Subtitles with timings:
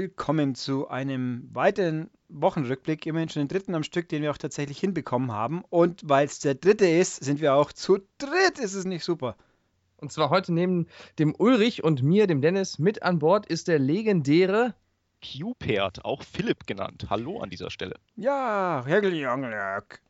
[0.00, 4.78] Willkommen zu einem weiteren Wochenrückblick, immerhin schon den dritten am Stück, den wir auch tatsächlich
[4.78, 5.64] hinbekommen haben.
[5.70, 8.60] Und weil es der dritte ist, sind wir auch zu dritt.
[8.60, 9.36] Ist es nicht super?
[9.96, 10.86] Und zwar heute neben
[11.18, 14.76] dem Ulrich und mir, dem Dennis, mit an Bord ist der legendäre
[15.20, 17.06] Q-Pert, auch Philipp genannt.
[17.10, 17.96] Hallo an dieser Stelle.
[18.14, 20.00] Ja, Hergeljanglerk.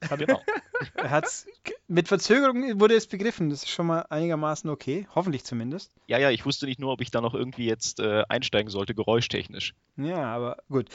[0.00, 0.40] Genau.
[0.94, 1.46] Er hat's
[1.88, 3.50] mit Verzögerung wurde es begriffen.
[3.50, 5.90] Das ist schon mal einigermaßen okay, hoffentlich zumindest.
[6.06, 8.94] Ja, ja, ich wusste nicht nur, ob ich da noch irgendwie jetzt äh, einsteigen sollte,
[8.94, 9.74] geräuschtechnisch.
[9.96, 10.88] Ja, aber gut.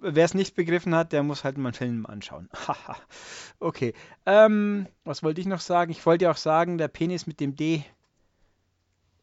[0.00, 2.48] Wer es nicht begriffen hat, der muss halt mal einen Film anschauen.
[2.66, 2.96] Haha.
[3.60, 3.94] okay.
[4.26, 5.92] Ähm, was wollte ich noch sagen?
[5.92, 7.84] Ich wollte ja auch sagen, der Penis mit dem D.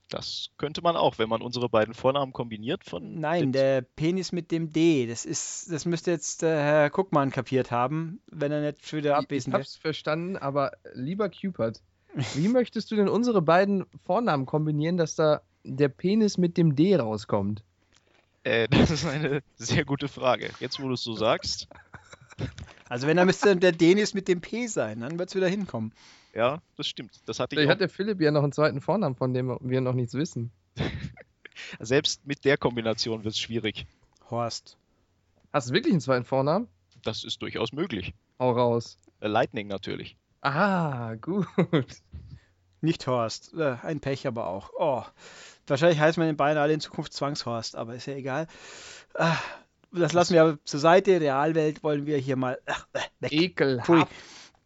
[0.09, 3.19] Das könnte man auch, wenn man unsere beiden Vornamen kombiniert von.
[3.19, 5.07] Nein, der Penis mit dem D.
[5.07, 9.11] Das ist, das müsste jetzt äh, Herr Guckmann kapiert haben, wenn er nicht schon wieder
[9.11, 9.63] Ich abwesend wäre.
[9.63, 11.81] hab's verstanden, aber lieber Cupid,
[12.35, 16.95] wie möchtest du denn unsere beiden Vornamen kombinieren, dass da der Penis mit dem D
[16.95, 17.63] rauskommt?
[18.43, 20.51] Äh, das ist eine sehr gute Frage.
[20.59, 21.67] Jetzt, wo du es so sagst,
[22.89, 25.93] Also wenn er müsste der Denis mit dem P sein, dann wird es wieder hinkommen.
[26.35, 27.21] Ja, das stimmt.
[27.25, 27.71] Das hatte ich Vielleicht auch.
[27.73, 30.51] hat der Philipp ja noch einen zweiten Vornamen, von dem wir noch nichts wissen.
[31.79, 33.87] Selbst mit der Kombination wird es schwierig.
[34.29, 34.77] Horst.
[35.53, 36.67] Hast du wirklich einen zweiten Vornamen?
[37.03, 38.13] Das ist durchaus möglich.
[38.39, 38.97] Hau raus.
[39.21, 40.17] Äh, Lightning natürlich.
[40.41, 41.47] Ah, gut.
[42.81, 43.53] Nicht Horst.
[43.53, 44.71] Äh, ein Pech aber auch.
[44.77, 45.03] Oh.
[45.67, 48.47] Wahrscheinlich heißen meine Beine alle in Zukunft Zwangshorst, aber ist ja egal.
[49.13, 49.37] Ah,
[49.91, 51.21] das lassen wir aber zur Seite.
[51.21, 53.31] Realwelt wollen wir hier mal ach, äh, weg.
[53.31, 54.11] Ekelhaft.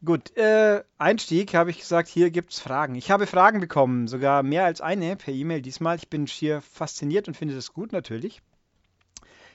[0.03, 2.95] Gut, äh, Einstieg habe ich gesagt, hier gibt's Fragen.
[2.95, 5.97] Ich habe Fragen bekommen, sogar mehr als eine per E-Mail diesmal.
[5.97, 8.42] Ich bin schier fasziniert und finde das gut natürlich.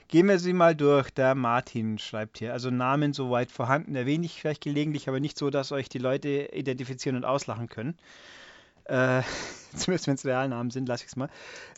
[0.07, 1.09] Gehen wir sie mal durch.
[1.09, 5.49] Der Martin schreibt hier, also Namen soweit vorhanden, erwähne ich vielleicht gelegentlich, aber nicht so,
[5.49, 7.97] dass euch die Leute identifizieren und auslachen können.
[8.83, 9.23] Äh,
[9.75, 11.29] zumindest wenn es Realnamen sind, lasse ich es mal.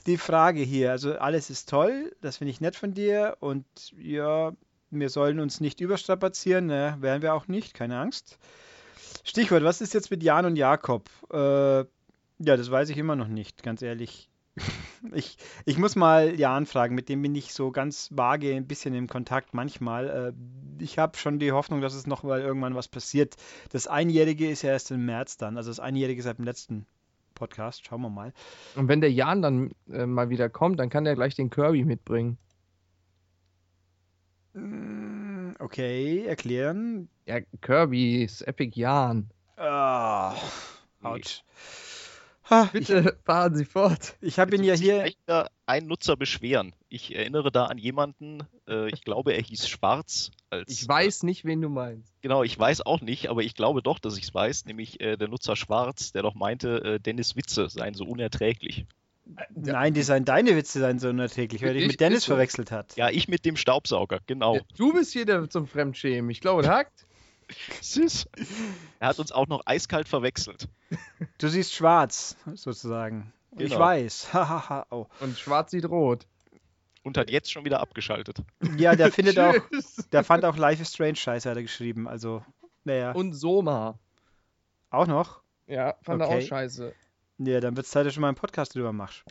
[0.07, 3.65] Die Frage hier, also alles ist toll, das finde ich nett von dir und
[3.97, 4.51] ja,
[4.91, 8.37] wir sollen uns nicht überstrapazieren, ne, werden wir auch nicht, keine Angst.
[9.23, 11.09] Stichwort, was ist jetzt mit Jan und Jakob?
[11.31, 11.79] Äh,
[12.39, 14.29] ja, das weiß ich immer noch nicht, ganz ehrlich.
[15.13, 18.95] Ich, ich muss mal Jan fragen, mit dem bin ich so ganz vage ein bisschen
[18.95, 20.09] im Kontakt manchmal.
[20.09, 23.35] Äh, ich habe schon die Hoffnung, dass es noch mal irgendwann was passiert.
[23.71, 26.87] Das Einjährige ist ja erst im März dann, also das Einjährige seit dem letzten
[27.35, 27.85] Podcast.
[27.85, 28.33] Schauen wir mal.
[28.75, 31.85] Und wenn der Jan dann äh, mal wieder kommt, dann kann der gleich den Kirby
[31.85, 32.39] mitbringen.
[34.57, 37.09] Mm, Okay, erklären.
[37.25, 39.29] Ja, Kirby's Epic Jan.
[39.55, 40.35] Ah,
[41.01, 41.43] ouch.
[42.49, 44.15] Ha, ich Bitte fahren Sie fort.
[44.21, 44.99] ich habe ihn ja hier.
[44.99, 46.73] gleich wieder ein Nutzer beschweren.
[46.87, 50.31] Ich erinnere da an jemanden, äh, ich glaube, er hieß Schwarz.
[50.49, 52.13] Als, Ich weiß nicht, wen du meinst.
[52.21, 55.17] Genau, ich weiß auch nicht, aber ich glaube doch, dass ich es weiß, nämlich äh,
[55.17, 58.85] der Nutzer Schwarz, der doch meinte, äh, Dennis Witze seien so unerträglich.
[59.55, 62.71] Nein, die seien deine Witze seien so unerträglich, weil er dich Ich- mit Dennis verwechselt
[62.71, 62.95] hat.
[62.95, 64.55] Ja, ich mit dem Staubsauger, genau.
[64.55, 66.29] Ja, Du bist hier der zum Fremdschämen.
[66.31, 67.05] Ich glaube, das hackt.
[67.81, 68.27] Sis.
[68.99, 70.67] Er hat uns auch noch eiskalt verwechselt.
[71.37, 73.31] Du siehst schwarz, sozusagen.
[73.57, 73.79] Ich Genau.
[73.79, 74.29] weiß.
[74.33, 74.85] Hahaha.
[74.89, 75.05] oh.
[75.19, 76.25] Und schwarz sieht rot.
[77.03, 78.39] Und hat jetzt schon wieder abgeschaltet.
[78.77, 79.55] Ja, der findet auch,
[80.11, 82.07] der fand auch Life is Strange Scheiße, hat er geschrieben.
[82.07, 82.43] Also,
[82.83, 83.97] naja, Und Soma.
[84.89, 85.41] auch noch.
[85.67, 86.37] Ja, fand er Okay.
[86.43, 86.93] auch scheiße.
[87.39, 89.23] Ja, dann wird es Zeit, dass du mal einen Podcast drüber machst.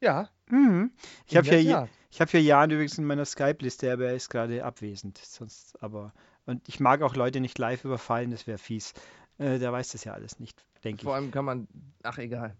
[0.00, 0.28] Ja.
[0.48, 0.92] Mhm.
[1.26, 4.64] Ich habe hier, ich hab hier Jan übrigens in meiner Skype-Liste, aber er ist gerade
[4.64, 5.18] abwesend.
[5.18, 6.12] Sonst, aber,
[6.46, 8.92] und ich mag auch Leute nicht live überfallen, das wäre fies.
[9.38, 11.22] Äh, der weiß das ja alles nicht, denke Vor ich.
[11.22, 11.68] allem kann man.
[12.02, 12.56] Ach, egal.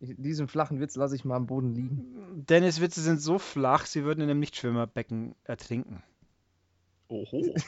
[0.00, 2.44] Ich- Diesen flachen Witz lasse ich mal am Boden liegen.
[2.48, 6.02] Dennis Witze sind so flach, sie würden in einem Nichtschwimmerbecken ertrinken.
[7.08, 7.54] Oho.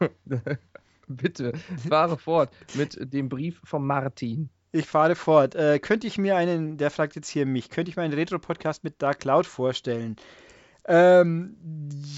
[1.08, 1.52] Bitte,
[1.88, 4.50] fahre fort mit dem Brief von Martin.
[4.72, 5.54] Ich fahre fort.
[5.54, 8.84] Äh, könnte ich mir einen, der fragt jetzt hier mich, könnte ich mir einen Retro-Podcast
[8.84, 10.16] mit Dark Cloud vorstellen?
[10.88, 11.56] Ähm,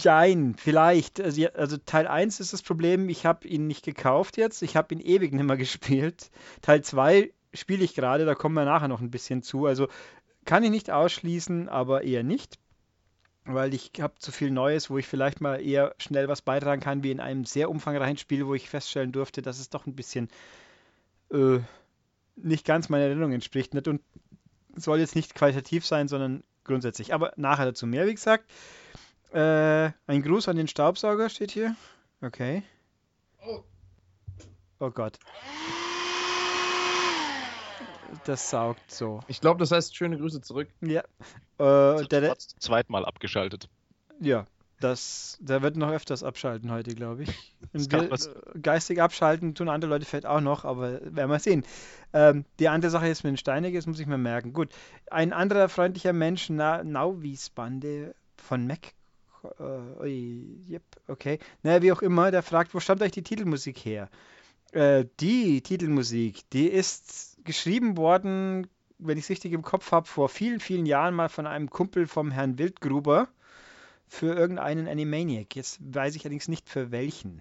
[0.03, 1.21] jein, vielleicht.
[1.21, 4.63] Also, also Teil 1 ist das Problem, ich habe ihn nicht gekauft jetzt.
[4.63, 6.31] Ich habe ihn ewig nicht mehr gespielt.
[6.63, 9.67] Teil 2 spiele ich gerade, da kommen wir nachher noch ein bisschen zu.
[9.67, 9.89] Also
[10.45, 12.59] kann ich nicht ausschließen, aber eher nicht.
[13.51, 17.03] Weil ich habe zu viel Neues, wo ich vielleicht mal eher schnell was beitragen kann,
[17.03, 20.29] wie in einem sehr umfangreichen Spiel, wo ich feststellen durfte, dass es doch ein bisschen
[21.33, 21.59] äh,
[22.37, 23.73] nicht ganz meiner Erinnerung entspricht.
[23.73, 24.03] Nicht und
[24.77, 27.15] soll jetzt nicht qualitativ sein, sondern grundsätzlich.
[27.15, 28.45] Aber nachher dazu mehr, wie gesagt.
[29.33, 31.75] Äh, ein Gruß an den Staubsauger steht hier.
[32.21, 32.63] Okay.
[33.47, 33.63] Oh.
[34.81, 35.19] Oh Gott.
[38.25, 39.21] Das saugt so.
[39.29, 40.69] Ich glaube, das heißt schöne Grüße zurück.
[40.81, 41.03] Ja.
[41.59, 43.69] Äh, hat der, der, Schwarz zum zweiten Mal abgeschaltet.
[44.21, 44.45] ja.
[44.81, 47.57] Das, der wird noch öfters abschalten heute, glaube ich.
[47.73, 48.33] Wir, was- äh,
[48.63, 51.65] geistig abschalten tun andere Leute vielleicht auch noch, aber werden wir sehen.
[52.13, 54.53] Ähm, die andere Sache ist mit den Steinige, das muss ich mir merken.
[54.53, 54.69] Gut,
[55.11, 58.93] ein anderer freundlicher Mensch, Na, Nauvis Bande von Mac.
[59.59, 61.41] Äh, ui, yep, okay.
[61.65, 64.09] Naja, wie auch immer, der fragt, wo stammt euch die Titelmusik her?
[64.71, 68.69] Äh, die Titelmusik, die ist geschrieben worden,
[68.99, 72.07] wenn ich es richtig im Kopf habe, vor vielen, vielen Jahren mal von einem Kumpel
[72.07, 73.29] vom Herrn Wildgruber
[74.07, 75.57] für irgendeinen Animaniac.
[75.57, 77.41] Jetzt weiß ich allerdings nicht für welchen.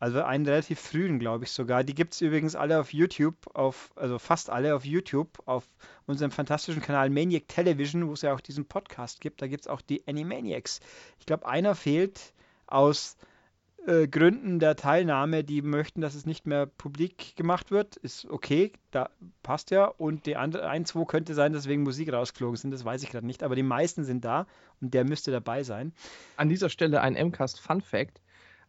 [0.00, 1.84] Also einen relativ frühen, glaube ich sogar.
[1.84, 5.64] Die gibt es übrigens alle auf YouTube, auf, also fast alle auf YouTube, auf
[6.06, 9.42] unserem fantastischen Kanal Maniac Television, wo es ja auch diesen Podcast gibt.
[9.42, 10.80] Da gibt es auch die Animaniacs.
[11.18, 12.32] Ich glaube, einer fehlt
[12.66, 13.18] aus
[13.86, 17.96] äh, Gründen der Teilnahme, die möchten, dass es nicht mehr publik gemacht wird.
[17.96, 19.10] Ist okay, da
[19.42, 19.86] passt ja.
[19.86, 23.10] Und die andere, ein, zwei könnte sein, dass wegen Musik rausgeflogen sind, das weiß ich
[23.10, 23.42] gerade nicht.
[23.42, 24.46] Aber die meisten sind da
[24.80, 25.92] und der müsste dabei sein.
[26.36, 28.20] An dieser Stelle ein MCAST Fun Fact.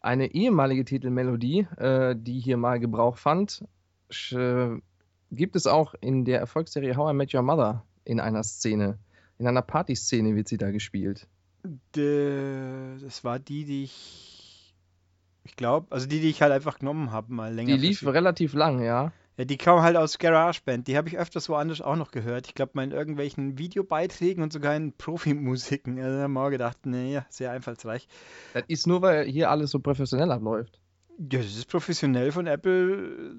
[0.01, 3.65] Eine ehemalige Titelmelodie, äh, die hier mal Gebrauch fand,
[4.31, 4.69] äh,
[5.31, 8.97] gibt es auch in der Erfolgsserie How I Met Your Mother in einer Szene.
[9.37, 11.27] In einer Partyszene wird sie da gespielt.
[11.95, 14.28] D- Das war die, die ich,
[15.43, 17.77] ich glaube, also die, die ich halt einfach genommen habe, mal länger.
[17.77, 19.11] Die lief relativ lang, ja.
[19.37, 20.89] Ja, die kam halt aus GarageBand.
[20.89, 22.47] Die habe ich öfters woanders auch noch gehört.
[22.47, 25.97] Ich glaube, mal in irgendwelchen Videobeiträgen und sogar in Profimusiken.
[25.97, 28.09] Also da haben wir auch gedacht, nee, sehr einfallsreich.
[28.53, 30.79] Das ist nur, weil hier alles so professionell abläuft.
[31.17, 33.37] Ja, das ist professionell von Apple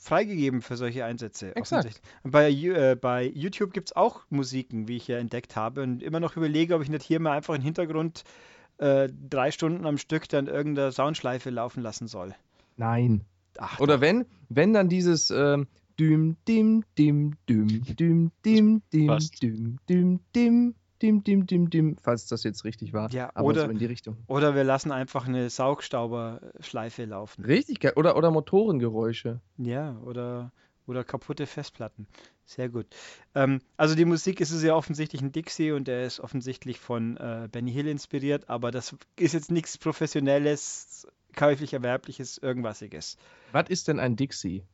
[0.00, 1.54] freigegeben für solche Einsätze.
[1.54, 2.00] Exakt.
[2.24, 5.82] bei, äh, bei YouTube gibt es auch Musiken, wie ich ja entdeckt habe.
[5.82, 8.24] Und immer noch überlege, ob ich nicht hier mal einfach im Hintergrund
[8.78, 12.34] äh, drei Stunden am Stück dann irgendeine Soundschleife laufen lassen soll.
[12.76, 13.22] Nein.
[13.58, 15.66] Ach, Oder wenn, wenn dann dieses ähm,
[15.98, 19.42] Düm, dim, dim, düm, düm, dim, dim, Passt.
[19.42, 23.10] düm, düm, dim, dim, dim, dim, dim, falls das jetzt richtig war.
[23.10, 24.16] Ja, Aber oder- so in die Richtung.
[24.28, 27.44] Oder wir lassen einfach eine Saugstauberschleife laufen.
[27.44, 27.84] Richtig.
[27.96, 29.40] Oder, oder Motorengeräusche.
[29.56, 30.52] Ja, oder,
[30.86, 32.06] oder kaputte Festplatten.
[32.48, 32.86] Sehr gut.
[33.34, 37.18] Ähm, also die Musik ist es ja offensichtlich ein Dixie und der ist offensichtlich von
[37.18, 41.06] äh, Benny Hill inspiriert, aber das ist jetzt nichts Professionelles,
[41.36, 43.18] käuflich Erwerbliches, irgendwasiges.
[43.52, 44.64] Was ist denn ein Dixie?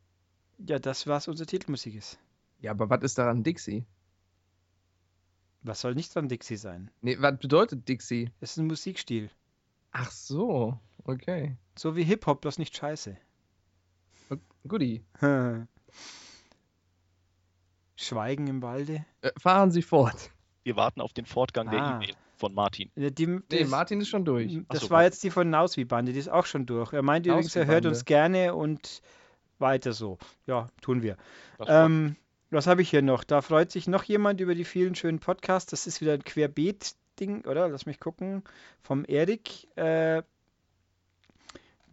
[0.58, 2.20] Ja, das, was unsere Titelmusik ist.
[2.60, 3.84] Ja, aber was ist daran Dixie?
[5.62, 6.92] Was soll nicht dran Dixie sein?
[7.00, 8.30] Nee, was bedeutet Dixie?
[8.38, 9.30] Es ist ein Musikstil.
[9.90, 11.56] Ach so, okay.
[11.76, 13.16] So wie Hip-Hop, bloß nicht scheiße.
[14.68, 15.04] Guti.
[17.96, 19.04] Schweigen im Walde.
[19.22, 20.30] Äh, fahren Sie fort.
[20.64, 21.96] Wir warten auf den Fortgang der Ah.
[21.96, 22.90] E-Mail von Martin.
[22.96, 24.58] Ja, die, Nee, das- Martin ist schon durch.
[24.68, 25.04] Das so, war gut.
[25.12, 26.92] jetzt die von Nauswi-Bande, die ist auch schon durch.
[26.92, 29.00] Er meint übrigens, er hört uns gerne und
[29.58, 30.18] weiter so.
[30.46, 31.16] Ja, tun wir.
[31.66, 32.16] Ähm,
[32.50, 33.24] was habe ich hier noch?
[33.24, 35.70] Da freut sich noch jemand über die vielen schönen Podcasts.
[35.70, 37.68] Das ist wieder ein Querbeet-Ding, oder?
[37.68, 38.42] Lass mich gucken.
[38.82, 39.68] Vom Erik.
[39.76, 40.22] Äh,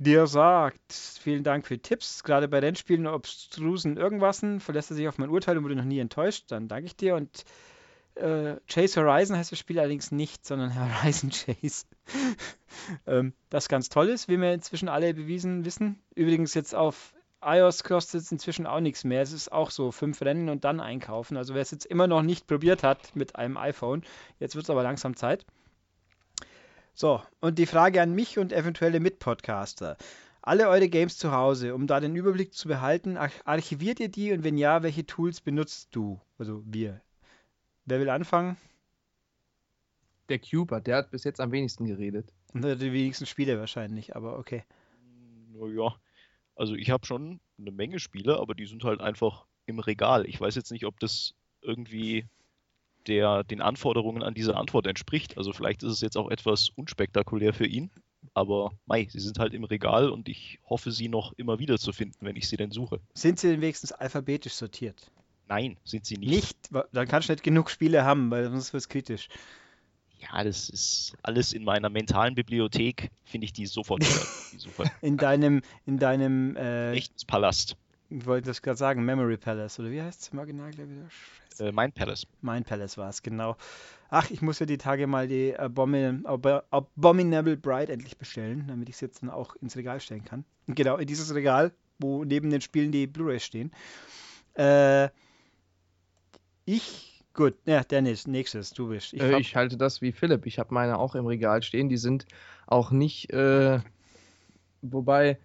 [0.02, 2.24] der sagt, vielen Dank für Tipps.
[2.24, 6.00] Gerade bei Rennspielen obstrusen irgendwasen verlässt er sich auf mein Urteil und wurde noch nie
[6.00, 6.46] enttäuscht.
[6.48, 7.16] Dann danke ich dir.
[7.16, 7.46] Und
[8.16, 11.86] äh, Chase Horizon heißt das Spiel allerdings nicht, sondern Horizon Chase.
[13.06, 16.02] ähm, das ganz toll ist, wie wir inzwischen alle bewiesen wissen.
[16.16, 17.14] Übrigens jetzt auf
[17.44, 19.22] iOS kostet es inzwischen auch nichts mehr.
[19.22, 21.38] Es ist auch so fünf Rennen und dann einkaufen.
[21.38, 24.02] Also wer es jetzt immer noch nicht probiert hat mit einem iPhone,
[24.40, 25.46] jetzt wird es aber langsam Zeit.
[26.94, 29.98] So, und die Frage an mich und eventuelle Mitpodcaster.
[30.42, 34.34] Alle eure Games zu Hause, um da den Überblick zu behalten, arch archiviert ihr die
[34.34, 36.20] und wenn ja, welche Tools benutzt du?
[36.38, 37.02] Also wir.
[37.86, 38.58] Wer will anfangen?
[40.30, 42.34] Der Cuber, der hat bis jetzt am wenigsten geredet.
[42.54, 44.64] Oder die wenigsten Spiele wahrscheinlich, aber okay.
[45.54, 45.96] Naja,
[46.56, 50.26] also ich habe schon eine Menge Spiele, aber die sind halt einfach im Regal.
[50.26, 52.28] Ich weiß jetzt nicht, ob das irgendwie
[53.08, 55.38] der, den Anforderungen an diese Antwort entspricht.
[55.38, 57.92] Also vielleicht ist es jetzt auch etwas unspektakulär für ihn,
[58.34, 61.92] aber mei, sie sind halt im Regal und ich hoffe, sie noch immer wieder zu
[61.92, 63.00] finden, wenn ich sie denn suche.
[63.14, 65.12] Sind sie denn wenigstens alphabetisch sortiert?
[65.48, 66.32] Nein, sind sie nicht.
[66.32, 66.70] Nicht?
[66.94, 69.28] Dann kannst du nicht genug Spiele haben, weil sonst wird es kritisch.
[70.22, 74.26] Ja, das ist alles in meiner mentalen Bibliothek, finde ich die sofort wieder.
[74.54, 74.92] Die.
[75.06, 77.76] In deinem, in deinem, äh, Rechtspalast,
[78.12, 81.60] wollte das gerade sagen, Memory Palace, oder wie heißt es im Original, glaube ich?
[81.60, 82.28] Äh, mein Palace.
[82.42, 83.56] Mind Palace war es, genau.
[84.10, 88.90] Ach, ich muss ja die Tage mal die Abomin Ab Abominable Bride endlich bestellen, damit
[88.90, 90.44] ich es jetzt dann auch ins Regal stellen kann.
[90.68, 93.72] Und genau, in dieses Regal, wo neben den Spielen die Blu-rays stehen.
[94.56, 95.10] Äh,
[96.66, 99.14] ich, gut, ja, Dennis, nächstes, du bist.
[99.14, 100.46] Ich äh, ich halte das wie Philipp.
[100.46, 101.90] Ich habe meine auch im Regal stehen.
[101.90, 102.26] Die sind
[102.68, 103.80] auch nicht, äh,
[104.82, 105.40] wobei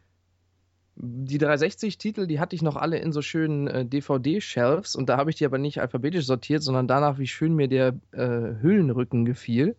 [0.97, 5.31] die 360-Titel, die hatte ich noch alle in so schönen äh, DVD-Shelves und da habe
[5.31, 9.77] ich die aber nicht alphabetisch sortiert, sondern danach, wie schön mir der äh, Hüllenrücken gefiel.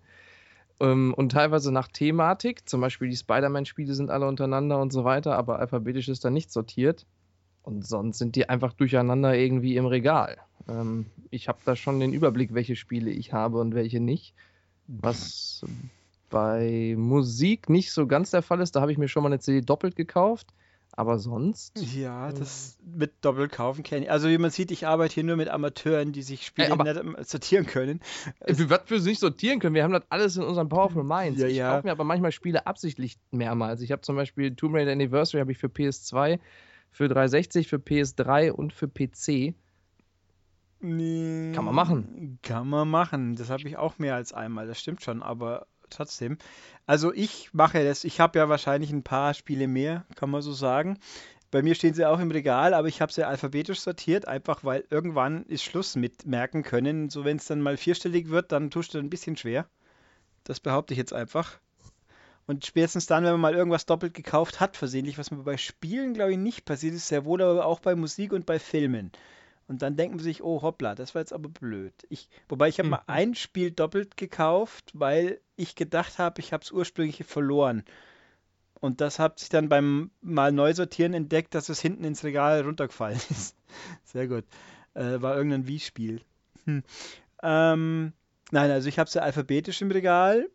[0.80, 2.70] Ähm, und teilweise nach Thematik.
[2.70, 6.52] Zum Beispiel die Spider-Man-Spiele sind alle untereinander und so weiter, aber alphabetisch ist da nicht
[6.52, 7.08] sortiert.
[7.64, 10.38] Und sonst sind die einfach durcheinander irgendwie im Regal.
[10.70, 14.36] Ähm, ich habe da schon den Überblick, welche Spiele ich habe und welche nicht.
[14.88, 15.66] Was
[16.30, 18.76] bei Musik nicht so ganz der Fall ist.
[18.76, 20.54] Da habe ich mir schon mal eine CD doppelt gekauft.
[20.98, 21.80] Aber sonst.
[21.94, 24.12] Ja, das mit doppelt kaufen kenne ich.
[24.12, 27.30] Also wie man sieht, ich arbeite hier nur mit Amateuren, die sich Spiele Ey, nicht
[27.30, 28.02] sortieren können.
[28.48, 29.76] Wie was wir nicht sortieren können.
[29.76, 31.40] Wir haben das alles in unserem Powerful Minds.
[31.40, 31.76] Ja, ich ja.
[31.76, 33.82] kaufe mir aber manchmal Spiele absichtlich mehrmals.
[33.82, 36.40] Ich habe zum Beispiel Tomb Raider Anniversary habe ich für PS2,
[36.90, 39.54] für 360, für PS3 und für PC.
[40.80, 42.40] Nee, Kann man machen.
[42.42, 43.36] Kann man machen.
[43.36, 46.38] Das habe ich auch mehr als einmal, das stimmt schon, aber trotzdem.
[46.86, 50.54] Also ich mache das, ich habe ja wahrscheinlich ein paar Spiele mehr, kann man so
[50.54, 51.00] sagen.
[51.50, 54.84] Bei mir stehen sie auch im Regal, aber ich habe sie alphabetisch sortiert, einfach weil
[54.90, 57.10] irgendwann ist Schluss mit merken können.
[57.10, 59.66] So wenn es dann mal vierstellig wird, dann tust du ein bisschen schwer.
[60.44, 61.60] Das behaupte ich jetzt einfach.
[62.48, 66.14] Und spätestens dann, wenn man mal irgendwas doppelt gekauft hat, versehentlich, was mir bei Spielen,
[66.14, 69.12] glaube ich, nicht passiert ist, sehr wohl aber auch bei Musik und bei Filmen.
[69.68, 71.94] Und dann denken sie sich, oh hoppla, das war jetzt aber blöd.
[72.10, 73.04] Ich, wobei ich habe mal Mhm.
[73.08, 77.84] ein Spiel doppelt gekauft, weil ich gedacht habe, ich habe es ursprünglich verloren.
[78.80, 82.62] Und das hat sich dann beim mal neu sortieren entdeckt, dass es hinten ins Regal
[82.62, 83.56] runtergefallen ist.
[84.06, 84.46] Sehr gut.
[84.94, 86.22] Äh, war irgendein Wii-Spiel.
[86.66, 86.84] Hm.
[87.44, 88.14] Ähm,
[88.52, 90.48] nein, also ich habe sie alphabetisch im Regal,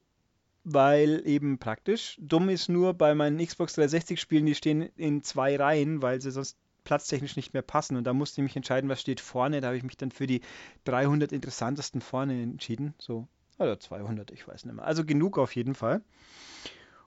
[0.65, 2.17] weil eben praktisch.
[2.21, 6.57] Dumm ist nur bei meinen Xbox 360-Spielen, die stehen in zwei Reihen, weil sie sonst
[6.85, 7.97] platztechnisch nicht mehr passen.
[7.97, 9.61] Und da musste ich mich entscheiden, was steht vorne.
[9.61, 10.41] Da habe ich mich dann für die
[10.85, 12.95] 300 interessantesten vorne entschieden.
[12.99, 13.27] So,
[13.59, 14.85] oder 200, ich weiß nicht mehr.
[14.85, 16.03] Also genug auf jeden Fall.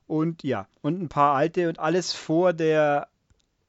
[0.08, 3.08] Und ja, und ein paar alte und alles vor der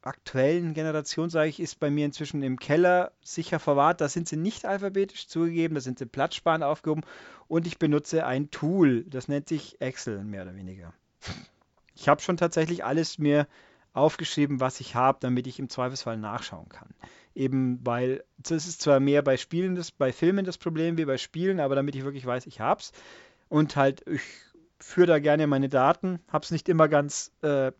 [0.02, 4.00] aktuellen Generation, sage ich, ist bei mir inzwischen im Keller sicher verwahrt.
[4.00, 7.02] Da sind sie nicht alphabetisch zugegeben, da sind sie platzsparend aufgehoben
[7.48, 10.92] und ich benutze ein Tool, das nennt sich Excel, mehr oder weniger.
[11.94, 13.48] Ich habe schon tatsächlich alles mir
[13.96, 16.88] aufgeschrieben, was ich habe, damit ich im Zweifelsfall nachschauen kann.
[17.34, 21.18] Eben weil, das ist zwar mehr bei Spielen, das, bei Filmen das Problem wie bei
[21.18, 22.92] Spielen, aber damit ich wirklich weiß, ich hab's.
[23.48, 24.22] Und halt, ich
[24.78, 27.72] führe da gerne meine Daten, hab's nicht immer ganz äh,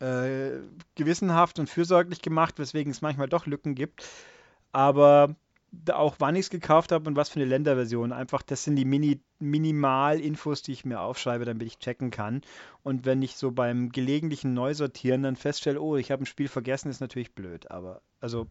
[0.00, 0.60] äh,
[0.94, 4.04] gewissenhaft und fürsorglich gemacht, weswegen es manchmal doch Lücken gibt.
[4.72, 5.36] Aber
[5.92, 8.12] auch wann ich es gekauft habe und was für eine Länderversion.
[8.12, 12.42] Einfach, das sind die Mini Minimal-Infos, die ich mir aufschreibe, damit ich checken kann.
[12.82, 16.88] Und wenn ich so beim gelegentlichen Neusortieren dann feststelle, oh, ich habe ein Spiel vergessen,
[16.88, 17.70] ist natürlich blöd.
[17.70, 18.46] Aber also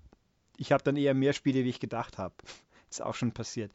[0.57, 2.35] ich habe dann eher mehr Spiele, wie ich gedacht habe.
[2.89, 3.71] Ist auch schon passiert.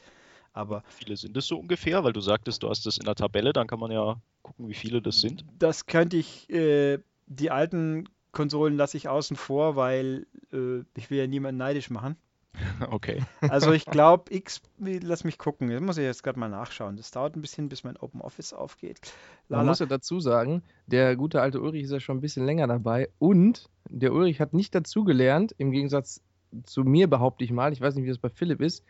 [0.52, 2.04] Aber Wie viele sind es so ungefähr?
[2.04, 4.74] Weil du sagtest, du hast das in der Tabelle, dann kann man ja gucken, wie
[4.74, 5.44] viele das sind.
[5.58, 11.18] das könnte ich, äh, die alten Konsolen lasse ich außen vor, weil äh, ich will
[11.18, 12.16] ja niemanden neidisch machen.
[12.90, 13.22] Okay.
[13.40, 16.96] Also ich glaube, X, wie- lass mich gucken, das muss ich jetzt gerade mal nachschauen.
[16.96, 19.00] Das dauert ein bisschen, bis mein Open Office aufgeht.
[19.48, 19.70] Man Lala.
[19.70, 23.08] muss ja dazu sagen, der gute alte Ulrich ist ja schon ein bisschen länger dabei
[23.18, 26.20] und der Ulrich hat nicht dazugelernt, im Gegensatz
[26.64, 28.84] zu mir behaupte ich mal, ich weiß nicht, wie das bei Philipp ist,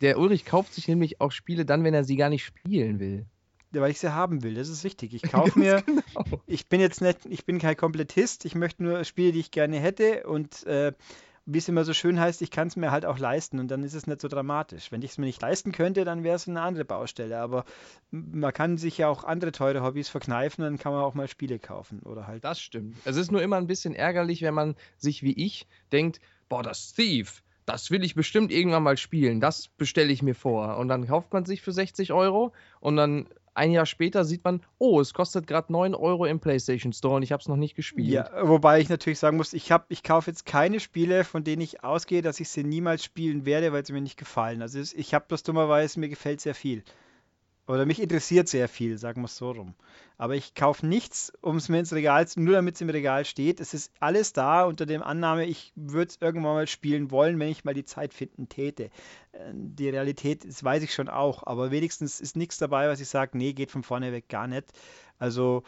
[0.00, 3.26] der Ulrich kauft sich nämlich auch Spiele dann, wenn er sie gar nicht spielen will.
[3.74, 5.14] Ja, weil ich sie haben will, das ist wichtig.
[5.14, 6.42] Ich kaufe mir, Genau.
[6.46, 9.78] ich bin jetzt nicht, ich bin kein Komplettist, ich möchte nur Spiele, die ich gerne
[9.78, 10.92] hätte und äh,
[11.44, 13.82] wie es immer so schön heißt, ich kann es mir halt auch leisten und dann
[13.82, 14.92] ist es nicht so dramatisch.
[14.92, 17.64] Wenn ich es mir nicht leisten könnte, dann wäre es eine andere Baustelle, aber
[18.10, 21.58] man kann sich ja auch andere teure Hobbys verkneifen, dann kann man auch mal Spiele
[21.58, 22.44] kaufen oder halt.
[22.44, 22.96] Das stimmt.
[23.04, 26.92] Es ist nur immer ein bisschen ärgerlich, wenn man sich wie ich denkt, boah, das
[26.92, 30.76] Thief, das will ich bestimmt irgendwann mal spielen, das bestelle ich mir vor.
[30.76, 34.62] Und dann kauft man sich für 60 Euro und dann ein Jahr später sieht man,
[34.78, 37.74] oh, es kostet gerade 9 Euro im PlayStation Store und ich habe es noch nicht
[37.74, 38.08] gespielt.
[38.08, 41.62] Ja, wobei ich natürlich sagen muss, ich habe, ich kaufe jetzt keine Spiele, von denen
[41.62, 44.62] ich ausgehe, dass ich sie niemals spielen werde, weil sie mir nicht gefallen.
[44.62, 46.82] Also ich habe das dummerweise, mir gefällt sehr viel.
[47.68, 49.74] Oder mich interessiert sehr viel, sagen wir es so rum.
[50.18, 53.24] Aber ich kaufe nichts, um es mir ins Regal, zu- nur damit es im Regal
[53.24, 53.60] steht.
[53.60, 57.48] Es ist alles da unter der Annahme, ich würde es irgendwann mal spielen wollen, wenn
[57.48, 58.90] ich mal die Zeit finden täte.
[59.32, 63.08] Äh, Die Realität, das weiß ich schon auch, aber wenigstens ist nichts dabei, was ich
[63.08, 64.64] sage, nee, geht von vorne weg gar nicht.
[65.18, 65.62] Also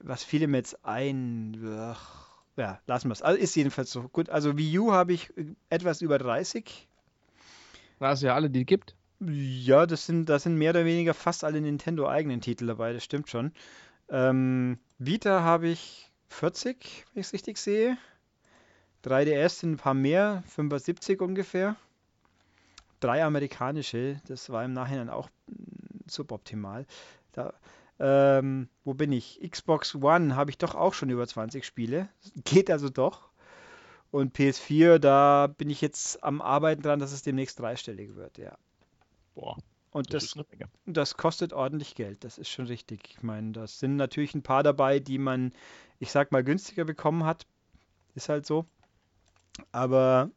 [0.00, 1.56] was fiel mir jetzt ein?
[2.56, 3.22] Ja, lassen wir es.
[3.22, 4.08] Also ist jedenfalls so.
[4.08, 6.88] Gut, also Wii U habe ich äh, etwas über 30.
[7.98, 8.95] Da es ja alle, die gibt.
[9.20, 13.28] Ja, das sind, da sind mehr oder weniger fast alle Nintendo-eigenen Titel dabei, das stimmt
[13.30, 13.52] schon.
[14.08, 17.96] Ähm, Vita habe ich 40, wenn ich es richtig sehe.
[19.04, 21.76] 3DS sind ein paar mehr, 75 ungefähr.
[23.00, 26.86] Drei amerikanische, das war im Nachhinein auch mm, suboptimal.
[27.32, 27.54] Da,
[27.98, 29.40] ähm, wo bin ich?
[29.48, 32.08] Xbox One habe ich doch auch schon über 20 Spiele.
[32.44, 33.30] Geht also doch.
[34.10, 38.56] Und PS4, da bin ich jetzt am Arbeiten dran, dass es demnächst dreistellig wird, ja.
[39.36, 39.56] Boah.
[39.92, 40.46] Und das, das,
[40.86, 43.10] das, kostet ordentlich Geld, das ist schon richtig.
[43.10, 45.52] Ich meine, das sind natürlich ein paar dabei, die man,
[46.00, 47.46] ich sag mal, günstiger bekommen hat.
[48.14, 48.66] Ist halt so.
[49.72, 50.30] Aber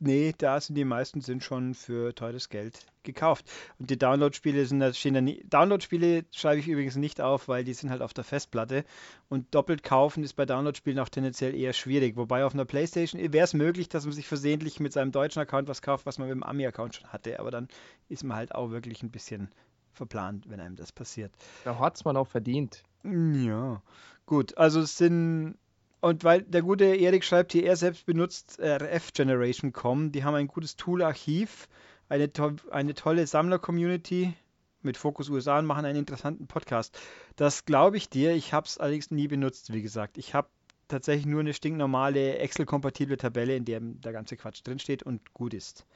[0.00, 3.50] nee, da sind die meisten sind schon für teures Geld gekauft.
[3.78, 5.42] Und die Download-Spiele sind da stehen da nie.
[5.48, 8.84] Download-Spiele schreibe ich übrigens nicht auf, weil die sind halt auf der Festplatte.
[9.28, 12.16] Und doppelt kaufen ist bei Download-Spielen auch tendenziell eher schwierig.
[12.16, 15.68] Wobei auf einer Playstation wäre es möglich, dass man sich versehentlich mit seinem deutschen Account
[15.68, 17.38] was kauft, was man mit dem Ami-Account schon hatte.
[17.38, 17.68] Aber dann
[18.08, 19.50] ist man halt auch wirklich ein bisschen
[19.92, 21.32] verplant, wenn einem das passiert.
[21.64, 22.82] Da hat es man auch verdient.
[23.04, 23.82] Ja,
[24.26, 24.56] gut.
[24.58, 25.56] Also es sind
[26.00, 30.12] und weil der gute Erik schreibt hier, er selbst benutzt RF Generation.com.
[30.12, 31.68] Die haben ein gutes Tool-Archiv,
[32.08, 34.34] eine, to eine tolle Sammler-Community
[34.82, 36.98] mit Fokus USA und machen einen interessanten Podcast.
[37.36, 38.32] Das glaube ich dir.
[38.34, 40.16] Ich habe es allerdings nie benutzt, wie gesagt.
[40.16, 40.48] Ich habe
[40.88, 45.86] tatsächlich nur eine stinknormale Excel-kompatible Tabelle, in der der ganze Quatsch drinsteht und gut ist.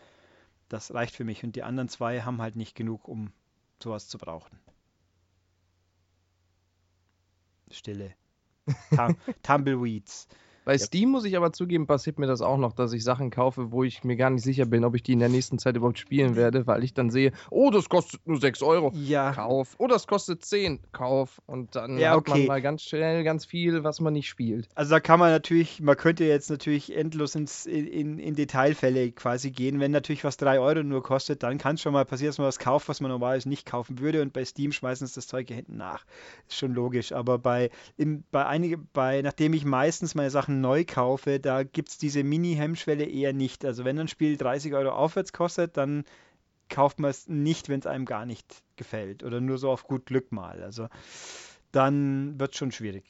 [0.69, 1.45] Das reicht für mich.
[1.45, 3.33] Und die anderen zwei haben halt nicht genug, um
[3.83, 4.59] sowas zu brauchen.
[7.71, 8.15] Stille.
[9.43, 10.27] Tumbleweeds.
[10.65, 13.71] Bei Steam muss ich aber zugeben, passiert mir das auch noch, dass ich Sachen kaufe,
[13.71, 15.99] wo ich mir gar nicht sicher bin, ob ich die in der nächsten Zeit überhaupt
[15.99, 18.91] spielen werde, weil ich dann sehe, oh, das kostet nur 6 Euro.
[18.95, 19.33] Ja.
[19.33, 19.75] Kauf.
[19.79, 20.81] Oh, das kostet 10.
[20.93, 21.43] Kauf.
[21.47, 24.69] Und dann ja, hat man mal ganz schnell ganz viel, was man nicht spielt.
[24.75, 29.51] Also da kann man natürlich, man könnte jetzt natürlich endlos ins, in, in Detailfälle quasi
[29.51, 29.81] gehen.
[29.81, 32.47] Wenn natürlich was 3 Euro nur kostet, dann kann es schon mal passieren, dass man
[32.47, 34.23] was kauft, was man normalerweise nicht kaufen würde.
[34.23, 36.05] Und bei Steam schmeißen sie das Zeug hier hinten nach.
[36.49, 37.13] Ist schon logisch.
[37.13, 41.91] Aber bei, in, bei einige, bei, nachdem ich meistens meine Sachen neu kaufe, da gibt
[41.91, 43.65] es diese Mini-Hemmschwelle eher nicht.
[43.65, 46.05] Also wenn ein Spiel 30 Euro aufwärts kostet, dann
[46.69, 50.07] kauft man es nicht, wenn es einem gar nicht gefällt oder nur so auf gut
[50.07, 50.63] Glück mal.
[50.63, 50.89] Also
[51.73, 53.05] dann wird es schon schwierig.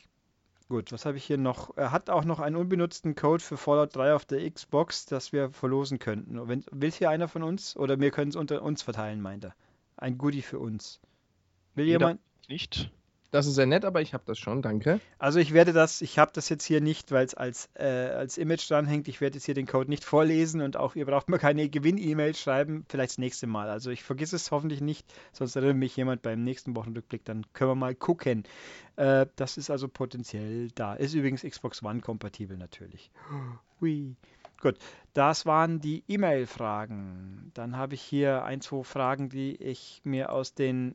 [0.69, 1.77] Gut, was habe ich hier noch?
[1.77, 5.51] Er hat auch noch einen unbenutzten Code für Fallout 3 auf der Xbox, das wir
[5.51, 6.49] verlosen könnten.
[6.49, 9.55] Wenn, will hier einer von uns oder wir können es unter uns verteilen, meint er.
[9.97, 11.01] Ein Goodie für uns.
[11.75, 12.21] Will jemand?
[12.49, 12.91] Nicht.
[13.35, 15.01] Das ist sehr nett, aber ich habe das schon, danke.
[15.19, 18.39] Also ich werde das, ich habe das jetzt hier nicht, weil es als, äh, als
[18.39, 19.09] Image dranhängt.
[19.09, 22.37] Ich werde jetzt hier den Code nicht vorlesen und auch ihr braucht mir keine Gewinn-E-Mail
[22.37, 23.71] schreiben, vielleicht das nächste Mal.
[23.71, 27.73] Also ich vergesse es hoffentlich nicht, sonst erinnert mich jemand beim nächsten Wochenrückblick, dann können
[27.73, 28.45] wir mal gucken.
[28.95, 30.95] Äh, das ist also potenziell da.
[30.95, 33.11] Ist übrigens Xbox One kompatibel natürlich.
[33.81, 34.15] Hui.
[34.61, 34.79] Gut,
[35.13, 37.51] das waren die E-Mail-Fragen.
[37.55, 40.95] Dann habe ich hier ein, zwei Fragen, die ich mir aus den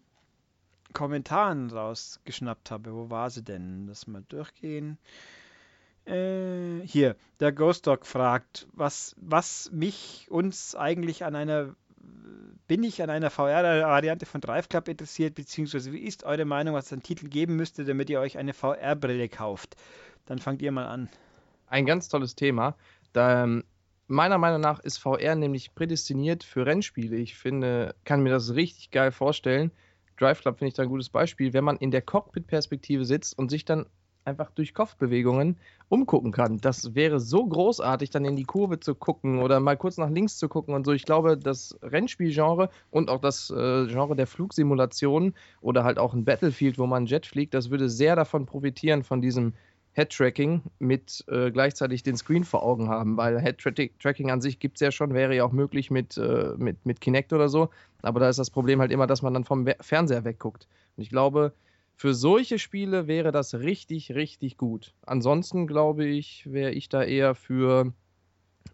[0.93, 2.93] Kommentaren rausgeschnappt habe.
[2.93, 3.87] Wo war sie denn?
[3.87, 4.97] Lass mal durchgehen.
[6.05, 11.75] Äh, hier, der Ghost Dog fragt, was, was mich uns eigentlich an einer
[12.67, 16.85] bin ich an einer VR-Variante von Drive Club interessiert, beziehungsweise wie ist eure Meinung, was
[16.85, 19.75] es einen Titel geben müsste, damit ihr euch eine VR-Brille kauft?
[20.27, 21.09] Dann fangt ihr mal an.
[21.67, 22.75] Ein ganz tolles Thema.
[23.11, 23.63] Da, ähm,
[24.07, 27.17] meiner Meinung nach ist VR nämlich prädestiniert für Rennspiele.
[27.17, 29.71] Ich finde, kann mir das richtig geil vorstellen.
[30.19, 33.49] Drive Club finde ich da ein gutes Beispiel, wenn man in der Cockpit-Perspektive sitzt und
[33.49, 33.85] sich dann
[34.25, 36.59] einfach durch Kopfbewegungen umgucken kann.
[36.59, 40.37] Das wäre so großartig, dann in die Kurve zu gucken oder mal kurz nach links
[40.37, 40.91] zu gucken und so.
[40.91, 46.25] Ich glaube, das Rennspielgenre und auch das äh, Genre der Flugsimulation oder halt auch ein
[46.25, 49.53] Battlefield, wo man Jet fliegt, das würde sehr davon profitieren, von diesem
[49.93, 54.81] Head-Tracking mit äh, gleichzeitig den Screen vor Augen haben, weil Head-Tracking an sich gibt es
[54.81, 57.69] ja schon, wäre ja auch möglich mit, äh, mit, mit Kinect oder so.
[58.01, 60.67] Aber da ist das Problem halt immer, dass man dann vom Fernseher wegguckt.
[60.95, 61.53] Und ich glaube,
[61.95, 64.93] für solche Spiele wäre das richtig, richtig gut.
[65.05, 67.91] Ansonsten glaube ich, wäre ich da eher für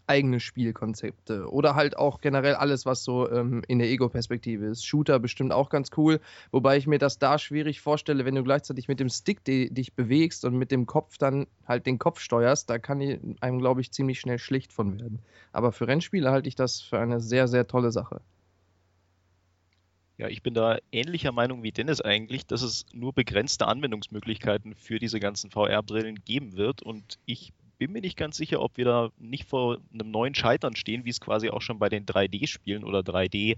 [0.08, 4.86] eigene Spielkonzepte oder halt auch generell alles, was so ähm, in der Ego-Perspektive ist.
[4.86, 6.20] Shooter bestimmt auch ganz cool,
[6.52, 10.46] wobei ich mir das da schwierig vorstelle, wenn du gleichzeitig mit dem Stick dich bewegst
[10.46, 14.20] und mit dem Kopf dann halt den Kopf steuerst, da kann einem, glaube ich, ziemlich
[14.20, 15.20] schnell schlicht von werden.
[15.52, 18.22] Aber für Rennspiele halte ich das für eine sehr, sehr tolle Sache.
[20.18, 24.98] Ja, ich bin da ähnlicher Meinung wie Dennis eigentlich, dass es nur begrenzte Anwendungsmöglichkeiten für
[24.98, 29.10] diese ganzen VR-Brillen geben wird und ich bin mir nicht ganz sicher, ob wir da
[29.18, 33.00] nicht vor einem neuen Scheitern stehen, wie es quasi auch schon bei den 3D-Spielen oder
[33.00, 33.58] 3D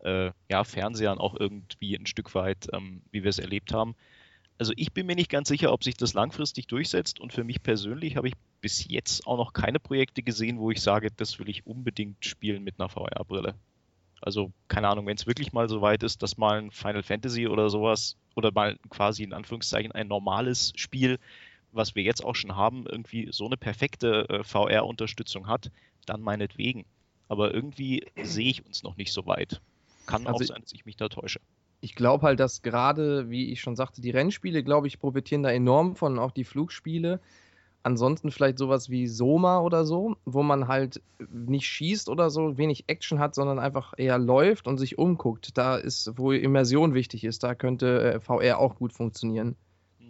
[0.00, 3.94] äh, ja, Fernsehern auch irgendwie ein Stück weit, ähm, wie wir es erlebt haben.
[4.58, 7.62] Also ich bin mir nicht ganz sicher, ob sich das langfristig durchsetzt und für mich
[7.62, 11.48] persönlich habe ich bis jetzt auch noch keine Projekte gesehen, wo ich sage, das will
[11.48, 13.54] ich unbedingt spielen mit einer VR-Brille.
[14.22, 17.48] Also keine Ahnung, wenn es wirklich mal so weit ist, dass mal ein Final Fantasy
[17.48, 21.18] oder sowas oder mal quasi in Anführungszeichen ein normales Spiel
[21.76, 25.70] was wir jetzt auch schon haben, irgendwie so eine perfekte äh, VR-Unterstützung hat,
[26.06, 26.84] dann meinetwegen.
[27.28, 29.60] Aber irgendwie sehe ich uns noch nicht so weit.
[30.06, 31.40] Kann also auch sein, dass ich mich da täusche.
[31.80, 35.50] Ich glaube halt, dass gerade, wie ich schon sagte, die Rennspiele, glaube ich, profitieren da
[35.50, 37.20] enorm von, auch die Flugspiele.
[37.82, 42.84] Ansonsten vielleicht sowas wie Soma oder so, wo man halt nicht schießt oder so, wenig
[42.88, 45.56] Action hat, sondern einfach eher läuft und sich umguckt.
[45.56, 49.54] Da ist, wo Immersion wichtig ist, da könnte äh, VR auch gut funktionieren.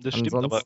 [0.02, 0.62] Das stimmt, aber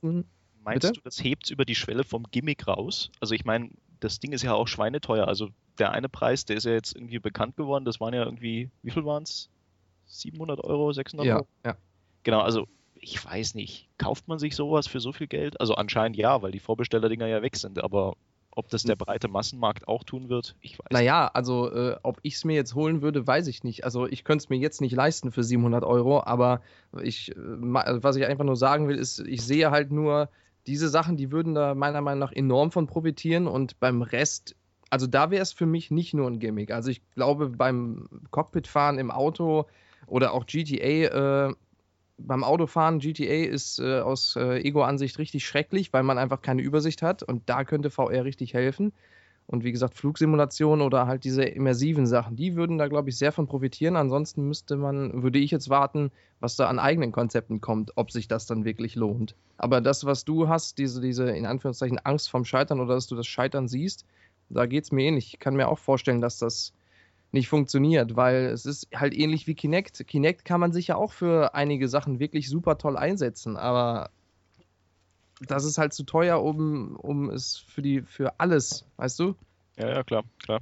[0.65, 0.95] meinst bitte?
[0.95, 3.11] du, das hebt über die Schwelle vom Gimmick raus?
[3.21, 3.71] Also ich meine,
[4.01, 5.29] das Ding ist ja auch schweineteuer.
[5.29, 8.71] Also der eine Preis, der ist ja jetzt irgendwie bekannt geworden, das waren ja irgendwie,
[8.83, 9.49] wie viel waren es?
[10.07, 11.47] 700 Euro, 600 ja, Euro?
[11.65, 11.77] Ja,
[12.23, 15.59] Genau, also ich weiß nicht, kauft man sich sowas für so viel Geld?
[15.61, 18.15] Also anscheinend ja, weil die Vorbesteller-Dinger ja weg sind, aber
[18.53, 18.99] ob das der hm.
[18.99, 21.37] breite Massenmarkt auch tun wird, ich weiß naja, nicht.
[21.37, 23.85] also äh, ob ich es mir jetzt holen würde, weiß ich nicht.
[23.85, 26.61] Also ich könnte es mir jetzt nicht leisten für 700 Euro, aber
[27.01, 30.29] ich, äh, was ich einfach nur sagen will, ist, ich sehe halt nur
[30.67, 34.57] diese Sachen, die würden da meiner Meinung nach enorm von profitieren und beim Rest,
[34.91, 36.71] also da wäre es für mich nicht nur ein Gimmick.
[36.71, 39.67] Also ich glaube, beim Cockpitfahren im Auto
[40.07, 41.55] oder auch GTA, äh,
[42.19, 47.03] beim Autofahren, GTA ist äh, aus äh, Ego-Ansicht richtig schrecklich, weil man einfach keine Übersicht
[47.03, 48.93] hat und da könnte VR richtig helfen.
[49.51, 53.33] Und wie gesagt, Flugsimulation oder halt diese immersiven Sachen, die würden da, glaube ich, sehr
[53.33, 53.97] von profitieren.
[53.97, 58.29] Ansonsten müsste man, würde ich jetzt warten, was da an eigenen Konzepten kommt, ob sich
[58.29, 59.35] das dann wirklich lohnt.
[59.59, 63.17] Aber das, was du hast, diese, diese in Anführungszeichen Angst vom Scheitern oder dass du
[63.17, 64.07] das Scheitern siehst,
[64.51, 65.35] da geht es mir ähnlich.
[65.35, 66.73] Ich kann mir auch vorstellen, dass das
[67.33, 70.07] nicht funktioniert, weil es ist halt ähnlich wie Kinect.
[70.07, 74.11] Kinect kann man sich ja auch für einige Sachen wirklich super toll einsetzen, aber
[75.41, 79.35] das ist halt zu teuer, um, um es für die für alles, weißt du?
[79.77, 80.61] Ja, ja, klar, klar.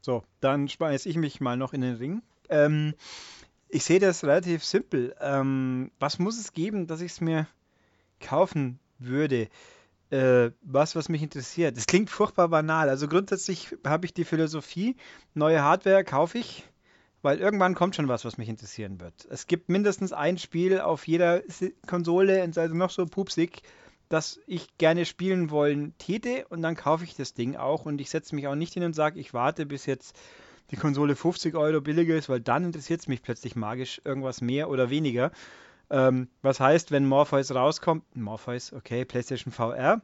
[0.00, 2.22] So, dann schmeiße ich mich mal noch in den Ring.
[2.48, 2.94] Ähm,
[3.68, 5.14] ich sehe das relativ simpel.
[5.20, 7.46] Ähm, was muss es geben, dass ich es mir
[8.20, 9.48] kaufen würde?
[10.10, 11.76] äh, was, was mich interessiert.
[11.76, 12.88] Das klingt furchtbar banal.
[12.88, 14.96] Also grundsätzlich habe ich die Philosophie,
[15.34, 16.64] neue Hardware kaufe ich,
[17.26, 19.26] weil irgendwann kommt schon was, was mich interessieren wird.
[19.28, 21.42] Es gibt mindestens ein Spiel auf jeder
[21.88, 23.62] Konsole, also noch so pupsig,
[24.08, 28.10] das ich gerne spielen wollen täte und dann kaufe ich das Ding auch und ich
[28.10, 30.16] setze mich auch nicht hin und sage, ich warte bis jetzt
[30.70, 34.70] die Konsole 50 Euro billiger ist, weil dann interessiert es mich plötzlich magisch irgendwas mehr
[34.70, 35.32] oder weniger.
[35.90, 40.00] Ähm, was heißt, wenn Morpheus rauskommt, Morpheus, okay, PlayStation VR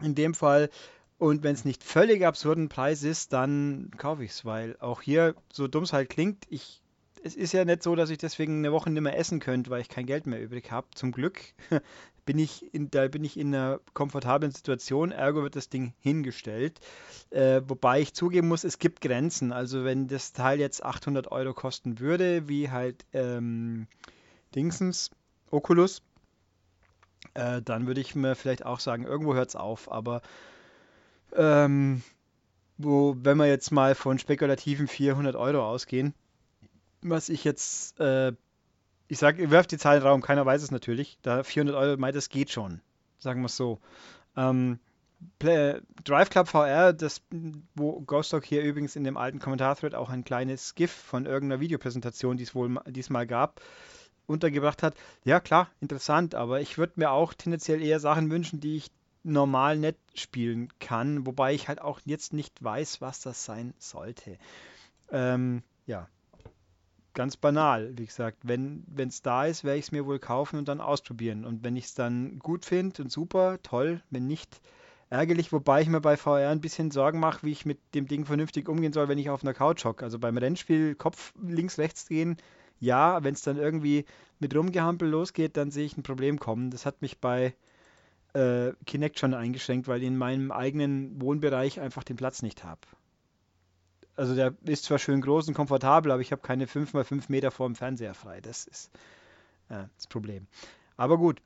[0.00, 0.70] in dem Fall,
[1.18, 5.34] und wenn es nicht völlig absurden Preis ist, dann kaufe ich es, weil auch hier,
[5.52, 6.82] so dumm es halt klingt, ich,
[7.22, 9.80] es ist ja nicht so, dass ich deswegen eine Woche nicht mehr essen könnte, weil
[9.80, 10.86] ich kein Geld mehr übrig habe.
[10.94, 11.40] Zum Glück
[12.26, 16.80] bin ich in, da bin ich in einer komfortablen Situation, ergo wird das Ding hingestellt.
[17.30, 19.52] Äh, wobei ich zugeben muss, es gibt Grenzen.
[19.52, 23.86] Also wenn das Teil jetzt 800 Euro kosten würde, wie halt ähm,
[24.54, 25.10] Dingsens,
[25.50, 26.02] Oculus,
[27.34, 29.90] äh, dann würde ich mir vielleicht auch sagen, irgendwo hört es auf.
[29.90, 30.20] Aber
[31.36, 32.02] ähm,
[32.78, 36.14] wo, wenn wir jetzt mal von spekulativen 400 Euro ausgehen,
[37.02, 38.32] was ich jetzt, äh,
[39.08, 41.18] ich sage, ihr werft die Zahl in den Raum, keiner weiß es natürlich.
[41.22, 42.80] Da 400 Euro, meint, das geht schon.
[43.18, 43.80] Sagen wir es so.
[44.36, 44.78] Ähm,
[45.38, 47.22] Play, Drive Club VR, das,
[47.74, 52.36] wo Ghostok hier übrigens in dem alten Kommentarthread auch ein kleines GIF von irgendeiner Videopräsentation,
[52.36, 53.60] die es wohl diesmal gab,
[54.26, 54.94] untergebracht hat.
[55.24, 58.90] Ja, klar, interessant, aber ich würde mir auch tendenziell eher Sachen wünschen, die ich
[59.26, 64.38] normal nicht spielen kann, wobei ich halt auch jetzt nicht weiß, was das sein sollte.
[65.10, 66.08] Ähm, ja,
[67.12, 70.68] ganz banal, wie gesagt, wenn es da ist, werde ich es mir wohl kaufen und
[70.68, 71.44] dann ausprobieren.
[71.44, 74.60] Und wenn ich es dann gut finde und super, toll, wenn nicht,
[75.08, 78.26] ärgerlich, wobei ich mir bei VR ein bisschen Sorgen mache, wie ich mit dem Ding
[78.26, 80.04] vernünftig umgehen soll, wenn ich auf einer Couch hocke.
[80.04, 82.36] Also beim Rennspiel Kopf links, rechts gehen,
[82.80, 84.04] ja, wenn es dann irgendwie
[84.38, 86.70] mit Rumgehampel losgeht, dann sehe ich ein Problem kommen.
[86.70, 87.54] Das hat mich bei
[88.36, 92.80] äh, Kinect schon eingeschränkt, weil ich in meinem eigenen Wohnbereich einfach den Platz nicht habe.
[94.14, 97.66] Also der ist zwar schön groß und komfortabel, aber ich habe keine 5x5 Meter vor
[97.66, 98.40] dem Fernseher frei.
[98.40, 98.90] Das ist
[99.68, 100.46] äh, das Problem.
[100.96, 101.40] Aber gut.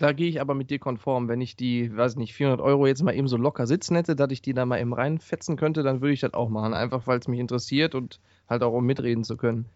[0.00, 1.26] Da gehe ich aber mit dir konform.
[1.26, 4.30] Wenn ich die, weiß nicht, 400 Euro jetzt mal eben so locker sitzen hätte, dass
[4.30, 6.72] ich die da mal eben reinfetzen könnte, dann würde ich das auch machen.
[6.72, 9.66] Einfach weil es mich interessiert und halt auch um mitreden zu können.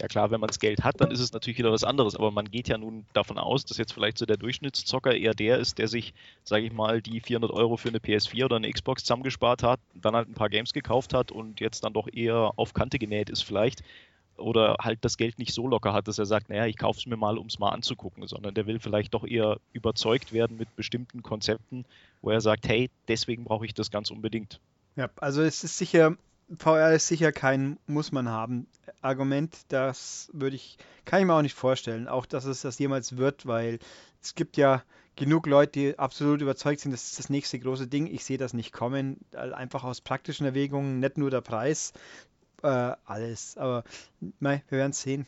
[0.00, 2.30] Ja klar, wenn man das Geld hat, dann ist es natürlich wieder was anderes, aber
[2.30, 5.78] man geht ja nun davon aus, dass jetzt vielleicht so der Durchschnittszocker eher der ist,
[5.78, 9.64] der sich, sage ich mal, die 400 Euro für eine PS4 oder eine Xbox zusammengespart
[9.64, 12.98] hat, dann halt ein paar Games gekauft hat und jetzt dann doch eher auf Kante
[13.00, 13.82] genäht ist vielleicht
[14.38, 17.06] oder halt das Geld nicht so locker hat, dass er sagt, naja, ich kaufe es
[17.06, 20.74] mir mal, um es mal anzugucken, sondern der will vielleicht doch eher überzeugt werden mit
[20.76, 21.84] bestimmten Konzepten,
[22.22, 24.60] wo er sagt, hey, deswegen brauche ich das ganz unbedingt.
[24.96, 26.16] Ja, also es ist sicher
[26.56, 28.66] VR ist sicher kein muss man haben
[29.02, 29.56] Argument.
[29.68, 32.08] Das würde ich, kann ich mir auch nicht vorstellen.
[32.08, 33.78] Auch, dass es das jemals wird, weil
[34.22, 34.82] es gibt ja
[35.16, 38.06] genug Leute, die absolut überzeugt sind, das ist das nächste große Ding.
[38.06, 39.18] Ich sehe das nicht kommen.
[39.32, 41.92] Einfach aus praktischen Erwägungen, nicht nur der Preis,
[42.62, 43.56] äh, alles.
[43.56, 43.84] Aber
[44.38, 45.26] mei, wir werden es sehen.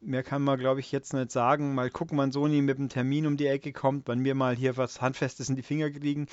[0.00, 1.74] mehr kann man, glaube ich, jetzt nicht sagen.
[1.74, 4.76] Mal gucken, wann Sony mit dem Termin um die Ecke kommt, wann wir mal hier
[4.76, 6.26] was Handfestes in die Finger kriegen.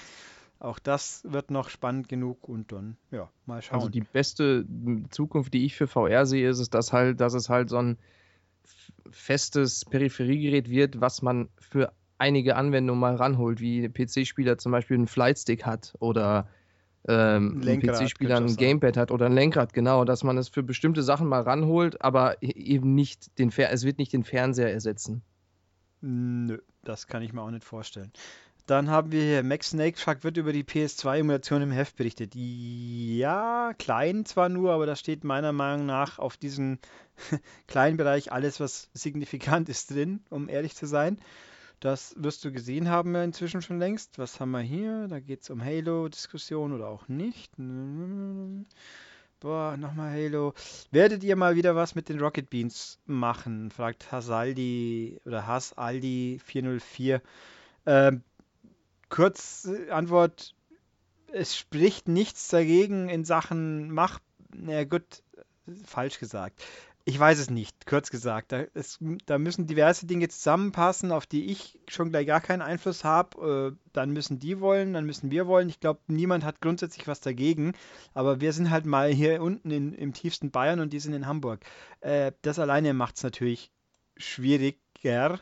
[0.60, 3.76] Auch das wird noch spannend genug und dann, ja, mal schauen.
[3.76, 4.66] Also die beste
[5.10, 7.98] Zukunft, die ich für VR sehe, ist es, dass halt, dass es halt so ein
[9.10, 15.08] festes Peripheriegerät wird, was man für einige Anwendungen mal ranholt, wie PC-Spieler zum Beispiel einen
[15.08, 16.50] Flightstick hat oder
[17.08, 21.02] ähm, ein PC-Spieler ein Gamepad hat oder ein Lenkrad, genau, dass man es für bestimmte
[21.02, 25.22] Sachen mal ranholt, aber e-, eben nicht den Fer es wird nicht den Fernseher ersetzen.
[26.02, 28.12] Nö, das kann ich mir auch nicht vorstellen.
[28.70, 32.36] Dann haben wir hier Max Snake Shark wird über die PS2-Emulation im Heft berichtet.
[32.36, 36.78] Ja, klein zwar nur, aber da steht meiner Meinung nach auf diesem
[37.68, 41.18] kleinen Bereich alles, was signifikant ist drin, um ehrlich zu sein.
[41.80, 44.20] Das wirst du gesehen haben inzwischen schon längst.
[44.20, 45.08] Was haben wir hier?
[45.08, 47.52] Da geht es um Halo-Diskussion oder auch nicht.
[49.40, 50.54] Boah, nochmal Halo.
[50.92, 53.72] Werdet ihr mal wieder was mit den Rocket Beans machen?
[53.72, 57.20] fragt Hasaldi oder Hasaldi 404.
[57.88, 58.22] Ähm,
[59.10, 60.56] kurz äh, Antwort,
[61.32, 64.20] es spricht nichts dagegen in Sachen Mach.
[64.56, 65.24] Na gut,
[65.86, 66.64] falsch gesagt.
[67.06, 68.52] Ich weiß es nicht, kurz gesagt.
[68.52, 73.04] Da, es, da, müssen diverse Dinge zusammenpassen, auf die ich schon gleich gar keinen Einfluss
[73.04, 73.74] habe.
[73.74, 75.70] Äh, dann müssen die wollen, dann müssen wir wollen.
[75.70, 77.74] Ich glaube, niemand hat grundsätzlich was dagegen.
[78.14, 81.26] Aber wir sind halt mal hier unten in, im tiefsten Bayern und die sind in
[81.26, 81.62] Hamburg.
[82.02, 83.72] Äh, das alleine macht es natürlich
[84.18, 85.40] schwieriger.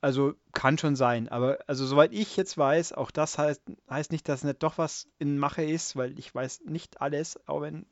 [0.00, 4.28] Also kann schon sein, aber also soweit ich jetzt weiß, auch das heißt, heißt nicht,
[4.28, 7.84] dass nicht doch was in Mache ist, weil ich weiß nicht alles, auch wenn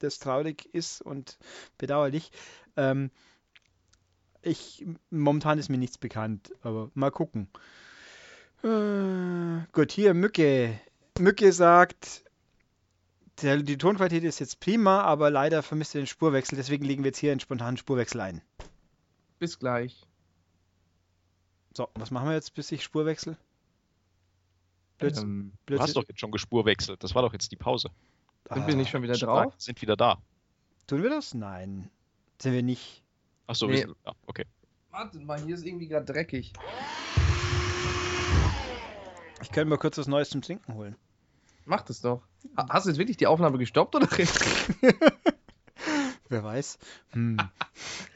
[0.00, 1.38] das traurig ist und
[1.78, 2.32] bedauerlich.
[2.76, 3.12] Ähm,
[4.42, 7.48] ich, momentan ist mir nichts bekannt, aber mal gucken.
[8.64, 10.80] Äh, gut, hier Mücke.
[11.18, 12.24] Mücke sagt,
[13.40, 17.10] der, die Tonqualität ist jetzt prima, aber leider vermisst ihr den Spurwechsel, deswegen legen wir
[17.10, 18.42] jetzt hier einen spontanen Spurwechsel ein.
[19.38, 20.06] Bis gleich.
[21.74, 23.36] So, was machen wir jetzt, bis ich Spur wechsle?
[24.98, 25.24] Blödsinn.
[25.24, 27.02] Ähm, du hast doch jetzt schon gespurwechselt.
[27.02, 27.90] Das war doch jetzt die Pause.
[28.52, 29.50] Sind ah, wir nicht schon wieder stark.
[29.50, 29.54] drauf?
[29.58, 30.20] Sind wieder da.
[30.86, 31.32] Tun wir das?
[31.34, 31.90] Nein.
[32.40, 33.02] Sind wir nicht.
[33.46, 33.72] Achso, nee.
[33.72, 33.96] wir sind.
[34.04, 34.44] Ja, okay.
[34.90, 36.52] Warte mal, hier ist irgendwie gerade dreckig.
[39.40, 40.96] Ich könnte mal kurz was Neues zum Trinken holen.
[41.64, 42.22] Mach das doch.
[42.56, 44.08] Hast du jetzt wirklich die Aufnahme gestoppt oder?
[46.28, 46.78] Wer weiß.
[47.10, 47.38] Hm.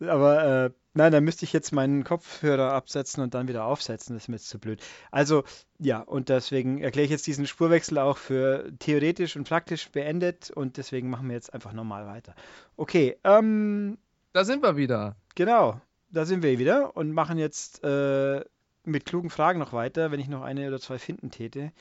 [0.00, 4.14] Aber äh, nein, dann müsste ich jetzt meinen Kopfhörer absetzen und dann wieder aufsetzen.
[4.14, 4.82] Das ist mir jetzt zu blöd.
[5.10, 5.44] Also,
[5.78, 10.76] ja, und deswegen erkläre ich jetzt diesen Spurwechsel auch für theoretisch und praktisch beendet und
[10.76, 12.34] deswegen machen wir jetzt einfach normal weiter.
[12.76, 13.98] Okay, ähm.
[14.32, 15.16] Da sind wir wieder.
[15.34, 18.44] Genau, da sind wir wieder und machen jetzt äh,
[18.84, 21.72] mit klugen Fragen noch weiter, wenn ich noch eine oder zwei finden täte.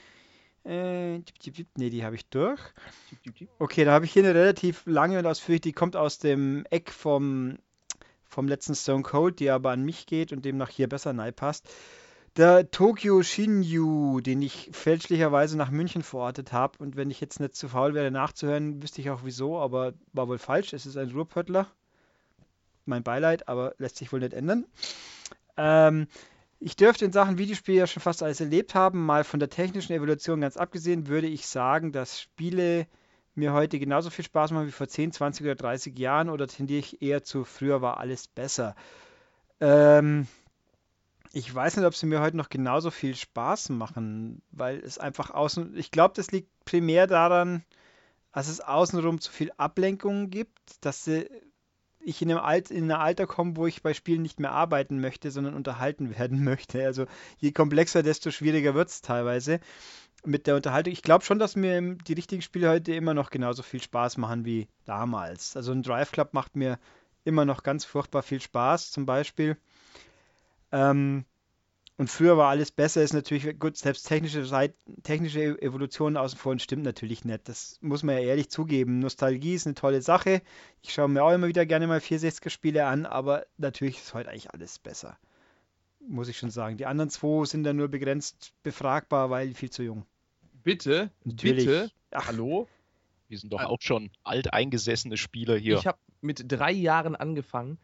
[0.65, 2.59] Äh, ne, die habe ich durch.
[3.59, 6.91] Okay, da habe ich hier eine relativ lange und ausführliche, die kommt aus dem Eck
[6.91, 7.57] vom
[8.29, 11.67] vom letzten Stone Cold, die aber an mich geht und demnach hier besser nahe passt.
[12.37, 16.77] Der Tokyo Shinju, den ich fälschlicherweise nach München verortet habe.
[16.77, 20.27] Und wenn ich jetzt nicht zu faul wäre nachzuhören, wüsste ich auch wieso, aber war
[20.27, 20.73] wohl falsch.
[20.73, 21.67] Es ist ein Ruhrpöttler.
[22.85, 24.65] Mein Beileid, aber lässt sich wohl nicht ändern.
[25.57, 26.07] Ähm,
[26.59, 29.05] ich dürfte in Sachen Videospiele ja schon fast alles erlebt haben.
[29.05, 32.87] Mal von der technischen Evolution ganz abgesehen, würde ich sagen, dass Spiele
[33.39, 36.79] mir heute genauso viel Spaß machen wie vor 10, 20 oder 30 Jahren oder tendiere
[36.79, 38.75] ich eher zu früher war alles besser?
[39.59, 40.27] Ähm,
[41.31, 45.31] ich weiß nicht, ob sie mir heute noch genauso viel Spaß machen, weil es einfach
[45.31, 47.63] außen, ich glaube, das liegt primär daran,
[48.33, 51.29] dass es außenrum zu viel Ablenkung gibt, dass sie,
[51.99, 54.99] ich in, einem Alt, in ein Alter komme, wo ich bei Spielen nicht mehr arbeiten
[55.01, 56.83] möchte, sondern unterhalten werden möchte.
[56.83, 57.05] Also
[57.37, 59.59] je komplexer, desto schwieriger wird es teilweise
[60.25, 60.93] mit der Unterhaltung.
[60.93, 64.45] Ich glaube schon, dass mir die richtigen Spiele heute immer noch genauso viel Spaß machen
[64.45, 65.55] wie damals.
[65.55, 66.79] Also ein Drive Club macht mir
[67.23, 69.57] immer noch ganz furchtbar viel Spaß, zum Beispiel.
[70.71, 71.25] Ähm,
[71.97, 74.71] und früher war alles besser, ist natürlich, gut, selbst technische,
[75.03, 77.49] technische e-, Evolution außen vor stimmt natürlich nicht.
[77.49, 78.99] Das muss man ja ehrlich zugeben.
[78.99, 80.41] Nostalgie ist eine tolle Sache.
[80.81, 84.51] Ich schaue mir auch immer wieder gerne mal 460er-Spiele an, aber natürlich ist heute eigentlich
[84.51, 85.17] alles besser
[86.07, 86.77] muss ich schon sagen.
[86.77, 90.05] Die anderen zwei sind dann nur begrenzt befragbar, weil viel zu jung.
[90.63, 91.11] Bitte?
[91.23, 91.65] Natürlich.
[91.65, 91.91] Bitte?
[92.11, 92.67] Ach, hallo?
[93.27, 95.77] Wir sind doch auch schon alteingesessene Spieler hier.
[95.77, 97.77] Ich habe mit drei Jahren angefangen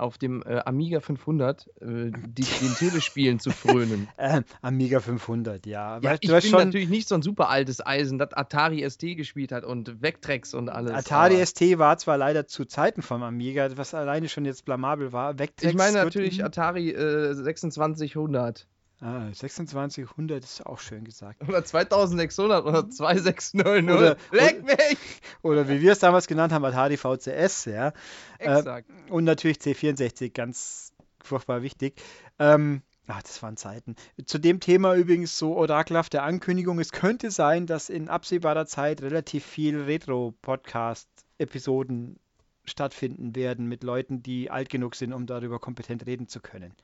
[0.00, 4.08] auf dem äh, Amiga 500 äh, die, den Telespielen zu frönen.
[4.16, 5.98] Äh, Amiga 500, ja.
[6.02, 6.64] ja ich bin schon...
[6.64, 10.68] natürlich nicht so ein super altes Eisen, das Atari ST gespielt hat und Vectrex und
[10.68, 10.92] alles.
[10.92, 11.46] Atari aber...
[11.46, 15.38] ST war zwar leider zu Zeiten vom Amiga, was alleine schon jetzt blamabel war.
[15.38, 18.66] Vectrex ich meine natürlich Atari 2600.
[19.02, 21.42] Ah, 2600 ist auch schön gesagt.
[21.48, 23.96] Oder 2600 oder 2600.
[23.96, 24.98] Oder- Leck mich!
[25.42, 27.94] Oder wie wir es damals genannt haben, Atari VCS, ja.
[28.38, 28.90] Exakt.
[29.08, 31.94] Und natürlich C64, ganz furchtbar wichtig.
[32.38, 33.96] Ähm, ach, das waren Zeiten.
[34.26, 36.78] Zu dem Thema übrigens so orakelhafte Ankündigung.
[36.78, 42.18] Es könnte sein, dass in absehbarer Zeit relativ viel Retro-Podcast-Episoden
[42.64, 46.74] stattfinden werden mit Leuten, die alt genug sind, um darüber kompetent reden zu können.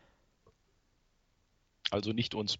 [1.90, 2.58] Also nicht uns.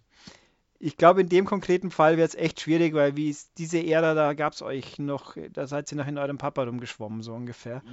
[0.79, 4.13] Ich glaube, in dem konkreten Fall wäre es echt schwierig, weil wie es diese Ära,
[4.13, 7.83] da gab es euch noch, da seid ihr noch in eurem Papa rumgeschwommen, so ungefähr.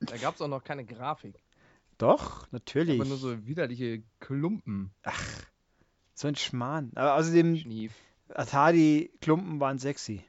[0.00, 1.34] Da gab es auch noch keine Grafik.
[1.98, 3.00] Doch, natürlich.
[3.00, 4.90] Aber nur so widerliche Klumpen.
[6.14, 6.92] So ein Schmarrn.
[6.94, 7.92] Aber außerdem, Schnief.
[8.28, 10.24] Atari-Klumpen waren sexy.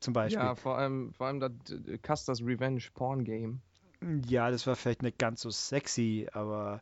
[0.00, 0.42] Zum Beispiel.
[0.42, 3.60] Ja, vor allem, vor allem das äh, Custer's Revenge Porn Game.
[4.28, 6.80] Ja, das war vielleicht nicht ganz so sexy, aber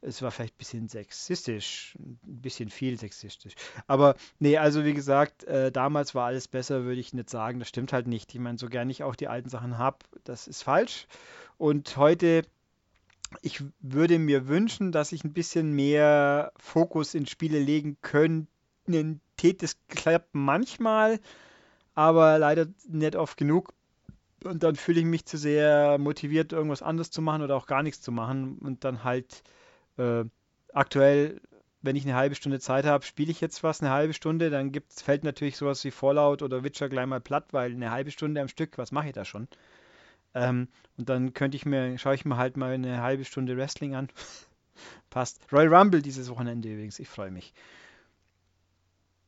[0.00, 1.96] es war vielleicht ein bisschen sexistisch.
[1.98, 3.54] Ein bisschen viel sexistisch.
[3.86, 7.58] Aber nee, also wie gesagt, äh, damals war alles besser, würde ich nicht sagen.
[7.58, 8.34] Das stimmt halt nicht.
[8.34, 11.06] Ich meine, so gern ich auch die alten Sachen habe, das ist falsch.
[11.56, 12.42] Und heute,
[13.42, 18.48] ich würde mir wünschen, dass ich ein bisschen mehr Fokus in Spiele legen könnte.
[19.58, 21.20] Das klappt manchmal,
[21.94, 23.72] aber leider nicht oft genug.
[24.44, 27.82] Und dann fühle ich mich zu sehr motiviert, irgendwas anderes zu machen oder auch gar
[27.82, 28.58] nichts zu machen.
[28.58, 29.42] Und dann halt
[29.96, 30.24] äh,
[30.72, 31.40] aktuell,
[31.82, 34.50] wenn ich eine halbe Stunde Zeit habe, spiele ich jetzt was eine halbe Stunde.
[34.50, 38.10] Dann gibt's, fällt natürlich sowas wie Fallout oder Witcher gleich mal platt, weil eine halbe
[38.10, 39.48] Stunde am Stück, was mache ich da schon?
[40.34, 43.94] Ähm, und dann könnte ich mir, schaue ich mir halt mal eine halbe Stunde Wrestling
[43.94, 44.08] an.
[45.10, 45.40] Passt.
[45.52, 47.52] Royal Rumble dieses Wochenende übrigens, ich freue mich.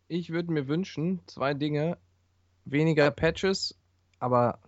[0.06, 1.98] Ich würde mir wünschen, zwei Dinge.
[2.64, 3.76] Weniger Patches,
[4.18, 4.60] aber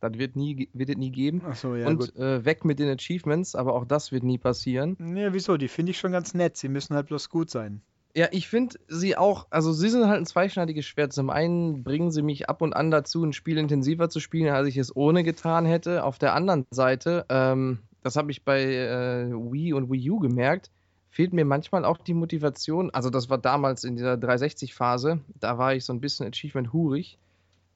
[0.00, 1.42] das wird, nie, wird es nie geben.
[1.44, 4.96] Achso, ja, Und äh, weg mit den Achievements, aber auch das wird nie passieren.
[5.16, 5.56] Ja, wieso?
[5.56, 6.56] Die finde ich schon ganz nett.
[6.56, 7.82] Sie müssen halt bloß gut sein.
[8.14, 11.12] Ja, ich finde sie auch, also sie sind halt ein zweischneidiges Schwert.
[11.12, 14.68] Zum einen bringen sie mich ab und an dazu, ein Spiel intensiver zu spielen, als
[14.68, 16.04] ich es ohne getan hätte.
[16.04, 20.70] Auf der anderen Seite, ähm, das habe ich bei äh, Wii und Wii U gemerkt,
[21.10, 22.90] fehlt mir manchmal auch die Motivation.
[22.90, 27.18] Also das war damals in dieser 360-Phase, da war ich so ein bisschen Achievement-hurig,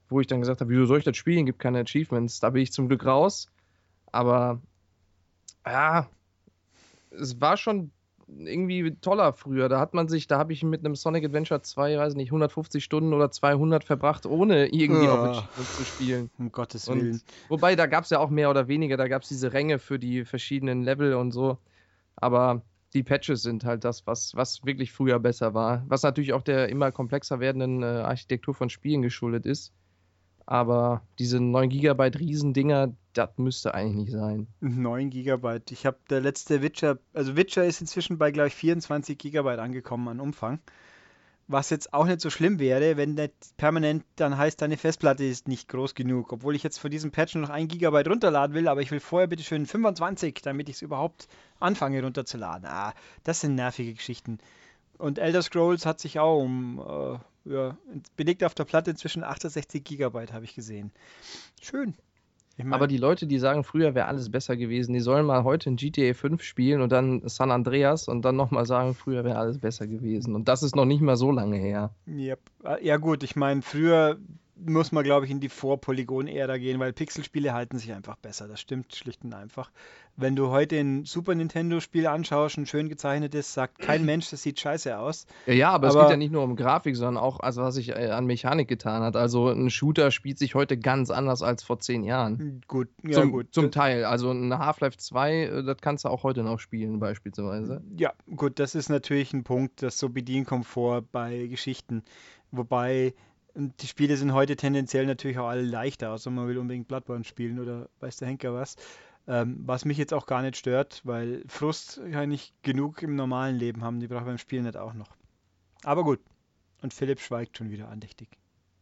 [0.09, 1.45] wo ich dann gesagt habe, wieso soll ich das spielen?
[1.45, 2.39] Gibt keine Achievements.
[2.39, 3.47] Da bin ich zum Glück raus.
[4.11, 4.61] Aber
[5.65, 6.09] ja,
[7.11, 7.91] es war schon
[8.27, 9.69] irgendwie toller früher.
[9.69, 12.83] Da hat man sich, da habe ich mit einem Sonic Adventure 2, weiß nicht, 150
[12.83, 15.29] Stunden oder 200 verbracht, ohne irgendwie auf Ja.
[15.29, 16.29] Achievements zu spielen.
[16.37, 17.21] Um Gottes Und, Willen.
[17.49, 19.99] wobei, da gab es ja auch mehr oder weniger, da gab es diese Ränge für
[19.99, 21.57] die verschiedenen Level und so.
[22.15, 22.61] Aber
[22.93, 25.83] die Patches sind halt das, was, was wirklich früher besser war.
[25.87, 29.73] Was natürlich auch der immer komplexer werdenden äh, Architektur von Spielen geschuldet ist.
[30.45, 34.47] Aber diese 9 GB Riesendinger, das müsste eigentlich nicht sein.
[34.59, 35.71] 9 Gigabyte.
[35.71, 40.07] Ich habe der letzte Witcher, also Witcher ist inzwischen bei, glaube ich, 24 Gigabyte angekommen
[40.09, 40.59] an Umfang.
[41.47, 45.47] Was jetzt auch nicht so schlimm wäre, wenn nicht permanent dann heißt, deine Festplatte ist
[45.47, 46.31] nicht groß genug.
[46.31, 49.27] Obwohl ich jetzt von diesem Patch noch 1 Gigabyte runterladen will, aber ich will vorher
[49.27, 51.27] bitte schön 25, damit ich es überhaupt
[51.59, 52.65] anfange runterzuladen.
[52.65, 54.39] Ah, das sind nervige Geschichten.
[54.97, 57.77] Und Elder Scrolls hat sich auch um, äh, ja,
[58.15, 60.91] belegt auf der Platte inzwischen 68 Gigabyte, habe ich gesehen.
[61.61, 61.93] Schön.
[62.55, 65.43] Ich mein- Aber die Leute, die sagen, früher wäre alles besser gewesen, die sollen mal
[65.43, 69.39] heute in GTA 5 spielen und dann San Andreas und dann nochmal sagen, früher wäre
[69.39, 70.35] alles besser gewesen.
[70.35, 71.95] Und das ist noch nicht mal so lange her.
[72.07, 72.39] Yep.
[72.63, 74.19] Äh, Ja gut, ich meine, früher
[74.55, 78.47] muss man, glaube ich, in die Vor-Polygon-Ära gehen, weil Pixelspiele halten sich einfach besser.
[78.47, 79.71] Das stimmt schlicht und einfach.
[80.15, 84.59] Wenn du heute ein Super Nintendo-Spiel anschaust, ein schön gezeichnetes, sagt kein Mensch, das sieht
[84.59, 85.25] scheiße aus.
[85.47, 87.75] Ja, ja aber, es Aber- geht ja nicht nur um Grafik, sondern auch, also was
[87.75, 89.15] sich äh, an Mechanik getan hat.
[89.15, 92.61] Also ein Shooter spielt sich heute ganz anders als vor zehn Jahren.
[92.67, 93.47] Gut, ja zum, gut.
[93.51, 94.05] zum Teil.
[94.05, 97.81] Also ein Half-Life 2, äh, das kannst du auch heute noch spielen, beispielsweise.
[97.97, 102.03] Ja, gut, das ist natürlich ein Punkt, das so Bedienkomfort bei Geschichten.
[102.51, 103.15] Wobei
[103.53, 107.23] und die Spiele sind heute tendenziell natürlich auch alle leichter, außer man will unbedingt Bloodborne
[107.23, 108.75] spielen oder weiß der Henker was.
[109.27, 113.55] Ähm, was mich jetzt auch gar nicht stört, weil Frust kann ich genug im normalen
[113.55, 115.15] Leben haben, die braucht beim Spielen nicht auch noch.
[115.83, 116.19] Aber gut.
[116.81, 118.27] Und Philipp schweigt schon wieder andächtig.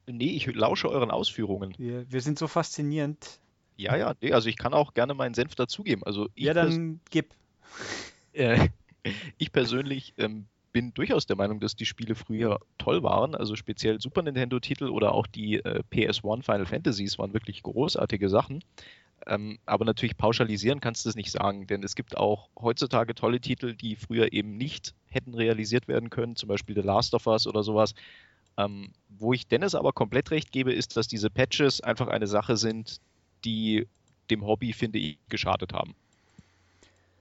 [0.07, 1.75] Nee, ich lausche euren Ausführungen.
[1.77, 3.39] Wir, wir sind so faszinierend.
[3.77, 6.03] Ja, ja, nee, also ich kann auch gerne meinen Senf dazugeben.
[6.03, 7.33] Also ich, ja, dann gib.
[8.33, 8.69] äh,
[9.37, 13.35] ich persönlich ähm, bin durchaus der Meinung, dass die Spiele früher toll waren.
[13.35, 18.63] Also speziell Super Nintendo-Titel oder auch die äh, PS1 Final Fantasies waren wirklich großartige Sachen.
[19.27, 23.39] Ähm, aber natürlich pauschalisieren kannst du es nicht sagen, denn es gibt auch heutzutage tolle
[23.39, 27.45] Titel, die früher eben nicht hätten realisiert werden können, zum Beispiel The Last of Us
[27.45, 27.93] oder sowas.
[28.57, 32.57] Ähm, wo ich Dennis aber komplett recht gebe, ist, dass diese Patches einfach eine Sache
[32.57, 32.97] sind,
[33.45, 33.87] die
[34.29, 35.95] dem Hobby, finde ich, geschadet haben.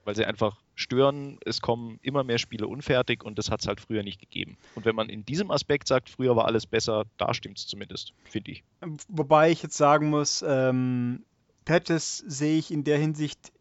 [0.03, 1.37] Weil sie einfach stören.
[1.45, 4.57] Es kommen immer mehr Spiele unfertig und das hat es halt früher nicht gegeben.
[4.75, 8.13] Und wenn man in diesem Aspekt sagt, früher war alles besser, da stimmt es zumindest,
[8.23, 8.63] finde ich.
[9.07, 11.23] Wobei ich jetzt sagen muss, ähm,
[11.65, 13.51] Patches sehe ich in der Hinsicht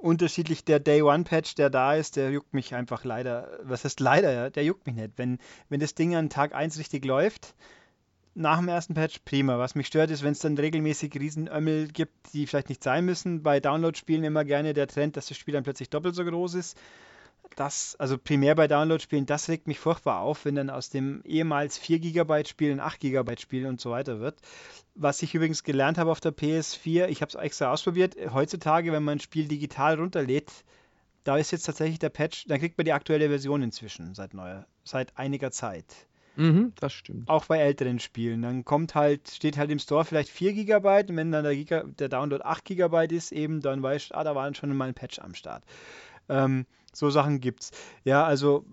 [0.00, 0.64] unterschiedlich.
[0.64, 3.58] Der Day One Patch, der da ist, der juckt mich einfach leider.
[3.62, 4.50] Was heißt leider?
[4.50, 5.12] Der juckt mich nicht.
[5.16, 7.54] Wenn, wenn das Ding an Tag 1 richtig läuft,
[8.40, 9.58] nach dem ersten Patch prima.
[9.58, 13.42] Was mich stört, ist, wenn es dann regelmäßig Riesenömmel gibt, die vielleicht nicht sein müssen.
[13.42, 16.78] Bei Download-Spielen immer gerne der Trend, dass das Spiel dann plötzlich doppelt so groß ist.
[17.56, 21.78] Das, also primär bei Download-Spielen, das regt mich furchtbar auf, wenn dann aus dem ehemals
[21.78, 24.38] 4 GB Spiel ein 8 GB Spiel und so weiter wird.
[24.94, 29.02] Was ich übrigens gelernt habe auf der PS4, ich habe es extra ausprobiert, heutzutage, wenn
[29.02, 30.50] man ein Spiel digital runterlädt,
[31.24, 34.66] da ist jetzt tatsächlich der Patch, dann kriegt man die aktuelle Version inzwischen seit neuer,
[34.84, 35.84] seit einiger Zeit.
[36.40, 37.28] Mhm, das stimmt.
[37.28, 38.40] Auch bei älteren Spielen.
[38.40, 41.82] Dann kommt halt, steht halt im Store vielleicht 4 GB und wenn dann der, Giga,
[41.84, 44.94] der Download 8 GB ist, eben, dann weißt du, ah, da war schon mal ein
[44.94, 45.62] Patch am Start.
[46.30, 47.72] Ähm, so Sachen gibt's.
[48.04, 48.64] Ja, also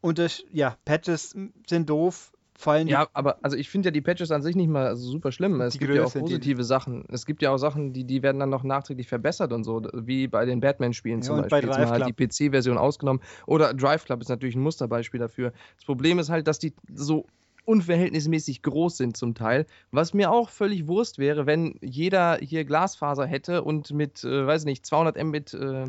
[0.00, 1.34] unter, ja, Patches
[1.66, 4.94] sind doof, fallen Ja, aber also ich finde ja die Patches an sich nicht mal
[4.96, 5.60] super schlimm.
[5.60, 7.04] Es Die gibt ja auch die- positive Sachen.
[7.10, 10.28] Es gibt ja auch Sachen, die, die werden dann noch nachträglich verbessert und so, wie
[10.28, 11.68] bei den Batman-Spielen Ja, zum bei Beispiel.
[11.68, 13.20] Jetzt mal Drive halt die PC-Version ausgenommen.
[13.46, 15.52] Oder Drive Club ist natürlich ein Musterbeispiel dafür.
[15.76, 17.26] Das Problem ist halt, dass die so
[17.66, 23.26] unverhältnismäßig groß sind zum Teil, was mir auch völlig Wurst wäre, wenn jeder hier Glasfaser
[23.26, 25.84] hätte und mit, äh, weiß nicht, 200 Mbit äh,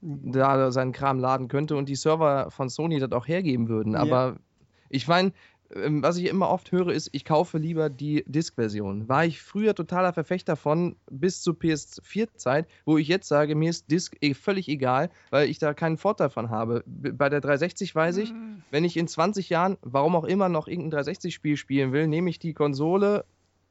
[0.00, 3.94] da seinen Kram laden könnte und die Server von Sony das auch hergeben würden.
[3.94, 3.98] Ja.
[4.00, 4.36] Aber
[4.90, 5.32] ich meine,
[5.70, 9.08] was ich immer oft höre, ist, ich kaufe lieber die Disk-Version.
[9.08, 13.90] War ich früher totaler Verfechter von bis zur PS4-Zeit, wo ich jetzt sage, mir ist
[13.90, 16.82] Disk eh völlig egal, weil ich da keinen Vorteil von habe.
[16.86, 18.32] Bei der 360 weiß ich,
[18.70, 22.38] wenn ich in 20 Jahren, warum auch immer, noch irgendein 360-Spiel spielen will, nehme ich
[22.38, 23.24] die Konsole,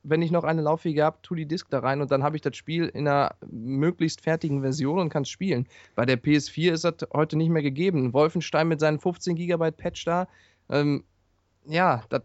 [0.04, 2.42] wenn ich noch eine lauffähige habe, tue die Disk da rein und dann habe ich
[2.42, 5.68] das Spiel in einer möglichst fertigen Version und kann es spielen.
[5.96, 8.14] Bei der PS4 ist das heute nicht mehr gegeben.
[8.14, 10.28] Wolfenstein mit seinen 15 GB Patch da,
[10.70, 11.04] ähm,
[11.68, 12.24] ja, das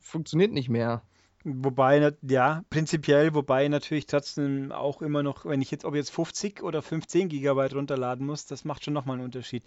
[0.00, 1.02] funktioniert nicht mehr.
[1.44, 6.62] Wobei, ja, prinzipiell, wobei natürlich trotzdem auch immer noch, wenn ich jetzt, ob jetzt 50
[6.62, 9.62] oder 15 Gigabyte runterladen muss, das macht schon nochmal einen Unterschied.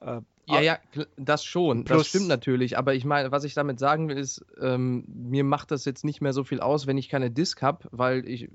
[0.00, 0.78] Äh, Ja, ja,
[1.16, 1.84] das schon.
[1.84, 2.78] Plus- das stimmt natürlich.
[2.78, 6.20] Aber ich meine, was ich damit sagen will, ist, ähm, mir macht das jetzt nicht
[6.20, 8.48] mehr so viel aus, wenn ich keine Disk habe, weil ich.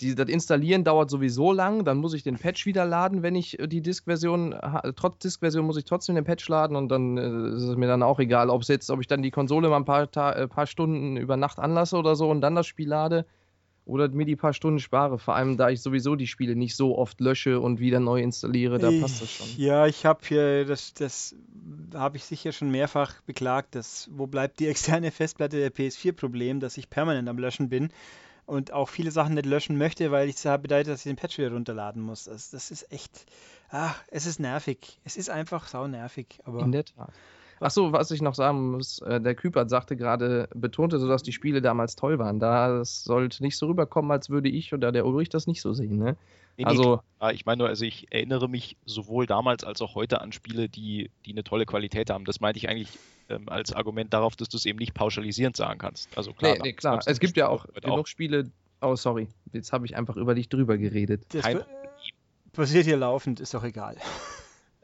[0.00, 3.58] Die, das Installieren dauert sowieso lang, dann muss ich den Patch wieder laden, wenn ich
[3.60, 4.54] äh, die Disk-Version,
[4.96, 8.02] trotz Disk-Version muss ich trotzdem den Patch laden und dann äh, ist es mir dann
[8.02, 10.66] auch egal, ob jetzt, ob ich dann die Konsole mal ein paar, Ta äh, paar
[10.66, 13.24] Stunden über Nacht anlasse oder so und dann das Spiel lade
[13.86, 15.18] oder mir die paar Stunden spare.
[15.18, 18.78] Vor allem, da ich sowieso die Spiele nicht so oft lösche und wieder neu installiere,
[18.78, 19.46] da passt das schon.
[19.58, 21.36] Ja, ich habe hier, das, das
[21.94, 26.78] habe ich sicher schon mehrfach beklagt, dass, wo bleibt die externe Festplatte der PS4-Problem, dass
[26.78, 27.90] ich permanent am Löschen bin
[28.46, 31.38] und auch viele Sachen nicht löschen möchte, weil ich habe bedeutet, dass ich den Patch
[31.38, 32.24] wieder runterladen muss.
[32.24, 33.26] Das, das ist echt,
[33.70, 34.98] ach, es ist nervig.
[35.04, 37.12] Es ist einfach sau nervig, aber In der Tat.
[37.60, 41.22] Ach so, was ich noch sagen muss, äh, der Küpert sagte gerade, betonte so, dass
[41.22, 42.40] die Spiele damals toll waren.
[42.40, 45.96] Da sollte nicht so rüberkommen, als würde ich oder der Ulrich das nicht so sehen.
[45.98, 46.16] Ne?
[46.56, 47.32] Nee, nee, Also, klar.
[47.32, 51.10] ich meine nur, also ich erinnere mich sowohl damals als auch heute an Spiele, die,
[51.26, 52.24] die eine tolle Qualität haben.
[52.24, 52.98] Das meinte ich eigentlich
[53.28, 56.16] ähm, als Argument darauf, dass du es eben nicht pauschalisierend sagen kannst.
[56.16, 57.00] Also klar, nee, nee, klar.
[57.06, 58.50] Es gibt ja auch genug Spiele.
[58.80, 59.28] Oh, sorry.
[59.52, 61.24] Jetzt habe ich einfach über dich drüber geredet.
[61.30, 61.66] das Kein pa-
[62.52, 63.96] passiert hier laufend, ist doch egal.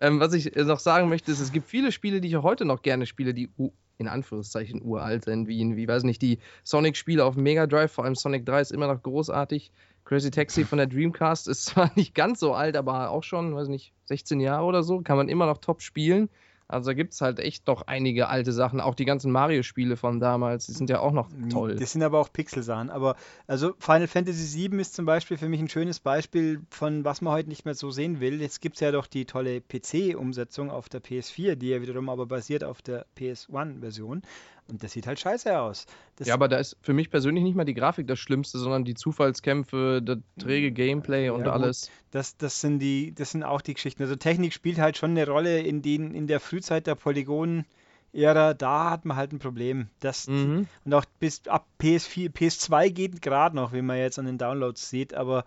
[0.01, 2.43] Ähm, was ich äh, noch sagen möchte, ist, es gibt viele Spiele, die ich auch
[2.43, 3.51] heute noch gerne spiele, die
[3.99, 8.15] in Anführungszeichen uralt sind, wie, wie weiß nicht, die Sonic-Spiele auf Mega Drive, vor allem
[8.15, 9.71] Sonic 3 ist immer noch großartig.
[10.07, 13.69] Crazy Taxi von der Dreamcast ist zwar nicht ganz so alt, aber auch schon, weiß
[13.69, 16.31] nicht, 16 Jahre oder so, kann man immer noch top spielen.
[16.71, 18.81] Also da gibt es halt echt doch einige alte Sachen.
[18.81, 21.77] Auch die ganzen Mario-Spiele von damals, die sind ja auch noch toll.
[21.77, 22.91] Das sind aber auch Pixelsachen.
[22.91, 23.17] Aber
[23.47, 27.33] also Final Fantasy VII ist zum Beispiel für mich ein schönes Beispiel von was man
[27.33, 28.41] heute nicht mehr so sehen will.
[28.41, 32.27] Jetzt gibt es ja doch die tolle PC-Umsetzung auf der PS4, die ja wiederum aber
[32.27, 34.23] basiert auf der PS1-Version.
[34.71, 35.87] Und das sieht halt scheiße aus.
[36.17, 38.85] Das, Ja, aber da ist für mich persönlich nicht mal die Grafik das Schlimmste, sondern
[38.85, 41.91] die Zufallskämpfe, das träge Gameplay und Ja, alles.
[42.11, 44.03] Das, das sind die, das sind auch die Geschichten.
[44.03, 48.91] Also Technik spielt halt schon eine Rolle in den, in der Frühzeit der Polygon-Ära, da
[48.91, 49.89] hat man halt ein Problem.
[50.01, 50.67] Das, Mhm.
[50.85, 54.89] Und auch bis ab PS4, PS2 geht gerade noch, wie man jetzt an den Downloads
[54.89, 55.45] sieht, aber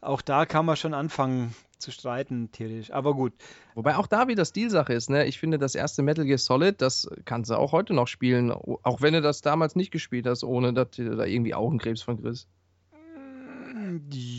[0.00, 2.90] auch da kann man schon anfangen zu streiten, theoretisch.
[2.90, 3.32] Aber gut.
[3.74, 5.26] Wobei auch da wieder Stilsache ist, ne?
[5.26, 9.00] Ich finde, das erste Metal Gear Solid, das kannst du auch heute noch spielen, auch
[9.02, 12.48] wenn du das damals nicht gespielt hast, ohne dass du da irgendwie Augenkrebs von kriegst.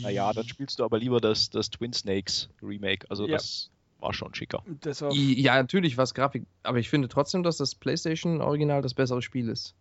[0.02, 3.06] Naja, dann spielst du aber lieber das, das Twin Snakes Remake.
[3.10, 3.36] Also Ja.
[3.36, 4.62] das war schon schicker.
[5.12, 9.22] I- Ja, natürlich was Grafik, aber ich finde trotzdem, dass das PlayStation Original das bessere
[9.22, 9.74] Spiel ist.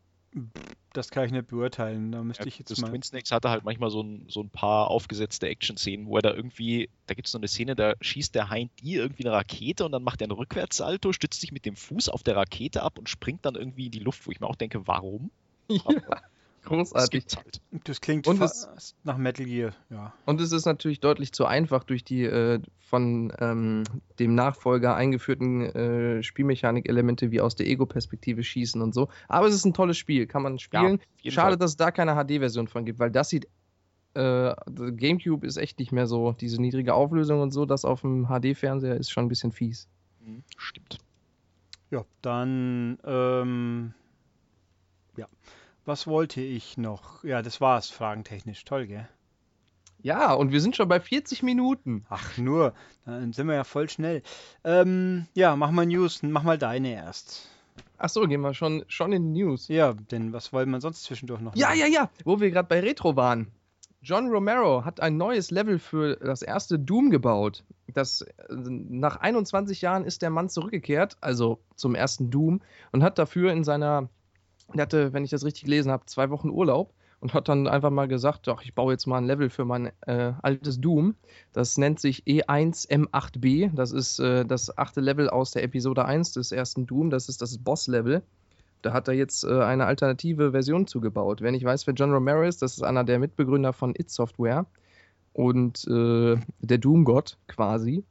[0.94, 2.12] Das kann ich nicht beurteilen.
[2.12, 2.90] Da müsste Ja, ich jetzt das mal.
[2.90, 6.34] Twin Snakes hatte halt manchmal so ein, so ein paar aufgesetzte Action-Szenen, wo er da
[6.34, 9.86] irgendwie, da gibt es so eine Szene, da schießt der Hind die irgendwie eine Rakete
[9.86, 12.98] und dann macht er einen Rückwärtssalto, stützt sich mit dem Fuß auf der Rakete ab
[12.98, 15.30] und springt dann irgendwie in die Luft, wo ich mir auch denke, warum?
[15.86, 16.22] Aber das
[16.64, 17.12] Großartig.
[17.12, 17.62] gibt's halt.
[17.86, 20.14] Das klingt Und fast nach Metal Gear, ja.
[20.26, 23.84] Und es ist natürlich deutlich zu einfach durch die äh, von ähm,
[24.18, 29.10] dem Nachfolger eingeführten äh, Spielmechanik-Elemente wie aus der Ego-Perspektive schießen und so.
[29.28, 31.00] Aber es ist ein tolles Spiel, kann man spielen.
[31.22, 31.58] jeden Schade, Fall.
[31.58, 33.48] dass es da keine HD-Version von gibt, weil das sieht.
[34.14, 38.28] Äh, GameCube ist echt nicht mehr so, diese niedrige Auflösung und so, das auf dem
[38.28, 39.88] HD-Fernseher ist schon ein bisschen fies.
[40.24, 40.98] Hm, Stimmt.
[41.92, 43.94] Ja, dann, ähm,
[45.18, 45.28] ja.
[45.86, 47.24] Was wollte ich noch?
[47.24, 48.64] Ja, das war's, fragentechnisch.
[48.66, 49.08] Toll, gell?
[50.02, 52.06] Ja, und wir sind schon bei 40 Minuten.
[52.10, 52.74] Ach, nur,
[53.06, 54.22] dann sind wir ja voll schnell.
[54.64, 57.50] Ähm, ja, mach mal News, mach mal deine erst.
[57.98, 59.68] Achso, gehen wir schon, schon in News.
[59.70, 61.80] Ja, denn was wollen wir sonst zwischendurch noch Ja, machen?
[61.80, 63.48] ja, ja, wo wir gerade bei Retro waren.
[64.02, 67.64] John Romero hat ein neues Level für das erste Doom gebaut.
[67.94, 73.52] Das, nach 21 Jahren ist der Mann zurückgekehrt, also zum ersten Doom, und hat dafür
[73.52, 74.08] in seiner,
[74.74, 77.90] er hatte, wenn ich das richtig gelesen habe, zwei Wochen Urlaub und hat dann einfach
[77.90, 81.16] mal gesagt, ach, ich baue jetzt mal ein Level für mein äh, altes Doom.
[81.54, 83.72] Das nennt sich E E1M8B.
[83.74, 87.10] Das ist äh, das achte Level aus der Episode 1 des ersten Doom.
[87.10, 88.24] Das ist das Boss-Level.
[88.84, 91.42] Da hat er jetzt äh, eine alternative Version zugebaut.
[91.42, 94.66] Wer nicht weiß, wer John Romero ist, das ist einer der Mitbegründer von It Software
[95.34, 98.04] und äh, der Doom-Gott quasi.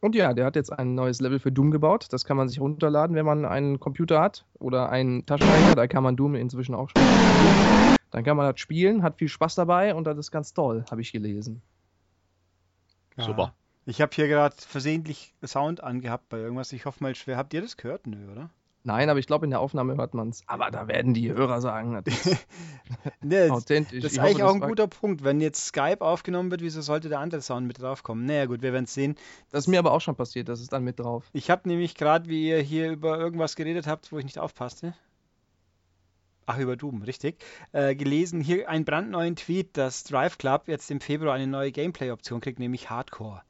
[0.00, 2.08] Und ja, der hat jetzt ein neues Level für Doom gebaut.
[2.12, 5.74] Das kann man sich runterladen, wenn man einen Computer hat oder einen Taschenrechner.
[5.74, 7.95] Da kann man Doom inzwischen auch spielen.
[8.10, 11.00] Dann kann man das spielen, hat viel Spaß dabei und das ist ganz toll, habe
[11.00, 11.62] ich gelesen.
[13.16, 13.24] Ja.
[13.24, 13.54] Super.
[13.86, 16.72] Ich habe hier gerade versehentlich Sound angehabt bei irgendwas.
[16.72, 17.36] Ich hoffe mal schwer.
[17.36, 18.06] Habt ihr das gehört?
[18.06, 18.50] Nö, oder?
[18.82, 20.44] Nein, aber ich glaube, in der Aufnahme hört man es.
[20.46, 22.36] Aber da werden die Hörer sagen, das
[23.20, 24.00] das, authentisch.
[24.02, 25.24] das ist Ich hoffe, eigentlich auch ein guter Punkt.
[25.24, 28.26] Wenn jetzt Skype aufgenommen wird, wieso sollte der andere Sound mit draufkommen?
[28.26, 29.16] Naja, gut, wir werden es sehen.
[29.50, 31.28] Das ist mir aber auch schon passiert, das ist dann mit drauf.
[31.32, 34.94] Ich habe nämlich gerade, wie ihr hier über irgendwas geredet habt, wo ich nicht aufpasste.
[36.46, 37.44] Ach, über Doom, richtig.
[37.72, 42.40] Äh, gelesen, hier einen brandneuen Tweet, dass Drive Club jetzt im Februar eine neue Gameplay-Option
[42.40, 43.42] kriegt, nämlich Hardcore.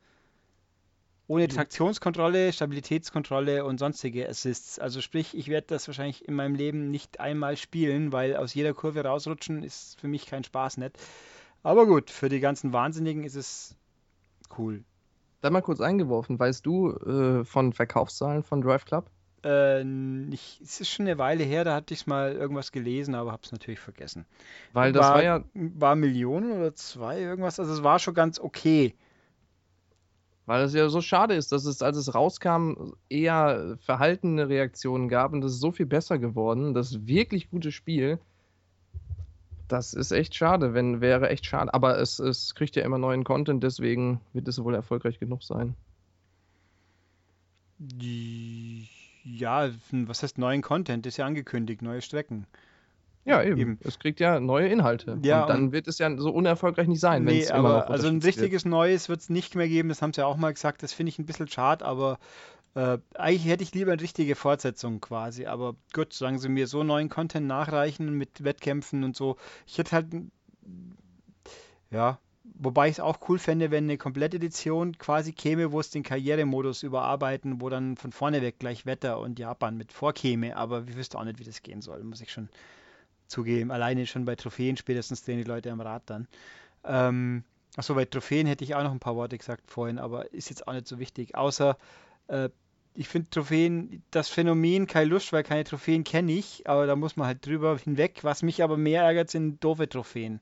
[1.29, 4.79] Ohne Traktionskontrolle, Stabilitätskontrolle und sonstige Assists.
[4.79, 8.73] Also sprich, ich werde das wahrscheinlich in meinem Leben nicht einmal spielen, weil aus jeder
[8.75, 10.97] Kurve rausrutschen ist für mich kein Spaß nicht.
[11.65, 13.77] Aber gut, für die ganzen Wahnsinnigen ist es
[14.57, 14.85] cool.
[15.41, 19.11] Da mal kurz eingeworfen, weißt du äh, von Verkaufszahlen von Drive Club?
[19.47, 19.83] Äh,
[20.33, 23.43] ich, es ist schon eine Weile her, da hatte ich mal irgendwas gelesen, aber habe
[23.45, 24.27] es natürlich vergessen.
[24.73, 28.95] Weil das war, ja, war Millionen oder zwei irgendwas, also es war schon ganz okay.
[30.47, 35.33] weil es ja so schade ist, dass es, als es rauskam, eher verhaltene Reaktionen gab
[35.33, 36.75] und das ist so viel besser geworden.
[36.75, 38.19] Das wirklich gute Spiel.
[39.69, 41.75] Das ist echt schade, wenn wäre echt schade.
[41.75, 45.75] Aber es, es kriegt ja immer neuen Content, deswegen wird es wohl erfolgreich genug sein.
[47.79, 48.89] Die,
[49.29, 51.05] ja, was heißt neuen Content?
[51.07, 52.47] Ist ja angekündigt, neue Strecken.
[53.25, 53.59] Ja, eben.
[53.59, 53.79] Eben.
[53.83, 55.19] Es kriegt ja neue Inhalte.
[55.23, 58.15] Ja, und dann und- wird es ja so unerfolgreich nicht sein, Nee, aber also ein
[58.15, 58.45] unterstützt wird.
[58.45, 60.93] richtiges Neues wird es nicht mehr geben, das haben sie ja auch mal gesagt, das
[60.93, 62.19] finde ich ein bisschen schade, aber
[62.77, 66.85] äh, eigentlich hätte ich lieber eine richtige Fortsetzung quasi, aber gut, solange sie mir so
[66.85, 70.07] neuen Content nachreichen mit Wettkämpfen und so, ich hätte halt,
[71.91, 72.19] ja,
[72.55, 76.83] wobei ich es auch cool fände, wenn eine Komplettedition quasi käme, wo es den Karrieremodus
[76.83, 81.19] überarbeiten, wo dann von vorne weg gleich Wetter und Japan mit vorkäme, aber ich wüsste
[81.19, 82.49] auch nicht, wie das gehen soll, muss ich schon
[83.27, 86.29] zugeben, alleine schon bei Trophäen spätestens drehen die Leute am Rad dann.
[86.85, 87.45] Ähm,
[87.77, 90.67] Achso, bei Trophäen hätte ich auch noch ein paar Worte gesagt vorhin, aber ist jetzt
[90.67, 91.35] auch nicht so wichtig.
[91.35, 91.77] Außer,
[92.29, 92.49] äh,
[92.95, 97.17] ich finde Trophäen, das Phänomen, keine Lust, weil keine Trophäen kenne ich, aber da muss
[97.17, 98.21] man halt drüber hinweg.
[98.23, 100.41] Was mich aber mehr ärgert, sind doofe Trophäen.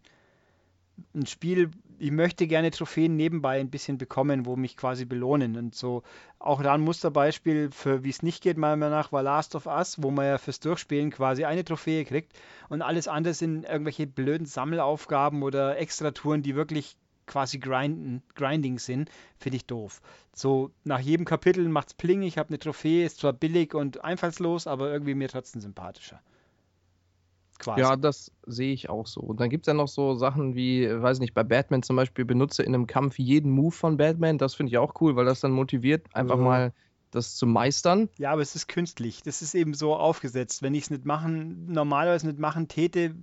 [1.13, 5.75] Ein Spiel, ich möchte gerne Trophäen nebenbei ein bisschen bekommen, wo mich quasi belohnen und
[5.75, 6.03] so.
[6.39, 9.67] Auch da ein Musterbeispiel für wie es nicht geht, meiner Meinung nach, war Last of
[9.67, 12.33] Us, wo man ja fürs Durchspielen quasi eine Trophäe kriegt
[12.69, 19.11] und alles andere sind irgendwelche blöden Sammelaufgaben oder Extratouren, die wirklich quasi grinden, grinding sind,
[19.39, 20.03] finde ich doof.
[20.35, 24.67] So nach jedem Kapitel macht's Pling, ich habe eine Trophäe, ist zwar billig und einfallslos,
[24.67, 26.21] aber irgendwie mir trotzdem sympathischer.
[27.59, 27.93] Quasi.
[27.93, 29.21] Ja, das sehe ich auch so.
[29.21, 32.25] Und dann gibt es ja noch so Sachen wie, weiß nicht, bei Batman zum Beispiel
[32.25, 34.39] benutze in einem Kampf jeden Move von Batman.
[34.39, 36.39] Das finde ich auch cool, weil das dann motiviert, einfach Ja.
[36.39, 36.73] mal
[37.15, 38.09] das zu meistern.
[38.19, 39.23] Ja, aber es ist künstlich.
[39.23, 40.63] Das ist eben so aufgesetzt.
[40.63, 43.15] Wenn ich es nicht machen, normalerweise nicht machen täte,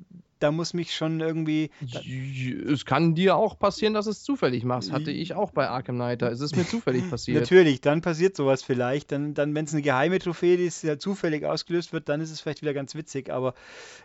[0.42, 1.70] da muss mich schon irgendwie.
[1.82, 4.92] Es kann dir auch passieren, dass es zufällig machst.
[4.92, 6.22] Hatte ich auch bei Arkham Knight.
[6.22, 7.42] Da ist es mir zufällig passiert.
[7.42, 9.12] Natürlich, dann passiert sowas vielleicht.
[9.12, 12.32] Dann, dann wenn es eine geheime Trophäe ist, die ja zufällig ausgelöst wird, dann ist
[12.32, 13.32] es vielleicht wieder ganz witzig.
[13.32, 13.54] Aber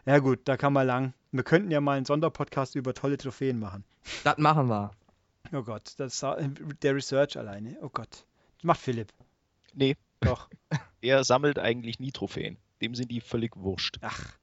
[0.05, 1.15] ja gut, da kann man lang.
[1.33, 3.85] Wir könnten ja mal einen Sonderpodcast über tolle Trophäen machen.
[4.25, 4.91] Das machen wir.
[5.53, 6.25] Oh Gott, das
[6.83, 7.77] der Research alleine.
[7.81, 8.25] Oh Gott.
[8.57, 9.13] Das macht Philipp.
[9.77, 9.97] Nee.
[10.21, 10.49] Doch.
[11.01, 12.57] er sammelt eigentlich nie Trophäen.
[12.83, 13.99] Dem sind die völlig wurscht.
[14.01, 14.37] Ach.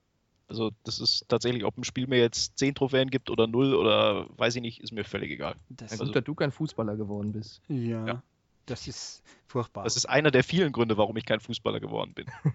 [0.47, 4.27] Also das ist tatsächlich, ob ein Spiel mir jetzt 10 Trophäen gibt oder 0 oder
[4.37, 5.55] weiß ich nicht, ist mir völlig egal.
[5.69, 7.61] Das also, gut, dass du kein Fußballer geworden bist.
[7.69, 8.23] Ja, ja,
[8.65, 9.83] das ist furchtbar.
[9.83, 12.27] Das ist einer der vielen Gründe, warum ich kein Fußballer geworden bin.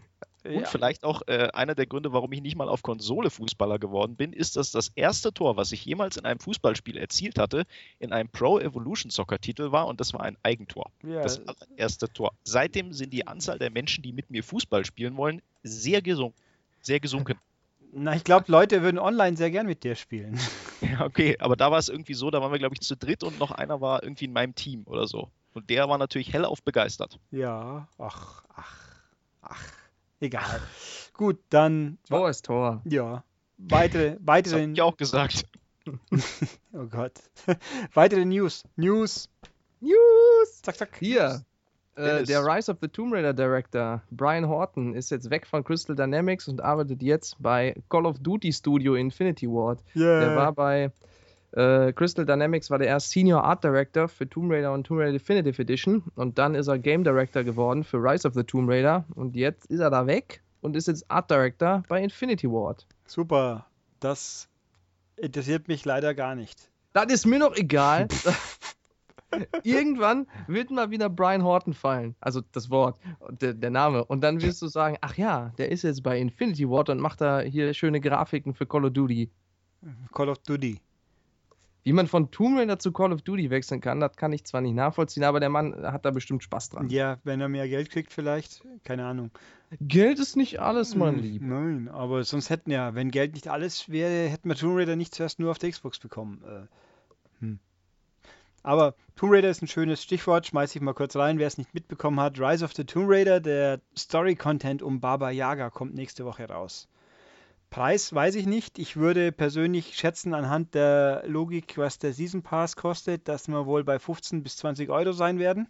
[0.49, 0.67] Und ja.
[0.67, 4.33] vielleicht auch äh, einer der Gründe, warum ich nicht mal auf Konsole Fußballer geworden bin,
[4.33, 7.65] ist, dass das erste Tor, was ich jemals in einem Fußballspiel erzielt hatte,
[7.99, 10.91] in einem Pro Evolution Soccer Titel war und das war ein Eigentor.
[11.03, 11.23] Ja.
[11.23, 11.43] Das
[11.77, 12.33] erste Tor.
[12.45, 16.39] Seitdem sind die Anzahl der Menschen, die mit mir Fußball spielen wollen, sehr gesunken.
[16.81, 17.39] Sehr gesunken.
[17.93, 20.39] Na, ich glaube, Leute würden online sehr gern mit dir spielen.
[20.81, 23.25] Ja, okay, aber da war es irgendwie so, da waren wir, glaube ich, zu dritt
[23.25, 25.29] und noch einer war irgendwie in meinem Team oder so.
[25.53, 27.19] Und der war natürlich hellauf begeistert.
[27.33, 28.77] Ja, ach, ach,
[29.43, 29.78] ach.
[30.21, 30.61] Egal.
[31.15, 31.99] Gut, dann.
[32.09, 32.83] Tor ist Tor.
[32.85, 33.25] Ja.
[33.57, 34.61] Weitere, weitere.
[34.63, 35.47] Das ich auch gesagt.
[36.73, 37.13] oh Gott.
[37.95, 38.65] weitere News.
[38.77, 39.29] News.
[39.81, 40.63] News.
[40.63, 40.97] Zack, zack.
[40.99, 41.43] Hier.
[41.95, 45.97] Äh, der Rise of the Tomb Raider Director, Brian Horton, ist jetzt weg von Crystal
[45.97, 49.83] Dynamics und arbeitet jetzt bei Call of Duty Studio Infinity Ward.
[49.97, 50.21] Yeah.
[50.21, 50.93] Der war bei
[51.53, 55.13] äh, Crystal Dynamics war der erst Senior Art Director für Tomb Raider und Tomb Raider
[55.13, 59.05] Definitive Edition und dann ist er Game Director geworden für Rise of the Tomb Raider
[59.15, 62.87] und jetzt ist er da weg und ist jetzt Art Director bei Infinity Ward.
[63.07, 63.67] Super,
[64.01, 64.49] das
[65.17, 66.71] interessiert mich leider gar nicht.
[66.93, 68.09] Das ist mir noch egal.
[69.63, 74.05] Irgendwann wird mal wieder Brian Horton fallen, also das Wort, der, der, Name.
[74.05, 77.21] Und dann wirst du sagen, ach ja, der ist jetzt bei Infinity Ward und macht
[77.21, 79.31] da hier schöne Grafiken für Call of Duty.
[80.15, 80.81] Call of Duty.
[81.89, 84.61] Wie man von Tomb Raider zu Call of Duty wechseln kann, das kann ich zwar
[84.61, 86.91] nicht nachvollziehen, aber der Mann hat da bestimmt Spaß dran.
[86.91, 89.31] Ja, wenn er mehr Geld kriegt vielleicht, keine Ahnung.
[89.81, 91.41] Geld ist nicht alles, mein hm, Lieb.
[91.43, 95.15] Nein, aber sonst hätten ja, wenn Geld nicht alles wäre, hätten wir Tomb Raider nicht
[95.15, 96.43] zuerst nur auf der Xbox bekommen.
[96.47, 96.67] Äh,
[97.41, 97.59] hm.
[98.63, 101.73] Aber Tomb Raider ist ein schönes Stichwort, schmeiße ich mal kurz rein, wer es nicht
[101.73, 102.39] mitbekommen hat.
[102.39, 106.87] Rise of the Tomb Raider, der Story-Content um Baba Yaga kommt nächste Woche raus.
[107.71, 108.79] Preis weiß ich nicht.
[108.79, 113.85] Ich würde persönlich schätzen anhand der Logik, was der Season Pass kostet, dass wir wohl
[113.85, 115.69] bei 15 bis 20 Euro sein werden.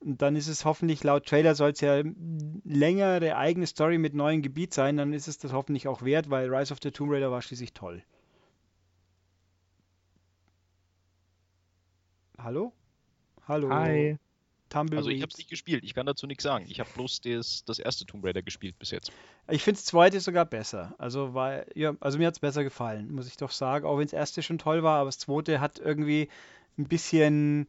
[0.00, 2.02] Und dann ist es hoffentlich, laut Trailer soll es ja
[2.64, 4.96] längere eigene Story mit neuem Gebiet sein.
[4.96, 7.72] Dann ist es das hoffentlich auch wert, weil Rise of the Tomb Raider war schließlich
[7.72, 8.02] toll.
[12.38, 12.72] Hallo?
[13.46, 13.70] Hallo?
[13.70, 14.18] Hi.
[14.70, 14.98] Tumbleweed.
[14.98, 16.64] Also ich habe es nicht gespielt, ich kann dazu nichts sagen.
[16.68, 19.12] Ich habe bloß das, das erste Tomb Raider gespielt bis jetzt.
[19.48, 20.94] Ich finde das zweite sogar besser.
[20.98, 23.84] Also, weil, ja, also mir hat es besser gefallen, muss ich doch sagen.
[23.84, 26.28] Auch wenn das erste schon toll war, aber das zweite hat irgendwie
[26.78, 27.66] ein bisschen,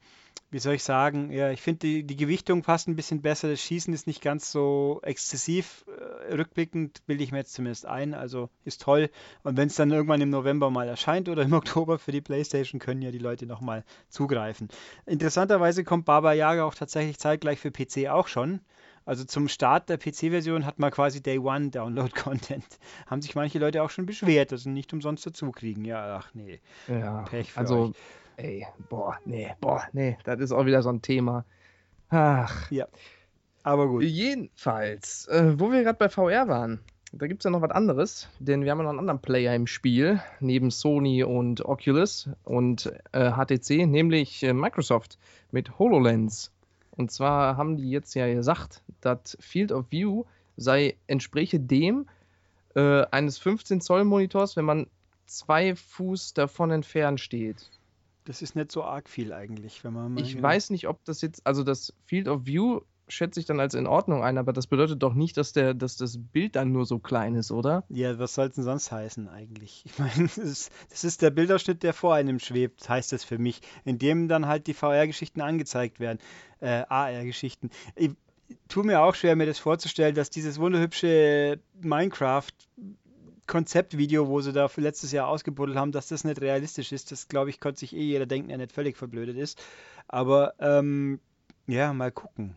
[0.52, 3.49] wie soll ich sagen, ja, ich finde die, die Gewichtung passt ein bisschen besser.
[3.49, 5.86] Das Schießen ist nicht ganz so exzessiv.
[6.30, 8.14] Äh, rückblickend bilde ich mir jetzt zumindest ein.
[8.14, 9.10] Also ist toll.
[9.43, 12.80] Und wenn es dann irgendwann im November mal erscheint oder im Oktober für die Playstation,
[12.80, 14.68] können ja die Leute nochmal zugreifen.
[15.06, 18.60] Interessanterweise kommt Baba Yaga auch tatsächlich zeitgleich für PC auch schon.
[19.06, 22.66] Also zum Start der PC-Version hat man quasi Day One Download-Content.
[23.08, 25.86] Haben sich manche Leute auch schon beschwert, dass sie nicht umsonst dazu kriegen.
[25.86, 26.60] Ja, ach nee.
[26.88, 27.95] Ja, Pech für also euch.
[28.38, 31.45] Ey, boah, nee, boah, nee, das ist auch wieder so ein Thema.
[32.09, 32.69] Ach.
[32.71, 32.88] Ja.
[33.63, 34.03] Aber gut.
[34.03, 36.79] Jedenfalls, äh, wo wir gerade bei VR waren,
[37.13, 39.67] da gibt es ja noch was anderes, denn wir haben noch einen anderen Player im
[39.67, 45.17] Spiel, neben Sony und Oculus und äh, HTC, nämlich äh, Microsoft
[45.51, 46.51] mit HoloLens.
[46.91, 50.23] Und zwar haben die jetzt ja gesagt, dass Field of View
[50.55, 52.07] sei entspräche dem
[52.75, 54.88] äh, eines 15 Zoll Monitors, wenn man
[55.25, 57.69] zwei Fuß davon entfernt steht.
[58.26, 60.17] Das ist nicht so arg viel eigentlich, wenn man.
[60.17, 63.74] ich weiß nicht, ob das jetzt, also das Field of View schätze ich dann als
[63.74, 66.86] in Ordnung ein, aber das bedeutet doch nicht, dass, der, dass das Bild dann nur
[66.86, 67.84] so klein ist, oder?
[67.89, 69.84] Ja, was soll es denn sonst heißen eigentlich?
[69.86, 73.38] Ich meine, das ist, das ist der Bildausschnitt, der vor einem schwebt, heißt das für
[73.38, 76.19] mich, in dem dann halt die VR-Geschichten angezeigt werden,
[76.59, 77.69] äh, AR-Geschichten.
[77.95, 78.11] Ich
[78.67, 82.51] tue mir auch schwer, mir das vorzustellen, dass dieses wunderhübsche Minecraft
[83.48, 87.12] Konzeptvideo, wo sie da für letztes Jahr ausgebuddelt haben, dass das nicht realistisch ist.
[87.12, 89.62] Das, glaube ich, konnte sich eh jeder denken, der nicht völlig verblödet ist.
[90.08, 91.20] Aber ähm,
[91.68, 92.56] ja, mal gucken.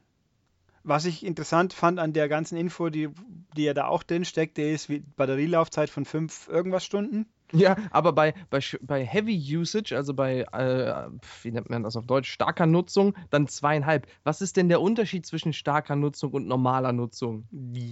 [0.82, 3.08] Was ich interessant fand an der ganzen Info, die,
[3.56, 7.26] die ja da auch drin steckte, ist wie Batterielaufzeit von 5 irgendwas Stunden.
[7.54, 11.08] Ja, aber bei, bei, bei Heavy Usage, also bei, äh,
[11.42, 14.06] wie nennt man das auf Deutsch, starker Nutzung, dann zweieinhalb.
[14.24, 17.46] Was ist denn der Unterschied zwischen starker Nutzung und normaler Nutzung?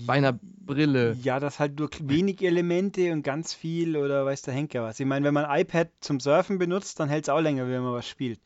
[0.06, 1.16] Bei einer Brille.
[1.22, 4.98] Ja, das halt nur wenig Elemente und ganz viel oder weiß der Henker was.
[4.98, 7.94] Ich meine, wenn man iPad zum Surfen benutzt, dann hält es auch länger, wenn man
[7.94, 8.40] was spielt.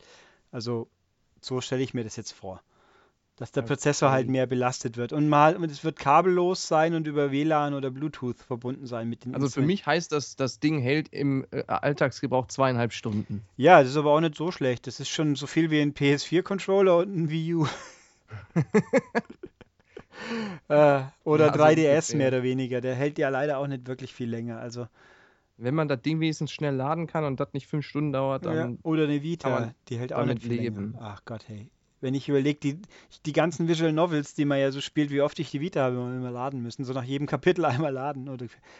[0.51, 0.87] Also
[1.41, 2.61] so stelle ich mir das jetzt vor.
[3.37, 5.13] Dass der Prozessor halt mehr belastet wird.
[5.13, 9.35] Und mal, es wird kabellos sein und über WLAN oder Bluetooth verbunden sein mit den
[9.35, 13.43] Also für mich heißt das, das Ding hält im äh, Alltagsgebrauch zweieinhalb Stunden.
[13.55, 14.87] Ja, das ist aber auch nicht so schlecht.
[14.87, 17.67] Das ist schon so viel wie ein PS4-Controller und ein Wii U.
[20.67, 22.81] äh, oder ja, also 3DS mehr oder weniger.
[22.81, 24.57] Der hält ja leider auch nicht wirklich viel länger.
[24.57, 24.87] Also
[25.57, 28.55] wenn man das Ding wenigstens schnell laden kann und das nicht fünf Stunden dauert, dann.
[28.55, 30.93] Ja, oder eine Vita, die hält auch nicht viel leben.
[30.93, 31.05] Länger.
[31.05, 31.69] Ach Gott, hey
[32.01, 32.81] wenn ich überlege, die,
[33.25, 35.95] die ganzen Visual Novels, die man ja so spielt, wie oft ich die Vita habe
[35.95, 38.29] immer laden müssen, so nach jedem Kapitel einmal laden.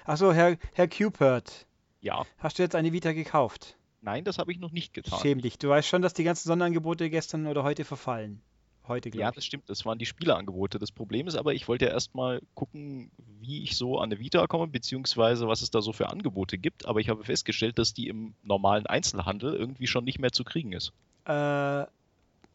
[0.05, 1.65] Achso, Herr, Herr Cupert.
[2.01, 2.25] Ja.
[2.37, 3.77] Hast du jetzt eine Vita gekauft?
[4.01, 5.19] Nein, das habe ich noch nicht getan.
[5.21, 5.57] Schäm dich.
[5.57, 8.41] Du weißt schon, dass die ganzen Sonderangebote gestern oder heute verfallen.
[8.87, 9.25] Heute, glaube ich.
[9.25, 9.69] Ja, das stimmt.
[9.69, 10.79] Das waren die Spieleangebote.
[10.79, 13.11] Das Problem ist aber, ich wollte ja erstmal gucken,
[13.41, 16.85] wie ich so an eine Vita komme, beziehungsweise was es da so für Angebote gibt.
[16.85, 20.71] Aber ich habe festgestellt, dass die im normalen Einzelhandel irgendwie schon nicht mehr zu kriegen
[20.71, 20.93] ist.
[21.25, 21.85] Äh,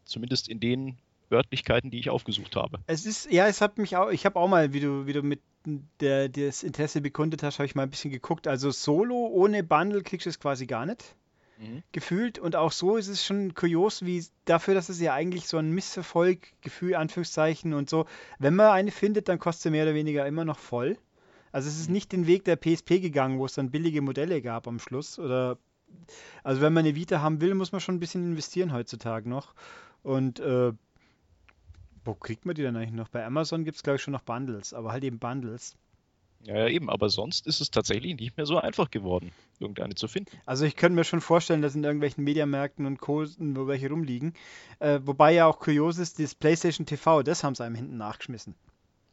[0.05, 0.97] Zumindest in den
[1.31, 2.79] Örtlichkeiten, die ich aufgesucht habe.
[2.87, 5.23] Es ist, ja, es hat mich auch, ich habe auch mal, wie du, wie du
[5.23, 5.41] mit
[5.99, 8.47] der, das Interesse bekundet hast, habe ich mal ein bisschen geguckt.
[8.47, 11.15] Also Solo ohne Bundle kriegst du es quasi gar nicht.
[11.57, 11.83] Mhm.
[11.91, 12.39] Gefühlt.
[12.39, 15.71] Und auch so ist es schon kurios, wie dafür, dass es ja eigentlich so ein
[15.71, 18.05] Misserfolg, Gefühl, Anführungszeichen und so.
[18.39, 20.97] Wenn man eine findet, dann kostet sie mehr oder weniger immer noch voll.
[21.51, 21.93] Also es ist mhm.
[21.93, 25.19] nicht den Weg der PSP gegangen, wo es dann billige Modelle gab am Schluss.
[25.19, 25.57] Oder
[26.43, 29.53] also wenn man eine Vita haben will, muss man schon ein bisschen investieren heutzutage noch.
[30.03, 30.73] Und äh,
[32.05, 33.09] wo kriegt man die denn eigentlich noch?
[33.09, 35.75] Bei Amazon gibt es, glaube ich, schon noch Bundles, aber halt eben Bundles.
[36.45, 40.09] Ja, ja, eben, aber sonst ist es tatsächlich nicht mehr so einfach geworden, irgendeine zu
[40.09, 40.37] finden.
[40.45, 43.23] Also ich könnte mir schon vorstellen, dass in irgendwelchen Mediamärkten und Co.
[43.23, 44.33] wo welche rumliegen.
[44.79, 48.55] Äh, wobei ja auch kurios ist, das PlayStation TV, das haben sie einem hinten nachgeschmissen.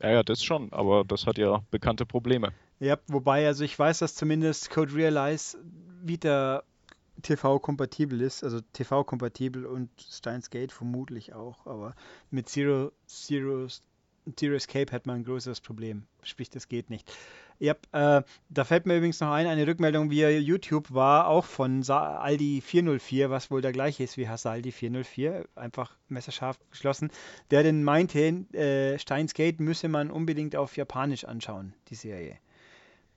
[0.03, 2.53] Ja, ja, das schon, aber das hat ja bekannte Probleme.
[2.81, 5.57] Ja, wobei, also ich weiß, dass zumindest Code Realize
[6.03, 6.65] wieder
[7.23, 11.95] TV-kompatibel ist, also TV-kompatibel und Steins Gate vermutlich auch, aber
[12.31, 13.67] mit Zero, Zero,
[14.37, 16.07] Zero Escape hat man ein größeres Problem.
[16.23, 17.11] Sprich, das geht nicht.
[17.59, 21.83] Ja, äh, da fällt mir übrigens noch ein, eine Rückmeldung via YouTube war auch von
[21.83, 27.11] Sa Aldi 404, was wohl der gleiche ist wie Hasaldi 404, einfach messerscharf geschlossen,
[27.51, 32.39] der denn meinte, äh, Steins Gate müsse man unbedingt auf Japanisch anschauen, die Serie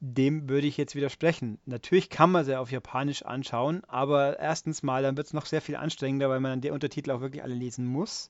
[0.06, 1.60] dem würde ich jetzt widersprechen.
[1.66, 5.62] Natürlich kann man sie auf Japanisch anschauen, aber erstens mal, dann wird es noch sehr
[5.62, 8.30] viel anstrengender, weil man dann die Untertitel auch wirklich alle lesen muss.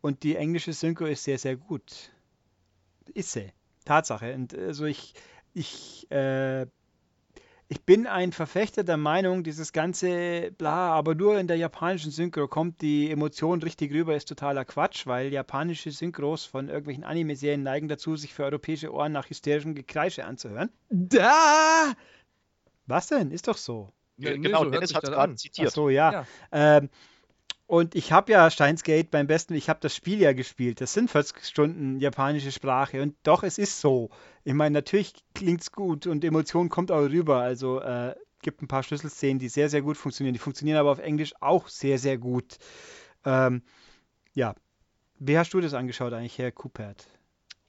[0.00, 2.12] Und die englische Synchro ist sehr, sehr gut.
[3.12, 3.52] Ist sie.
[3.84, 4.32] Tatsache.
[4.34, 5.14] Und also ich,
[5.52, 6.66] ich äh,
[7.72, 12.48] ich bin ein Verfechter der Meinung, dieses ganze bla, aber nur in der japanischen Synchro
[12.48, 17.86] kommt die Emotion richtig rüber, ist totaler Quatsch, weil japanische Synchros von irgendwelchen Anime-Serien neigen
[17.86, 20.70] dazu, sich für europäische Ohren nach hysterischem Gekreische anzuhören.
[20.88, 21.92] Da!
[22.86, 23.30] Was denn?
[23.30, 23.92] Ist doch so.
[24.16, 25.68] Ja, genau, so Dennis hat es gerade zitiert.
[25.68, 26.12] Ach so, ja.
[26.12, 26.26] ja.
[26.50, 26.90] Ähm,
[27.70, 30.80] und ich habe ja Steins Gate beim besten, ich habe das Spiel ja gespielt.
[30.80, 34.10] Das sind 40 Stunden japanische Sprache und doch, es ist so.
[34.42, 37.36] Ich meine, natürlich klingt es gut und Emotion kommt auch rüber.
[37.36, 40.32] Also äh, gibt ein paar Schlüsselszenen, die sehr, sehr gut funktionieren.
[40.32, 42.58] Die funktionieren aber auf Englisch auch sehr, sehr gut.
[43.24, 43.62] Ähm,
[44.34, 44.56] ja.
[45.20, 47.06] Wie hast du das angeschaut eigentlich, Herr Kupert?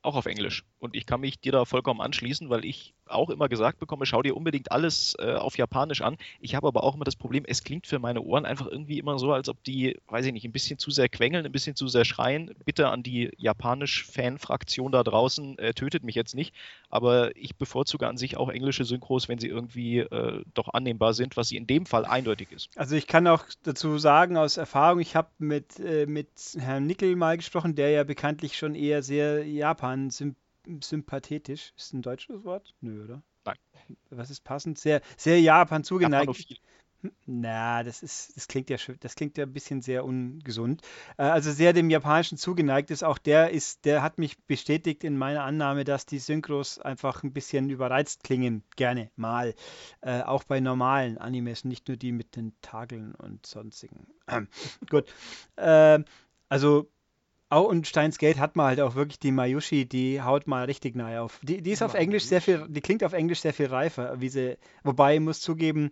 [0.02, 0.66] Auch auf Englisch.
[0.82, 4.24] Und ich kann mich dir da vollkommen anschließen, weil ich auch immer gesagt bekomme, schau
[4.24, 6.18] dir unbedingt alles äh, auf Japanisch an.
[6.40, 9.20] Ich habe aber auch immer das Problem, es klingt für meine Ohren einfach irgendwie immer
[9.20, 11.88] so, als ob die, weiß ich nicht, ein bisschen zu sehr quengeln, ein bisschen zu
[11.88, 12.56] sehr schreien.
[12.66, 16.52] Bitte an die japanisch-Fan-Fraktion da draußen, äh, tötet mich jetzt nicht.
[16.90, 21.38] Aber ich bevorzuge an sich auch englische Synchros, wenn sie irgendwie äh, doch annehmbar sind,
[21.38, 22.70] was sie in dem Fall eindeutig ist.
[22.76, 27.16] Also ich kann auch dazu sagen, aus Erfahrung, ich habe mit, äh, mit Herrn Nickel
[27.16, 30.42] mal gesprochen, der ja bekanntlich schon eher sehr Japan-sympathisch
[30.82, 31.74] sympathetisch.
[31.76, 32.74] Ist ein deutsches Wort?
[32.82, 33.24] Nö, oder?
[33.46, 33.58] Nein.
[34.10, 34.78] Was ist passend?
[34.78, 36.60] Sehr, sehr Japan zugeneigt.
[37.02, 37.12] Hm?
[37.26, 40.82] Na, das ist, das klingt ja das klingt ja ein bisschen sehr ungesund.
[41.18, 43.04] Äh, also sehr dem Japanischen zugeneigt ist.
[43.04, 47.34] Auch der ist, der hat mich bestätigt in meiner Annahme, dass die Synchros einfach ein
[47.34, 49.56] bisschen überreizt klingen, gerne mal.
[50.02, 54.06] Äh, auch bei normalen Animes, nicht nur die mit den Tageln und sonstigen.
[54.90, 55.12] Gut.
[55.56, 56.04] Äh,
[56.50, 56.92] also
[57.54, 60.96] Oh, und Steins Gate hat man halt auch wirklich die Mayushi, die haut mal richtig
[60.96, 61.42] nahe auf.
[61.44, 64.30] Die, die ist auf Englisch sehr viel, die klingt auf Englisch sehr viel reifer, wie
[64.30, 65.92] sie, wobei ich muss zugeben,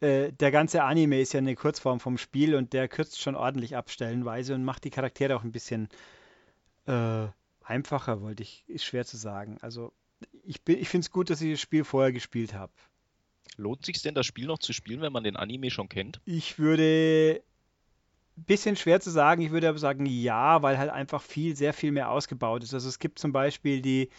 [0.00, 3.76] äh, der ganze Anime ist ja eine Kurzform vom Spiel und der kürzt schon ordentlich
[3.76, 5.88] ab stellenweise und macht die Charaktere auch ein bisschen
[6.86, 7.28] äh,
[7.62, 9.58] einfacher, wollte ich, ist schwer zu sagen.
[9.60, 9.92] Also
[10.42, 12.72] ich, ich finde es gut, dass ich das Spiel vorher gespielt habe.
[13.56, 16.20] Lohnt sich denn das Spiel noch zu spielen, wenn man den Anime schon kennt?
[16.24, 17.42] Ich würde
[18.36, 21.92] bisschen schwer zu sagen, ich würde aber sagen ja, weil halt einfach viel, sehr viel
[21.92, 22.74] mehr ausgebaut ist.
[22.74, 24.10] Also es gibt zum Beispiel die,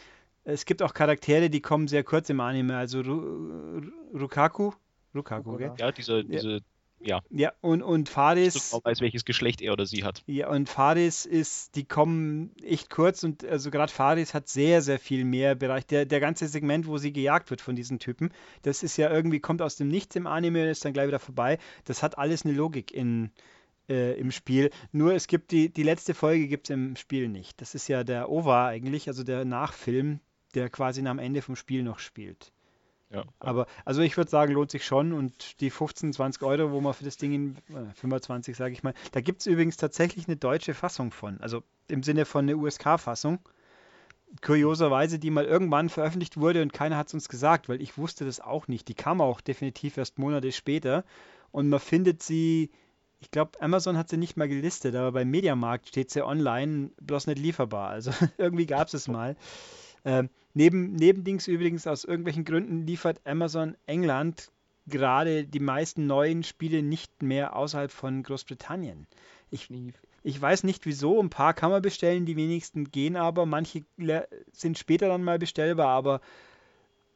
[0.43, 3.81] es gibt auch Charaktere, die kommen sehr kurz im Anime, also Ru,
[4.13, 4.71] Rukaku,
[5.13, 5.73] Rukaku, gell?
[5.77, 6.61] Ja, diese, diese
[6.99, 7.21] ja.
[7.29, 8.71] Ja, und, und Faris.
[8.71, 10.23] Genau weiß, welches Geschlecht er oder sie hat.
[10.25, 14.99] Ja, und Faris ist, die kommen echt kurz und also gerade Faris hat sehr, sehr
[14.99, 15.85] viel mehr Bereich.
[15.85, 18.31] Der, der ganze Segment, wo sie gejagt wird von diesen Typen,
[18.63, 21.19] das ist ja irgendwie, kommt aus dem Nichts im Anime und ist dann gleich wieder
[21.19, 21.59] vorbei.
[21.85, 23.31] Das hat alles eine Logik in,
[23.89, 24.69] äh, im Spiel.
[24.91, 27.61] Nur es gibt die, die letzte Folge gibt es im Spiel nicht.
[27.61, 30.19] Das ist ja der OVA eigentlich, also der Nachfilm,
[30.55, 32.51] der quasi am Ende vom Spiel noch spielt.
[33.09, 36.81] Ja, Aber also ich würde sagen, lohnt sich schon und die 15, 20 Euro, wo
[36.81, 40.27] man für das Ding in äh, 25, sage ich mal, da gibt es übrigens tatsächlich
[40.27, 43.39] eine deutsche Fassung von, also im Sinne von eine USK-Fassung.
[44.41, 48.25] Kurioserweise, die mal irgendwann veröffentlicht wurde und keiner hat es uns gesagt, weil ich wusste
[48.25, 48.89] das auch nicht.
[48.89, 51.05] Die kam auch definitiv erst Monate später
[51.51, 52.71] und man findet sie,
[53.19, 57.27] ich glaube, Amazon hat sie nicht mal gelistet, aber beim Mediamarkt steht sie online, bloß
[57.27, 57.89] nicht lieferbar.
[57.89, 59.35] Also irgendwie gab es es mal.
[60.05, 64.51] Ähm, neben, Dings übrigens, aus irgendwelchen Gründen liefert Amazon England
[64.85, 69.07] gerade die meisten neuen Spiele nicht mehr außerhalb von Großbritannien.
[69.49, 69.69] Ich,
[70.23, 73.83] ich weiß nicht wieso, ein paar kann man bestellen, die wenigsten gehen aber, manche
[74.53, 76.21] sind später dann mal bestellbar, aber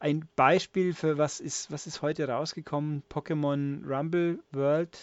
[0.00, 3.04] ein Beispiel für was ist, was ist heute rausgekommen?
[3.08, 4.98] Pokémon Rumble World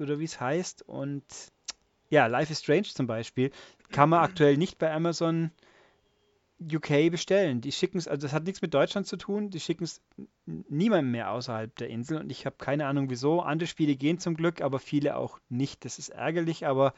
[0.00, 1.24] oder wie es heißt und
[2.10, 3.50] ja, Life is Strange zum Beispiel,
[3.90, 5.50] kann man aktuell nicht bei Amazon
[6.60, 7.60] UK bestellen.
[7.60, 10.00] Die schicken es, also das hat nichts mit Deutschland zu tun, die schicken es
[10.46, 13.40] niemandem mehr außerhalb der Insel und ich habe keine Ahnung wieso.
[13.40, 15.84] Andere Spiele gehen zum Glück, aber viele auch nicht.
[15.84, 16.94] Das ist ärgerlich, aber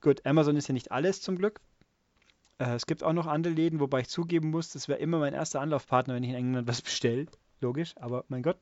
[0.00, 1.60] gut, Amazon ist ja nicht alles zum Glück.
[2.58, 5.34] Äh, es gibt auch noch andere Läden, wobei ich zugeben muss, das wäre immer mein
[5.34, 7.26] erster Anlaufpartner, wenn ich in England was bestelle.
[7.60, 8.58] Logisch, aber mein Gott.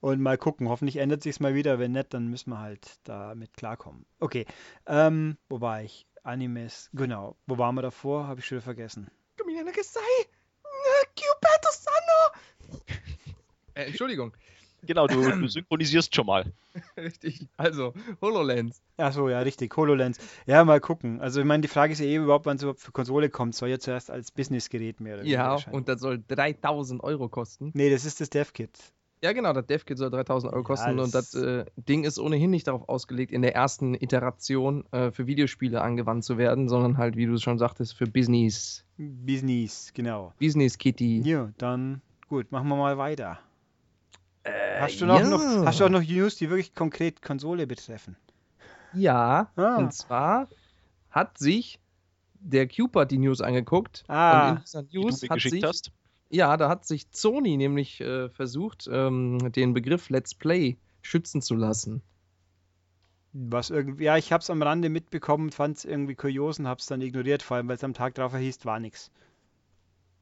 [0.00, 1.78] Und mal gucken, hoffentlich ändert sich es mal wieder.
[1.78, 4.06] Wenn nicht, dann müssen wir halt damit klarkommen.
[4.20, 4.46] Okay,
[4.86, 6.06] ähm, wo war ich?
[6.22, 6.90] Animes.
[6.92, 7.36] Genau.
[7.46, 8.26] Wo waren wir davor?
[8.26, 9.08] Habe ich schon vergessen.
[13.74, 14.32] Äh, Entschuldigung.
[14.82, 16.52] Genau, du, du, synchronisierst schon mal.
[16.96, 17.48] richtig.
[17.56, 18.80] Also, HoloLens.
[18.96, 19.76] Achso, ja, richtig.
[19.76, 20.18] HoloLens.
[20.46, 21.20] Ja, mal gucken.
[21.20, 23.54] Also, ich meine, die Frage ist ja eh überhaupt, wann es überhaupt für Konsole kommt.
[23.54, 27.70] Soll ja zuerst als Businessgerät mehr oder weniger Ja, und das soll 3000 Euro kosten.
[27.74, 28.78] Nee, das ist das DevKit.
[29.26, 32.48] Ja, genau, das DevKit soll 3000 Euro kosten ja, und das äh, Ding ist ohnehin
[32.48, 37.16] nicht darauf ausgelegt, in der ersten Iteration äh, für Videospiele angewandt zu werden, sondern halt,
[37.16, 38.84] wie du schon sagtest, für Business.
[38.96, 40.32] Business, genau.
[40.38, 41.22] Business Kitty.
[41.24, 43.40] Ja, dann gut, machen wir mal weiter.
[44.44, 45.28] Äh, hast, du noch, ja.
[45.28, 48.14] noch, hast du auch noch News, die wirklich konkret Konsole betreffen?
[48.92, 49.74] Ja, ah.
[49.74, 50.46] und zwar
[51.10, 51.80] hat sich
[52.34, 54.04] der Cupid die News angeguckt.
[54.06, 55.90] Ah, und in dieser News die du mir geschickt sich, hast.
[56.30, 61.54] Ja, da hat sich Sony nämlich äh, versucht, ähm, den Begriff Let's Play schützen zu
[61.54, 62.02] lassen.
[63.32, 66.80] Was irgendwie, ja, ich habe es am Rande mitbekommen, fand es irgendwie kurios und habe
[66.80, 69.10] es dann ignoriert, vor allem weil es am Tag drauf hieß, war nichts.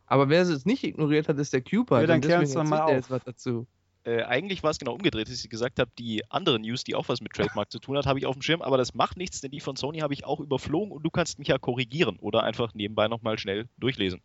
[0.06, 2.00] Aber wer es nicht ignoriert hat, ist der Cooper.
[2.00, 3.10] Ja, dann klär uns doch mal auf.
[3.10, 3.66] Was dazu.
[4.04, 7.08] Äh, eigentlich war es genau umgedreht, dass ich gesagt habe, die andere News, die auch
[7.08, 9.40] was mit Trademark zu tun hat, habe ich auf dem Schirm, aber das macht nichts,
[9.40, 12.42] denn die von Sony habe ich auch überflogen und du kannst mich ja korrigieren oder
[12.42, 14.20] einfach nebenbei nochmal schnell durchlesen.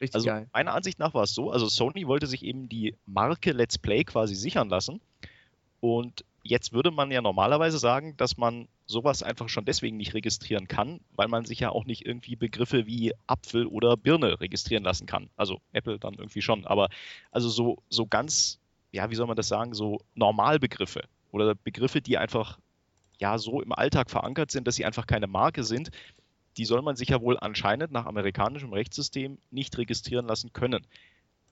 [0.00, 0.48] Richtig also geil.
[0.52, 4.04] meiner Ansicht nach war es so, also Sony wollte sich eben die Marke Let's Play
[4.04, 5.00] quasi sichern lassen
[5.80, 10.68] und jetzt würde man ja normalerweise sagen, dass man sowas einfach schon deswegen nicht registrieren
[10.68, 15.06] kann, weil man sich ja auch nicht irgendwie Begriffe wie Apfel oder Birne registrieren lassen
[15.06, 15.30] kann.
[15.36, 16.88] Also Apple dann irgendwie schon, aber
[17.32, 18.60] also so, so ganz
[18.94, 22.60] ja, wie soll man das sagen, so Normalbegriffe oder Begriffe, die einfach
[23.18, 25.90] ja so im Alltag verankert sind, dass sie einfach keine Marke sind,
[26.56, 30.86] die soll man sich ja wohl anscheinend nach amerikanischem Rechtssystem nicht registrieren lassen können.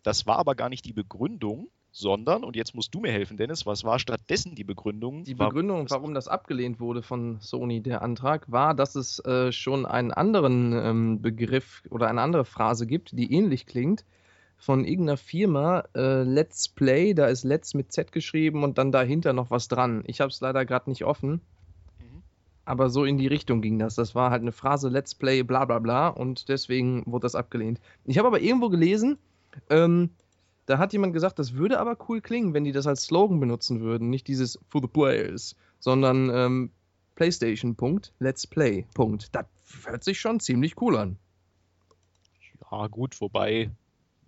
[0.05, 3.67] Das war aber gar nicht die Begründung, sondern, und jetzt musst du mir helfen, Dennis,
[3.67, 5.25] was war stattdessen die Begründung?
[5.25, 9.85] Die Begründung, warum das abgelehnt wurde von Sony, der Antrag, war, dass es äh, schon
[9.85, 14.05] einen anderen ähm, Begriff oder eine andere Phrase gibt, die ähnlich klingt,
[14.63, 19.33] von irgendeiner Firma, äh, Let's Play, da ist Let's mit Z geschrieben und dann dahinter
[19.33, 20.05] noch was dran.
[20.07, 21.41] Ich habe es leider gerade nicht offen.
[21.99, 22.23] Mhm.
[22.65, 23.97] Aber so in die Richtung ging das.
[23.97, 27.81] Das war halt eine Phrase Let's Play, bla bla bla und deswegen wurde das abgelehnt.
[28.05, 29.19] Ich habe aber irgendwo gelesen,
[29.69, 30.11] ähm,
[30.67, 33.81] da hat jemand gesagt, das würde aber cool klingen, wenn die das als Slogan benutzen
[33.81, 34.11] würden.
[34.11, 36.71] Nicht dieses For the Players, sondern ähm,
[37.17, 37.77] PlayStation.
[38.21, 38.87] Let's Play.
[39.33, 39.47] Das
[39.87, 41.19] hört sich schon ziemlich cool an.
[42.71, 43.73] Ja, gut, wobei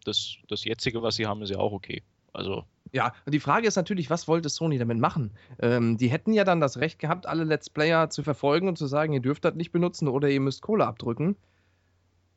[0.04, 2.02] das, das jetzige, was sie haben, ist ja auch okay.
[2.32, 2.64] Also.
[2.92, 5.30] Ja, und die Frage ist natürlich, was wollte Sony damit machen?
[5.60, 8.86] Ähm, die hätten ja dann das Recht gehabt, alle Let's Player zu verfolgen und zu
[8.86, 11.36] sagen, ihr dürft das nicht benutzen oder ihr müsst Kohle abdrücken.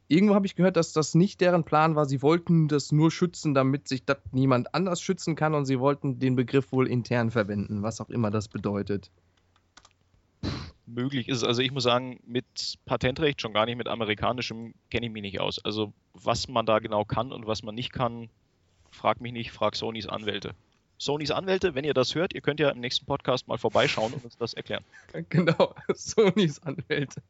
[0.07, 2.05] irgendwo habe ich gehört, dass das nicht deren Plan war.
[2.05, 6.19] Sie wollten das nur schützen, damit sich das niemand anders schützen kann und sie wollten
[6.19, 9.11] den Begriff wohl intern verwenden, was auch immer das bedeutet.
[10.87, 11.43] Möglich ist.
[11.43, 15.39] Also ich muss sagen, mit Patentrecht, schon gar nicht mit amerikanischem, kenne ich mich nicht
[15.39, 15.63] aus.
[15.63, 18.29] Also was man da genau kann und was man nicht kann,
[18.89, 20.55] frag mich nicht, frag Sonys Anwälte.
[20.99, 24.25] Sonys Anwälte, wenn ihr das hört, ihr könnt ja im nächsten Podcast mal vorbeischauen und
[24.25, 24.83] uns das erklären.
[25.29, 27.21] Genau, Sonys Anwälte.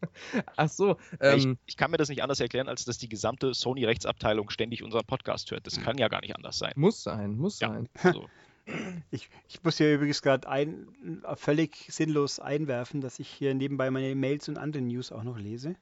[0.56, 0.98] Ach so.
[1.20, 4.84] Ähm, ich, ich, kann mir das nicht anders erklären, als dass die gesamte Sony-Rechtsabteilung ständig
[4.84, 5.68] unseren Podcast hört.
[5.68, 6.74] Das kann ja gar nicht anders sein.
[6.76, 7.90] Muss sein, muss ja, sein.
[8.04, 8.30] Also.
[9.12, 10.88] Ich, ich, muss hier übrigens gerade ein,
[11.36, 15.76] völlig sinnlos einwerfen, dass ich hier nebenbei meine Mails und andere News auch noch lese.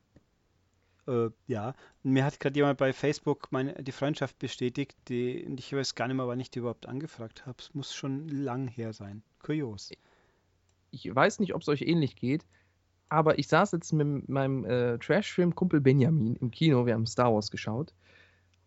[1.07, 1.73] Äh, ja,
[2.03, 6.17] mir hat gerade jemand bei Facebook meine, die Freundschaft bestätigt, die ich weiß gar nicht
[6.17, 7.57] mehr, wann ich die überhaupt angefragt habe.
[7.59, 9.23] Es muss schon lang her sein.
[9.41, 9.91] Kurios.
[10.91, 12.45] Ich weiß nicht, ob es euch ähnlich geht,
[13.09, 17.51] aber ich saß jetzt mit meinem äh, Trash-Film-Kumpel Benjamin im Kino, wir haben Star Wars
[17.51, 17.93] geschaut.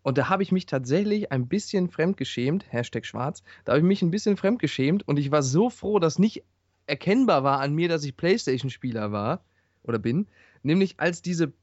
[0.09, 4.01] Und da habe ich mich tatsächlich ein bisschen fremdgeschämt, Hashtag schwarz, da habe ich mich
[4.01, 6.43] ein bisschen fremdgeschämt und ich war so froh, dass nicht
[6.87, 9.43] erkennbar war an mir, dass ich Playstation-Spieler war
[9.83, 10.25] oder bin.
[10.63, 11.53] Nämlich als diese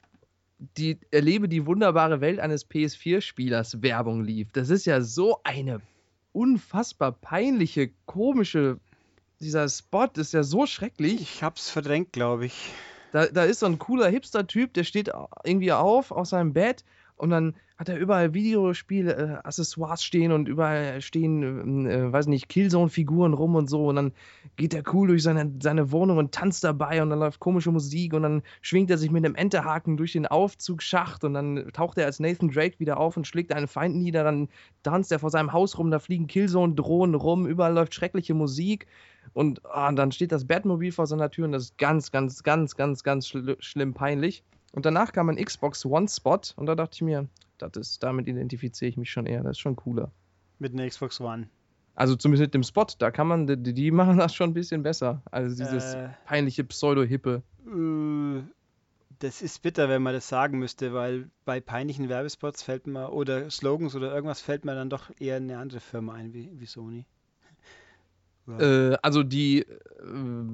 [0.77, 4.53] die erlebe die wunderbare Welt eines PS4-Spielers Werbung lief.
[4.53, 5.81] Das ist ja so eine
[6.31, 8.79] unfassbar peinliche, komische.
[9.41, 11.21] Dieser Spot ist ja so schrecklich.
[11.21, 12.71] Ich hab's verdrängt, glaube ich.
[13.11, 15.11] Da, da ist so ein cooler Hipster-Typ, der steht
[15.43, 16.85] irgendwie auf aus seinem Bett
[17.17, 23.35] und dann hat er überall Videospiel-Accessoires äh, stehen und überall stehen, äh, weiß nicht, Killzone-Figuren
[23.35, 23.89] rum und so.
[23.89, 24.13] Und dann
[24.57, 28.15] geht er cool durch seine, seine Wohnung und tanzt dabei und dann läuft komische Musik
[28.15, 32.07] und dann schwingt er sich mit einem Enterhaken durch den Aufzugsschacht und dann taucht er
[32.07, 34.25] als Nathan Drake wieder auf und schlägt einen Feind nieder.
[34.25, 34.49] Dann
[34.83, 38.87] tanzt er vor seinem Haus rum, da fliegen Killzone-Drohnen rum, überall läuft schreckliche Musik.
[39.35, 42.43] Und, oh, und dann steht das Batmobil vor seiner Tür und das ist ganz, ganz,
[42.43, 44.45] ganz, ganz, ganz schl schlimm peinlich.
[44.77, 48.29] Und danach kam ein Xbox One Spot und da dachte ich mir, das ist, damit
[48.29, 49.43] identifiziere ich mich schon eher.
[49.43, 50.13] Das ist schon cooler.
[50.59, 51.49] Mit einer Xbox One.
[51.95, 54.83] Also zumindest mit dem Spot, da kann man, die, die machen das schon ein bisschen
[54.83, 55.23] besser.
[55.31, 57.43] Also dieses äh, peinliche Pseudo-Hippe.
[57.67, 58.43] Äh,
[59.21, 63.49] das ist bitter, wenn man das sagen müsste, weil bei peinlichen Werbespots fällt mir, oder
[63.49, 67.07] Slogans oder irgendwas fällt mir dann doch eher eine andere Firma ein wie, wie Sony.
[68.49, 69.67] Äh, also die, äh,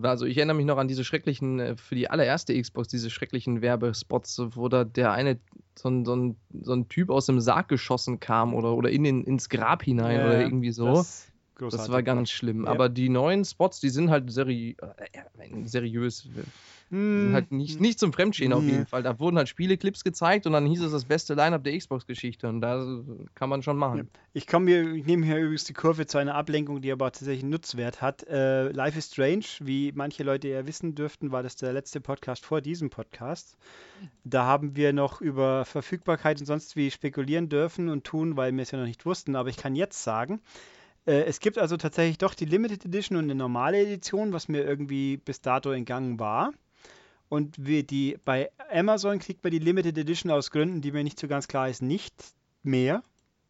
[0.03, 3.61] also ich erinnere mich noch an diese schrecklichen, äh, für die allererste Xbox, diese schrecklichen
[3.61, 5.38] Werbespots, wo da der eine,
[5.76, 9.05] so ein, so ein, so ein Typ aus dem Sarg geschossen kam oder, oder in
[9.05, 10.95] den, ins Grab hinein ja, oder irgendwie so.
[10.95, 12.64] Das, das war ganz schlimm.
[12.64, 12.70] Ja.
[12.70, 14.76] Aber die neuen Spots, die sind halt seri
[15.64, 16.28] seriös.
[16.93, 17.30] Hm.
[17.32, 19.03] Halt nicht, nicht zum Fremdschehen auf jeden Fall.
[19.03, 22.61] Da wurden halt Spieleclips gezeigt und dann hieß es das beste Line-Up der Xbox-Geschichte und
[22.61, 22.84] da
[23.34, 24.11] kann man schon machen.
[24.34, 27.45] Ich komme hier, ich nehme hier übrigens die Kurve zu einer Ablenkung, die aber tatsächlich
[27.45, 28.28] einen Nutzwert hat.
[28.28, 32.45] Äh, Life is Strange, wie manche Leute ja wissen dürften, war das der letzte Podcast
[32.45, 33.57] vor diesem Podcast.
[34.24, 38.62] Da haben wir noch über Verfügbarkeit und sonst wie spekulieren dürfen und tun, weil wir
[38.62, 39.34] es ja noch nicht wussten.
[39.34, 40.43] Aber ich kann jetzt sagen,
[41.07, 44.62] äh, es gibt also tatsächlich doch die Limited Edition und eine normale Edition, was mir
[44.62, 46.53] irgendwie bis dato entgangen war.
[47.32, 51.18] Und wie die, bei Amazon kriegt man die Limited Edition aus Gründen, die mir nicht
[51.18, 52.12] so ganz klar ist, nicht
[52.62, 53.02] mehr.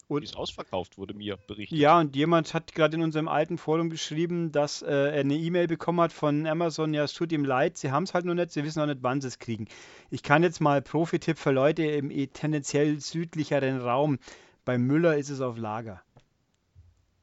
[0.06, 1.76] Und, die ist ausverkauft, wurde mir berichtet.
[1.76, 5.66] Ja, und jemand hat gerade in unserem alten Forum geschrieben, dass äh, er eine E-Mail
[5.66, 8.52] bekommen hat von Amazon, ja, es tut ihm leid, sie haben es halt noch nicht,
[8.52, 9.66] sie wissen auch nicht, wann sie es kriegen.
[10.10, 14.20] Ich kann jetzt mal Profi-Tipp für Leute im eh tendenziell südlicheren Raum.
[14.64, 16.00] Bei Müller ist es auf Lager.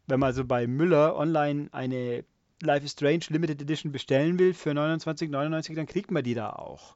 [0.07, 2.25] Wenn man also bei Müller online eine
[2.61, 6.95] Life is Strange Limited Edition bestellen will für 29,99, dann kriegt man die da auch.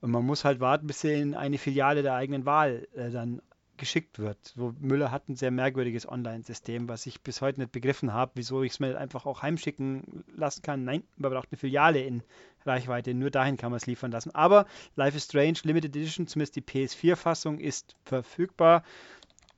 [0.00, 3.40] Und man muss halt warten, bis sie in eine Filiale der eigenen Wahl äh, dann
[3.76, 4.38] geschickt wird.
[4.44, 8.62] So, Müller hat ein sehr merkwürdiges Online-System, was ich bis heute nicht begriffen habe, wieso
[8.62, 10.84] ich es mir einfach auch heimschicken lassen kann.
[10.84, 12.22] Nein, man braucht eine Filiale in
[12.64, 14.34] Reichweite, nur dahin kann man es liefern lassen.
[14.34, 18.84] Aber Life is Strange Limited Edition, zumindest die PS4-Fassung, ist verfügbar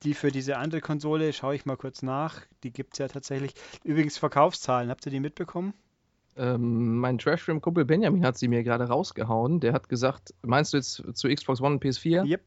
[0.05, 3.55] die für diese andere Konsole, schaue ich mal kurz nach, die gibt es ja tatsächlich.
[3.83, 5.75] Übrigens Verkaufszahlen, habt ihr die mitbekommen?
[6.37, 9.61] Ähm, mein Trashroom-Kumpel Benjamin hat sie mir gerade rausgehauen.
[9.61, 12.27] Der hat gesagt, meinst du jetzt zu Xbox One und PS4?
[12.27, 12.43] Yep.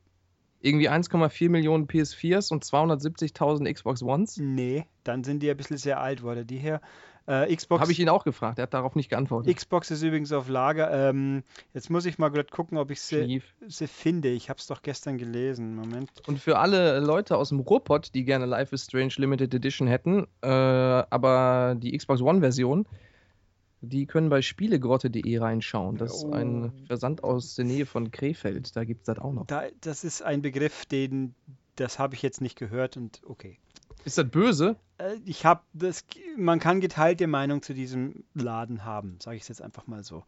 [0.60, 4.38] Irgendwie 1,4 Millionen PS4s und 270.000 Xbox Ones?
[4.38, 6.82] Nee, dann sind die ein bisschen sehr alt, wurde die hier.
[7.28, 7.82] Äh, Xbox.
[7.82, 9.54] Habe ich ihn auch gefragt, er hat darauf nicht geantwortet.
[9.54, 11.10] Xbox ist übrigens auf Lager.
[11.10, 11.44] Ähm,
[11.74, 14.30] jetzt muss ich mal gerade gucken, ob ich sie, sie finde.
[14.30, 15.76] Ich habe es doch gestern gelesen.
[15.76, 16.10] Moment.
[16.26, 20.26] Und für alle Leute aus dem Ruhrpott, die gerne Life is Strange Limited Edition hätten,
[20.42, 22.88] äh, aber die Xbox One-Version,
[23.82, 25.98] die können bei spielegrotte.de reinschauen.
[25.98, 26.32] Das ist oh.
[26.32, 28.76] ein Versand aus der Nähe von Krefeld.
[28.76, 29.46] Da gibt es das auch noch.
[29.48, 31.36] Da, das ist ein Begriff, den
[31.78, 33.58] das habe ich jetzt nicht gehört und okay.
[34.04, 34.76] Ist das böse?
[34.98, 36.06] Äh, ich habe das,
[36.36, 40.24] man kann geteilte Meinung zu diesem Laden haben, sage ich es jetzt einfach mal so.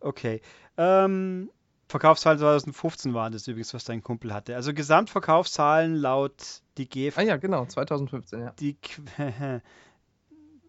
[0.00, 0.40] Okay.
[0.76, 1.50] Ähm,
[1.88, 4.56] Verkaufszahlen 2015 waren das übrigens, was dein Kumpel hatte.
[4.56, 7.16] Also Gesamtverkaufszahlen laut die GF.
[7.16, 8.50] Ah ja, genau, 2015, ja.
[8.58, 8.76] Die,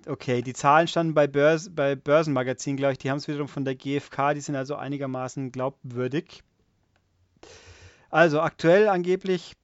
[0.08, 2.98] okay, die Zahlen standen bei, Börs, bei Börsenmagazin, glaube ich.
[3.00, 4.34] Die haben es wiederum von der GfK.
[4.34, 6.44] Die sind also einigermaßen glaubwürdig.
[8.10, 9.56] Also aktuell angeblich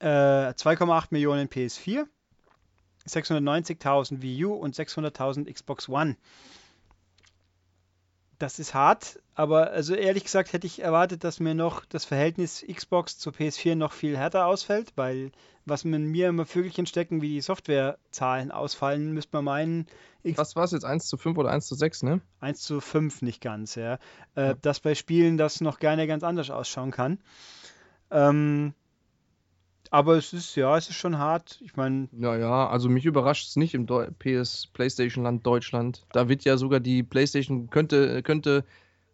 [0.00, 2.04] äh, 2,8 Millionen PS4,
[3.06, 6.16] 690.000 Wii U und 600.000 Xbox One.
[8.38, 12.64] Das ist hart, aber also ehrlich gesagt hätte ich erwartet, dass mir noch das Verhältnis
[12.72, 15.32] Xbox zu PS4 noch viel härter ausfällt, weil
[15.64, 19.86] was man mir immer Vögelchen stecken, wie die Softwarezahlen ausfallen, müsste man meinen.
[20.22, 20.84] X was war es jetzt?
[20.84, 22.20] 1 zu 5 oder 1 zu 6, ne?
[22.40, 23.94] 1 zu 5 nicht ganz, ja.
[24.34, 24.54] Äh, ja.
[24.54, 27.18] Dass bei Spielen das noch gerne ganz anders ausschauen kann.
[28.10, 28.72] Ähm,
[29.90, 31.60] aber es ist, ja, es ist schon hart.
[31.62, 32.08] Ich meine.
[32.12, 36.06] Ja, ja, also mich überrascht es nicht im Deu PS PlayStation-Land Deutschland.
[36.12, 38.64] Da wird ja sogar die PlayStation, könnte, könnte,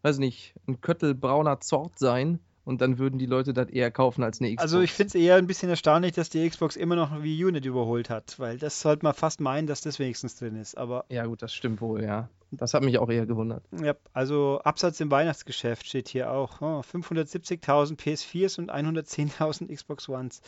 [0.02, 4.22] weiß nicht, ein Köttel brauner Zort sein und dann würden die Leute das eher kaufen
[4.22, 4.62] als eine Xbox.
[4.62, 7.50] Also ich finde es eher ein bisschen erstaunlich, dass die Xbox immer noch Wii U
[7.50, 10.76] nicht überholt hat, weil das sollte man fast meinen, dass das wenigstens drin ist.
[10.76, 12.28] Aber ja gut, das stimmt wohl, ja.
[12.50, 13.64] Das hat mich auch eher gewundert.
[13.82, 16.60] Ja, also Absatz im Weihnachtsgeschäft steht hier auch.
[16.60, 20.40] Oh, 570.000 PS4s und 110.000 Xbox Ones.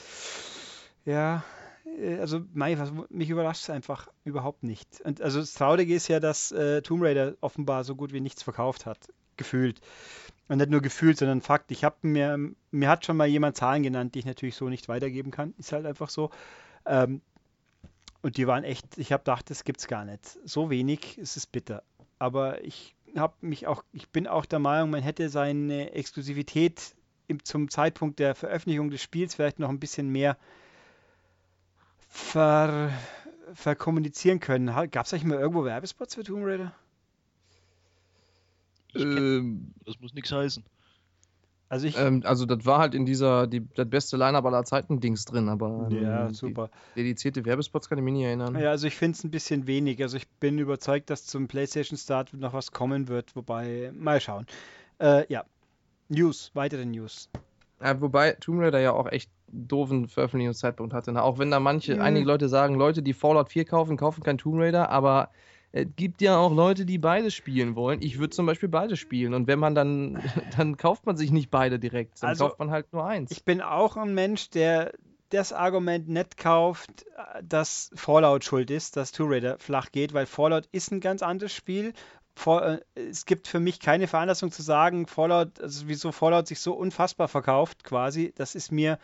[1.04, 1.44] Ja,
[1.98, 5.00] äh, also Mai, was, mich überrascht es einfach überhaupt nicht.
[5.02, 8.42] Und also das Traurige ist ja, dass äh, Tomb Raider offenbar so gut wie nichts
[8.42, 8.98] verkauft hat,
[9.36, 9.80] gefühlt.
[10.48, 11.72] Und nicht nur gefühlt, sondern Fakt.
[11.72, 12.38] Ich habe mir,
[12.70, 15.54] mir hat schon mal jemand Zahlen genannt, die ich natürlich so nicht weitergeben kann.
[15.58, 16.30] Ist halt einfach so.
[16.86, 17.20] Ähm,
[18.22, 20.38] und die waren echt, ich habe gedacht, das gibt's gar nicht.
[20.44, 21.82] So wenig, es ist bitter.
[22.18, 26.94] Aber ich habe mich auch, ich bin auch der Meinung, man hätte seine Exklusivität
[27.28, 30.36] im, zum Zeitpunkt der Veröffentlichung des Spiels vielleicht noch ein bisschen mehr
[32.08, 32.90] ver,
[33.52, 34.66] verkommunizieren können.
[34.90, 36.72] Gab es eigentlich mal irgendwo Werbespots für Tomb Raider?
[39.00, 40.64] Ähm, das muss nichts heißen.
[41.68, 45.00] Also, ich, ähm, also das war halt in dieser, die, das beste Line-Up aller Zeiten
[45.00, 46.70] Dings drin, aber ähm, ja, super.
[46.94, 48.56] dedizierte Werbespots kann ich mich nicht erinnern.
[48.56, 50.00] Ja, also ich finde es ein bisschen wenig.
[50.00, 54.46] Also ich bin überzeugt, dass zum PlayStation Start noch was kommen wird, wobei, mal schauen.
[55.00, 55.44] Äh, ja,
[56.08, 57.28] News, weitere News.
[57.82, 61.12] Ja, wobei Tomb Raider ja auch echt doofen Veröffentlichungszeitpunkt hatte.
[61.12, 61.22] Ne?
[61.22, 62.00] Auch wenn da manche, mhm.
[62.00, 65.30] einige Leute sagen, Leute, die Fallout 4 kaufen, kaufen kein Tomb Raider, aber
[65.76, 68.00] es gibt ja auch Leute, die beide spielen wollen.
[68.00, 69.34] Ich würde zum Beispiel beide spielen.
[69.34, 70.22] Und wenn man dann,
[70.56, 73.30] dann kauft man sich nicht beide direkt, dann also, kauft man halt nur eins.
[73.30, 74.92] Ich bin auch ein Mensch, der
[75.28, 77.04] das Argument nicht kauft,
[77.42, 81.52] dass Fallout schuld ist, dass Tomb Raider flach geht, weil Fallout ist ein ganz anderes
[81.52, 81.92] Spiel.
[82.46, 86.72] Äh, es gibt für mich keine Veranlassung zu sagen, Fallout, also wieso Fallout sich so
[86.74, 88.32] unfassbar verkauft, quasi.
[88.36, 88.98] Das ist mir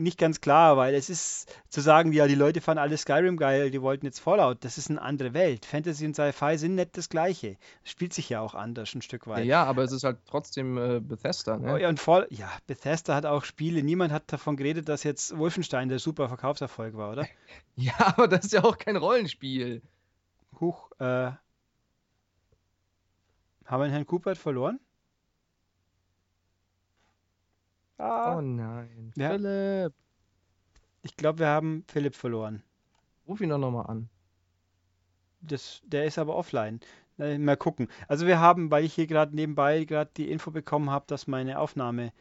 [0.00, 3.70] nicht ganz klar, weil es ist zu sagen, ja, die Leute fanden alle Skyrim geil,
[3.70, 4.64] die wollten jetzt Fallout.
[4.64, 5.66] Das ist eine andere Welt.
[5.66, 7.56] Fantasy und Sci-Fi sind nicht das Gleiche.
[7.84, 9.44] Es spielt sich ja auch anders ein Stück weit.
[9.44, 11.74] Ja, aber es ist halt trotzdem äh, Bethesda, ne?
[11.74, 13.82] Oh, ja, und Fall, ja, Bethesda hat auch Spiele.
[13.82, 17.26] Niemand hat davon geredet, dass jetzt Wolfenstein der super Verkaufserfolg war, oder?
[17.76, 19.82] ja, aber das ist ja auch kein Rollenspiel.
[20.60, 21.30] Huch, äh.
[23.66, 24.80] Haben wir Herrn Cooper verloren?
[28.00, 28.36] Ah.
[28.36, 29.12] Oh nein.
[29.16, 29.30] Ja.
[29.30, 29.92] Philipp.
[31.02, 32.62] Ich glaube, wir haben Philipp verloren.
[33.26, 34.08] Ruf ihn doch nochmal an.
[35.40, 36.80] Das, der ist aber offline.
[37.16, 37.88] Mal gucken.
[38.08, 41.58] Also wir haben, weil ich hier gerade nebenbei gerade die Info bekommen habe, dass meine
[41.58, 42.12] Aufnahme,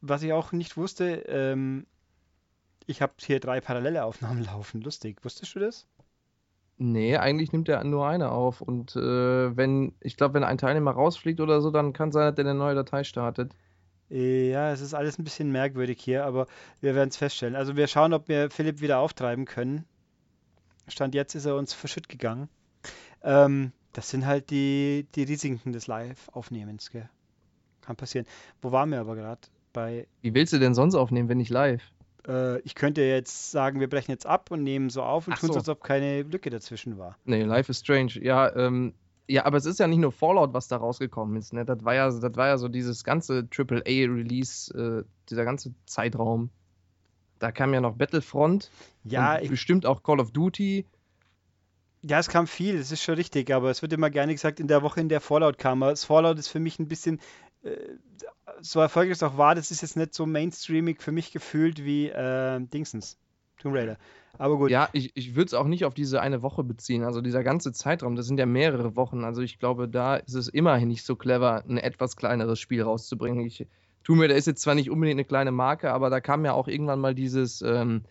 [0.00, 1.86] was ich auch nicht wusste, ähm,
[2.86, 4.80] ich habe hier drei parallele Aufnahmen laufen.
[4.80, 5.24] Lustig.
[5.24, 5.86] Wusstest du das?
[6.78, 8.60] Nee, eigentlich nimmt er nur eine auf.
[8.60, 12.34] Und äh, wenn, ich glaube, wenn ein Teilnehmer rausfliegt oder so, dann kann sein, dass
[12.34, 13.52] der eine neue Datei startet.
[14.12, 16.46] Ja, es ist alles ein bisschen merkwürdig hier, aber
[16.82, 17.56] wir werden es feststellen.
[17.56, 19.86] Also wir schauen, ob wir Philipp wieder auftreiben können.
[20.86, 22.50] Stand jetzt ist er uns verschütt gegangen.
[23.22, 27.08] Ähm, das sind halt die, die Risiken des Live-Aufnehmens, gell?
[27.80, 28.26] Kann passieren.
[28.60, 29.40] Wo waren wir aber gerade?
[29.72, 30.06] Bei.
[30.20, 31.82] Wie willst du denn sonst aufnehmen, wenn nicht live?
[32.28, 35.52] Äh, ich könnte jetzt sagen, wir brechen jetzt ab und nehmen so auf und tun
[35.52, 37.16] so, als ob keine Lücke dazwischen war.
[37.24, 38.12] Nee, live ist strange.
[38.20, 38.92] Ja, ähm,
[39.32, 41.54] ja, aber es ist ja nicht nur Fallout, was da rausgekommen ist.
[41.54, 41.64] Ne?
[41.64, 46.50] Das, war ja, das war ja so dieses ganze AAA-Release, äh, dieser ganze Zeitraum.
[47.38, 48.70] Da kam ja noch Battlefront.
[49.04, 49.40] Ja.
[49.48, 50.84] bestimmt auch Call of Duty.
[52.02, 54.68] Ja, es kam viel, das ist schon richtig, aber es wird immer gerne gesagt, in
[54.68, 55.80] der Woche, in der Fallout kam.
[55.80, 57.18] Das Fallout ist für mich ein bisschen,
[57.62, 57.70] äh,
[58.60, 62.08] so erfolgreich es auch war, das ist jetzt nicht so mainstreamig für mich gefühlt wie
[62.08, 63.16] äh, Dingsens,
[63.58, 63.96] Tomb Raider.
[64.38, 64.70] Aber gut.
[64.70, 67.04] Ja, ich, ich würde es auch nicht auf diese eine Woche beziehen.
[67.04, 69.24] Also dieser ganze Zeitraum, das sind ja mehrere Wochen.
[69.24, 73.44] Also ich glaube, da ist es immerhin nicht so clever, ein etwas kleineres Spiel rauszubringen.
[73.46, 73.66] Ich
[74.04, 76.52] tue mir, da ist jetzt zwar nicht unbedingt eine kleine Marke, aber da kam ja
[76.54, 78.02] auch irgendwann mal dieses ähm,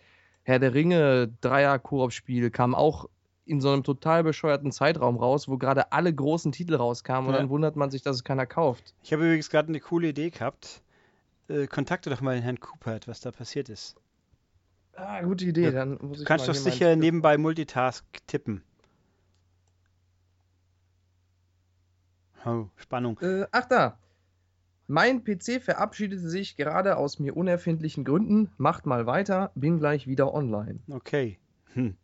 [0.44, 3.10] Herr der Ringe Dreier-Koop-Spiel, kam auch
[3.46, 7.40] in so einem total bescheuerten Zeitraum raus, wo gerade alle großen Titel rauskamen und Ja.
[7.42, 8.94] dann wundert man sich, dass es keiner kauft.
[9.04, 10.82] Ich habe übrigens gerade eine coole Idee gehabt.
[11.50, 13.96] Äh, kontakte doch mal den Herrn Coopert, was da passiert ist.
[14.96, 15.72] Ah, gute Idee.
[15.72, 18.64] Dann muss Du ich kannst doch sicher nebenbei Multitask tippen.
[22.46, 23.20] Oh, Spannung.
[23.22, 23.98] Äh, ach da.
[24.88, 28.52] Mein PC verabschiedete sich gerade aus mir unerfindlichen Gründen.
[28.58, 30.80] Macht mal weiter, bin gleich wieder online.
[30.90, 31.40] Okay.
[31.74, 31.96] Hm.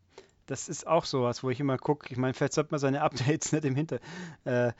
[0.47, 2.11] Das ist auch sowas, wo ich immer gucke.
[2.11, 3.99] Ich meine, vielleicht sollte man seine Updates nicht im Hinter
[4.45, 4.71] äh,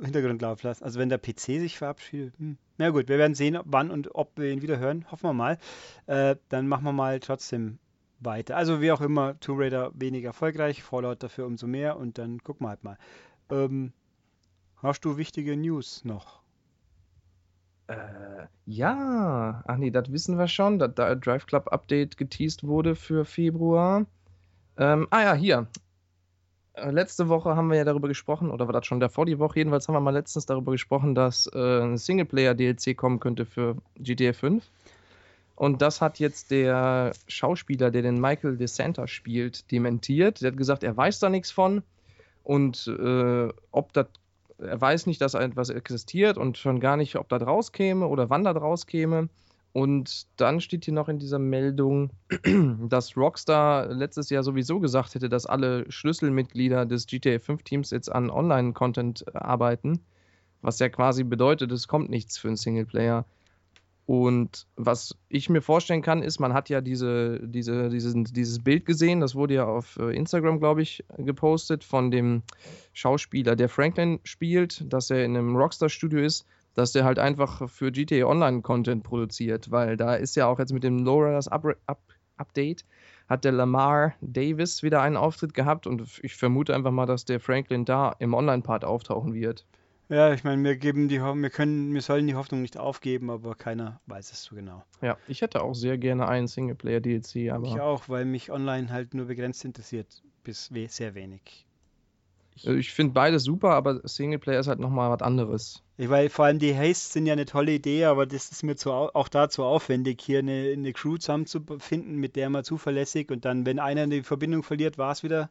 [0.00, 0.84] Hintergrund laufen lassen.
[0.84, 2.38] Also wenn der PC sich verabschiedet.
[2.38, 2.58] Hm.
[2.76, 5.10] Na gut, wir werden sehen, wann und ob wir ihn wieder hören.
[5.10, 5.58] Hoffen wir mal.
[6.06, 7.78] Äh, dann machen wir mal trotzdem
[8.20, 8.56] weiter.
[8.56, 12.66] Also wie auch immer, Tomb Raider weniger erfolgreich, Fallout dafür umso mehr und dann gucken
[12.66, 12.98] wir halt mal.
[13.50, 13.92] Ähm,
[14.82, 16.42] hast du wichtige News noch?
[17.86, 19.62] Äh, ja.
[19.66, 24.06] Ach nee, das wissen wir schon, dass da Drive Club Update geteased wurde für Februar.
[24.78, 25.66] Ähm, ah ja, hier.
[26.74, 29.58] Äh, Letzte Woche haben wir ja darüber gesprochen, oder war das schon davor die Woche?
[29.60, 34.32] Jedenfalls haben wir mal letztens darüber gesprochen, dass äh, ein Singleplayer-DLC kommen könnte für GTA
[34.32, 34.64] 5.
[35.56, 40.42] Und das hat jetzt der Schauspieler, der den Michael DeSanta spielt, dementiert.
[40.42, 41.82] Der hat gesagt, er weiß da nichts von.
[42.44, 44.06] Und äh, ob das,
[44.58, 48.44] er weiß nicht, dass etwas existiert und schon gar nicht, ob das rauskäme oder wann
[48.44, 49.30] das rauskäme.
[49.76, 52.08] Und dann steht hier noch in dieser Meldung,
[52.88, 58.10] dass Rockstar letztes Jahr sowieso gesagt hätte, dass alle Schlüsselmitglieder des GTA 5 Teams jetzt
[58.10, 60.00] an Online-Content äh, arbeiten.
[60.62, 63.26] Was ja quasi bedeutet, es kommt nichts für einen Singleplayer.
[64.06, 68.86] Und was ich mir vorstellen kann, ist, man hat ja diese, diese, diesen, dieses Bild
[68.86, 72.44] gesehen, das wurde ja auf äh, Instagram, glaube ich, gepostet von dem
[72.94, 76.46] Schauspieler, der Franklin spielt, dass er in einem Rockstar-Studio ist,
[76.76, 80.72] dass der halt einfach für GTA Online Content produziert, weil da ist ja auch jetzt
[80.72, 82.00] mit dem Lowriders Up Up
[82.38, 82.84] Update
[83.28, 87.40] hat der Lamar Davis wieder einen Auftritt gehabt und ich vermute einfach mal, dass der
[87.40, 89.66] Franklin da im Online-Part auftauchen wird.
[90.08, 93.56] Ja, ich meine, wir geben die wir können, wir sollen die Hoffnung nicht aufgeben, aber
[93.56, 94.84] keiner weiß es so genau.
[95.02, 99.14] Ja, ich hätte auch sehr gerne einen Singleplayer-DLC, Ich aber auch, weil mich online halt
[99.14, 101.65] nur begrenzt interessiert, bis sehr wenig.
[102.64, 105.82] Ich finde beides super, aber Singleplayer ist halt nochmal was anderes.
[105.98, 108.76] Ich, weil vor allem die Hastes sind ja eine tolle Idee, aber das ist mir
[108.76, 113.30] zu, au- auch da zu aufwendig, hier eine, eine Crew zusammenzufinden, mit der man zuverlässig
[113.30, 115.50] und dann, wenn einer die Verbindung verliert, war es wieder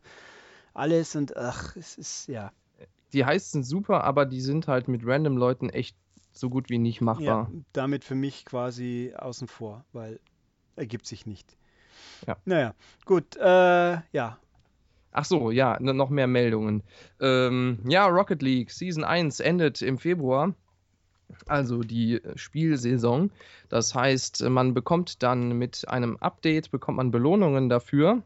[0.73, 2.51] alles und ach, es ist, ja,
[3.13, 5.95] Die Heists sind super, aber die sind halt mit random Leuten echt
[6.33, 7.51] so gut wie nicht ja, machbar.
[7.73, 10.19] damit für mich quasi außen vor, weil
[10.75, 11.55] ergibt sich nicht.
[12.27, 12.37] Ja.
[12.45, 12.73] Naja,
[13.05, 14.37] gut, äh, ja,
[15.17, 16.83] Ach so, ja, noch mehr Meldungen.
[17.21, 20.53] Ähm, ja, Rocket League Season 1 endet im Februar.
[21.47, 23.31] Also die Spielsaison.
[23.69, 28.23] Das heißt, man bekommt dann mit einem Update, bekommt man Belohnungen dafür,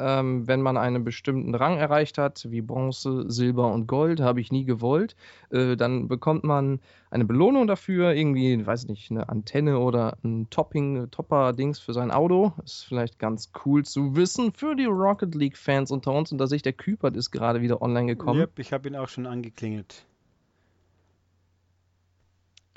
[0.00, 4.50] ähm, wenn man einen bestimmten Rang erreicht hat, wie Bronze, Silber und Gold, habe ich
[4.50, 5.14] nie gewollt.
[5.50, 11.10] Äh, dann bekommt man eine Belohnung dafür, irgendwie, weiß nicht, eine Antenne oder ein Topping,
[11.10, 12.52] Topper-Dings für sein Auto.
[12.64, 16.32] Ist vielleicht ganz cool zu wissen für die Rocket League-Fans unter uns.
[16.32, 18.40] Und da sehe ich, der Küpert ist gerade wieder online gekommen.
[18.40, 20.06] Yep, ich habe ihn auch schon angeklingelt.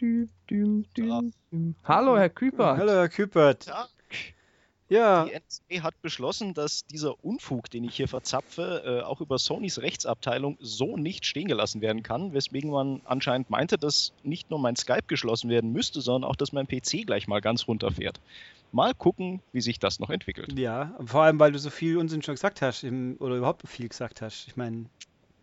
[0.02, 1.74] Dü, dü, dü, dü.
[1.84, 2.78] Hallo, Herr Küpert.
[2.78, 3.68] Hallo, Herr Küpert.
[3.68, 3.88] Ja,
[4.94, 9.40] Ja, die NSA hat beschlossen, dass dieser Unfug, den ich hier verzapfe, äh, auch über
[9.40, 14.60] Sonys Rechtsabteilung so nicht stehen gelassen werden kann, weswegen man anscheinend meinte, dass nicht nur
[14.60, 18.20] mein Skype geschlossen werden müsste, sondern auch, dass mein PC gleich mal ganz runterfährt.
[18.72, 20.58] Mal gucken, wie sich das noch entwickelt.
[20.58, 23.88] ja, vor allem, weil du so viel Unsinn schon gesagt hast im, oder überhaupt viel
[23.88, 24.48] gesagt hast.
[24.48, 24.86] Ich meine,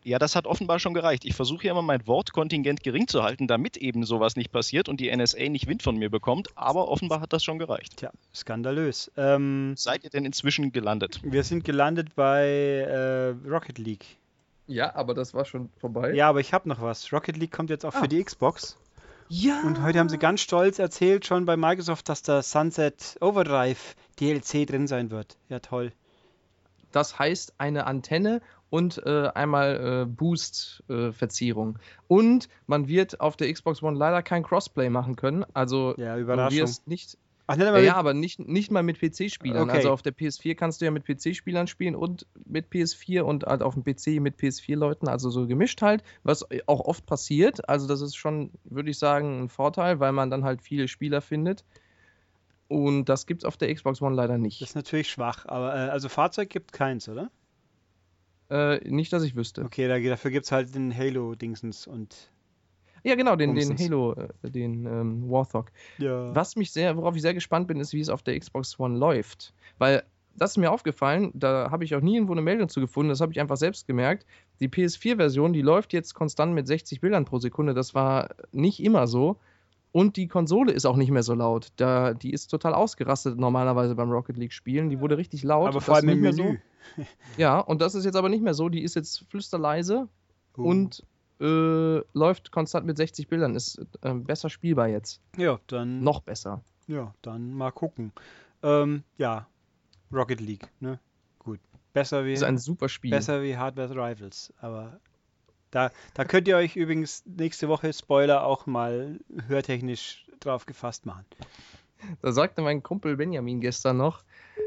[0.03, 1.25] Ja, das hat offenbar schon gereicht.
[1.27, 4.99] Ich versuche ja immer mein Wortkontingent gering zu halten, damit eben sowas nicht passiert und
[4.99, 7.99] die NSA nicht Wind von mir bekommt, aber offenbar hat das schon gereicht.
[7.99, 9.11] tja, skandalös.
[9.19, 11.21] Ähm, Seid ihr denn inzwischen gelandet?
[11.23, 14.07] wir sind gelandet bei äh, Rocket League.
[14.67, 16.15] Ja, aber das war schon vorbei.
[16.15, 17.13] Ja, aber ich habe noch was.
[17.13, 18.01] Rocket League kommt jetzt auch Ah.
[18.01, 18.79] für die Xbox.
[19.29, 19.61] ja.
[19.67, 24.67] Und heute haben sie ganz stolz erzählt schon bei Microsoft, dass da Sunset Overdrive DLC
[24.67, 25.37] drin sein wird.
[25.51, 25.93] Ja, toll.
[26.93, 28.41] Das heißt eine Antenne
[28.71, 31.79] und äh, einmal äh, Boost-Verzierung.
[32.09, 35.45] und man wird auf der Xbox One leider kein Crossplay machen können.
[35.55, 37.19] Also Ja, du wirst nicht.
[37.49, 39.65] Ach, Ja, einmal ja, aber nicht, nicht mal mit PC-Spielern.
[39.65, 39.79] Okay.
[39.79, 43.63] Also auf der PS4 kannst du ja mit PC-Spielern spielen und mit PS4 und halt
[43.63, 47.69] auf dem PC mit PS4-Leuten, also so gemischt halt, was auch oft passiert.
[47.69, 51.21] Also das ist schon, würde ich sagen, ein Vorteil, weil man dann halt viele Spieler
[51.21, 51.65] findet.
[52.69, 54.63] Und das gibt's auf der Xbox One leider Das nicht.
[54.63, 57.33] ist natürlich schwach, aber äh, also Fahrzeug gibt keins, oder?
[58.51, 59.65] Äh, nicht, dass ich wüsste.
[59.65, 62.31] Okay, da, dafür gibt es halt den Halo-Dingsens und
[63.05, 63.79] Ja, genau, den, den.
[63.79, 65.71] Halo, äh, den ähm, Warthog.
[65.99, 66.35] ja.
[66.35, 68.99] Was mich sehr, worauf ich sehr gespannt bin, ist, wie es auf der Xbox One
[68.99, 69.55] läuft.
[69.79, 70.03] Weil
[70.37, 73.21] das ist mir aufgefallen, da habe ich auch nie irgendwo eine Meldung zu gefunden, das
[73.21, 74.27] habe ich einfach selbst gemerkt.
[74.61, 79.07] Die PS4-Version, die läuft jetzt konstant mit 60 Bildern pro Sekunde, das war nicht immer
[79.07, 79.39] so.
[79.93, 81.69] Und die Konsole ist auch nicht mehr so laut.
[81.77, 84.89] Da, die ist total ausgerastet normalerweise beim Rocket League Spielen.
[84.89, 85.69] Die wurde richtig laut.
[85.69, 86.59] Aber vor allem im Menü.
[86.97, 87.05] So.
[87.37, 88.69] Ja, und das ist jetzt aber nicht mehr so.
[88.69, 90.09] Die ist jetzt flüsterleise
[90.57, 90.62] uh.
[90.62, 91.05] und
[91.41, 93.55] äh, läuft konstant mit 60 Bildern.
[93.55, 95.21] Ist äh, besser spielbar jetzt.
[95.37, 96.03] Ja, dann.
[96.03, 96.62] Noch besser.
[96.87, 98.12] Ja, dann mal gucken.
[98.62, 99.47] Ähm, ja,
[100.12, 100.99] Rocket League, ne?
[101.39, 101.61] Gut.
[101.93, 102.33] Besser wie.
[102.33, 103.11] Ist ein super Spiel.
[103.11, 104.53] Besser wie Hardware Rivals.
[104.61, 105.01] Aber
[105.71, 111.25] da, da könnt ihr euch übrigens nächste Woche, Spoiler, auch mal hörtechnisch drauf gefasst machen.
[112.23, 114.25] Da sagte mein Kumpel Benjamin gestern noch,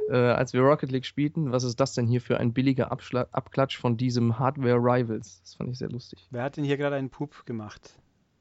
[0.09, 3.27] äh, als wir Rocket League spielten, was ist das denn hier für ein billiger Abschla
[3.31, 5.41] Abklatsch von diesem Hardware Rivals?
[5.41, 6.27] Das fand ich sehr lustig.
[6.29, 7.99] Wer hat denn hier gerade einen Pup gemacht?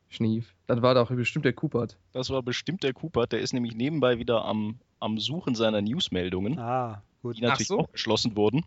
[0.09, 0.55] Schnief.
[0.67, 1.97] Das war doch bestimmt der Coopert.
[2.13, 3.33] Das war bestimmt der Coopert.
[3.33, 6.59] Der ist nämlich nebenbei wieder am, am Suchen seiner Newsmeldungen.
[6.59, 7.39] Ah, gut.
[7.39, 7.79] Die natürlich so.
[7.79, 8.67] auch geschlossen wurden.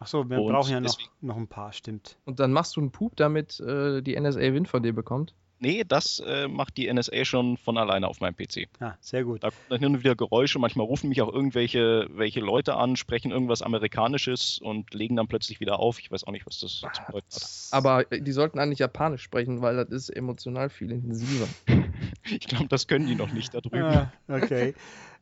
[0.00, 2.18] Ach so, wir und brauchen ja noch, noch ein paar, stimmt.
[2.24, 5.34] Und dann machst du einen Pup, damit äh, die NSA Wind von dir bekommt?
[5.60, 8.68] Nee, das äh, macht die NSA schon von alleine auf meinem PC.
[8.80, 9.42] Ja, sehr gut.
[9.42, 10.58] Da kommen dann hin und wieder Geräusche.
[10.60, 15.58] Manchmal rufen mich auch irgendwelche welche Leute an, sprechen irgendwas Amerikanisches und legen dann plötzlich
[15.58, 15.98] wieder auf.
[15.98, 17.68] Ich weiß auch nicht, was das zu bedeuten hat.
[17.72, 21.48] Aber äh, die sollten eigentlich Japanisch sprechen, weil das ist emotional viel intensiver.
[22.24, 23.82] ich glaube, das können die noch nicht da drüben.
[23.82, 24.74] Ah, okay.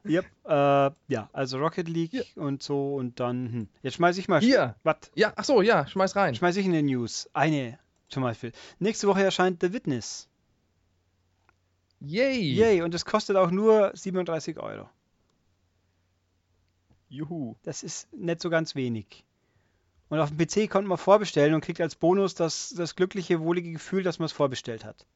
[0.08, 2.24] Yep, äh, ja, also Rocket League Hier.
[2.36, 3.52] und so und dann.
[3.52, 3.68] Hm.
[3.82, 4.40] Jetzt schmeiß ich mal.
[4.40, 4.76] Hier.
[4.82, 4.96] Was?
[5.14, 6.34] Ja, ach so, ja, schmeiß rein.
[6.34, 7.28] Schmeiß ich in den News.
[7.32, 7.78] Eine
[8.08, 8.52] zum Beispiel.
[8.78, 10.28] Nächste Woche erscheint The Witness.
[12.00, 12.54] Yay!
[12.54, 14.88] Yay, und es kostet auch nur 37 Euro.
[17.08, 17.56] Juhu.
[17.62, 19.24] Das ist nicht so ganz wenig.
[20.08, 23.72] Und auf dem PC konnte man vorbestellen und kriegt als Bonus das, das glückliche, wohlige
[23.72, 25.06] Gefühl, dass man es vorbestellt hat.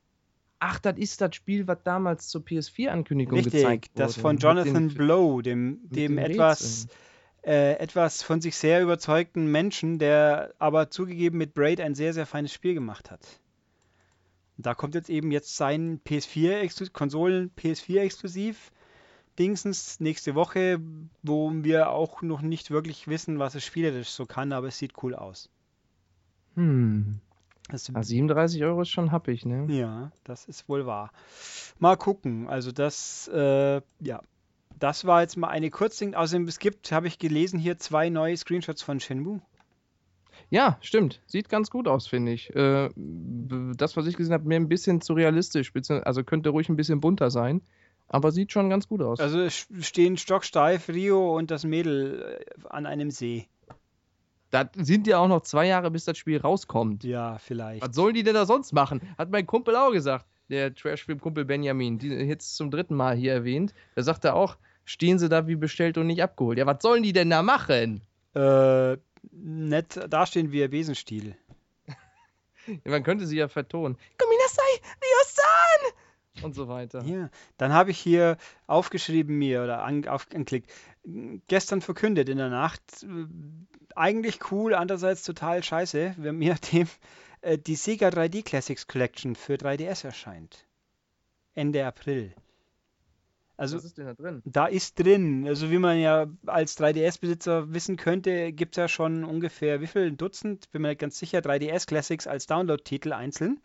[0.61, 4.05] Ach, das ist das Spiel, was damals zur PS4-Ankündigung gezeigt wurde.
[4.05, 6.87] das von Jonathan den, Blow, dem, dem etwas,
[7.43, 12.27] äh, etwas von sich sehr überzeugten Menschen, der aber zugegeben mit Braid ein sehr, sehr
[12.27, 13.41] feines Spiel gemacht hat.
[14.59, 18.71] Da kommt jetzt eben jetzt sein PS4 Konsolen PS4 exklusiv
[19.39, 20.79] Dingsens nächste Woche,
[21.23, 25.03] wo wir auch noch nicht wirklich wissen, was es spielerisch so kann, aber es sieht
[25.03, 25.49] cool aus.
[26.57, 27.21] Hm.
[27.71, 29.67] Das, ah, 37 Euro ist schon happig, ne?
[29.73, 31.13] Ja, das ist wohl wahr.
[31.79, 32.49] Mal gucken.
[32.49, 34.21] Also das, äh, ja,
[34.79, 36.15] das war jetzt mal eine Kurzding.
[36.15, 39.41] Außerdem, es gibt, habe ich gelesen, hier zwei neue Screenshots von Shenmue.
[40.49, 41.21] Ja, stimmt.
[41.27, 42.55] Sieht ganz gut aus, finde ich.
[42.55, 45.73] Äh, das, was ich gesehen habe, mir ein bisschen zu realistisch.
[46.05, 47.63] Also könnte ruhig ein bisschen bunter sein.
[48.09, 49.21] Aber sieht schon ganz gut aus.
[49.21, 53.47] Also es stehen stocksteif Rio und das Mädel äh, an einem See.
[54.51, 57.05] Da sind ja auch noch zwei Jahre, bis das Spiel rauskommt.
[57.05, 57.83] Ja, vielleicht.
[57.83, 59.01] Was sollen die denn da sonst machen?
[59.17, 60.27] Hat mein Kumpel auch gesagt.
[60.49, 63.73] Der Trashfilm-Kumpel Benjamin, die jetzt zum dritten Mal hier erwähnt.
[63.95, 66.59] Da sagt er auch, stehen sie da wie bestellt und nicht abgeholt.
[66.59, 68.03] Ja, was sollen die denn da machen?
[68.35, 68.97] Äh,
[69.31, 71.37] nett dastehen wie ein Besenstiel.
[72.85, 73.97] man könnte sie ja vertonen.
[74.19, 76.45] Kominasai, Ryosan!
[76.45, 77.05] Und so weiter.
[77.05, 78.37] Ja, dann habe ich hier
[78.67, 80.71] aufgeschrieben mir oder an, angeklickt.
[81.47, 83.07] Gestern verkündet in der Nacht.
[83.97, 86.89] Eigentlich cool, andererseits total scheiße, wenn mir dem
[87.43, 90.67] äh, die Sega 3D Classics Collection für 3DS erscheint.
[91.55, 92.35] Ende April.
[93.57, 94.43] Also, Was ist denn da drin?
[94.47, 99.23] Da ist drin, also wie man ja als 3DS-Besitzer wissen könnte, gibt es ja schon
[99.23, 103.61] ungefähr wie viel Dutzend, bin mir nicht ganz sicher, 3DS Classics als Download-Titel einzeln.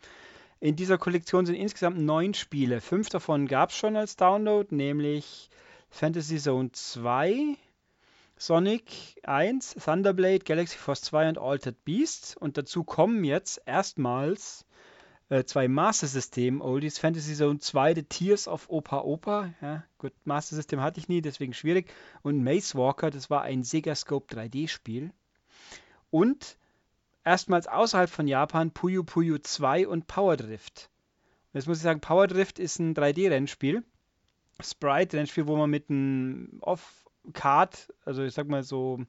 [0.60, 2.82] In dieser Kollektion sind insgesamt neun Spiele.
[2.82, 5.48] Fünf davon gab es schon als Download, nämlich
[5.88, 7.56] Fantasy Zone 2,
[8.38, 12.36] Sonic 1, Thunderblade, Galaxy Force 2 und Altered Beast.
[12.38, 14.66] Und dazu kommen jetzt erstmals
[15.30, 19.54] äh, zwei Master System Oldies, Fantasy Zone 2, The Tears of Opa Opa.
[19.62, 21.92] Ja, gut, Master System hatte ich nie, deswegen schwierig.
[22.22, 25.12] Und Maze Walker, das war ein Sega Scope 3D-Spiel.
[26.10, 26.58] Und
[27.24, 30.90] erstmals außerhalb von Japan Puyo Puyo 2 und Power Drift.
[31.54, 33.82] Jetzt muss ich sagen, Power Drift ist ein 3D-Rennspiel.
[34.60, 36.60] Sprite-Rennspiel, wo man mit einem
[37.26, 39.00] Off-Card, also ich sag mal so,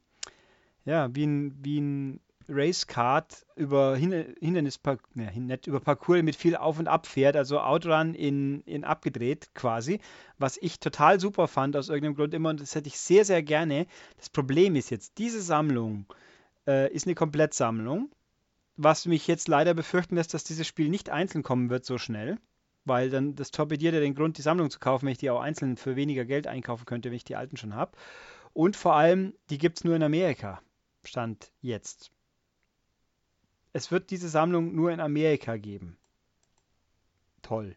[0.85, 2.19] ja, wie ein, wie ein
[2.49, 4.79] Racecard über Hindernis,
[5.13, 9.49] ne, nicht über Parcours mit viel Auf und Ab fährt, also Outrun in, in abgedreht
[9.53, 9.99] quasi,
[10.37, 13.43] was ich total super fand aus irgendeinem Grund immer und das hätte ich sehr, sehr
[13.43, 13.85] gerne.
[14.17, 16.05] Das Problem ist jetzt, diese Sammlung
[16.67, 18.09] äh, ist eine Komplettsammlung,
[18.77, 22.37] was mich jetzt leider befürchten lässt, dass dieses Spiel nicht einzeln kommen wird so schnell,
[22.87, 25.41] weil dann das torpediert ja den Grund, die Sammlung zu kaufen, wenn ich die auch
[25.41, 27.97] einzeln für weniger Geld einkaufen könnte, wenn ich die alten schon habe.
[28.53, 30.61] Und vor allem, die gibt es nur in Amerika.
[31.03, 32.11] Stand jetzt
[33.77, 35.97] es wird diese Sammlung nur in Amerika geben.
[37.43, 37.75] Toll.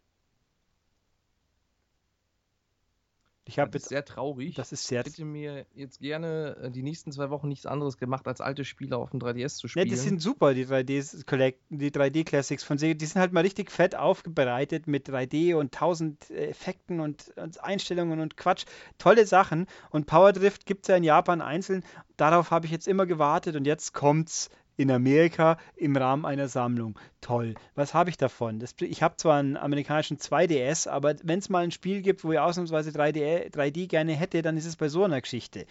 [3.50, 4.54] Ich habe Das ist jetzt, sehr traurig.
[4.54, 5.00] das ist sehr.
[5.00, 8.64] Ich hätte mir jetzt gerne äh, die nächsten zwei Wochen nichts anderes gemacht, als alte
[8.64, 9.88] Spiele auf dem 3DS zu Ne, spielen.
[9.88, 12.94] die sind super, die 3D Collect, die 3D Classics von Sega.
[12.94, 18.20] Die sind halt mal richtig fett aufbereitet mit 3D und 1000 Effekten und, und Einstellungen
[18.20, 18.64] und Quatsch.
[18.98, 19.66] Tolle Sachen.
[19.90, 21.84] Und Power Drift gibt es ja in Japan einzeln.
[22.16, 24.50] Darauf habe ich jetzt immer gewartet und jetzt kommt's
[24.80, 26.98] in Amerika im Rahmen einer Sammlung.
[27.20, 27.54] Toll.
[27.74, 28.60] Was habe ich davon?
[28.60, 32.32] Das, ich habe zwar einen amerikanischen 2DS, aber wenn es mal ein Spiel gibt, wo
[32.32, 35.66] ich ausnahmsweise 3D, 3D gerne hätte, dann ist es bei so einer Geschichte.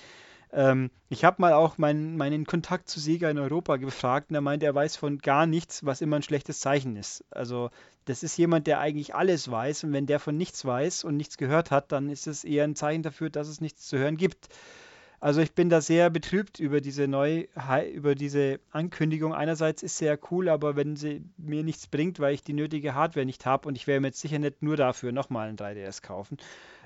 [0.52, 4.42] Ähm, ich habe mal auch meinen, meinen Kontakt zu Sega in Europa gefragt und er
[4.42, 7.26] meinte, er weiß von gar nichts, was immer ein schlechtes Zeichen ist.
[7.32, 7.72] Also
[8.06, 11.38] das ist jemand, der eigentlich alles weiß und wenn der von nichts weiß und nichts
[11.38, 14.50] gehört hat, dann ist es eher ein Zeichen dafür, dass es nichts zu hören gibt.
[15.20, 17.48] Also ich bin da sehr betrübt über diese neu
[17.94, 19.34] über diese Ankündigung.
[19.34, 22.96] Einerseits ist sie ja cool, aber wenn sie mir nichts bringt, weil ich die nötige
[22.96, 26.02] Hardware nicht habe und ich werde mir jetzt sicher nicht nur dafür nochmal ein 3DS
[26.02, 26.38] kaufen,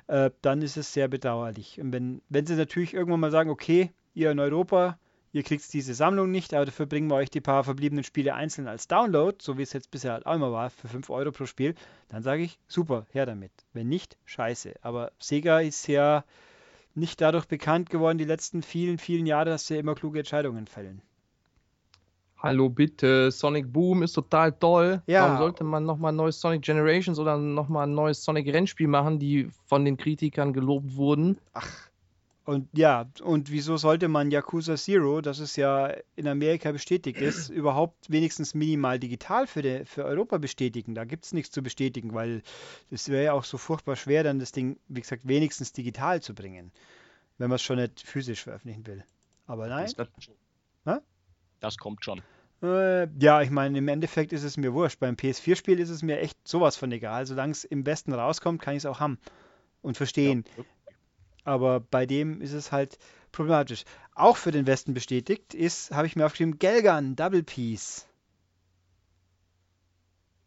[0.07, 1.79] äh, dann ist es sehr bedauerlich.
[1.79, 4.97] Und wenn, wenn sie natürlich irgendwann mal sagen, okay, ihr in Europa,
[5.31, 8.67] ihr kriegt diese Sammlung nicht, aber dafür bringen wir euch die paar verbliebenen Spiele einzeln
[8.67, 11.45] als Download, so wie es jetzt bisher halt auch immer war, für 5 Euro pro
[11.45, 11.75] Spiel,
[12.09, 13.51] dann sage ich, super, her damit.
[13.73, 14.73] Wenn nicht, scheiße.
[14.81, 16.23] Aber Sega ist ja
[16.95, 21.01] nicht dadurch bekannt geworden, die letzten vielen, vielen Jahre, dass sie immer kluge Entscheidungen fällen.
[22.37, 25.01] Hallo bitte, Sonic Boom ist total toll.
[25.07, 25.23] Ja.
[25.23, 29.17] Warum sollte man nochmal ein neues Sonic Generations oder nochmal ein neues Sonic Rennspiel machen,
[29.17, 31.37] die von den Kritikern gelobt wurden?
[32.45, 37.49] Und ja, und wieso sollte man Yakuza Zero, das es ja in Amerika bestätigt ist,
[37.49, 40.93] überhaupt wenigstens minimal digital für, die, für Europa bestätigen?
[40.93, 42.43] Da gibt es nichts zu bestätigen, weil
[42.91, 46.35] es wäre ja auch so furchtbar schwer, dann das Ding, wie gesagt, wenigstens digital zu
[46.35, 46.71] bringen,
[47.37, 49.05] wenn man es schon nicht physisch veröffentlichen will.
[49.47, 49.85] Aber nein.
[49.85, 50.35] Das, kommt schon.
[50.85, 50.97] Hä?
[51.61, 52.21] das kommt schon.
[52.61, 54.99] Äh, ja, ich meine, im Endeffekt ist es mir wurscht.
[54.99, 57.25] Beim PS4-Spiel ist es mir echt sowas von egal.
[57.25, 59.17] Solange es im Westen rauskommt, kann ich es auch haben
[59.81, 60.45] und verstehen.
[60.57, 60.63] Ja.
[61.43, 62.97] Aber bei dem ist es halt
[63.31, 63.83] problematisch.
[64.15, 68.07] Auch für den Westen bestätigt ist, habe ich mir aufgeschrieben, Gelgan Double Piece.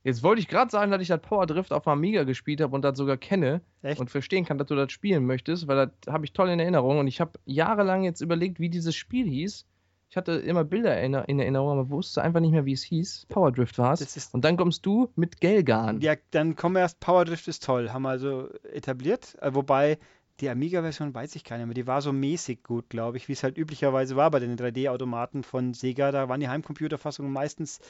[0.07, 2.83] Jetzt wollte ich gerade sagen, dass ich das Power Drift auf Amiga gespielt habe und
[2.83, 4.01] das sogar kenne Echt?
[4.01, 7.01] und verstehen kann, dass du das spielen möchtest, weil das habe ich toll in Erinnerung
[7.01, 9.67] und ich habe jahrelang jetzt überlegt, wie dieses Spiel hieß.
[10.09, 13.27] Ich hatte immer Bilder in in Erinnerung, aber wusste einfach nicht mehr, wie es hieß.
[13.29, 14.33] Power Drift war es.
[14.33, 16.01] Und dann kommst du mit Gelgan.
[16.01, 19.37] Ja, dann kommen wir erst, Power Drift ist toll, haben wir also etabliert.
[19.41, 19.99] Äh, wobei
[20.41, 21.75] die Amiga-Version weiß ich gar nicht mehr.
[21.75, 25.43] Die war so mäßig gut, glaube ich, wie es halt üblicherweise war bei den 3D-Automaten
[25.43, 26.13] von Sega.
[26.13, 27.81] Da waren die Heimcomputerfassungen meistens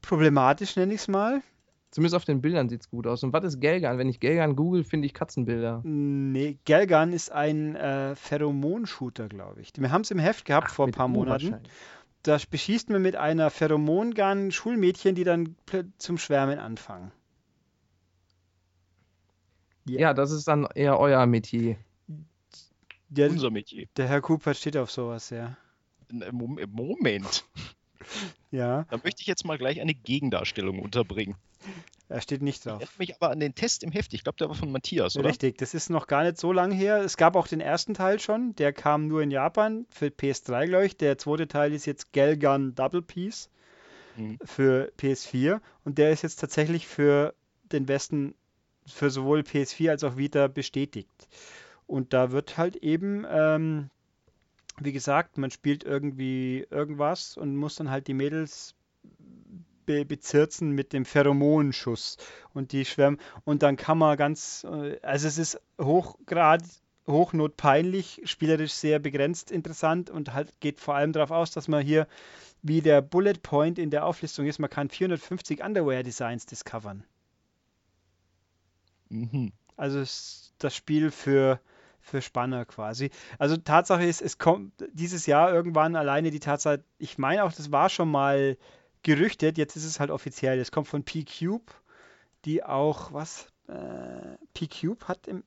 [0.00, 1.42] problematisch, nenne ich es mal.
[1.90, 3.22] Zumindest auf den Bildern sieht es gut aus.
[3.22, 3.98] Und was ist Gelgan?
[3.98, 5.82] Wenn ich Gelgan google, finde ich Katzenbilder.
[5.84, 9.72] Nee, Gelgan ist ein äh, Pheromon-Shooter, glaube ich.
[9.76, 11.60] Wir haben es im Heft gehabt vor ein paar Monaten.
[12.22, 15.56] Da beschießt man mit einer Pheromongun Schulmädchen, die dann
[15.98, 17.12] zum Schwärmen anfangen.
[19.84, 20.00] Ja.
[20.00, 21.76] Ja, das ist dann eher euer Metier.
[23.08, 23.86] Der, Unser Metier.
[23.96, 25.56] der Herr Cooper steht auf sowas, ja.
[26.30, 27.44] Mom- Moment.
[28.50, 31.36] Ja, Da möchte ich jetzt mal gleich eine Gegendarstellung unterbringen.
[32.08, 32.80] er steht nicht Ich drauf.
[32.80, 34.12] erinnere mich aber an den Test im Heft.
[34.12, 35.28] Ich glaube, der war von Matthias, oder?
[35.28, 36.98] Richtig, das ist noch gar nicht so lange her.
[36.98, 40.86] Es gab auch den ersten Teil schon, der kam nur in Japan für PS3, glaube
[40.86, 40.96] ich.
[40.96, 43.48] Der zweite Teil ist jetzt Gelgun Double Piece
[44.16, 44.38] Mhm.
[44.44, 47.34] für PS4 und der ist jetzt tatsächlich für
[47.70, 48.34] den Westen,
[48.86, 51.28] für sowohl PS4 als auch Vita bestätigt.
[51.86, 53.90] Und da wird halt eben, ähm,
[54.80, 58.74] wie gesagt, man spielt irgendwie irgendwas und muss dann halt die Mädels
[59.84, 62.16] be bezirzen mit dem Pheromonschuss
[62.54, 66.62] und die schwärmen und dann kann man ganz, äh, also es ist hochgrad,
[67.06, 72.06] hochnotpeinlich, spielerisch sehr begrenzt interessant und halt geht vor allem darauf aus, dass man hier,
[72.62, 77.04] wie der Bullet Point in der Auflistung ist, man kann 450 Underwear-Designs discovern.
[79.12, 79.52] Mhm.
[79.76, 81.60] Also ist das Spiel für,
[82.00, 83.10] für Spanner quasi.
[83.38, 87.72] Also Tatsache ist, es kommt dieses Jahr irgendwann alleine die Tatsache, ich meine auch, das
[87.72, 88.56] war schon mal
[89.02, 90.58] gerüchtet, jetzt ist es halt offiziell.
[90.58, 91.72] Es kommt von P-Cube,
[92.44, 93.48] die auch, was?
[93.68, 95.44] Äh, P-Cube hat im.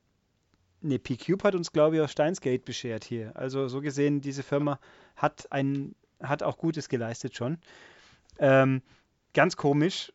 [0.81, 3.31] Ne, P-Cube hat uns, glaube ich, aus Steinsgate beschert hier.
[3.35, 4.79] Also so gesehen, diese Firma
[5.15, 7.57] hat ein, hat auch Gutes geleistet schon.
[8.37, 8.81] Ähm,
[9.33, 10.11] ganz komisch,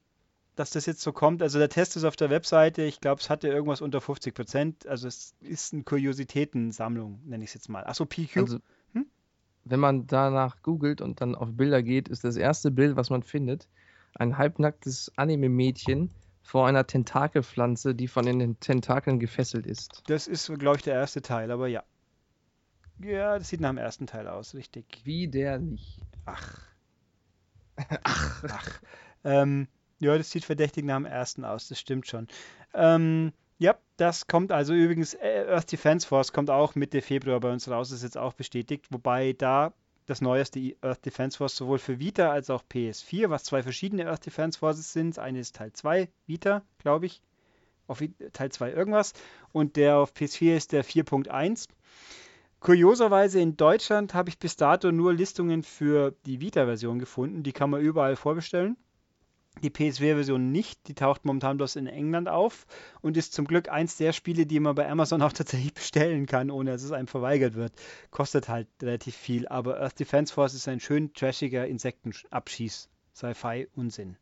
[0.60, 1.42] dass das jetzt so kommt.
[1.42, 4.86] Also der Test ist auf der Webseite, ich glaube, es hatte irgendwas unter 50 Prozent.
[4.86, 7.82] Also es ist eine Kuriositätensammlung, nenne ich es jetzt mal.
[7.84, 8.42] Achso, P-Cube.
[8.42, 8.58] Also,
[8.92, 9.06] Hm?
[9.64, 13.22] wenn man danach googelt und dann auf Bilder geht, ist das erste Bild, was man
[13.22, 13.68] findet,
[14.16, 16.10] ein halbnacktes Anime-Mädchen
[16.42, 20.02] vor einer Tentakelpflanze, die von den Tentakeln gefesselt ist.
[20.08, 21.84] Das ist, glaube ich, der erste Teil, aber ja.
[22.98, 24.84] Ja, das sieht nach dem ersten Teil aus, richtig.
[25.04, 25.98] Widerlich.
[26.26, 26.58] Ach.
[28.04, 28.44] Ach.
[28.46, 28.80] Ach.
[29.24, 29.68] Ähm,
[30.00, 32.26] ja, das sieht verdächtig nach dem ersten aus, das stimmt schon.
[32.74, 37.52] Ähm, Ja, das kommt also übrigens, äh, Earth Defense Force kommt auch Mitte Februar bei
[37.52, 39.74] uns raus, ist jetzt auch bestätigt, wobei da
[40.06, 44.24] das neueste Earth Defense Force sowohl für Vita als auch PS4, was zwei verschiedene Earth
[44.24, 45.18] Defense Forces sind.
[45.18, 47.20] Eine ist Teil 2 Vita, glaube ich,
[47.86, 48.02] auf
[48.32, 49.12] Teil 2 irgendwas
[49.52, 51.68] und der auf PS4 ist der 4.1.
[52.60, 57.42] Kurioserweise in Deutschland habe ich bis dato nur Listungen für die Vita-Version gefunden.
[57.42, 58.76] Die kann man überall vorbestellen.
[59.62, 62.66] Die PSV-Version nicht, die taucht momentan bloß in England auf
[63.02, 66.50] und ist zum Glück eins der Spiele, die man bei Amazon auch tatsächlich bestellen kann,
[66.50, 67.72] ohne dass es einem verweigert wird.
[68.10, 72.88] Kostet halt relativ viel, aber Earth Defense Force ist ein schön trashiger Insektenabschieß.
[73.14, 74.16] Sci-Fi-Unsinn.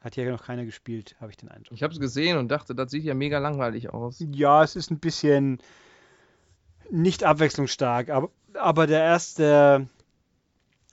[0.00, 1.72] Hat hier noch keiner gespielt, habe ich den Eindruck.
[1.72, 4.16] Ich habe es gesehen und dachte, das sieht ja mega langweilig aus.
[4.18, 5.58] Ja, es ist ein bisschen
[6.90, 9.88] nicht abwechslungsstark, aber, aber der erste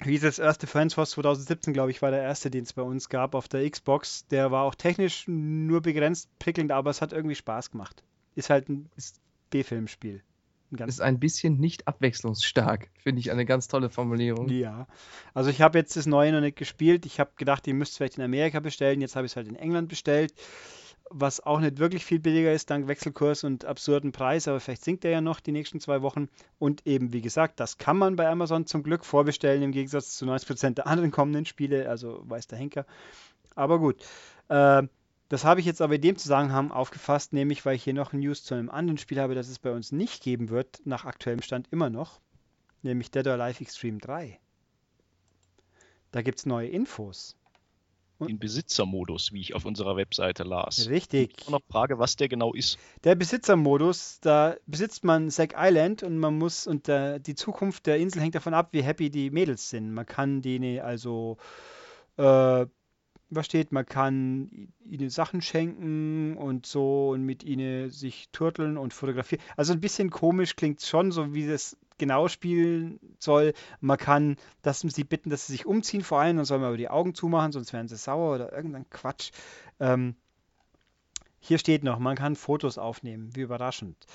[0.04, 2.82] wie ist das erste Defense Force 2017, glaube ich, war der erste, den es bei
[2.82, 4.28] uns gab auf der Xbox.
[4.28, 8.04] Der war auch technisch nur begrenzt prickelnd, aber es hat irgendwie Spaß gemacht.
[8.36, 8.90] Ist halt ein
[9.50, 10.22] B-Filmspiel.
[10.88, 14.50] Ist ein bisschen nicht abwechslungsstark, finde ich eine ganz tolle Formulierung.
[14.50, 14.88] Ja,
[15.36, 17.06] also ich habe jetzt das Neue noch nicht gespielt.
[17.06, 19.00] Ich habe gedacht, ihr müsst es vielleicht in Amerika bestellen.
[19.00, 20.34] Jetzt habe ich es halt in England bestellt
[21.10, 25.06] was auch nicht wirklich viel billiger ist, dank Wechselkurs und absurden Preis, aber vielleicht sinkt
[25.06, 26.30] er ja noch die nächsten zwei Wochen.
[26.60, 30.26] Und eben, wie gesagt, das kann man bei Amazon zum Glück vorbestellen, im Gegensatz zu
[30.26, 32.86] 90% der anderen kommenden Spiele, also weiß der Henker.
[33.56, 33.98] Aber gut.
[34.50, 34.84] Äh,
[35.30, 38.44] das habe ich jetzt aber in dem Zusammenhang aufgefasst, nämlich weil ich hier noch News
[38.44, 41.68] zu einem anderen Spiel habe, das es bei uns nicht geben wird, nach aktuellem Stand
[41.72, 42.20] immer noch,
[42.84, 44.40] nämlich Dead or Alive Extreme 3.
[46.12, 47.36] Da gibt es neue Infos
[48.20, 50.90] den Besitzermodus, wie ich auf unserer Webseite las.
[50.90, 51.34] Richtig.
[51.40, 52.78] Ich noch Frage, was der genau ist.
[53.04, 57.98] Der Besitzermodus, da besitzt man Zack Island und man muss, und der, die Zukunft der
[57.98, 59.94] Insel hängt davon ab, wie happy die Mädels sind.
[59.94, 61.38] Man kann denen also,
[62.18, 62.66] äh,
[63.30, 68.94] was steht, man kann ihnen Sachen schenken und so und mit ihnen sich turteln und
[68.94, 69.44] fotografieren.
[69.58, 73.54] Also ein bisschen komisch klingt schon, so wie das genau spielen soll.
[73.80, 76.78] Man kann dass sie bitten, dass sie sich umziehen, vor allem, dann soll man aber
[76.78, 79.32] die Augen zumachen, sonst werden sie sauer oder irgendein Quatsch.
[79.80, 80.16] Ähm,
[81.40, 84.06] hier steht noch, man kann Fotos aufnehmen, wie überraschend.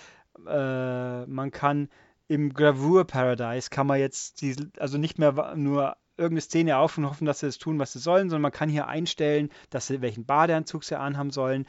[0.47, 1.89] Äh, man kann
[2.29, 7.07] im Gravure Paradise kann man jetzt die, also nicht mehr nur irgendeine Szene auf und
[7.07, 10.03] hoffen, dass sie das tun, was sie sollen, sondern man kann hier einstellen, dass sie
[10.03, 11.67] welchen Badeanzug sie anhaben sollen,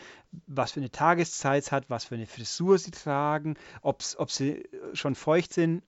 [0.47, 5.15] was für eine Tageszeit es hat, was für eine Frisur sie tragen, ob sie schon
[5.15, 5.83] feucht sind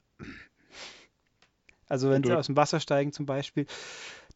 [1.87, 3.65] also wenn sie aus dem Wasser steigen zum Beispiel.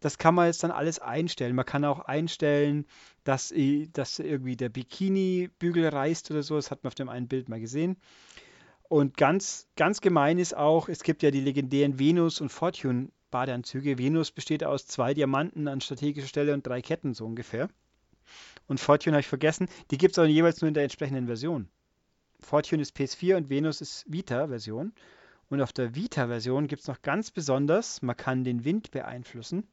[0.01, 1.55] Das kann man jetzt dann alles einstellen.
[1.55, 2.85] Man kann auch einstellen,
[3.23, 3.53] dass,
[3.93, 6.57] dass irgendwie der Bikini-Bügel reißt oder so.
[6.57, 7.95] Das hat man auf dem einen Bild mal gesehen.
[8.87, 13.97] Und ganz, ganz gemein ist auch, es gibt ja die legendären Venus- und Fortune-Badeanzüge.
[13.97, 17.69] Venus besteht aus zwei Diamanten an strategischer Stelle und drei Ketten so ungefähr.
[18.67, 19.69] Und Fortune habe ich vergessen.
[19.91, 21.69] Die gibt es auch jeweils nur in der entsprechenden Version.
[22.41, 24.93] Fortune ist PS4 und Venus ist Vita-Version.
[25.49, 29.67] Und auf der Vita-Version gibt es noch ganz besonders, man kann den Wind beeinflussen.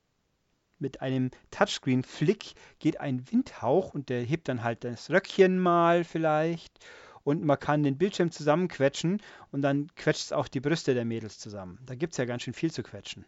[0.78, 6.78] Mit einem Touchscreen-Flick geht ein Windhauch und der hebt dann halt das Röckchen mal vielleicht.
[7.24, 9.22] Und man kann den Bildschirm zusammenquetschen
[9.52, 11.78] und dann quetscht es auch die Brüste der Mädels zusammen.
[11.86, 13.24] Da gibt es ja ganz schön viel zu quetschen.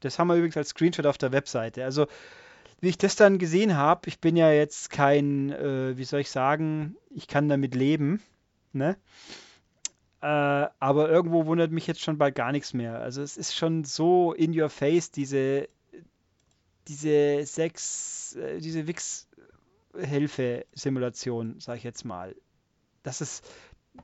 [0.00, 1.84] Das haben wir übrigens als Screenshot auf der Webseite.
[1.84, 2.06] Also,
[2.80, 6.30] wie ich das dann gesehen habe, ich bin ja jetzt kein, äh, wie soll ich
[6.30, 8.22] sagen, ich kann damit leben.
[8.72, 8.96] Ne?
[10.24, 12.98] Äh, aber irgendwo wundert mich jetzt schon bald gar nichts mehr.
[12.98, 15.68] Also es ist schon so in your face, diese,
[16.88, 22.34] diese Sex, äh, diese Wix-Hilfe-Simulation, sag ich jetzt mal.
[23.02, 23.46] Das ist,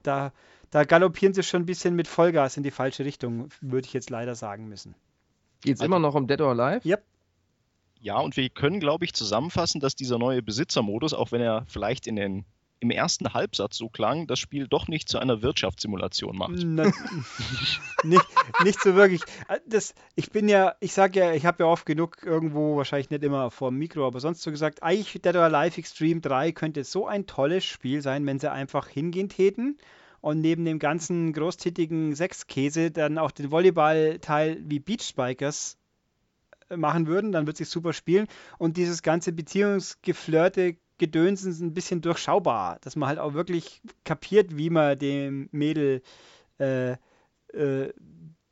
[0.03, 0.35] da,
[0.71, 4.11] da galoppieren sie schon ein bisschen mit Vollgas in die falsche Richtung, würde ich jetzt
[4.11, 4.95] leider sagen müssen.
[5.63, 6.87] Geht es also, immer noch um Dead or Alive?
[6.87, 7.03] Yep.
[8.03, 12.07] Ja, und wir können, glaube ich, zusammenfassen, dass dieser neue Besitzermodus, auch wenn er vielleicht
[12.07, 12.45] in den
[12.81, 16.63] im ersten Halbsatz so klang, das Spiel doch nicht zu einer Wirtschaftssimulation macht.
[16.65, 16.85] Na,
[18.03, 18.27] nicht,
[18.65, 19.21] nicht so wirklich.
[19.49, 23.11] Äh, das, ich bin ja, ich sage ja, ich habe ja oft genug irgendwo, wahrscheinlich
[23.11, 26.53] nicht immer vor dem Mikro, aber sonst so gesagt, eigentlich Dead or Alive Extreme 3
[26.53, 29.79] könnte so ein tolles Spiel sein, wenn sie einfach hingehen täten
[30.23, 35.77] und neben dem ganzen großtätigen Sechskäse dann auch den Volleyballteil wie Beach Spikers
[36.71, 38.27] äh, machen würden, dann wird sich super spielen
[38.59, 44.71] und dieses ganze Beziehungsgeflirte Gedöns ein bisschen durchschaubar, dass man halt auch wirklich kapiert, wie
[44.71, 46.03] man dem Mädel
[46.59, 46.93] äh,
[47.53, 47.93] äh,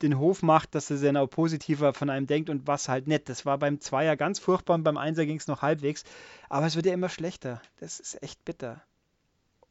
[0.03, 3.29] den Hof macht, dass er dann auch positiver von einem denkt und was halt nett.
[3.29, 6.05] Das war beim Zweier ganz furchtbar und beim Einser ging es noch halbwegs.
[6.49, 7.61] Aber es wird ja immer schlechter.
[7.81, 8.83] Das ist echt bitter.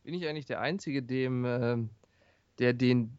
[0.03, 1.77] Bin ich eigentlich der Einzige, dem, äh,
[2.59, 3.17] der den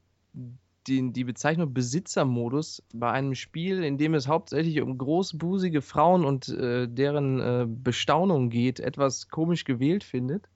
[0.89, 6.49] den, die Bezeichnung Besitzermodus bei einem Spiel, in dem es hauptsächlich um großbusige Frauen und
[6.49, 10.49] äh, deren äh, Bestaunung geht, etwas komisch gewählt findet?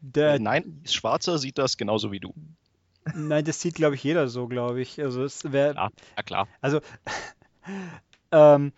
[0.00, 2.34] Der, Nein, Schwarzer sieht das genauso wie du.
[3.14, 5.00] nein, das sieht, glaube ich, jeder so, glaube ich.
[5.00, 6.48] Also es wäre, Ja, ja klar.
[6.60, 6.80] also
[8.32, 8.72] ähm,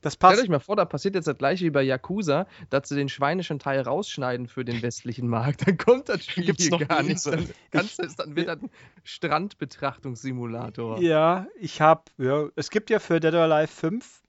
[0.00, 0.42] das Stellt passt.
[0.42, 3.58] euch mal vor, da passiert jetzt das gleiche wie bei Yakuza, dass sie den schweinischen
[3.58, 5.62] Teil rausschneiden für den westlichen Markt.
[5.66, 7.24] Dann kommt das Spiel Gibt's hier noch gar nicht.
[7.26, 8.70] Dann, kannst es, dann wird das ein
[9.02, 11.00] Strandbetrachtungssimulator.
[11.00, 14.22] Ja, ich habe, ja, es gibt ja für Dead or Alive 5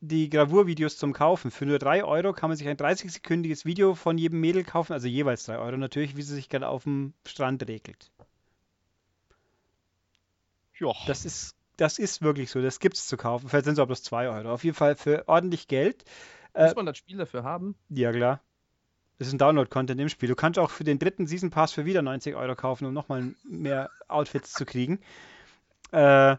[0.00, 1.50] die Gravurvideos zum Kaufen.
[1.50, 5.08] Für nur 3 Euro kann man sich ein 30-sekündiges Video von jedem Mädel kaufen, also
[5.08, 8.10] jeweils 3 Euro natürlich, wie sie sich gerade auf dem Strand regelt.
[10.78, 13.48] Ja, Das ist, das ist wirklich so, das gibt's zu kaufen.
[13.48, 14.52] Vielleicht sind es auch bloß 2 Euro.
[14.52, 16.04] Auf jeden Fall für ordentlich Geld.
[16.54, 17.76] Äh, Muss man das Spiel dafür haben?
[17.88, 18.40] ja, klar.
[19.18, 20.28] Das ist ein Download-Content im Spiel.
[20.28, 23.32] Du kannst auch für den dritten Season Pass für wieder 90 Euro kaufen, um nochmal
[23.44, 25.00] mehr Outfits zu kriegen.
[25.90, 26.36] Äh,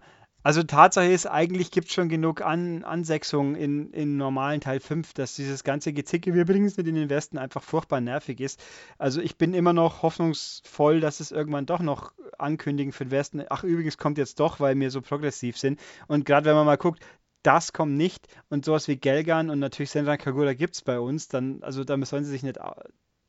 [0.47, 5.13] also Tatsache ist, eigentlich gibt es schon genug An Ansetzungen in, in normalen Teil 5,
[5.13, 8.63] dass dieses ganze Gezicke, wir bringen es nicht in den Westen, einfach furchtbar nervig ist.
[8.97, 13.43] Also ich bin immer noch hoffnungsvoll, dass es irgendwann doch noch ankündigen für den Westen.
[13.49, 15.81] Ach, übrigens kommt jetzt doch, weil wir so progressiv sind.
[16.07, 17.03] Und gerade wenn man mal guckt,
[17.43, 21.27] das kommt nicht und sowas wie Gelgan und natürlich Senran Kagura gibt es bei uns,
[21.27, 22.57] dann, also da sollen sie sich nicht,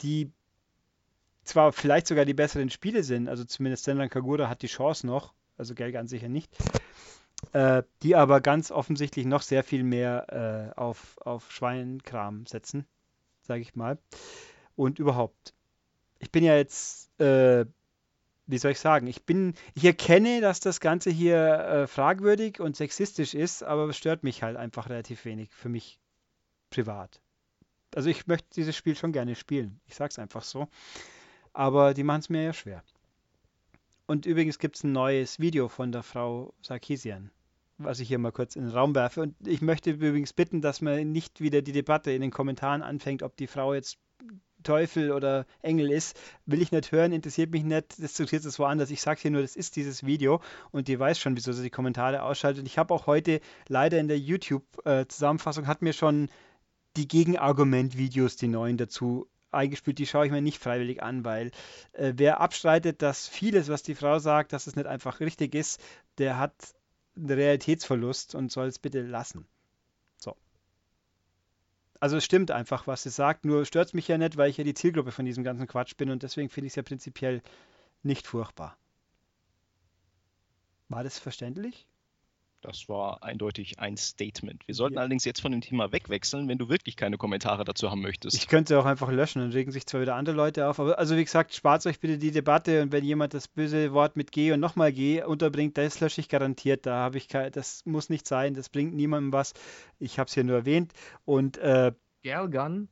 [0.02, 0.30] die
[1.42, 5.34] zwar vielleicht sogar die besseren Spiele sind, also zumindest Senran Kagura hat die Chance noch,
[5.58, 6.56] also Gelgan sicher nicht,
[7.52, 12.86] äh, die aber ganz offensichtlich noch sehr viel mehr äh, auf, auf Schweinkram setzen,
[13.42, 13.98] sage ich mal.
[14.76, 15.54] Und überhaupt,
[16.18, 17.66] ich bin ja jetzt, äh,
[18.46, 22.76] wie soll ich sagen, ich bin, ich erkenne, dass das Ganze hier äh, fragwürdig und
[22.76, 25.98] sexistisch ist, aber es stört mich halt einfach relativ wenig für mich
[26.70, 27.20] privat.
[27.94, 29.80] Also ich möchte dieses Spiel schon gerne spielen.
[29.86, 30.68] Ich sag's einfach so.
[31.52, 32.84] Aber die machen es mir ja schwer.
[34.08, 37.30] Und übrigens gibt es ein neues Video von der Frau Sarkisian,
[37.76, 39.20] was ich hier mal kurz in den Raum werfe.
[39.20, 43.22] Und ich möchte übrigens bitten, dass man nicht wieder die Debatte in den Kommentaren anfängt,
[43.22, 43.98] ob die Frau jetzt
[44.62, 48.90] Teufel oder Engel ist, will ich nicht hören, interessiert mich nicht, diskutiert es woanders.
[48.90, 50.40] Ich sage hier nur, das ist dieses Video
[50.70, 52.66] und die weiß schon, wieso sie die Kommentare ausschaltet.
[52.66, 56.30] Ich habe auch heute leider in der YouTube-Zusammenfassung, hat mir schon
[56.96, 61.50] die Gegenargument-Videos, die neuen dazu eingespielt, die schaue ich mir nicht freiwillig an, weil
[61.92, 65.80] äh, wer abstreitet, dass vieles, was die Frau sagt, dass es nicht einfach richtig ist,
[66.18, 66.54] der hat
[67.16, 69.46] einen Realitätsverlust und soll es bitte lassen.
[70.16, 70.36] So.
[72.00, 74.56] Also es stimmt einfach, was sie sagt, nur stört es mich ja nicht, weil ich
[74.56, 77.42] ja die Zielgruppe von diesem ganzen Quatsch bin und deswegen finde ich es ja prinzipiell
[78.02, 78.76] nicht furchtbar.
[80.88, 81.86] War das verständlich?
[82.60, 84.66] Das war eindeutig ein Statement.
[84.66, 85.00] Wir sollten Ja.
[85.00, 88.36] allerdings jetzt von dem Thema wegwechseln, wenn du wirklich keine Kommentare dazu haben möchtest.
[88.36, 90.98] Ich könnte sie auch einfach löschen, dann regen sich zwar wieder andere Leute auf, aber
[90.98, 94.32] also wie gesagt, spart euch bitte die Debatte und wenn jemand das böse Wort mit
[94.32, 96.86] G und nochmal G unterbringt, das lösche ich garantiert.
[96.86, 99.54] Da habe ich kein, das muss nicht sein, das bringt niemandem was.
[99.98, 100.92] Ich habe es hier nur erwähnt
[101.24, 102.88] und äh, Girlgun?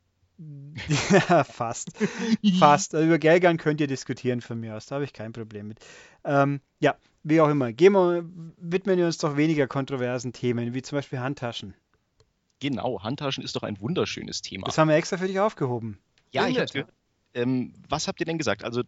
[1.29, 1.91] ja, fast.
[2.59, 2.93] Fast.
[2.93, 4.85] Also über Gelgern könnt ihr diskutieren von mir aus.
[4.85, 5.79] Da habe ich kein Problem mit.
[6.23, 7.73] Ähm, ja, wie auch immer.
[7.73, 8.25] Gehen wir,
[8.57, 11.73] widmen wir uns doch weniger kontroversen Themen, wie zum Beispiel Handtaschen.
[12.59, 14.65] Genau, Handtaschen ist doch ein wunderschönes Thema.
[14.65, 15.99] Das haben wir extra für dich aufgehoben.
[16.31, 16.91] Ja, ich gehört.
[17.33, 18.63] Ähm, was habt ihr denn gesagt?
[18.63, 18.83] Also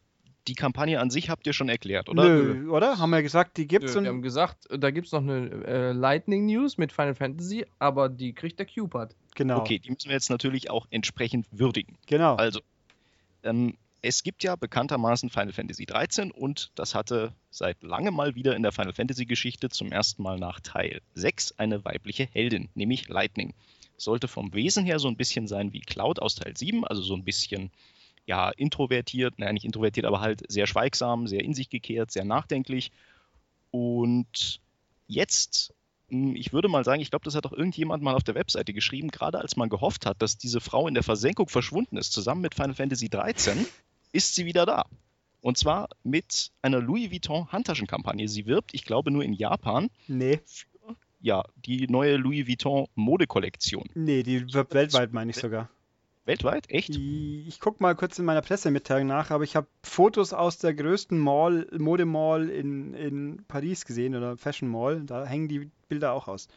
[0.48, 2.24] die Kampagne an sich habt ihr schon erklärt, oder?
[2.24, 2.98] Nö, oder?
[2.98, 5.50] Haben wir gesagt, die gibt's Nö, und wir haben gesagt, da gibt es noch eine
[5.66, 9.16] äh, Lightning News mit Final Fantasy, aber die kriegt der Cupid.
[9.36, 9.60] genau.
[9.60, 11.98] Okay, die müssen wir jetzt natürlich auch entsprechend würdigen.
[12.08, 12.36] Genau.
[12.36, 12.62] Also,
[13.44, 18.56] ähm, es gibt ja bekanntermaßen Final Fantasy 13 und das hatte seit langem mal wieder
[18.56, 23.08] in der Final Fantasy Geschichte zum ersten Mal nach Teil 6 eine weibliche Heldin, nämlich
[23.10, 23.54] Lightning.
[23.98, 27.16] Sollte vom Wesen her so ein bisschen sein wie Cloud aus Teil 7, also so
[27.16, 27.72] ein bisschen
[28.26, 32.92] ja introvertiert, naja nicht introvertiert, aber halt sehr schweigsam, sehr in sich gekehrt, sehr nachdenklich.
[33.72, 34.62] Und
[35.08, 35.74] jetzt
[36.10, 38.74] hm, ich würde mal sagen, ich glaube, das hat auch irgendjemand mal auf der Webseite
[38.74, 42.42] geschrieben, gerade als man gehofft hat, dass diese Frau in der Versenkung verschwunden ist, zusammen
[42.42, 43.66] mit Final Fantasy 13,
[44.12, 44.86] ist sie wieder da.
[45.42, 48.28] Und zwar mit einer Louis Vuitton Handtaschenkampagne.
[48.28, 50.68] Sie wirbt, ich glaube, nur in Japan Nee, für
[51.22, 53.86] ja, die neue Louis Vuitton Modekollektion.
[53.94, 55.70] nee, die wird weltweit, meine ich sogar.
[56.26, 56.70] Weltweit?
[56.70, 56.96] Echt?
[56.96, 61.18] Ich gucke mal kurz in meiner Pressemitteilung nach, aber ich habe Fotos aus der größten
[61.18, 65.02] Mall, Modemall in, in Paris gesehen oder Fashion Mall.
[65.06, 66.48] Da hängen die Bilder auch aus.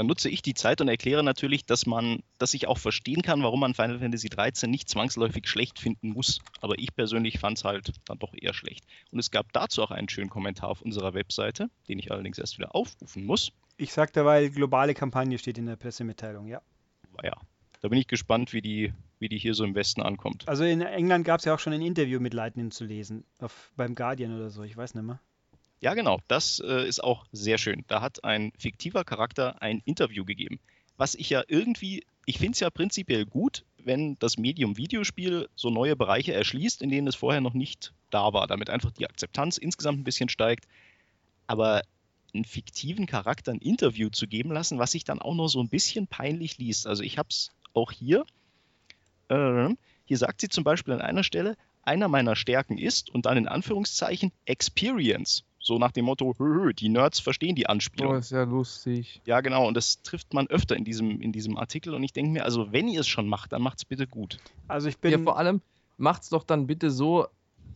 [0.00, 3.42] Dann nutze ich die Zeit und erkläre natürlich, dass man, dass ich auch verstehen kann,
[3.42, 6.38] warum man Final Fantasy 13 nicht zwangsläufig schlecht finden muss.
[6.62, 8.86] Aber ich persönlich fand es halt dann doch eher schlecht.
[9.10, 12.56] Und es gab dazu auch einen schönen Kommentar auf unserer Webseite, den ich allerdings erst
[12.56, 13.52] wieder aufrufen muss.
[13.76, 16.62] Ich sag dabei, globale Kampagne steht in der Pressemitteilung, ja.
[17.12, 17.36] Aber ja,
[17.82, 20.48] da bin ich gespannt, wie die, wie die hier so im Westen ankommt.
[20.48, 23.70] Also in England gab es ja auch schon ein Interview mit Lightning zu lesen, auf,
[23.76, 25.20] beim Guardian oder so, ich weiß nicht mehr.
[25.80, 27.84] Ja, genau, das äh, ist auch sehr schön.
[27.88, 30.60] Da hat ein fiktiver Charakter ein Interview gegeben.
[30.98, 35.70] Was ich ja irgendwie, ich finde es ja prinzipiell gut, wenn das Medium Videospiel so
[35.70, 39.56] neue Bereiche erschließt, in denen es vorher noch nicht da war, damit einfach die Akzeptanz
[39.56, 40.66] insgesamt ein bisschen steigt.
[41.46, 41.82] Aber
[42.34, 45.70] einen fiktiven Charakter ein Interview zu geben lassen, was sich dann auch noch so ein
[45.70, 46.86] bisschen peinlich liest.
[46.86, 48.26] Also ich habe es auch hier.
[49.28, 49.70] Äh,
[50.04, 53.48] hier sagt sie zum Beispiel an einer Stelle, einer meiner Stärken ist und dann in
[53.48, 55.44] Anführungszeichen Experience.
[55.62, 58.14] So nach dem Motto, hö, hö, die Nerds verstehen die Anspielung.
[58.14, 59.20] Oh, ist ja lustig.
[59.26, 62.32] Ja, genau, und das trifft man öfter in diesem, in diesem Artikel und ich denke
[62.32, 64.38] mir, also wenn ihr es schon macht, dann macht es bitte gut.
[64.68, 65.12] Also ich bin.
[65.12, 65.60] Ja, vor allem
[65.98, 67.26] macht's doch dann bitte so,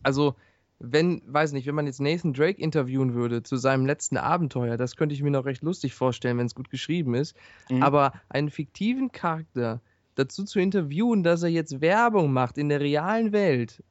[0.01, 0.35] also
[0.79, 4.95] wenn, weiß nicht, wenn man jetzt Nathan Drake interviewen würde zu seinem letzten Abenteuer, das
[4.95, 7.35] könnte ich mir noch recht lustig vorstellen, wenn es gut geschrieben ist.
[7.69, 7.83] Mhm.
[7.83, 9.79] Aber einen fiktiven Charakter
[10.15, 13.83] dazu zu interviewen, dass er jetzt Werbung macht in der realen Welt.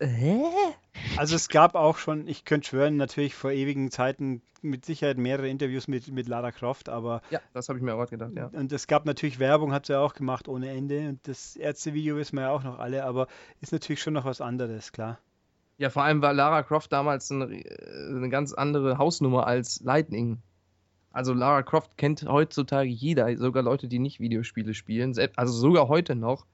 [0.00, 0.42] Hä?
[1.16, 5.48] Also es gab auch schon, ich könnte schwören, natürlich vor ewigen Zeiten mit Sicherheit mehrere
[5.48, 8.46] Interviews mit, mit Lara Croft, aber Ja, das habe ich mir auch gedacht, ja.
[8.46, 12.16] und es gab natürlich Werbung, hat sie ja auch gemacht ohne Ende und das Ärztevideo
[12.16, 13.28] wissen wir ja auch noch alle, aber
[13.60, 15.18] ist natürlich schon noch was anderes, klar.
[15.78, 17.64] Ja, vor allem war Lara Croft damals ein, äh,
[18.08, 20.38] eine ganz andere Hausnummer als Lightning.
[21.12, 26.14] Also Lara Croft kennt heutzutage jeder, sogar Leute, die nicht Videospiele spielen, also sogar heute
[26.14, 26.46] noch.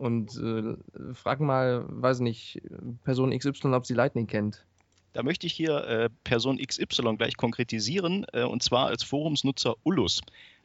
[0.00, 2.62] Und äh, frag mal, weiß nicht,
[3.04, 4.64] Person XY, ob sie Lightning kennt.
[5.12, 10.22] Da möchte ich hier äh, Person XY gleich konkretisieren, äh, und zwar als Forumsnutzer Ullus.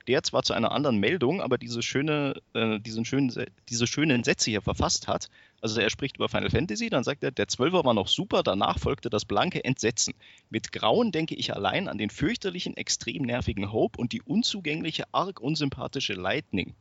[0.07, 4.23] Der zwar zu einer anderen Meldung, aber diese, schöne, äh, diesen schönen, Se- diese schönen
[4.23, 5.27] Sätze hier verfasst hat.
[5.59, 8.79] Also er spricht über Final Fantasy, dann sagt er, der Zwölfer war noch super, danach
[8.79, 10.13] folgte das blanke Entsetzen.
[10.49, 15.41] Mit Grauen denke ich allein an den fürchterlichen, extrem nervigen Hope und die unzugängliche, arg
[15.41, 16.73] unsympathische Lightning.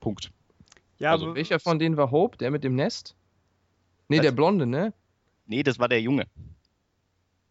[0.00, 0.30] Punkt.
[0.98, 2.36] Ja, Also aber Welcher von denen war Hope?
[2.38, 3.14] Der mit dem Nest?
[4.08, 4.92] Nee, der Blonde, ne?
[5.46, 6.26] Nee, das war der Junge.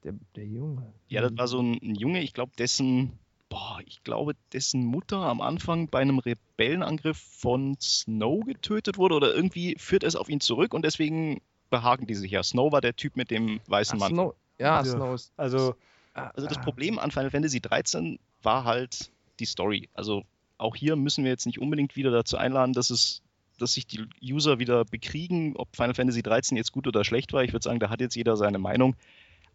[0.03, 0.93] Der, der Junge.
[1.07, 3.17] Ja, das war so ein, ein Junge, ich glaube, dessen,
[3.49, 9.33] boah, ich glaube, dessen Mutter am Anfang bei einem Rebellenangriff von Snow getötet wurde oder
[9.33, 12.43] irgendwie führt es auf ihn zurück und deswegen behaken die sich ja.
[12.43, 14.15] Snow war der Typ mit dem weißen Ach, Mantel.
[14.15, 14.35] Snow.
[14.59, 14.85] Ja, Ja.
[14.85, 15.31] Snow ist.
[15.37, 15.75] also
[16.13, 16.61] ah, Also das ah.
[16.61, 19.89] Problem an Final Fantasy 13 war halt die Story.
[19.93, 20.23] Also
[20.57, 23.21] auch hier müssen wir jetzt nicht unbedingt wieder dazu einladen, dass es
[23.57, 27.43] dass sich die User wieder bekriegen, ob Final Fantasy 13 jetzt gut oder schlecht war.
[27.43, 28.95] Ich würde sagen, da hat jetzt jeder seine Meinung.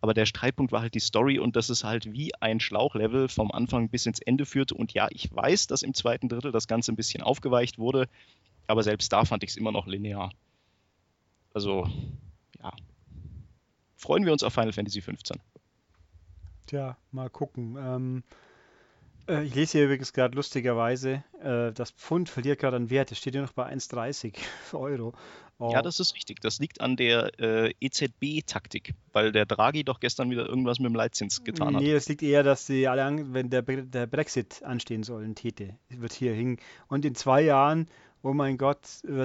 [0.01, 3.53] Aber der Streitpunkt war halt die Story und dass es halt wie ein Schlauchlevel vom
[3.53, 4.75] Anfang bis ins Ende führte.
[4.75, 8.09] Und ja, ich weiß, dass im zweiten Drittel das Ganze ein bisschen aufgeweicht wurde,
[8.67, 10.33] aber selbst da fand ich es immer noch linear.
[11.55, 11.87] Also,
[12.61, 12.73] ja.
[13.97, 15.39] Freuen wir uns auf Final Fantasy 15.
[16.67, 17.77] Tja, mal gucken.
[17.79, 18.25] Ähm,
[19.29, 23.13] äh, ich lese hier übrigens gerade lustigerweise, äh, das Pfund verliert gerade an Wert.
[23.13, 24.35] Es steht ja noch bei 1,30
[24.73, 25.13] Euro.
[25.59, 26.41] Oh, Ja, das ist richtig.
[26.41, 30.95] Das liegt an der äh, EZB-Taktik, weil der Draghi doch gestern wieder irgendwas mit dem
[30.95, 31.83] Leitzins getan hat.
[31.83, 35.25] Nee, es liegt eher, dass sie alle, an, wenn der, Bre- der Brexit anstehen soll,
[35.25, 36.59] ein Täte, wird hier hingen.
[36.89, 37.89] Und in zwei Jahren,
[38.23, 38.81] oh mein Gott,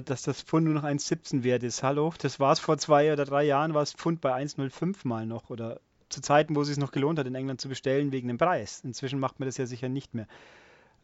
[0.05, 1.81] dass das Pfund nur noch 1,17 wert ist.
[1.81, 5.25] Hallo, das war es vor zwei oder drei Jahren, war das Pfund bei 1,05 mal
[5.25, 5.49] noch.
[5.49, 5.79] Oder
[6.09, 8.81] zu Zeiten, wo es sich noch gelohnt hat, in England zu bestellen, wegen dem Preis.
[8.83, 10.27] Inzwischen macht man das ja sicher nicht mehr.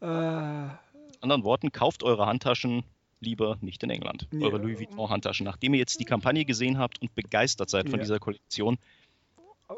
[0.02, 0.06] Äh,
[1.22, 2.84] anderen Worten, kauft eure Handtaschen
[3.20, 4.28] lieber nicht in England.
[4.32, 4.48] Ja.
[4.48, 5.46] Eure Louis Vuitton-Handtaschen.
[5.46, 8.04] Nachdem ihr jetzt die Kampagne gesehen habt und begeistert seid von Ja.
[8.04, 8.78] dieser Kollektion,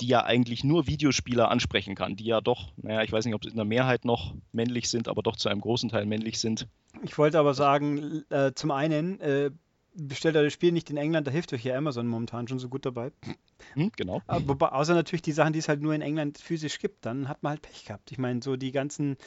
[0.01, 3.43] die ja eigentlich nur Videospieler ansprechen kann, die ja doch, naja, ich weiß nicht, ob
[3.43, 6.67] sie in der Mehrheit noch männlich sind, aber doch zu einem großen Teil männlich sind.
[7.03, 9.51] Ich wollte aber sagen, äh, zum einen, äh,
[9.95, 12.85] bestellt euer Spiel nicht in England, da hilft euch ja Amazon momentan schon so gut
[12.85, 13.11] dabei.
[13.73, 14.21] Hm, genau.
[14.27, 17.27] Aber wobei, außer natürlich die Sachen, die es halt nur in England physisch gibt, dann
[17.27, 18.11] hat man halt Pech gehabt.
[18.11, 19.17] Ich meine, so die ganzen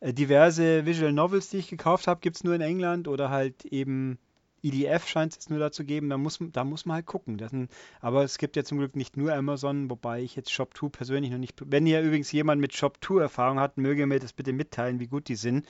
[0.00, 3.64] äh, diverse Visual Novels, die ich gekauft habe, gibt es nur in England oder halt
[3.64, 4.18] eben
[4.62, 6.10] EDF scheint es nur da zu geben.
[6.10, 7.38] Da muss, da muss man halt gucken.
[7.38, 7.70] Sind,
[8.00, 11.38] aber es gibt ja zum Glück nicht nur Amazon, wobei ich jetzt Shop2 persönlich noch
[11.38, 11.60] nicht.
[11.64, 15.28] Wenn ihr übrigens jemand mit Shop2 Erfahrung hat, möge mir das bitte mitteilen, wie gut
[15.28, 15.66] die sind.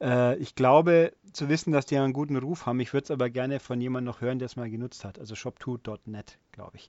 [0.00, 2.80] Äh, ich glaube zu wissen, dass die einen guten Ruf haben.
[2.80, 5.18] Ich würde es aber gerne von jemandem noch hören, der es mal genutzt hat.
[5.18, 6.88] Also shop2.net, glaube ich.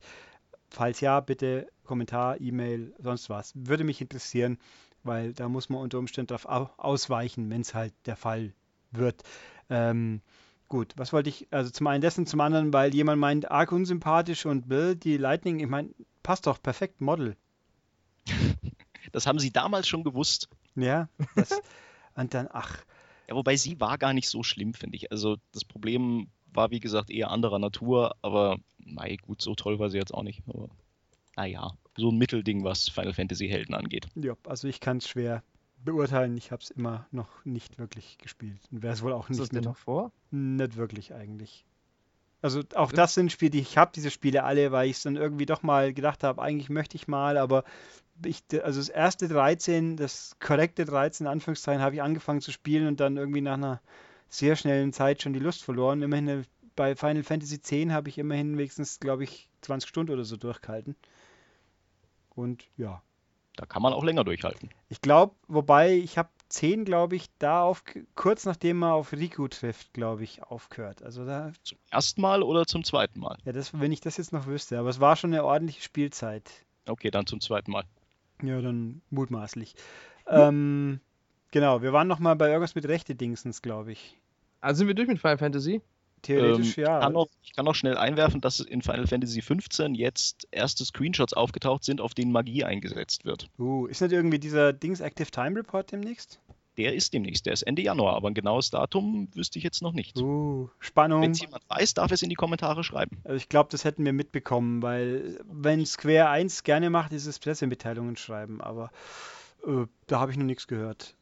[0.70, 3.54] Falls ja, bitte Kommentar, E-Mail, sonst was.
[3.56, 4.60] Würde mich interessieren,
[5.04, 8.54] weil da muss man unter Umständen darauf au ausweichen, wenn es halt der Fall
[8.92, 9.24] wird.
[9.70, 10.22] Ähm,
[10.68, 14.46] gut, was wollte ich, also zum einen dessen, zum anderen, weil jemand meint, arg unsympathisch
[14.46, 15.90] und Bill, die Lightning, ich meine,
[16.24, 17.36] passt doch perfekt, Model.
[19.12, 20.50] Das haben sie damals schon gewusst.
[20.76, 21.60] Ja, das,
[22.16, 22.84] und dann, ach,
[23.30, 25.12] Ja, wobei sie war gar nicht so schlimm, finde ich.
[25.12, 29.92] Also das Problem war, wie gesagt, eher anderer Natur, aber mei, gut, so toll war
[29.92, 30.42] sie jetzt auch nicht.
[30.48, 30.70] Aber
[31.36, 34.08] naja, so ein Mittelding, was Final Fantasy Helden angeht.
[34.16, 35.44] ja, also ich kann es schwer
[35.86, 36.36] beurteilen.
[36.38, 38.62] Ich habe es immer noch nicht wirklich gespielt.
[38.72, 40.12] Und wäre es wohl auch nicht denn mit noch vor?
[40.32, 41.66] Nicht wirklich eigentlich.
[42.42, 45.18] Also auch das sind Spiele, die ich habe diese Spiele alle, weil ich es dann
[45.18, 47.64] irgendwie doch mal gedacht habe, eigentlich möchte ich mal, aber
[48.26, 52.88] ich, also das erste 13, das korrekte 13 in Anführungszeichen, habe ich angefangen zu spielen
[52.88, 53.82] und dann irgendwie nach einer
[54.28, 56.02] sehr schnellen Zeit schon die Lust verloren.
[56.02, 60.38] Immerhin bei Final Fantasy X habe ich immerhin wenigstens, glaube ich, 20 Stunden oder so
[60.38, 60.96] durchgehalten.
[62.30, 63.02] Und ja.
[63.56, 64.70] Da kann man auch länger durchhalten.
[64.88, 67.84] Ich glaube, wobei ich habe 10, glaube ich, da auf,
[68.16, 71.04] kurz nachdem man auf Riku trifft, glaube ich, aufgehört.
[71.04, 71.52] Also da.
[71.64, 73.38] Zum ersten Mal oder zum zweiten Mal?
[73.44, 74.80] Ja, das, wenn ich das jetzt noch wüsste.
[74.80, 76.50] Aber es war schon eine ordentliche Spielzeit.
[76.88, 77.84] Okay, dann zum zweiten Mal.
[78.42, 79.76] Ja, dann mutmaßlich.
[80.28, 81.00] Ähm,
[81.52, 84.18] genau, wir waren noch mal bei irgendwas mit rechte Dingsens, glaube ich.
[84.62, 85.82] Also sind wir durch mit Final Fantasy?
[86.22, 86.98] Theoretisch Ähm, ja.
[86.98, 90.84] Ich kann, noch, ich kann noch schnell einwerfen, dass in Final Fantasy 15 jetzt erste
[90.86, 93.50] Screenshots aufgetaucht sind, auf denen Magie eingesetzt wird.
[93.58, 96.40] Uh, ist nicht irgendwie dieser Dings Active Time Report demnächst?
[96.80, 99.92] Der ist demnächst, der ist Ende Januar, aber ein genaues Datum wüsste ich jetzt noch
[99.92, 100.18] nicht.
[100.18, 101.22] Uh, Spannung.
[101.22, 103.18] Wenn es jemand weiß, darf es in die Kommentare schreiben.
[103.26, 107.38] Also ich glaube, das hätten wir mitbekommen, weil wenn Square 1 gerne macht, ist es
[107.38, 108.92] Pressemitteilungen schreiben, aber
[109.68, 111.16] äh, da habe ich noch nichts gehört.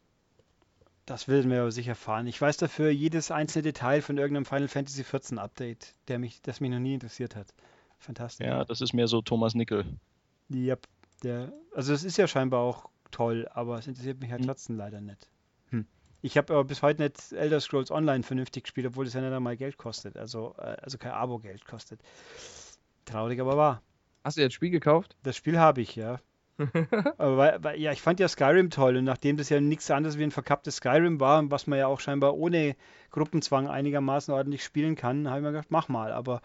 [1.08, 2.28] Das werden wir aber sicher erfahren.
[2.28, 6.60] Ich weiß dafür jedes einzelne Detail von irgendeinem Final Fantasy 14 Update, der mich, das
[6.62, 7.48] mich noch nie interessiert hat.
[7.98, 8.46] Fantastisch.
[8.46, 9.86] Ja, das ist mehr so Thomas Nickel.
[10.54, 10.86] Yep,
[11.24, 14.48] der, also es ist ja scheinbar auch toll, aber es interessiert mich halt Hm.
[14.48, 15.28] trotzdem leider nicht.
[16.28, 19.32] Ich habe aber bis heute nicht Elder Scrolls Online vernünftig gespielt, obwohl es ja nicht
[19.32, 20.18] einmal Geld kostet.
[20.18, 22.02] Also, äh, also kein Abo-Geld kostet.
[23.06, 23.82] Traurig, aber wahr.
[24.26, 25.16] Hast du jetzt Spiel gekauft?
[25.24, 26.20] Das Spiel habe ich, ja.
[27.18, 30.18] aber weil, weil, ja, ich fand ja Skyrim toll und nachdem das ja nichts anderes
[30.18, 32.76] wie ein verkapptes Skyrim war, was man ja auch scheinbar ohne
[33.12, 36.12] Gruppenzwang einigermaßen ordentlich spielen kann, habe ich mir gedacht, mach mal.
[36.12, 36.42] Aber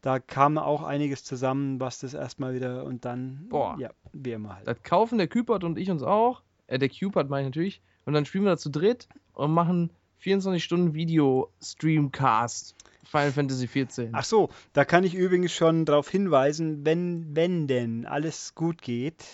[0.00, 3.76] da kam auch einiges zusammen, was das erstmal wieder und dann, Boah.
[3.78, 4.66] ja, wie immer halt.
[4.66, 6.42] Das kaufen der Cupid und ich uns auch.
[6.68, 7.82] Äh, der Cupid meine ich natürlich.
[8.10, 12.74] Und dann spielen wir da zu dritt und machen 24 Stunden Video-Streamcast.
[13.04, 14.10] Final Fantasy 14.
[14.14, 19.24] Ach so, da kann ich übrigens schon darauf hinweisen, wenn, wenn denn alles gut geht,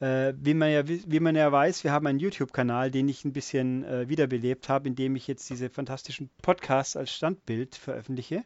[0.00, 3.24] äh, wie, man ja, wi- wie man ja weiß, wir haben einen YouTube-Kanal, den ich
[3.24, 8.42] ein bisschen äh, wiederbelebt habe, indem ich jetzt diese fantastischen Podcasts als Standbild veröffentliche,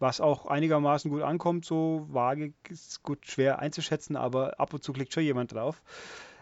[0.00, 4.92] was auch einigermaßen gut ankommt, so vage, ist gut schwer einzuschätzen, aber ab und zu
[4.92, 5.80] klickt schon jemand drauf.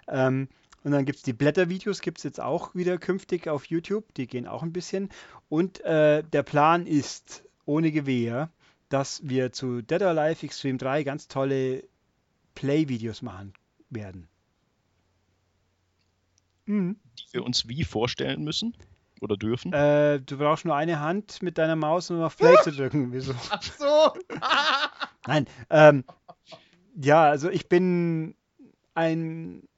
[0.08, 0.48] Ähm,
[0.82, 4.26] und dann gibt es die Blättervideos, gibt es jetzt auch wieder künftig auf YouTube, die
[4.26, 5.10] gehen auch ein bisschen.
[5.48, 8.50] Und äh, der Plan ist, ohne Gewehr,
[8.88, 11.84] dass wir zu Dead or Alive Extreme 3 ganz tolle
[12.54, 13.52] Play-Videos machen
[13.90, 14.28] werden.
[16.66, 16.96] Mhm.
[17.18, 18.74] Die wir uns wie vorstellen müssen
[19.20, 19.72] oder dürfen.
[19.72, 23.12] Äh, du brauchst nur eine Hand mit deiner Maus, um auf Play zu drücken.
[23.12, 23.34] Wieso?
[23.50, 24.12] Ach so!
[25.26, 25.46] Nein.
[25.68, 26.04] Ähm,
[26.96, 28.34] ja, also ich bin
[28.94, 29.68] ein.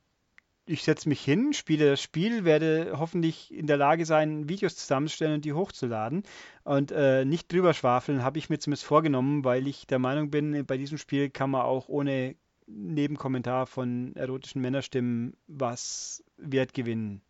[0.65, 5.35] Ich setze mich hin, spiele das Spiel, werde hoffentlich in der Lage sein, Videos zusammenzustellen
[5.35, 6.23] und die hochzuladen.
[6.63, 10.65] Und äh, nicht drüber schwafeln, habe ich mir zumindest vorgenommen, weil ich der Meinung bin,
[10.65, 12.37] bei diesem Spiel kann man auch ohne
[12.67, 17.21] Nebenkommentar von erotischen Männerstimmen was Wertgewinn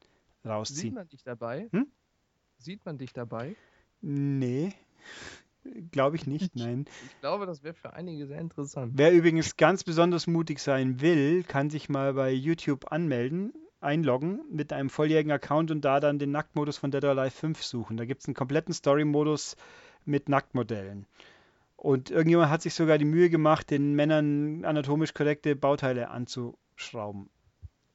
[0.43, 0.95] Sieht rausziehen.
[0.95, 1.69] man dich dabei?
[1.73, 1.87] Hm?
[2.59, 3.57] Sieht man dich dabei?
[4.03, 4.73] Nee,
[5.91, 6.87] glaube ich nicht, nein.
[7.07, 8.93] Ich glaube, das wäre für einige sehr interessant.
[8.97, 14.73] Wer übrigens ganz besonders mutig sein will, kann sich mal bei YouTube anmelden, einloggen mit
[14.73, 17.97] einem volljährigen Account und da dann den Nacktmodus von Dead or Alive 5 suchen.
[17.97, 19.57] Da gibt es einen kompletten Story-Modus
[20.05, 21.07] mit Nacktmodellen.
[21.77, 27.29] Und irgendjemand hat sich sogar die Mühe gemacht, den Männern anatomisch korrekte Bauteile anzuschrauben.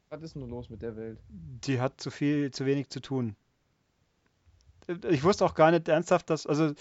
[0.10, 1.20] Was ist nur los mit der Welt?
[1.30, 3.36] Die hat zu viel, zu wenig zu tun.
[5.10, 6.74] Ich wusste auch gar nicht ernsthaft, dass, also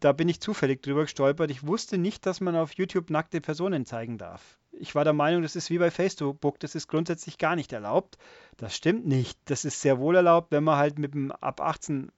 [0.00, 1.50] da bin ich zufällig drüber gestolpert.
[1.50, 4.58] Ich wusste nicht, dass man auf YouTube nackte Personen zeigen darf.
[4.72, 8.18] Ich war der Meinung, das ist wie bei Facebook, das ist grundsätzlich gar nicht erlaubt.
[8.56, 9.38] Das stimmt nicht.
[9.44, 12.10] Das ist sehr wohl erlaubt, wenn man halt mit einem ab 18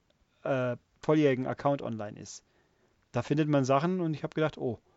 [0.43, 2.43] äh, volljährigen Account online ist.
[3.11, 4.79] Da findet man Sachen und ich habe gedacht, oh.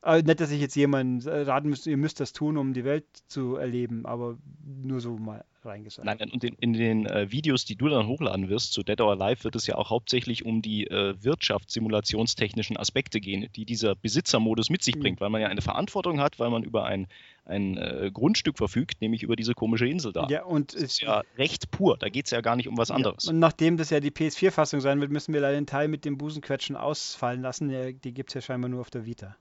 [0.00, 2.84] Aber nicht, dass ich jetzt jemanden äh, raten müsste, ihr müsst das tun, um die
[2.84, 6.06] Welt zu erleben, aber nur so mal reingesagt.
[6.06, 9.20] Nein, und in, in den äh, Videos, die du dann hochladen wirst zu Dead or
[9.20, 14.70] Alive, wird es ja auch hauptsächlich um die äh, wirtschaftssimulationstechnischen Aspekte gehen, die dieser Besitzermodus
[14.70, 15.00] mit sich Mhm.
[15.00, 17.06] bringt, weil man ja eine Verantwortung hat, weil man über ein,
[17.44, 20.26] ein äh, Grundstück verfügt, nämlich über diese komische Insel da.
[20.28, 22.78] Ja, und Das es, ist ja recht pur, da geht es ja gar nicht um
[22.78, 23.24] was anderes.
[23.24, 26.04] Ja, und nachdem das ja die PS4-Fassung sein wird, müssen wir leider den Teil mit
[26.04, 27.68] dem Busenquetschen ausfallen lassen.
[27.68, 29.36] Der, die gibt es ja scheinbar nur auf der Vita.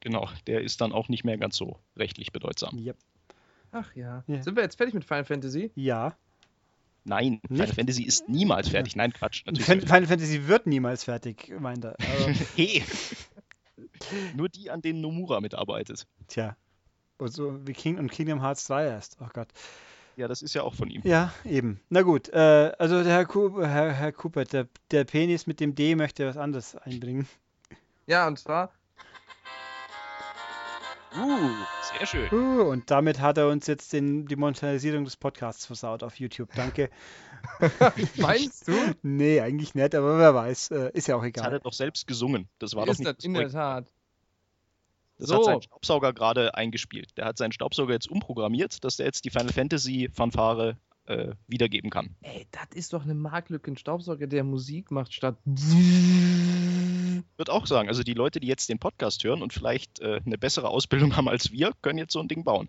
[0.00, 2.78] Genau, der ist dann auch nicht mehr ganz so rechtlich bedeutsam.
[2.78, 2.96] Yep.
[3.72, 4.24] Ach ja.
[4.26, 4.42] Ja.
[4.42, 5.70] Sind wir jetzt fertig mit Final Fantasy?
[5.74, 6.16] Ja.
[7.04, 7.74] Nein, Final Nicht?
[7.76, 8.96] Fantasy ist niemals fertig.
[8.96, 9.44] Nein, Quatsch.
[9.46, 9.64] Natürlich.
[9.66, 11.92] Final Fantasy wird niemals fertig, meint er.
[12.22, 12.82] Aber, Hey.
[14.36, 16.06] Nur die, an denen Nomura mitarbeitet.
[16.28, 16.56] tja.
[17.18, 19.16] Und, so wie King und Kingdom Hearts 3 erst.
[19.20, 19.48] Oh Gott.
[20.16, 21.00] Ja, das ist ja auch von ihm.
[21.04, 21.80] Ja, eben.
[21.88, 22.28] Na gut.
[22.28, 26.26] Äh, also der Herr, Ku Herr, Herr Cooper, der, der Penis mit dem D möchte
[26.26, 27.26] was anderes einbringen.
[28.06, 28.72] Ja, und zwar
[31.16, 31.50] Uh,
[31.96, 32.28] sehr schön.
[32.32, 36.50] Uh, und damit hat er uns jetzt den, die Monetarisierung des Podcasts versaut auf YouTube.
[36.54, 36.90] Danke.
[38.16, 38.72] Meinst du?
[39.02, 40.70] nee, eigentlich nicht, aber wer weiß.
[40.72, 41.60] Äh, ist ja auch Das hat er egal.
[41.60, 42.48] doch selbst gesungen.
[42.58, 43.86] Das war ist doch das nicht in das der Projekt.
[43.86, 43.92] Tat.
[45.18, 45.36] Das So.
[45.38, 47.16] hat sein Staubsauger gerade eingespielt.
[47.16, 50.76] Der hat seinen Staubsauger jetzt umprogrammiert, dass der jetzt die Final Fantasy Fanfare
[51.08, 52.14] äh, wiedergeben kann.
[52.22, 55.36] Ey, das ist doch eine Marktlücke, ein Staubsauger, der Musik macht statt.
[57.36, 60.38] Würde auch sagen, also die Leute, die jetzt den Podcast hören und vielleicht äh, eine
[60.38, 62.68] bessere Ausbildung haben als wir, können jetzt so ein Ding bauen.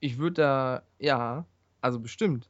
[0.00, 1.44] Ich würde da, ja,
[1.80, 2.48] also bestimmt.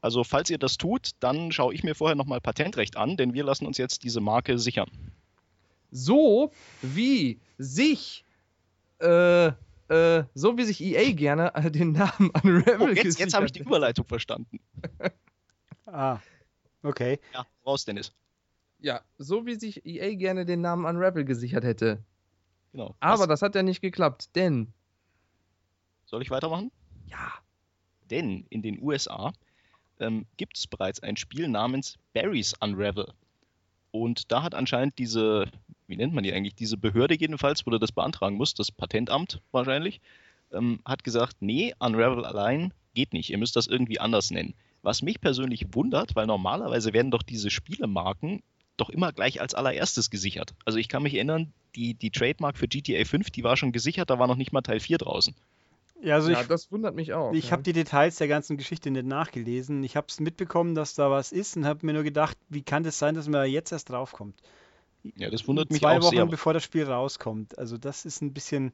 [0.00, 3.44] Also falls ihr das tut, dann schaue ich mir vorher nochmal Patentrecht an, denn wir
[3.44, 4.88] lassen uns jetzt diese Marke sichern.
[5.90, 6.52] So
[6.82, 8.24] wie sich,
[9.00, 9.52] äh,
[9.88, 13.52] äh, so wie sich EA gerne äh, den Namen Unravel Oh, jetzt jetzt habe ich
[13.52, 14.60] die gesichert Überleitung verstanden.
[15.86, 16.18] Ah,
[16.82, 17.18] okay.
[17.32, 18.12] Ja, raus, Dennis.
[18.80, 22.04] Ja, so wie sich EA gerne den Namen Unravel gesichert hätte.
[22.72, 22.94] Genau.
[23.00, 24.72] Aber Was, das hat ja nicht geklappt, denn,
[26.04, 26.70] soll ich weitermachen?
[27.06, 27.32] ja,
[28.10, 29.32] Denn in den USA
[30.00, 33.12] ähm, gibt es bereits ein Spiel namens Barry's Unravel.
[33.90, 35.46] Und da hat anscheinend diese,
[35.88, 39.40] wie nennt man die eigentlich, diese Behörde jedenfalls, wo du das beantragen musst, das Patentamt
[39.50, 40.00] wahrscheinlich,
[40.52, 44.54] ähm, hat gesagt, nee, Unravel allein geht nicht, ihr müsst das irgendwie anders nennen.
[44.82, 48.42] Was mich persönlich wundert, weil normalerweise werden doch diese Spielemarken
[48.76, 50.54] doch immer gleich als allererstes gesichert.
[50.64, 54.10] Also ich kann mich erinnern, die, die Trademark für GTA 5, die war schon gesichert,
[54.10, 55.34] da war noch nicht mal Teil 4 draußen.
[56.00, 57.32] Ja, also ja, ich, das wundert mich auch.
[57.32, 57.50] ich ja.
[57.52, 59.82] habe die Details der ganzen Geschichte nicht nachgelesen.
[59.82, 62.84] Ich habe es mitbekommen, dass da was ist und habe mir nur gedacht, wie kann
[62.84, 64.36] das sein, dass man da jetzt erst draufkommt?
[65.16, 66.26] Ja, das wundert mich Zwei auch Wochen sehr.
[66.26, 67.58] bevor das Spiel rauskommt.
[67.58, 68.72] Also das ist ein bisschen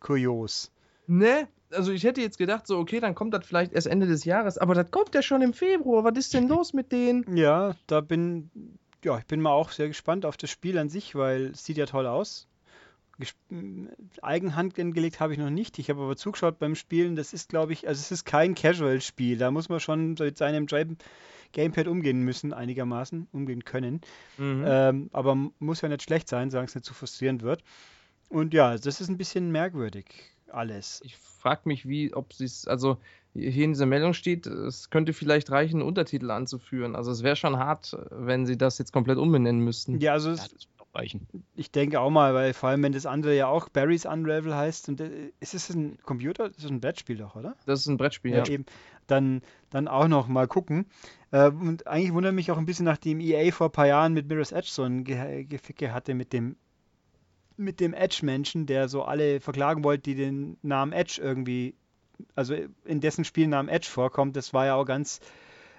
[0.00, 0.70] kurios.
[1.06, 1.48] Ne?
[1.70, 4.58] Also ich hätte jetzt gedacht, so, okay, dann kommt das vielleicht erst Ende des Jahres,
[4.58, 6.04] aber das kommt ja schon im Februar.
[6.04, 7.24] Was ist denn los mit denen?
[7.36, 8.50] Ja, da bin,
[9.04, 11.78] ja, ich bin mal auch sehr gespannt auf das Spiel an sich, weil es sieht
[11.78, 12.46] ja toll aus.
[14.20, 15.78] Eigenhand angelegt habe ich noch nicht.
[15.78, 17.16] Ich habe aber zugeschaut beim Spielen.
[17.16, 19.38] Das ist, glaube ich, also es ist kein Casual-Spiel.
[19.38, 20.96] Da muss man schon mit seinem Game-
[21.52, 24.00] Gamepad umgehen müssen, einigermaßen umgehen können.
[24.38, 24.64] Mhm.
[24.66, 27.62] Ähm, aber muss ja nicht schlecht sein, solange es nicht zu frustrierend wird.
[28.28, 30.06] Und ja, das ist ein bisschen merkwürdig,
[30.48, 31.02] alles.
[31.04, 32.96] Ich frage mich, wie, ob sie es, also
[33.34, 36.96] hier in dieser Meldung steht, es könnte vielleicht reichen, Untertitel anzuführen.
[36.96, 40.00] Also es wäre schon hart, wenn sie das jetzt komplett umbenennen müssten.
[40.00, 41.26] Ja, also Ja, es, reichen.
[41.54, 44.88] ich denke auch mal, weil vor allem, wenn das andere ja auch Barry's Unravel heißt,
[44.88, 46.48] und äh, ist es ein Computer?
[46.48, 47.56] Das ist ein Brettspiel doch, oder?
[47.66, 48.48] Das ist ein Brettspiel, Ja, ja.
[48.48, 48.66] eben.
[49.06, 50.86] Dann, dann auch noch mal gucken.
[51.30, 54.28] Äh, und eigentlich wundert mich auch ein bisschen, nachdem EA vor ein paar Jahren mit
[54.28, 56.56] Mirror's Edge so ein Ge Geficke hatte mit dem
[57.56, 61.74] mit dem Edge-Menschen, der so alle verklagen wollte, die den Namen Edge irgendwie,
[62.34, 62.54] also
[62.84, 64.36] in dessen Spielnamen Edge vorkommt.
[64.36, 65.20] Das war ja auch ganz,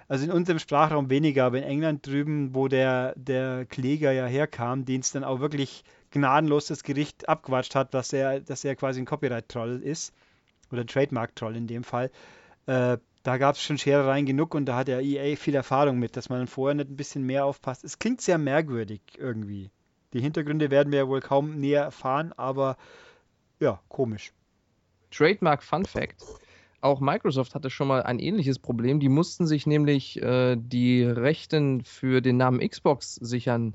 [0.08, 4.84] also in unserem Sprachraum weniger, aber in England drüben, wo der, der Kläger ja herkam,
[4.84, 9.00] den es dann auch wirklich gnadenlos das Gericht abgewatscht hat, dass er, dass er quasi
[9.00, 10.12] ein Copyright-Troll ist.
[10.70, 12.10] Oder ein Trademark-Troll in dem Fall.
[12.66, 16.16] Äh, da gab es schon Scherereien genug und da hat der EA viel Erfahrung mit,
[16.16, 17.84] dass man vorher nicht ein bisschen mehr aufpasst.
[17.84, 19.70] Es klingt sehr merkwürdig irgendwie.
[20.12, 22.76] Die Hintergründe werden wir ja wohl kaum näher erfahren, aber
[23.60, 24.32] ja, komisch.
[25.10, 26.22] Trademark Fun Fact.
[26.84, 29.00] Auch Microsoft hatte schon mal ein ähnliches Problem.
[29.00, 33.72] Die mussten sich nämlich äh, die Rechten für den Namen Xbox sichern.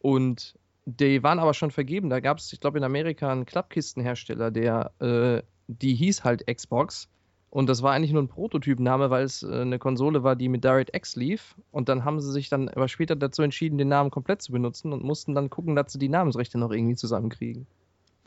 [0.00, 0.54] Und
[0.84, 2.10] die waren aber schon vergeben.
[2.10, 7.08] Da gab es, ich glaube, in Amerika einen Klappkistenhersteller, der, äh, die hieß halt Xbox.
[7.48, 10.64] Und das war eigentlich nur ein Prototypname, weil es äh, eine Konsole war, die mit
[10.64, 11.54] DirectX lief.
[11.70, 14.92] Und dann haben sie sich dann aber später dazu entschieden, den Namen komplett zu benutzen
[14.92, 17.66] und mussten dann gucken, dass sie die Namensrechte noch irgendwie zusammenkriegen.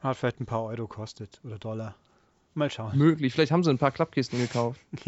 [0.02, 1.94] Hat vielleicht ein paar Euro kostet oder Dollar.
[2.58, 2.98] Mal schauen.
[2.98, 3.34] Möglich.
[3.34, 4.82] Vielleicht haben sie ein paar Klappkisten gekauft.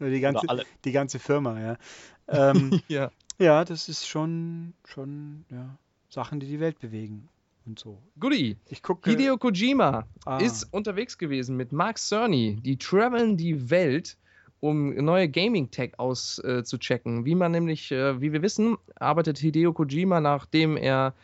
[0.00, 0.46] Oder die ganze,
[0.84, 1.76] die ganze Firma, ja.
[2.28, 3.10] Ähm, ja.
[3.38, 5.76] ja, das ist schon, schon ja,
[6.08, 7.28] Sachen, die die Welt bewegen
[7.66, 7.98] und so.
[8.20, 8.56] Goodie.
[8.68, 9.10] Ich gucke.
[9.10, 10.38] Hideo Kojima Ah.
[10.38, 12.58] ist unterwegs gewesen mit Mark Cerny.
[12.62, 14.16] Die traveln die Welt,
[14.60, 17.24] um neue Gaming-Tech auszuchecken.
[17.24, 21.14] Wie man nämlich, äh, wie wir wissen, arbeitet Hideo Kojima, nachdem er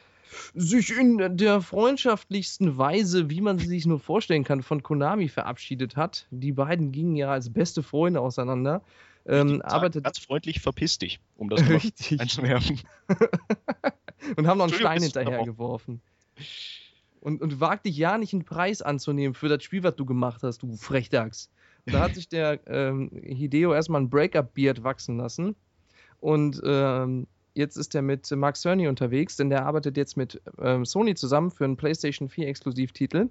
[0.55, 5.97] sich in der freundschaftlichsten Weise, wie man sie sich nur vorstellen kann, von Konami verabschiedet
[5.97, 6.27] hat.
[6.31, 8.83] Die beiden gingen ja als beste Freunde auseinander.
[9.27, 12.81] Ähm, arbeitet ganz freundlich, verpiss dich, um das richtig einzuwerfen.
[14.37, 16.01] und haben noch einen Stein ist hinterher unterbrochen.
[16.01, 16.03] geworfen.
[17.21, 20.43] Und, und wag dich ja nicht einen Preis anzunehmen für das Spiel, was du gemacht
[20.43, 21.51] hast, du Frechdachs.
[21.87, 25.55] Da hat sich der ähm, Hideo erstmal ein Breakup-Beard wachsen lassen.
[26.21, 30.85] Und ähm, jetzt ist er mit Mark Cerny unterwegs, denn der arbeitet jetzt mit ähm,
[30.85, 33.29] Sony zusammen für einen PlayStation 4 Exklusivtitel.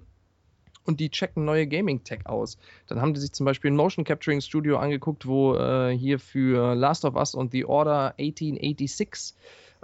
[0.86, 2.58] Und die checken neue Gaming-Tech aus.
[2.88, 6.74] Dann haben die sich zum Beispiel ein Motion Capturing Studio angeguckt, wo äh, hier für
[6.74, 9.34] Last of Us und The Order 1886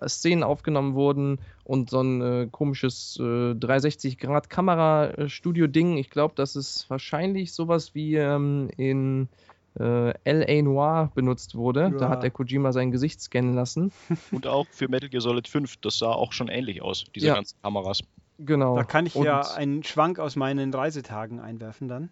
[0.09, 5.99] Szenen aufgenommen wurden und so ein äh, komisches äh, 360-Grad-Kamera-Studio-Ding.
[5.99, 9.29] Ich glaube, das ist wahrscheinlich sowas wie ähm, in
[9.79, 10.63] äh, L.A.
[10.63, 11.83] Noir benutzt wurde.
[11.83, 11.91] Ja.
[11.91, 13.93] Da hat der Kojima sein Gesicht scannen lassen.
[14.33, 17.35] Und auch für Metal Gear Solid 5, das sah auch schon ähnlich aus, diese ja.
[17.35, 18.03] ganzen Kameras.
[18.39, 18.75] Genau.
[18.75, 22.09] Da kann ich Und ja einen Schwank aus meinen Reisetagen einwerfen dann.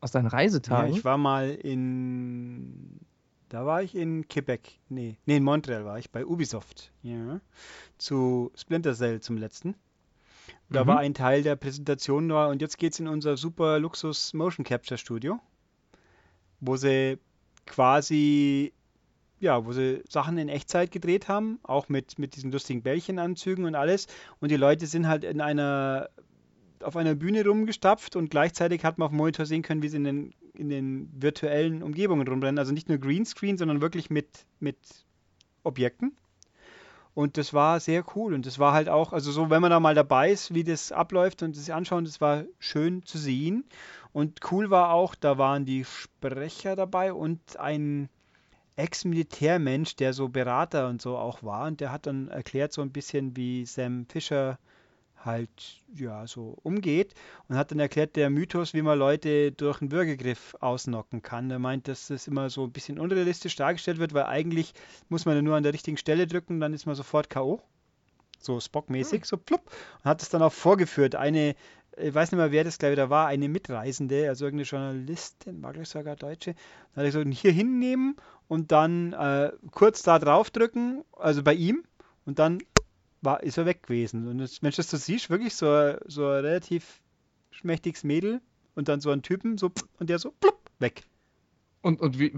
[0.00, 0.92] Aus deinen Reisetagen?
[0.92, 3.00] Ja, ich war mal in.
[3.48, 4.78] Da war ich in Quebec.
[4.88, 6.92] Nee, nee, in Montreal war ich, bei Ubisoft.
[7.02, 7.40] Ja.
[7.98, 9.74] Zu Splinter Cell zum letzten.
[10.70, 10.88] Da mhm.
[10.88, 14.64] war ein Teil der Präsentation nur und jetzt geht es in unser super Luxus Motion
[14.64, 15.40] Capture Studio
[16.64, 17.18] wo sie
[17.66, 18.72] quasi,
[19.40, 23.74] ja, wo sie Sachen in Echtzeit gedreht haben, auch mit, mit diesen lustigen Bällchenanzügen und
[23.74, 24.06] alles.
[24.40, 26.08] Und die Leute sind halt in einer,
[26.82, 29.98] auf einer Bühne rumgestapft und gleichzeitig hat man auf dem Monitor sehen können, wie sie
[29.98, 32.58] in den, in den virtuellen Umgebungen rumrennen.
[32.58, 34.78] Also nicht nur Greenscreen, sondern wirklich mit, mit
[35.62, 36.16] Objekten.
[37.14, 38.34] Und das war sehr cool.
[38.34, 40.90] Und das war halt auch, also so, wenn man da mal dabei ist, wie das
[40.90, 43.64] abläuft und sich anschauen, das war schön zu sehen.
[44.14, 48.08] Und cool war auch, da waren die Sprecher dabei und ein
[48.76, 51.66] Ex-Militärmensch, der so Berater und so auch war.
[51.66, 54.60] Und der hat dann erklärt so ein bisschen, wie Sam Fisher
[55.24, 57.14] halt ja so umgeht
[57.48, 61.50] und hat dann erklärt, der Mythos, wie man Leute durch einen Würgegriff ausnocken kann.
[61.50, 64.74] Er meint, dass das immer so ein bisschen unrealistisch dargestellt wird, weil eigentlich
[65.08, 67.60] muss man ja nur an der richtigen Stelle drücken, dann ist man sofort K.O.
[68.38, 69.24] So Spock-mäßig, hm.
[69.24, 69.72] so plupp.
[70.02, 71.14] Und hat es dann auch vorgeführt.
[71.14, 71.56] Eine,
[71.96, 75.76] ich weiß nicht mehr, wer das gleich wieder war, eine Mitreisende, also irgendeine Journalistin, mag
[75.76, 78.16] ich sogar Deutsche, dann hat er gesagt, hier hinnehmen
[78.48, 81.84] und dann äh, kurz da drauf drücken, also bei ihm,
[82.26, 82.58] und dann
[83.20, 84.28] war, ist er weg gewesen.
[84.28, 87.00] Und das, Mensch, das du siehst, wirklich so, so ein relativ
[87.50, 88.40] schmächtiges Mädel
[88.74, 91.04] und dann so ein Typen, so und der so plupp, weg.
[91.84, 92.32] Und, und wie,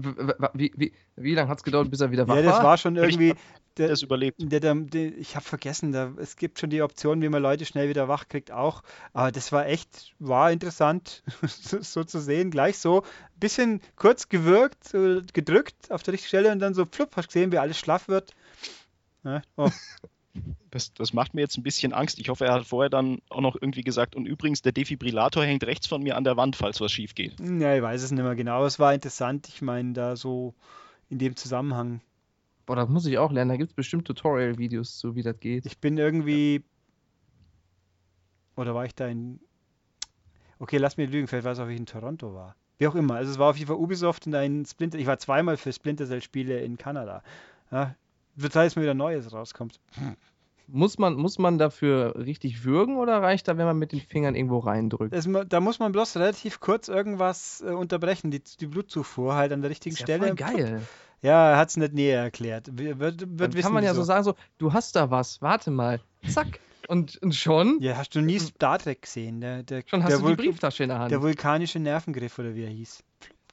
[0.53, 2.43] wie, wie, wie lange hat es gedauert, bis er wieder wach war?
[2.43, 3.33] Ja, das war schon irgendwie.
[3.77, 4.41] Der, das überlebt.
[4.41, 7.63] Der, der, der, ich habe vergessen, da, es gibt schon die Option, wie man Leute
[7.63, 8.83] schnell wieder wach kriegt, auch.
[9.13, 12.51] Aber das war echt, war interessant, so, so, zu sehen.
[12.51, 14.91] Gleich so ein bisschen kurz gewirkt,
[15.31, 18.33] gedrückt auf der richtigen Stelle und dann so flupp, hast gesehen, wie alles schlaff wird.
[19.23, 19.69] Ja, oh.
[20.71, 22.19] Das, das, macht mir jetzt ein bisschen Angst.
[22.19, 25.63] Ich hoffe, er hat vorher dann auch noch irgendwie gesagt, und übrigens, der Defibrillator hängt
[25.63, 27.39] rechts von mir an der Wand, falls was schief geht.
[27.39, 28.65] Ja, ich weiß es nicht mehr genau.
[28.65, 30.53] Es war interessant, ich meine, da so
[31.09, 32.01] in dem Zusammenhang.
[32.65, 33.49] Boah, das muss ich auch lernen.
[33.49, 35.65] Da gibt es bestimmt Tutorial-Videos zu, wie das geht.
[35.65, 36.63] Ich bin irgendwie.
[38.57, 39.39] Oder war ich da in.
[40.59, 42.55] Okay, lass mir lügen, vielleicht weiß auch, wie ich in Toronto war.
[42.77, 43.15] Wie auch immer.
[43.15, 44.97] Also es war auf jeden Fall Ubisoft und ein Splinter.
[44.99, 47.23] Ich war zweimal für Splinter Cell-Spiele in Kanada.
[47.71, 47.95] Ja,
[48.37, 49.79] wird Zeit, dass mal wieder Neues rauskommt.
[50.69, 54.35] Muss man, muss man dafür richtig würgen oder reicht da, wenn man mit den Fingern
[54.35, 55.13] irgendwo reindrückt?
[55.13, 59.61] Es, da muss man bloß relativ kurz irgendwas äh, unterbrechen, die, die, Blutzufuhr halt an
[59.61, 60.27] der richtigen ist Stelle.
[60.27, 60.81] Ja, geil.
[61.21, 62.69] Ja, er hat es nicht näher erklärt.
[62.71, 65.71] Wird, wird Dann wissen, kann man ja so sagen, so, du hast da was, warte
[65.71, 66.59] mal, zack.
[66.89, 67.81] Und, und schon.
[67.81, 69.41] Ja, hast du nie Star Trek gesehen?
[69.41, 71.11] Der, der, schon hast der du Vul die Brieftasche in der Hand.
[71.11, 73.03] Der vulkanische Nervengriff oder wie er hieß.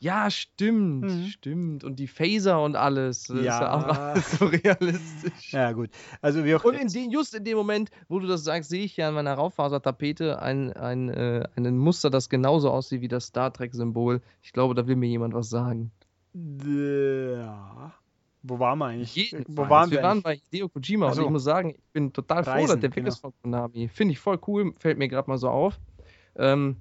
[0.04, 1.26] Ja, stimmt, mhm.
[1.28, 1.82] stimmt.
[1.82, 3.28] Und die Phaser und alles.
[3.28, 3.36] Ja.
[3.36, 5.50] ist ja auch so realistisch.
[5.50, 5.88] Ja, gut.
[6.20, 8.84] Also wie auch und in den, just in dem Moment, wo du das sagst, sehe
[8.84, 13.28] ich ja an meiner Raufasertapete ein, ein, äh, ein Muster, das genauso aussieht wie das
[13.28, 14.20] Star Trek-Symbol.
[14.42, 15.90] Ich glaube, da will mir jemand was sagen.
[16.34, 17.94] Ja.
[18.42, 19.14] Wo waren wir eigentlich?
[19.14, 19.56] Jedenfalls.
[19.56, 19.98] Wo waren wir?
[19.98, 22.74] Wir waren bei Hideo Kojima also, und ich muss sagen, ich bin total Reisen, froh,
[22.74, 23.06] dass der genau.
[23.06, 23.88] weg ist von Konami.
[23.88, 25.80] Finde ich voll cool, fällt mir gerade mal so auf.
[26.36, 26.76] Ähm,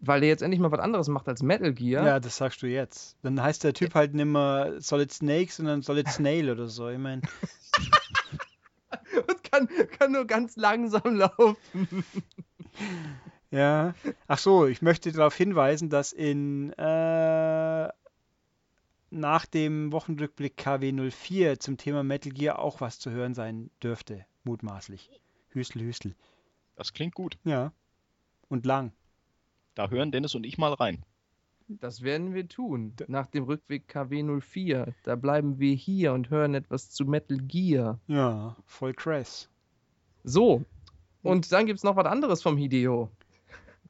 [0.00, 2.06] weil der jetzt endlich mal was anderes macht als Metal Gear.
[2.06, 3.16] Ja, das sagst du jetzt.
[3.22, 6.88] Dann heißt der Typ halt nicht mehr Solid Snake, sondern Solid Snail oder so.
[6.88, 7.22] Ich meine.
[9.26, 9.68] Und kann,
[9.98, 12.04] kann nur ganz langsam laufen.
[13.50, 13.94] ja.
[14.26, 17.88] Ach so, ich möchte darauf hinweisen, dass in äh,
[19.10, 25.10] nach dem Wochenrückblick KW04 zum Thema Metal Gear auch was zu hören sein dürfte, mutmaßlich.
[25.50, 26.14] Hüstel, Hüstel.
[26.76, 27.38] Das klingt gut.
[27.44, 27.72] Ja.
[28.48, 28.92] Und lang.
[29.78, 31.04] Da hören Dennis und ich mal rein.
[31.68, 32.94] Das werden wir tun.
[33.06, 34.92] Nach dem Rückweg KW04.
[35.04, 38.00] Da bleiben wir hier und hören etwas zu Metal Gear.
[38.08, 39.48] Ja, voll krass.
[40.24, 40.64] So.
[41.22, 43.08] Und dann gibt es noch was anderes vom Hideo.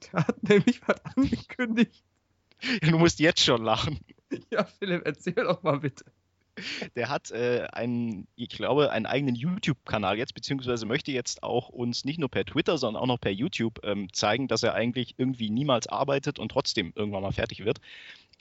[0.12, 2.05] Der hat nämlich was angekündigt.
[2.82, 3.98] Ja, du musst jetzt schon lachen.
[4.51, 6.05] Ja, Philipp, erzähl doch mal bitte.
[6.97, 12.05] Der hat äh, einen, ich glaube, einen eigenen YouTube-Kanal jetzt, beziehungsweise möchte jetzt auch uns
[12.05, 15.51] nicht nur per Twitter, sondern auch noch per YouTube ähm, zeigen, dass er eigentlich irgendwie
[15.51, 17.78] niemals arbeitet und trotzdem irgendwann mal fertig wird.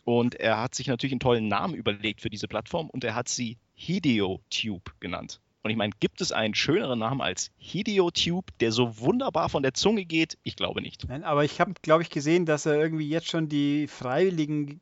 [0.03, 3.27] Und er hat sich natürlich einen tollen Namen überlegt für diese Plattform und er hat
[3.27, 5.41] sie HideoTube genannt.
[5.68, 9.73] Und ich meine, gibt es einen schöneren Namen als HideoTube, der so wunderbar von der
[9.73, 10.38] Zunge geht?
[10.44, 11.10] Ich glaube nicht.
[11.10, 14.80] Nein, aber ich habe, glaube ich, gesehen, dass er irgendwie jetzt schon die Freiwilligen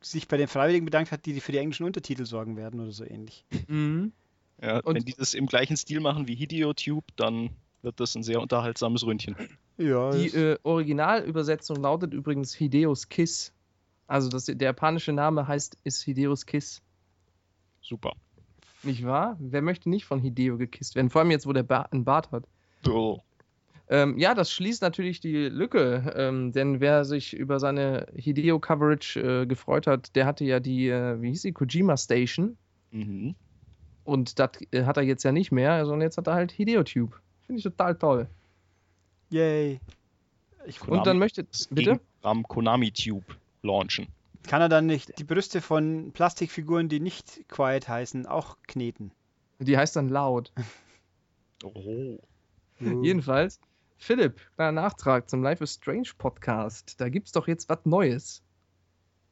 [0.00, 3.04] sich bei den Freiwilligen bedankt hat, die für die englischen Untertitel sorgen werden oder so
[3.04, 3.44] ähnlich.
[3.66, 4.12] Mhm.
[4.62, 7.50] Ja, Und- wenn die das im gleichen Stil machen wie HideoTube, dann
[7.82, 9.36] wird das ein sehr unterhaltsames Ründchen.
[9.76, 13.52] Ja, Die äh, Originalübersetzung lautet übrigens Hideos Kiss.
[14.08, 16.82] Also das, der japanische Name heißt ist Hideos Kiss.
[17.80, 18.14] Super.
[18.82, 19.36] Nicht wahr?
[19.40, 21.10] Wer möchte nicht von Hideo gekisst werden?
[21.10, 22.44] Vor allem jetzt, wo der ba einen Bart hat.
[22.84, 23.22] So.
[23.90, 29.46] Ähm, ja, das schließt natürlich die Lücke, ähm, denn wer sich über seine Hideo-Coverage äh,
[29.46, 32.56] gefreut hat, der hatte ja die, äh, wie hieß die, Kojima Station
[32.90, 33.34] Mhm.
[34.04, 37.18] und das äh, hat er jetzt ja nicht mehr, sondern jetzt hat er halt Hideo-Tube.
[37.46, 38.26] Finde ich total toll.
[39.30, 39.80] Yay.
[40.66, 41.92] Ich, Konami Und dann möchte, bitte?
[41.92, 43.24] Gegen Ram Konami Tube
[43.62, 44.06] launchen.
[44.46, 49.12] kann er dann nicht die Brüste von Plastikfiguren, die nicht Quiet heißen, auch kneten?
[49.58, 50.52] Die heißt dann laut.
[51.64, 52.18] Oh.
[52.80, 53.60] Jedenfalls,
[53.98, 57.00] Philipp, kleiner Nachtrag zum Life is Strange Podcast.
[57.00, 58.42] Da gibt's doch jetzt was Neues.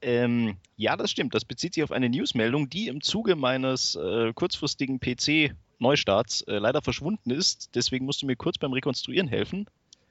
[0.03, 1.35] Ähm, ja, das stimmt.
[1.35, 6.83] Das bezieht sich auf eine Newsmeldung, die im Zuge meines äh, kurzfristigen PC-Neustarts äh, leider
[6.83, 7.75] verschwunden ist.
[7.75, 9.67] Deswegen musst du mir kurz beim Rekonstruieren helfen.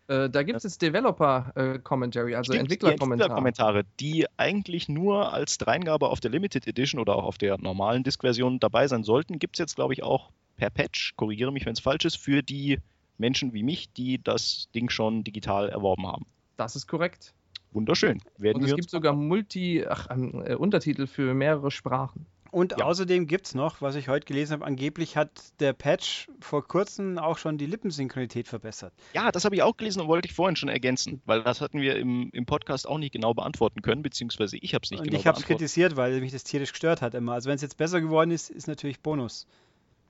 [0.08, 2.54] Äh, da gibt's jetzt Developer-Commentary, also.
[2.54, 8.04] Entwicklerkommentare, die eigentlich nur als Dreingabe auf der Limited Edition oder auch auf der normalen
[8.04, 11.74] Disk-Version dabei sein sollten, gibt es jetzt, glaube ich, auch per Patch, korrigiere mich, wenn
[11.74, 12.80] es falsch ist, für die
[13.18, 16.26] Menschen wie mich, die das Ding schon digital erworben haben.
[16.58, 17.34] Das ist korrekt.
[17.72, 18.22] Wunderschön.
[18.38, 22.26] Werden Und es wir gibt sogar Multi, ach, äh, Untertitel für mehrere Sprachen.
[22.52, 22.86] Und Ja.
[22.86, 25.30] außerdem gibt es noch, was ich heute gelesen habe, angeblich hat
[25.60, 28.94] der Patch vor kurzem auch schon die Lippensynchronität verbessert.
[29.14, 31.82] Ja, das habe ich auch gelesen und wollte ich vorhin schon ergänzen, weil das hatten
[31.82, 35.08] wir im, im Podcast auch nicht genau beantworten können, beziehungsweise ich habe es nicht Und
[35.08, 37.34] genau ich habe es kritisiert, weil mich das tierisch gestört hat immer.
[37.34, 39.48] Also wenn es jetzt besser geworden ist, ist natürlich Bonus.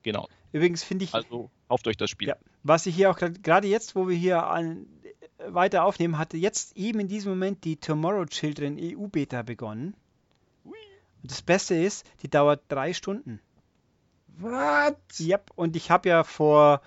[0.04, 0.28] Genau.
[0.56, 2.30] Übrigens finde ich, Also kauft euch das Spiel.
[2.30, 2.36] Ja.
[2.64, 4.86] was ich hier auch gerade jetzt, wo wir hier an,
[5.38, 9.96] äh, weiter aufnehmen, hatte jetzt eben in diesem Moment die Tomorrow Children EU-Beta begonnen.
[10.64, 13.40] Und das Beste ist, die dauert drei Stunden.
[14.38, 14.94] Was?
[15.20, 15.52] Yep.
[15.56, 16.82] Und ich habe ja vor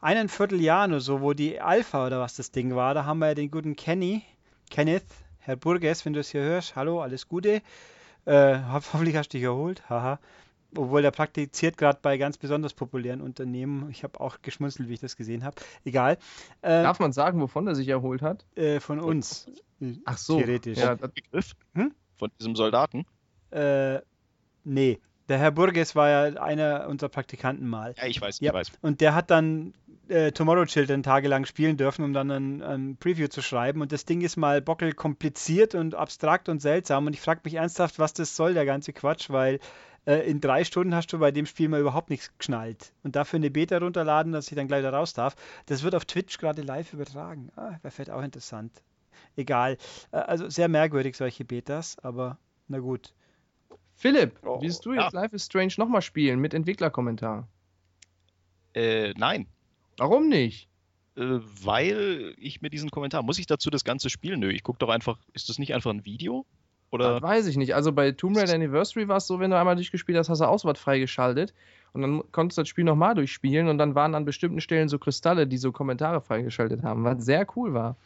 [0.00, 3.28] einem Vierteljahr oder so, wo die Alpha oder was das Ding war, da haben wir
[3.28, 4.22] ja den guten Kenny,
[4.70, 5.04] Kenneth,
[5.38, 7.62] Herr Burgess, wenn du es hier hörst, hallo, alles Gute.
[8.24, 10.18] Äh, hoff- hoffentlich hast du dich erholt, haha.
[10.76, 13.88] Obwohl der praktiziert gerade bei ganz besonders populären Unternehmen.
[13.90, 15.56] Ich habe auch geschmunzelt, wie ich das gesehen habe.
[15.84, 16.18] Egal.
[16.62, 18.44] Äh, Darf man sagen, wovon er sich erholt hat?
[18.56, 19.50] äh, von uns.
[20.04, 20.38] Ach so.
[20.38, 20.78] Theoretisch.
[20.78, 21.92] Ja, das, Begriff Hm?
[22.16, 23.04] von diesem Soldaten.
[23.50, 24.00] Äh,
[24.64, 24.98] nee.
[25.28, 27.94] Der Herr Burgess war ja einer unserer Praktikanten mal.
[27.96, 28.52] Ja, ich weiß, Ja.
[28.52, 28.72] ich weiß.
[28.80, 29.74] Und der hat dann
[30.08, 33.80] äh, Tomorrow Children tagelang spielen dürfen, um dann ein, ein Preview zu schreiben.
[33.82, 37.06] Und das Ding ist mal bockel kompliziert und abstrakt und seltsam.
[37.08, 39.58] Und ich frage mich ernsthaft, was das soll, der ganze Quatsch, weil
[40.06, 42.92] äh, in drei Stunden hast du bei dem Spiel mal überhaupt nichts geschnallt.
[43.02, 45.36] Und dafür eine Beta runterladen, dass ich dann gleich da raus darf.
[45.66, 47.50] Das wird auf Twitch gerade live übertragen.
[47.56, 48.82] Ah, wäre vielleicht auch interessant.
[49.36, 49.76] Egal.
[50.12, 52.38] Äh, also sehr merkwürdig, solche Betas, aber
[52.68, 53.12] na gut.
[53.94, 55.04] Philipp, Oh, willst du ja.
[55.04, 57.48] jetzt Life is Strange nochmal spielen mit Entwicklerkommentar?
[58.74, 59.46] Äh, nein,
[59.96, 60.68] Warum nicht?
[61.16, 61.22] äh,
[61.62, 64.36] weil ich mir diesen Kommentar, muss ich dazu das ganze Spiel?
[64.36, 66.44] Nö, ich gucke doch einfach, ist das nicht einfach ein Video?
[66.96, 67.74] Oder Das weiß ich nicht.
[67.74, 70.44] Also bei Tomb Raider Anniversary war es so, wenn du einmal durchgespielt hast, hast du
[70.48, 71.54] Auswahl freigeschaltet
[71.92, 74.98] und dann konntest du das Spiel nochmal durchspielen und dann waren an bestimmten Stellen so
[74.98, 77.96] Kristalle, die so Kommentare freigeschaltet haben, was sehr cool war.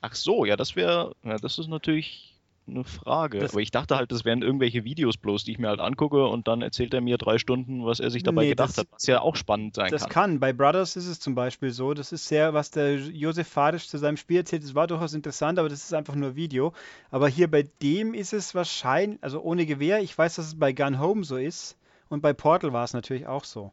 [0.00, 2.39] ach so, ja, das wäre, ja, das ist natürlich
[2.70, 3.38] eine Frage.
[3.38, 6.26] Das- Aber ich dachte halt, das wären irgendwelche Videos bloß, die ich mir halt angucke
[6.26, 8.88] und dann erzählt er mir drei Stunden, was er sich dabei Nee, gedacht das- hat,
[8.92, 10.10] was ja auch spannend sein Das kann.
[10.10, 10.40] kann.
[10.40, 11.94] Bei Brothers ist es zum Beispiel so.
[11.94, 14.62] Das ist sehr, was der Josef Farisch zu seinem Spiel erzählt.
[14.64, 16.72] Das war durchaus interessant, aber das ist einfach nur Video.
[17.10, 20.72] Aber hier bei dem ist es wahrscheinlich, also ohne Gewehr, ich weiß, dass es bei
[20.72, 21.76] Gun Home so ist.
[22.08, 23.72] Und bei Portal war es natürlich auch so.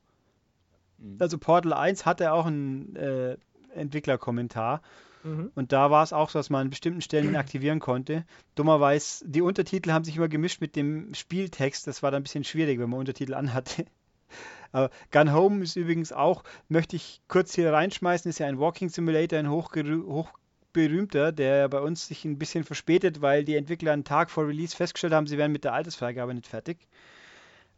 [1.00, 1.18] Mhm.
[1.20, 3.38] Also Portal 1 hatte auch einen äh,
[3.74, 4.82] Entwicklerkommentar.
[5.28, 5.52] Mhm.
[5.56, 8.26] Und da war es auch so, dass man an bestimmten Stellen ihn aktivieren konnte.
[8.56, 11.86] Dummerweise, die Untertitel haben sich immer gemischt mit dem Spieltext.
[11.86, 13.86] Das war dann ein bisschen schwierig, wenn man Untertitel anhatte.
[14.72, 18.90] Aber Gun Home ist übrigens auch, möchte ich kurz hier reinschmeißen, ist ja ein Walking
[18.90, 24.30] Simulator, ein hochberühmter, der bei uns sich ein bisschen verspätet, weil die Entwickler einen Tag
[24.30, 26.78] vor Release festgestellt haben, sie wären mit der Altersfreigabe nicht fertig.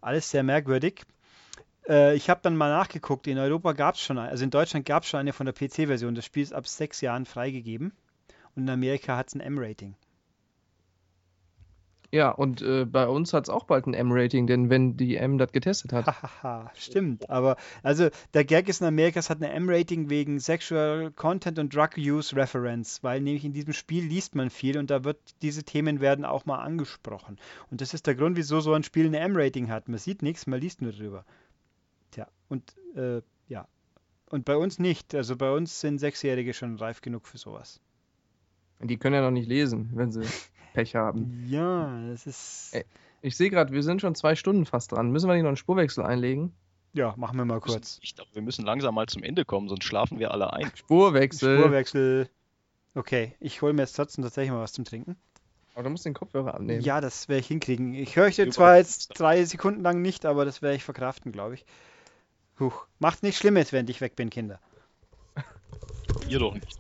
[0.02, 1.04] Alles sehr merkwürdig.
[1.90, 4.86] Äh, ich habe dann mal nachgeguckt, in Europa gab es schon, eine, also in Deutschland
[4.86, 6.16] gab es schon eine von der PC-Version.
[6.16, 7.92] Das Spiel ist ab sechs Jahren freigegeben.
[8.56, 9.96] Und in Amerika hat es ein M-Rating.
[12.12, 15.38] Ja, und äh, bei uns hat es auch bald ein M-Rating, denn wenn die M
[15.38, 16.08] das getestet hat.
[16.08, 17.30] Hahaha, stimmt.
[17.30, 21.76] Aber also der Gag ist in Amerika, es hat eine M-Rating wegen Sexual Content und
[21.76, 25.64] Drug Use Reference, weil nämlich in diesem Spiel liest man viel und da wird diese
[25.64, 27.38] Themen werden auch mal angesprochen.
[27.70, 29.88] Und das ist der Grund, wieso so ein Spiel eine M-Rating hat.
[29.88, 31.26] Man sieht nichts, man liest nur drüber.
[32.12, 33.68] Tja, und äh, ja.
[34.30, 35.16] Und bei uns nicht.
[35.16, 37.80] Also bei uns sind Sechsjährige schon reif genug für sowas.
[38.80, 40.22] Die können ja noch nicht lesen, wenn sie
[40.74, 41.46] Pech haben.
[41.48, 42.70] Ja, das ist.
[42.74, 42.86] Ey.
[43.22, 45.12] Ich sehe gerade, wir sind schon zwei Stunden fast dran.
[45.12, 46.54] Müssen wir nicht noch einen Spurwechsel einlegen?
[46.94, 48.00] Ja, machen wir mal kurz.
[48.02, 50.72] Ich glaube, wir müssen langsam mal zum Ende kommen, sonst schlafen wir alle ein.
[50.74, 51.60] Spurwechsel.
[51.60, 52.30] Spurwechsel.
[52.96, 55.18] Okay, ich hole mir jetzt trotzdem tatsächlich mal was zum Trinken.
[55.76, 56.82] Aber du musst den Kopfhörer abnehmen.
[56.82, 57.94] Ja, das werde ich hinkriegen.
[57.94, 61.56] Ich höre euch zwar jetzt drei Sekunden lang nicht, aber das werde ich verkraften, glaube
[61.56, 61.66] ich.
[62.60, 62.88] Huch.
[63.00, 64.60] Macht nichts Schlimmes, wenn ich weg bin, Kinder.
[66.30, 66.78] Ihr doch nicht.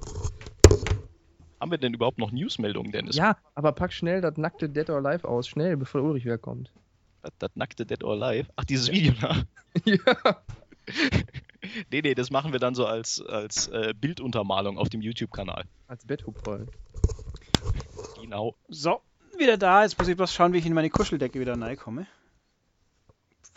[1.59, 3.15] Haben wir denn überhaupt noch Newsmeldungen, Dennis?
[3.15, 5.47] Ja, aber pack schnell das nackte Dead or Alive aus.
[5.47, 6.71] Schnell, bevor Ulrich wiederkommt.
[7.21, 8.49] Das, das nackte Dead or Alive.
[8.55, 9.43] Ach, dieses Video da.
[9.85, 10.41] ja.
[11.91, 15.65] nee, nee, das machen wir dann so als, als äh, Bilduntermalung auf dem YouTube-Kanal.
[15.87, 16.67] Als Betthupferl.
[18.21, 18.55] Genau.
[18.69, 19.01] So,
[19.37, 19.83] wieder da.
[19.83, 22.07] Jetzt muss ich bloß schauen, wie ich in meine Kuscheldecke wieder reinkomme.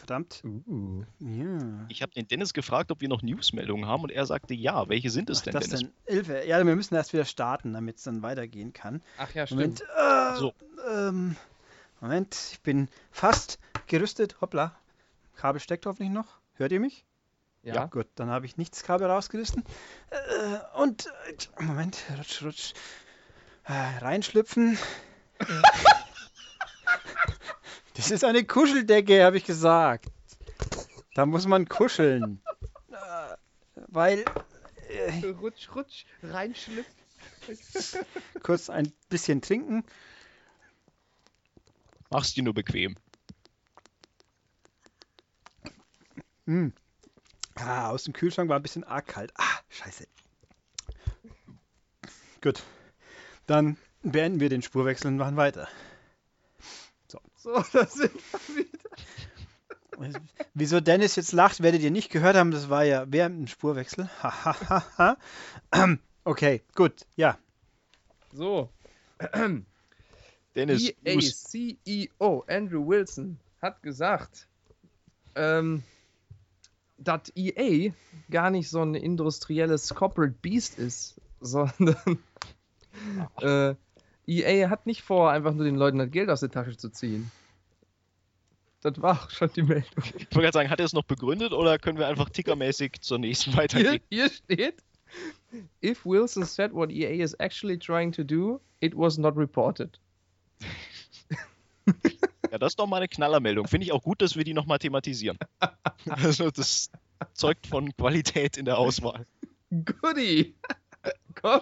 [0.02, 0.42] Verdammt.
[0.44, 1.04] Uh.
[1.20, 1.86] Ja.
[1.88, 4.88] Ich habe den Dennis gefragt, ob wir noch Newsmeldungen haben und er sagte ja.
[4.88, 5.80] Welche sind es Ach, denn, das Dennis?
[5.82, 5.92] denn?
[6.06, 6.44] Hilfe.
[6.44, 9.00] Ja, wir müssen erst wieder starten, damit es dann weitergehen kann.
[9.16, 9.78] Ach ja, Moment.
[9.78, 9.90] stimmt.
[9.96, 10.54] Äh, So.
[10.90, 11.36] ähm,
[12.00, 14.40] Moment, ich bin fast gerüstet.
[14.40, 14.74] Hoppla.
[15.36, 16.40] Kabel steckt hoffentlich noch.
[16.54, 17.04] Hört ihr mich?
[17.62, 17.86] Ja.
[17.86, 19.62] Gut, dann habe ich nicht das Kabel rausgerissen.
[20.10, 22.72] Äh, und, äh, Moment, rutsch, rutsch.
[23.66, 24.76] Äh, reinschlüpfen.
[27.94, 30.06] das ist eine Kuscheldecke, habe ich gesagt.
[31.14, 32.40] Da muss man kuscheln.
[33.88, 34.24] Weil,
[34.88, 36.94] äh, Rutsch, rutsch, reinschlüpfen.
[38.42, 39.84] kurz ein bisschen trinken.
[42.10, 42.96] Mach's dir nur bequem.
[46.46, 46.68] Mm.
[47.54, 49.32] Ah, aus dem Kühlschrank war ein bisschen arg kalt.
[49.36, 50.06] Ah, scheiße.
[52.40, 52.62] Gut.
[53.46, 55.68] Dann beenden wir den Spurwechsel und machen weiter.
[57.42, 58.78] So, da sind wir wieder.
[60.54, 62.50] Wieso Dennis jetzt lacht, werdet ihr nicht gehört haben.
[62.50, 64.08] Das war ja während dem Spurwechsel.
[64.22, 65.16] Hahaha.
[66.24, 67.06] okay, gut.
[67.16, 67.38] Ja.
[68.32, 68.70] So.
[70.54, 71.54] Dennis, News.
[71.54, 74.46] EA-CEO Andrew Wilson hat gesagt,
[75.34, 75.82] ähm,
[76.98, 77.92] dass EA
[78.30, 82.18] gar nicht so ein industrielles Corporate Beast ist, sondern
[83.40, 83.74] äh,
[84.40, 87.30] EA hat nicht vor, einfach nur den Leuten das Geld aus der Tasche zu ziehen.
[88.80, 89.90] Das war auch schon die Meldung.
[89.96, 93.18] Ich wollte gerade sagen, hat er es noch begründet oder können wir einfach tickermäßig zur
[93.18, 94.00] nächsten Hier, weitergehen?
[94.10, 94.82] hier steht,
[95.84, 99.98] if Wilson said what EA is actually trying to do, it was not reported.
[102.50, 103.66] Ja, das ist doch mal eine Knallermeldung.
[103.66, 105.38] Finde ich auch gut, dass wir die nochmal thematisieren.
[106.08, 106.90] Also, das
[107.32, 109.24] zeugt von Qualität in der Auswahl.
[109.70, 110.56] Goodie!
[111.40, 111.60] Komm,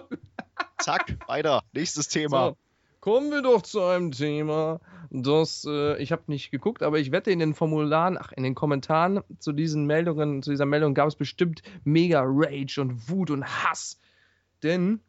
[0.81, 1.63] Zack, weiter.
[1.73, 2.49] Nächstes Thema.
[2.49, 2.57] so,
[2.99, 4.79] kommen wir doch zu einem Thema,
[5.09, 8.55] das äh, ich habe nicht geguckt, aber ich wette in den Formularen, ach in den
[8.55, 13.45] Kommentaren zu diesen Meldungen, zu dieser Meldung gab es bestimmt mega Rage und Wut und
[13.45, 13.99] Hass,
[14.63, 15.01] denn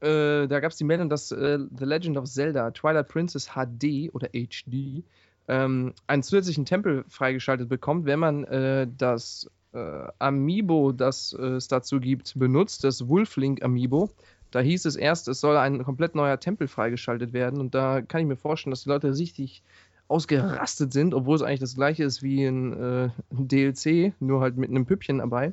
[0.00, 4.12] äh, da gab es die Meldung, dass äh, The Legend of Zelda Twilight Princess HD
[4.12, 5.04] oder HD
[5.48, 11.68] ähm, einen zusätzlichen Tempel freigeschaltet bekommt, wenn man äh, das äh, Amiibo, das äh, es
[11.68, 14.10] dazu gibt, benutzt, das Wolflink Amiibo.
[14.50, 18.20] Da hieß es erst, es soll ein komplett neuer Tempel freigeschaltet werden und da kann
[18.20, 19.62] ich mir vorstellen, dass die Leute richtig
[20.08, 24.70] ausgerastet sind, obwohl es eigentlich das gleiche ist wie ein, äh, DLC, nur halt mit
[24.70, 25.52] einem Püppchen dabei.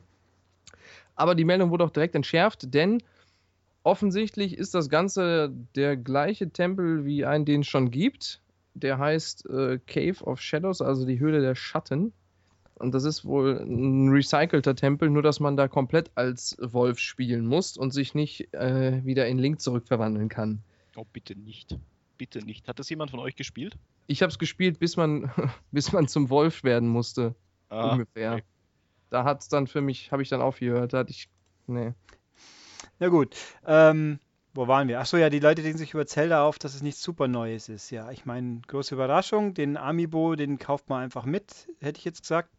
[1.15, 3.03] Aber die Meldung wurde auch direkt entschärft, denn
[3.83, 8.41] offensichtlich ist das Ganze der gleiche Tempel wie einen, den es schon gibt.
[8.73, 12.11] Der heißt äh, Cave of Shadows, also die Höhle der Schatten.
[12.75, 17.45] Und das ist wohl ein recycelter Tempel, nur dass man da komplett als Wolf spielen
[17.47, 20.59] muss und sich nicht äh, wieder in Link zurückverwandeln kann.
[20.97, 21.77] Oh, bitte nicht.
[22.17, 22.67] Bitte nicht.
[22.67, 23.77] Hat das jemand von euch gespielt?
[24.07, 25.31] Ich habe es gespielt, bis man,
[25.71, 27.33] bis man zum Wolf werden musste,
[27.69, 28.33] Ah, ungefähr.
[28.33, 28.43] okay.
[29.09, 30.91] Da hat es dann für mich, habe ich dann aufgehört.
[30.93, 31.29] Da hatte ich,
[31.67, 31.93] nee.
[32.99, 33.35] Na gut.
[33.65, 34.19] Ähm,
[34.53, 34.99] wo waren wir?
[34.99, 37.89] Achso, ja, die Leute denken sich über Zelda auf, dass es nichts super Neues ist.
[37.91, 39.53] Ja, ich meine, große Überraschung.
[39.53, 42.49] Den Amiibo, den kauft man einfach mit, hätte ich jetzt gesagt.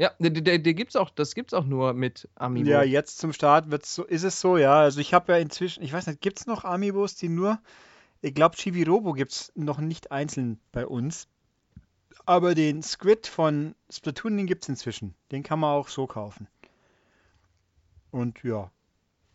[0.00, 2.70] Ja, der, der, der gibt's auch, das gibt's auch nur mit Amiibo.
[2.70, 4.80] Ja, jetzt zum Start wird's so, ist es so, ja.
[4.80, 7.60] Also ich habe ja inzwischen, ich weiß nicht, gibt es noch Amiibos, die nur,
[8.22, 11.28] ich glaube, Chibi-Robo gibt es noch nicht einzeln bei uns.
[12.24, 15.14] Aber den Squid von Splatoon, den gibt es inzwischen.
[15.32, 16.48] Den kann man auch so kaufen.
[18.10, 18.70] Und ja.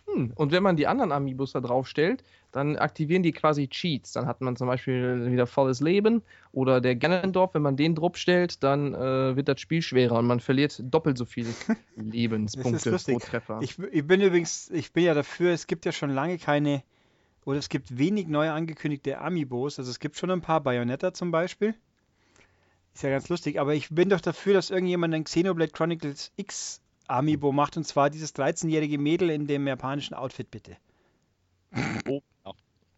[0.08, 0.32] Hm.
[0.36, 4.14] Und wenn man die anderen Amiibos da draufstellt, dann aktivieren die quasi Cheats.
[4.14, 6.22] Dann hat man zum Beispiel wieder volles Leben
[6.52, 10.28] oder der Ganondorf, wenn man den drauf stellt, dann äh, wird das Spiel schwerer und
[10.28, 11.50] man verliert doppelt so viele
[11.96, 13.20] Lebenspunkte pro.
[13.20, 13.60] Treffer.
[13.62, 16.84] Ich, ich bin übrigens, ich bin ja dafür, es gibt ja schon lange keine,
[17.44, 19.80] oder es gibt wenig neu angekündigte Amiibos.
[19.80, 21.76] Also es gibt schon ein paar Bayonetta zum Beispiel.
[22.94, 26.80] Ist ja ganz lustig, aber ich bin doch dafür, dass irgendjemand ein Xenoblade Chronicles X
[27.08, 30.78] Amiibo macht und zwar dieses 13-jährige Mädel in dem japanischen Outfit, bitte.
[32.08, 32.54] Oh, ja.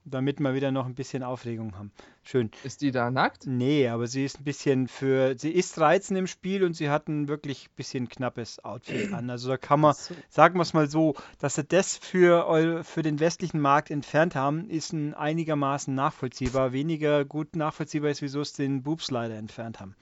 [0.06, 1.92] damit wir wieder noch ein bisschen Aufregung haben.
[2.24, 2.52] Schön.
[2.64, 3.46] Ist die da nackt?
[3.48, 5.38] Nee, aber sie ist ein bisschen für.
[5.38, 9.30] Sie ist reizend im Spiel und sie hat ein wirklich bisschen knappes Outfit an.
[9.30, 10.14] Also da kann man, So.
[10.30, 14.70] sagen wir es mal so, dass sie das für, für den westlichen Markt entfernt haben,
[14.70, 16.72] ist ein einigermaßen nachvollziehbar.
[16.72, 19.96] Weniger gut nachvollziehbar ist, wieso es den Boobs leider entfernt haben.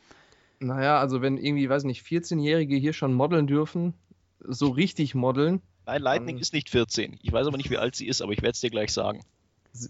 [0.65, 3.93] Naja, also wenn irgendwie, weiß nicht, 14-Jährige hier schon modeln dürfen,
[4.39, 7.19] so richtig modeln, Nein, Lightning ist nicht 14.
[7.21, 9.23] Ich weiß aber nicht, wie alt sie ist, aber ich werde es dir gleich sagen.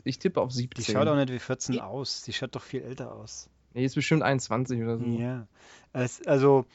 [0.03, 0.93] ich tippe auf Die 17.
[0.93, 2.21] schaut auch nicht wie 14 aus.
[2.23, 3.49] Die schaut doch viel älter aus.
[3.73, 5.05] Nee, ist bestimmt 21 oder so.
[5.05, 5.47] Ja.
[5.93, 6.65] Es, also,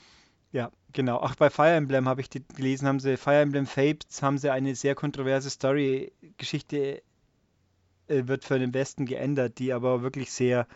[0.53, 1.19] ja, genau.
[1.19, 4.51] Auch bei Fire Emblem habe ich die, gelesen, haben sie, Fire Emblem Fates haben sie
[4.51, 7.03] eine sehr kontroverse Story-Geschichte,
[8.09, 10.67] äh, wird für den Westen geändert, die aber wirklich sehr,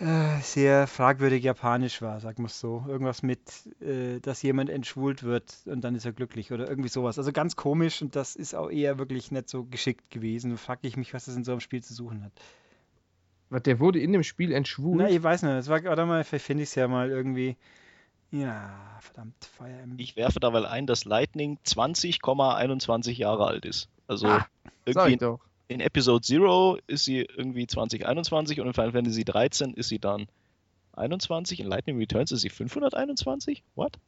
[0.00, 2.84] äh, sehr fragwürdig japanisch war, sagen wir es so.
[2.88, 3.40] Irgendwas mit,
[3.80, 7.18] äh, dass jemand entschwult wird und dann ist er glücklich oder irgendwie sowas.
[7.18, 10.50] Also ganz komisch und das ist auch eher wirklich nicht so geschickt gewesen.
[10.50, 12.32] Da frage ich mich, was das in so einem Spiel zu suchen hat.
[13.50, 14.98] Was, Der wurde in dem Spiel entschwult.
[14.98, 15.52] Na, ich weiß nicht.
[15.52, 17.56] Das war, warte mal, vielleicht finde ich es ja mal irgendwie.
[18.30, 19.98] Ja, verdammt, Fire Emblem.
[19.98, 23.90] Ich werfe dabei ein, dass Lightning 20,21 Jahre alt ist.
[24.08, 24.46] Also Ah,
[24.86, 25.38] Sag irgendwie ich doch.
[25.68, 30.26] In Episode 0 ist sie irgendwie 2021 und in Final Fantasy 13 ist sie dann
[30.94, 31.60] 21.
[31.60, 33.62] In Lightning Returns ist sie 521?
[33.74, 33.98] What?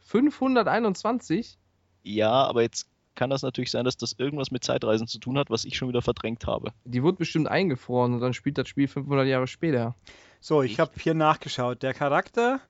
[0.00, 1.58] 521?
[2.02, 5.50] Ja, aber jetzt kann das natürlich sein, dass das irgendwas mit Zeitreisen zu tun hat,
[5.50, 6.72] was ich schon wieder verdrängt habe.
[6.84, 9.94] Die wurde bestimmt eingefroren und dann spielt das Spiel 500 Jahre später.
[10.40, 11.82] So, ich habe hier nachgeschaut.
[11.82, 12.60] Der Charakter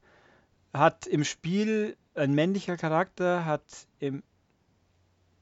[0.74, 3.62] hat im Spiel, ein männlicher Charakter hat
[3.98, 4.22] im.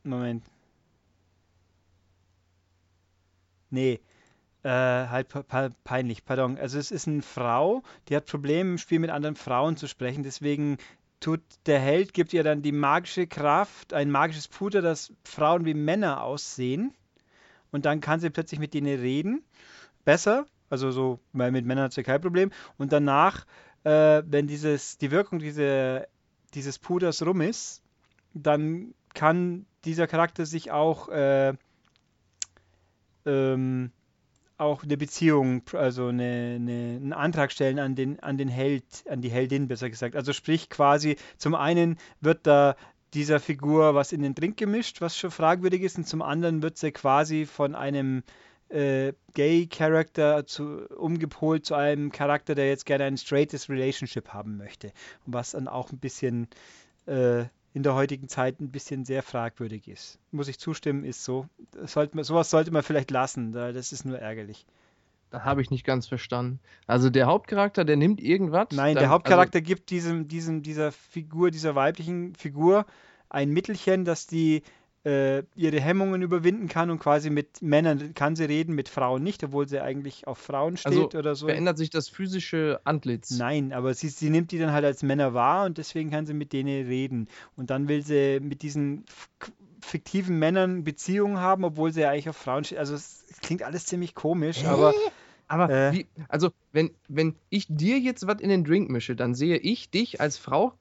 [0.02, 0.44] Moment.
[3.70, 4.00] Nee.
[4.62, 6.58] Äh, halt pe- pe- peinlich, pardon.
[6.58, 10.22] Also es ist eine Frau, die hat Probleme im Spiel mit anderen Frauen zu sprechen.
[10.22, 10.76] Deswegen
[11.18, 15.74] tut der Held, gibt ihr dann die magische Kraft, ein magisches Puder, das Frauen wie
[15.74, 16.92] Männer aussehen.
[17.72, 19.44] Und dann kann sie plötzlich mit denen reden.
[20.04, 20.46] Besser.
[20.68, 22.50] Also so, weil mit Männern hat sie kein Problem.
[22.78, 23.46] Und danach,
[23.84, 26.06] äh, wenn dieses, die Wirkung diese,
[26.54, 27.82] dieses Puders rum ist,
[28.34, 31.54] dann kann dieser Charakter sich auch, äh,
[33.30, 33.92] ähm,
[34.58, 39.22] auch eine Beziehung, also eine, eine, einen Antrag stellen an den, an den Held, an
[39.22, 40.16] die Heldin, besser gesagt.
[40.16, 42.76] Also sprich quasi, zum einen wird da
[43.14, 46.76] dieser Figur was in den Drink gemischt, was schon fragwürdig ist, und zum anderen wird
[46.76, 48.22] sie quasi von einem
[48.68, 50.44] äh, Gay-Charakter
[50.96, 54.92] umgepolt zu einem Charakter, der jetzt gerne ein straightes Relationship haben möchte.
[55.26, 56.48] Und was dann auch ein bisschen
[57.06, 60.18] äh, in der heutigen Zeit ein bisschen sehr fragwürdig ist.
[60.32, 61.46] Muss ich zustimmen, ist so.
[61.84, 64.66] Sollte man, sowas sollte man vielleicht lassen, da- das ist nur ärgerlich.
[65.30, 66.58] Das habe ich nicht ganz verstanden.
[66.88, 68.68] Also der Hauptcharakter, der nimmt irgendwas.
[68.72, 72.84] Nein, dann- der Hauptcharakter gibt diesem, diesem, dieser Figur, dieser weiblichen Figur
[73.28, 74.62] ein Mittelchen, dass die
[75.04, 79.42] äh, ihre Hemmungen überwinden kann und quasi mit Männern kann sie reden, mit Frauen nicht,
[79.42, 81.46] obwohl sie eigentlich auf Frauen steht Also, oder so.
[81.46, 83.38] verändert sich das physische Antlitz.
[83.38, 86.34] Nein, aber sie, sie nimmt die dann halt als Männer wahr und deswegen kann sie
[86.34, 87.28] mit denen reden.
[87.56, 89.04] Und dann will sie mit diesen
[89.80, 92.78] fiktiven Männern Beziehungen haben, obwohl sie ja eigentlich auf Frauen steht.
[92.78, 94.94] Also es klingt alles ziemlich komisch, aber
[95.48, 95.92] Aber Äh.
[95.92, 99.90] wie, also wenn, wenn ich dir jetzt was in den Drink mische, dann sehe ich
[99.90, 100.74] dich als Frau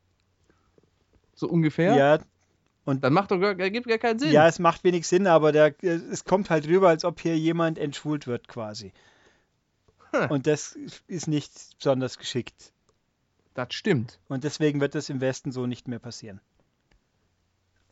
[1.36, 1.96] so ungefähr.
[1.96, 2.20] ja,
[2.98, 4.32] Dann macht doch gar, gibt gar keinen Sinn.
[4.32, 7.78] ja, es macht wenig Sinn, aber der, es kommt halt rüber, als ob hier jemand
[7.78, 8.92] entschwult wird quasi.
[10.12, 10.32] Hm.
[10.32, 12.74] Und das ist nicht besonders geschickt.
[13.54, 14.20] Das stimmt.
[14.28, 16.40] Und deswegen wird das im Westen so nicht mehr passieren.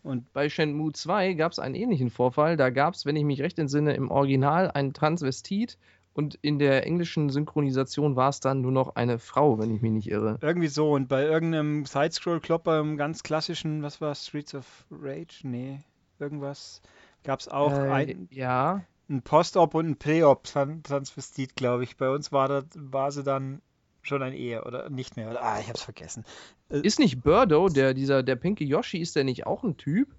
[0.03, 2.56] Und Bei Shenmue 2 gab es einen ähnlichen Vorfall.
[2.56, 5.78] Da gab es, wenn ich mich recht entsinne, im Original einen Transvestit
[6.18, 9.91] und in der englischen Synchronisation war es dann nur noch eine Frau, wenn ich mich
[9.91, 10.39] nicht irre.
[10.41, 10.91] Irgendwie so.
[10.91, 15.41] Und bei irgendeinem Sidescroll-Klopper, im ganz klassischen, was war Streets of Rage?
[15.44, 15.80] Nee,
[16.18, 16.81] irgendwas.
[17.23, 21.98] Gab es auch Äh, ein, ja, ein Post-Op und ein Pre-Op-Transvestit, glaube ich.
[21.98, 23.61] Bei uns war, das, war sie dann
[24.02, 25.30] schon ein Ehe oder nicht mehr.
[25.30, 26.26] Oder, ah, ich hab's vergessen.
[26.69, 30.10] ist nicht Birdo, der dieser der pinke Yoshi, ist der nicht auch ein Typ?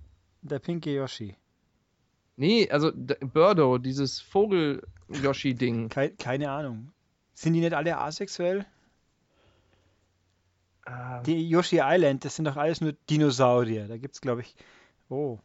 [0.43, 1.35] Der pinke Yoshi.
[2.39, 5.89] Nee, also Birdo, dieses Vogel-Yoshi-Ding.
[5.89, 6.93] Kei keine Ahnung.
[7.35, 8.65] Sind die nicht alle asexuell?
[10.85, 13.89] Ah, Die Yoshi Island, das sind doch alles nur Dinosaurier.
[13.89, 14.55] Da gibt's, glaube ich.
[15.09, 15.41] Oh.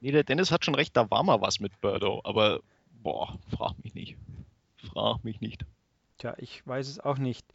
[0.00, 2.60] Nee, der Dennis hat schon recht, da war mal was mit Birdo, aber
[3.02, 4.16] boah, frag mich nicht.
[4.78, 5.66] Frag mich nicht.
[6.16, 7.46] Tja, ich weiß es auch nicht.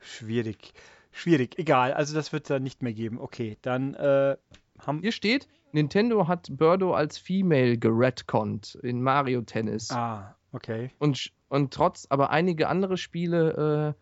[0.00, 0.74] Schwierig.
[1.12, 1.56] Schwierig.
[1.56, 1.94] Egal.
[1.94, 3.20] Also das wird es dann nicht mehr geben.
[3.20, 4.36] Okay, dann äh,
[4.80, 5.00] haben.
[5.02, 9.90] Hier steht, Nintendo hat Birdo als Female geredconnt in Mario Tennis.
[9.90, 10.90] Ah, okay.
[10.98, 13.94] Und, und trotz, aber einige andere Spiele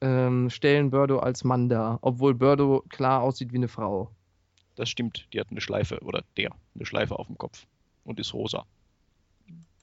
[0.00, 4.10] äh, ähm, stellen Birdo als Mann dar, obwohl Birdo klar aussieht wie eine Frau.
[4.76, 7.66] Das stimmt, die hat eine Schleife, oder der, eine Schleife auf dem Kopf
[8.04, 8.64] und ist rosa.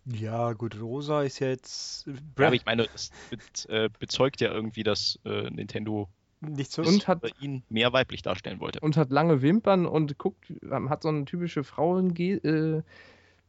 [0.05, 2.07] Ja, gut, rosa ist ja jetzt.
[2.07, 3.37] Ja, aber ich meine, das be
[3.69, 6.07] äh, bezeugt ja irgendwie, dass äh, Nintendo
[6.41, 6.81] nicht so.
[6.83, 8.79] Und hat, ihn mehr weiblich darstellen wollte.
[8.79, 12.81] und hat lange Wimpern und guckt, ähm, hat so eine typische Frauen äh,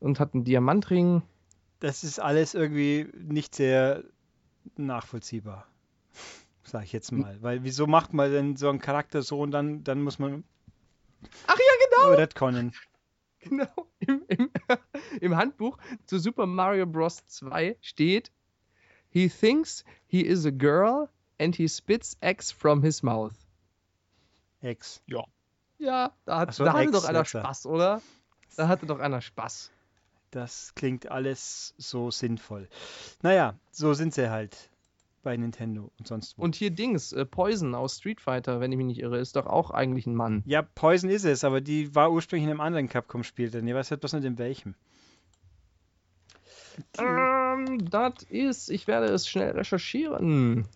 [0.01, 1.23] und hat einen Diamantring.
[1.81, 4.05] Das ist alles irgendwie nicht sehr
[4.77, 5.67] nachvollziehbar.
[6.63, 7.37] Sag ich jetzt mal.
[7.41, 10.45] Weil wieso macht man denn so einen Charakter so und dann, dann muss man
[11.47, 12.15] Ach ja, genau!
[12.15, 12.73] retconnen?
[13.41, 13.69] Genau.
[14.01, 14.51] Im, im,
[15.21, 17.25] Im Handbuch zu Super Mario Bros.
[17.29, 18.33] 2 steht:
[19.11, 21.09] He thinks he is a girl
[21.39, 23.35] and he spits eggs from his mouth.
[24.61, 25.03] Ex.
[25.79, 27.25] Ja, da, hat, so, da hatte Eggs doch einer ja.
[27.25, 28.03] Spaß, oder?
[28.57, 29.71] Da hatte doch einer Spaß.
[30.31, 32.69] Das klingt alles so sinnvoll.
[33.23, 34.71] Naja, so sind sie halt
[35.23, 36.43] bei Nintendo und sonst wo.
[36.43, 39.47] Und hier Dings, äh, Poison aus Street Fighter, wenn ich mich nicht irre, ist doch
[39.47, 40.43] auch eigentlich ein Mann.
[40.47, 43.67] ja, Poison ist es, aber die war ursprünglich in einem anderen Capcom-Spiel drin.
[43.67, 44.75] Ich weiß halt bloß nicht in welchem.
[46.99, 50.67] Ähm, das ist, ich werde es schnell recherchieren.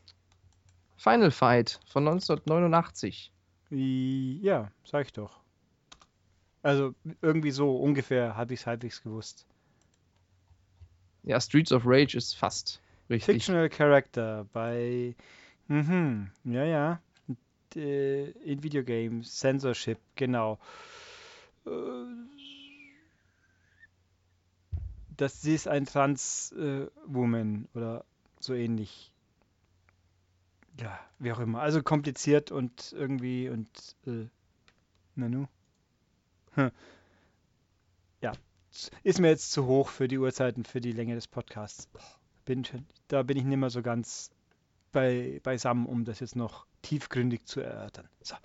[1.02, 3.32] Final Fight von 1989.
[3.70, 5.40] ja, sag ich doch.
[6.62, 9.44] Also irgendwie so ungefähr habe ich es halbwegs gewusst.
[11.24, 12.80] Ja, Streets of Rage ist fast
[13.10, 13.34] richtig.
[13.34, 15.16] Fictional Character bei.
[15.66, 17.00] Mhm, ja, ja.
[17.74, 20.60] Äh, in Videogames, Censorship, genau.
[21.66, 21.70] Äh,
[25.16, 28.04] Das sie ist ein Trans-Woman oder
[28.40, 29.11] so ähnlich.
[30.80, 31.60] Ja, wie auch immer.
[31.60, 33.68] Also kompliziert und irgendwie und.
[34.06, 34.26] Äh,
[35.14, 35.46] Nanu.
[36.54, 36.70] Hm.
[38.20, 38.32] Ja,
[39.02, 41.88] ist mir jetzt zu hoch für die Uhrzeiten, für die Länge des Podcasts.
[42.44, 44.30] Bin schon, da bin ich nicht mehr so ganz
[44.90, 48.08] bei, beisammen, um das jetzt noch tiefgründig zu erörtern.
[48.22, 48.36] So.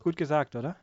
[0.00, 0.76] Gut gesagt, oder?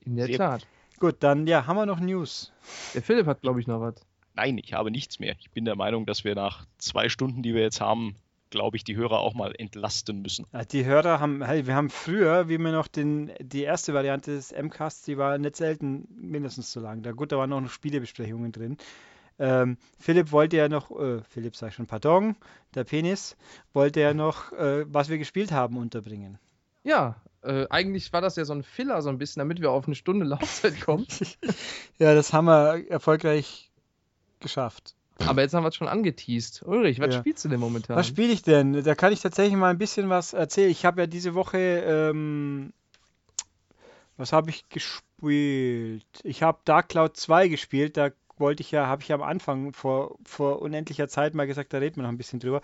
[0.00, 0.66] In der Sehr Tat.
[0.98, 2.52] Gut, dann ja, haben wir noch News.
[2.94, 3.94] Der Philipp hat, glaube ich, noch was.
[4.34, 5.36] Nein, ich habe nichts mehr.
[5.38, 8.16] Ich bin der Meinung, dass wir nach zwei Stunden, die wir jetzt haben,
[8.50, 10.46] glaube ich, die Hörer auch mal entlasten müssen.
[10.72, 14.52] Die Hörer haben, hey, wir haben früher, wie wir noch den, die erste Variante des
[14.52, 17.02] MCasts, die war nicht selten mindestens so lang.
[17.02, 18.76] Da gut, da waren auch noch Spielebesprechungen drin.
[19.38, 22.36] Ähm, Philipp wollte ja noch, äh, Philipp sag ich schon, pardon,
[22.74, 23.36] der Penis,
[23.72, 26.38] wollte ja noch, äh, was wir gespielt haben, unterbringen.
[26.82, 29.86] Ja, äh, eigentlich war das ja so ein Filler, so ein bisschen, damit wir auf
[29.86, 31.06] eine Stunde Laufzeit kommen.
[31.98, 33.72] Ja, das haben wir erfolgreich
[34.38, 34.94] geschafft.
[35.26, 36.62] Aber jetzt haben wir es schon angeteased.
[36.64, 37.20] Ulrich, was Ja.
[37.20, 37.96] spielst du denn momentan?
[37.96, 38.82] Was spiele ich denn?
[38.84, 40.70] Da kann ich tatsächlich mal ein bisschen was erzählen.
[40.70, 42.72] Ich habe ja diese Woche, ähm,
[44.16, 46.04] was habe ich gespielt?
[46.22, 47.96] Ich habe Dark Cloud 2 gespielt.
[47.96, 51.72] Da wollte ich ja, habe ich ja am Anfang vor, vor unendlicher Zeit mal gesagt,
[51.72, 52.60] da reden wir noch ein bisschen drüber.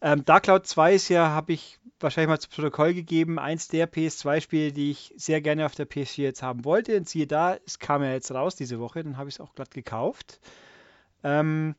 [0.00, 3.90] Ähm, Dark Cloud 2 ist ja, habe ich wahrscheinlich mal zu Protokoll gegeben, eins der
[3.90, 6.96] PS2-Spiele, die ich sehr gerne auf der PS4 jetzt haben wollte.
[6.96, 9.54] Und siehe da, es kam ja jetzt raus diese Woche, dann habe ich es auch
[9.54, 10.38] glatt gekauft.
[11.24, 11.74] Ähm,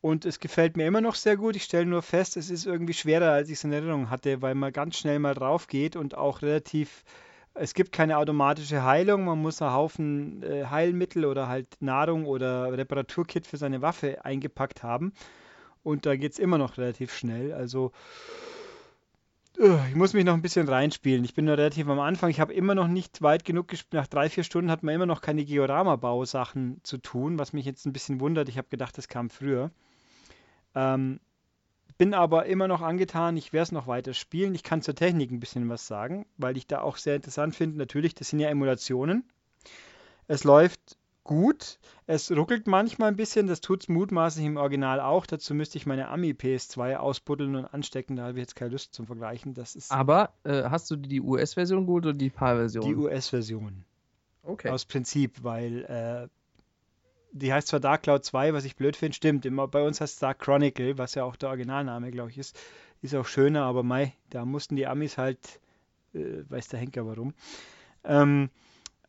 [0.00, 1.56] und es gefällt mir immer noch sehr gut.
[1.56, 4.54] Ich stelle nur fest, es ist irgendwie schwerer, als ich es in Erinnerung hatte, weil
[4.54, 7.04] man ganz schnell mal drauf geht und auch relativ.
[7.54, 9.24] Es gibt keine automatische Heilung.
[9.24, 14.84] Man muss einen Haufen äh, Heilmittel oder halt Nahrung oder Reparaturkit für seine Waffe eingepackt
[14.84, 15.12] haben.
[15.82, 17.52] Und da geht es immer noch relativ schnell.
[17.52, 17.92] Also.
[19.88, 21.24] Ich muss mich noch ein bisschen reinspielen.
[21.24, 22.30] Ich bin noch relativ am Anfang.
[22.30, 23.94] Ich habe immer noch nicht weit genug gespielt.
[23.94, 27.84] Nach drei, vier Stunden hat man immer noch keine Diorama-Bausachen zu tun, was mich jetzt
[27.84, 28.48] ein bisschen wundert.
[28.48, 29.72] Ich habe gedacht, das kam früher.
[30.78, 31.20] Ähm,
[31.96, 34.54] bin aber immer noch angetan, ich werde es noch weiter spielen.
[34.54, 37.76] Ich kann zur Technik ein bisschen was sagen, weil ich da auch sehr interessant finde.
[37.76, 39.24] Natürlich, das sind ja Emulationen.
[40.28, 41.80] Es läuft gut.
[42.06, 45.26] Es ruckelt manchmal ein bisschen, das tut es mutmaßlich im Original auch.
[45.26, 48.14] Dazu müsste ich meine Ami PS2 ausbuddeln und anstecken.
[48.14, 49.54] Da habe ich jetzt keine Lust zum Vergleichen.
[49.54, 52.84] Das ist Aber äh, hast du die US-Version geholt oder die PAL-Version?
[52.84, 53.84] die US-Version.
[54.44, 54.70] Okay.
[54.70, 56.28] Aus Prinzip, weil äh,
[57.38, 59.46] die heißt zwar Dark Cloud 2, was ich blöd finde, stimmt.
[59.46, 62.58] Immer, bei uns heißt es Dark Chronicle, was ja auch der Originalname, glaube ich, ist.
[63.00, 65.60] Ist auch schöner, aber mei, da mussten die Amis halt,
[66.14, 67.32] äh, weiß der Henker warum.
[68.04, 68.50] Ähm,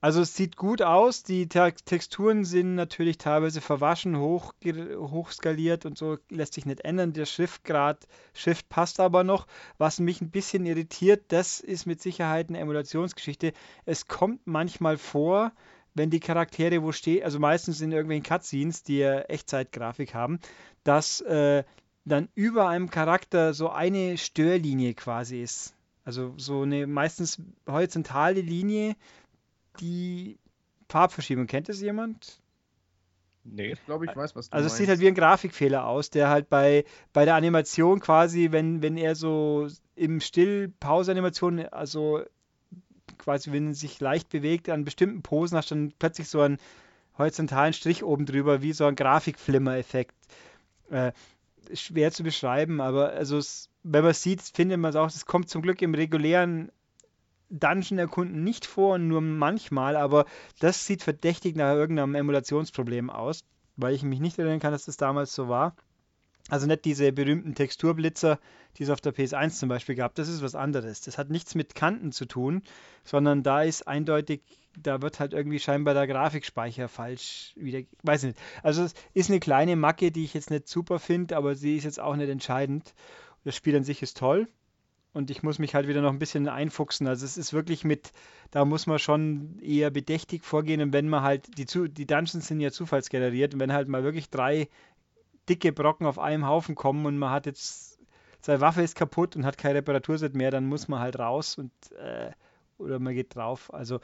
[0.02, 5.98] also es sieht gut aus, die Te Texturen sind natürlich teilweise verwaschen, hoch, hochskaliert und
[5.98, 7.12] so, lässt sich nicht ändern.
[7.12, 9.46] Der Schriftgrad, Schrift passt aber noch.
[9.78, 13.52] Was mich ein bisschen irritiert, das ist mit Sicherheit eine Emulationsgeschichte.
[13.86, 15.52] Es kommt manchmal vor,
[16.00, 20.40] wenn die Charaktere wo stehen, also meistens in irgendwelchen Cutscenes, die ja Echtzeitgrafik haben,
[20.86, 21.66] dass äh,
[22.06, 25.76] dann über einem Charakter so eine Störlinie quasi ist.
[26.06, 28.96] Also so eine meistens horizontale Linie,
[29.82, 30.40] die
[30.88, 31.48] Farbverschiebung.
[31.48, 32.42] Kennt das jemand?
[33.44, 33.74] Nee.
[33.74, 36.30] Ich glaube, ich weiß, was du Also es sieht halt wie ein Grafikfehler aus, der
[36.30, 42.24] halt bei, bei der Animation quasi, wenn, wenn er so im Still-Pause-Animation, also
[43.20, 46.58] quasi wenn er sich leicht bewegt, an bestimmten Posen hast du dann plötzlich so einen
[47.18, 50.16] horizontalen Strich oben drüber, wie so ein Grafikflimmer-Effekt.
[50.90, 51.12] Äh,
[51.74, 55.26] schwer zu beschreiben, aber also es, wenn man es sieht, findet man es auch, es
[55.26, 56.72] kommt zum Glück im regulären
[57.50, 60.26] Dungeon erkunden nicht vor, nur manchmal, aber
[60.60, 63.44] das sieht verdächtig nach irgendeinem Emulationsproblem aus,
[63.76, 65.76] weil ich mich nicht erinnern kann, dass das damals so war.
[66.50, 68.40] Also nicht diese berühmten Texturblitzer,
[68.78, 70.16] die es auf der PS1 zum Beispiel gab.
[70.16, 71.02] Das ist was anderes.
[71.02, 72.64] Das hat nichts mit Kanten zu tun,
[73.04, 74.42] sondern da ist eindeutig,
[74.78, 77.86] da wird halt irgendwie scheinbar der Grafikspeicher falsch wieder.
[78.04, 78.38] Weiß nicht.
[78.64, 81.84] Also es ist eine kleine Macke, die ich jetzt nicht super finde, aber sie ist
[81.84, 82.94] jetzt auch nicht entscheidend.
[83.44, 84.48] Das Spiel an sich ist toll.
[85.12, 87.08] Und ich muss mich halt wieder noch ein bisschen einfuchsen.
[87.08, 88.12] Also es ist wirklich mit,
[88.52, 90.82] da muss man schon eher bedächtig vorgehen.
[90.82, 94.30] Und wenn man halt, die, die Dungeons sind ja zufallsgeneriert, und wenn halt mal wirklich
[94.30, 94.70] drei
[95.50, 98.00] dicke Brocken auf einem Haufen kommen und man hat jetzt,
[98.42, 101.72] seine Waffe ist kaputt und hat kein Reparaturset mehr, dann muss man halt raus und
[101.94, 102.32] äh,
[102.78, 103.74] oder man geht drauf.
[103.74, 104.00] Also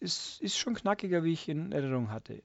[0.00, 2.42] es ist schon knackiger, wie ich in Erinnerung hatte.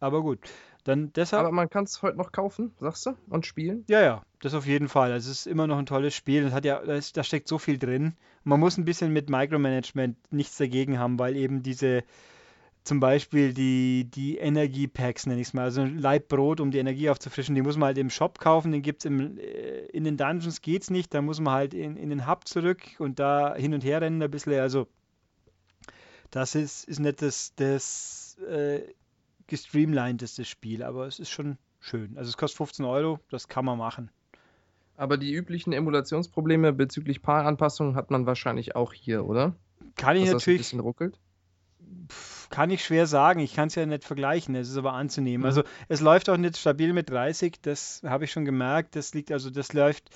[0.00, 0.40] Aber gut,
[0.84, 1.44] dann deshalb.
[1.44, 3.84] Aber man kann es heute noch kaufen, sagst du, und spielen?
[3.88, 5.12] Ja, ja, das auf jeden Fall.
[5.12, 6.44] Also, es ist immer noch ein tolles Spiel.
[6.44, 8.16] Es hat ja, da steckt so viel drin.
[8.42, 12.02] Man muss ein bisschen mit Micromanagement nichts dagegen haben, weil eben diese
[12.84, 16.78] zum Beispiel die, die Energiepacks, nenne ich es mal, also ein Leib Brot, um die
[16.78, 20.16] Energie aufzufrischen, die muss man halt im Shop kaufen, den gibt es äh, in den
[20.16, 23.54] Dungeons geht es nicht, da muss man halt in, in den Hub zurück und da
[23.54, 24.88] hin und her rennen ein bisschen, also
[26.30, 28.80] das ist, ist nicht das, das äh,
[29.46, 32.16] gestreamlinedeste Spiel, aber es ist schon schön.
[32.16, 34.10] Also es kostet 15 Euro, das kann man machen.
[34.96, 39.54] Aber die üblichen Emulationsprobleme bezüglich Paaranpassungen hat man wahrscheinlich auch hier, oder?
[39.96, 40.60] Kann ich Dass natürlich.
[40.60, 41.18] Das ein bisschen ruckelt?
[42.50, 43.40] Kann ich schwer sagen.
[43.40, 44.54] Ich kann es ja nicht vergleichen.
[44.54, 45.40] Es ist aber anzunehmen.
[45.40, 45.46] Mhm.
[45.46, 47.60] Also es läuft auch nicht stabil mit 30.
[47.62, 48.96] Das habe ich schon gemerkt.
[48.96, 50.10] Das liegt also, das läuft.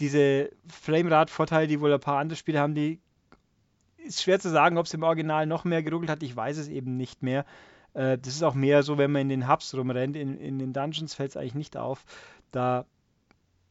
[0.00, 2.98] Diese Framerate-Vorteile, die wohl ein paar andere Spiele haben, die
[3.98, 6.22] ist schwer zu sagen, ob es im Original noch mehr geruckelt hat.
[6.22, 7.44] Ich weiß es eben nicht mehr.
[7.94, 10.16] Äh, das ist auch mehr so, wenn man in den Hubs rumrennt.
[10.16, 12.04] In, in den Dungeons fällt es eigentlich nicht auf.
[12.50, 12.86] Da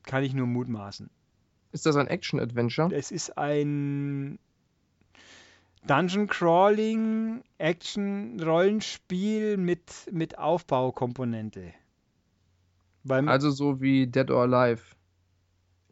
[0.04, 1.10] kann ich nur mutmaßen.
[1.72, 2.94] Ist das ein Action-Adventure?
[2.94, 4.40] Es ist ein
[5.88, 9.82] Dungeon Crawling, Action, Rollenspiel mit,
[10.12, 11.74] mit Aufbaukomponente.
[13.04, 14.82] Beim also so wie Dead or Alive.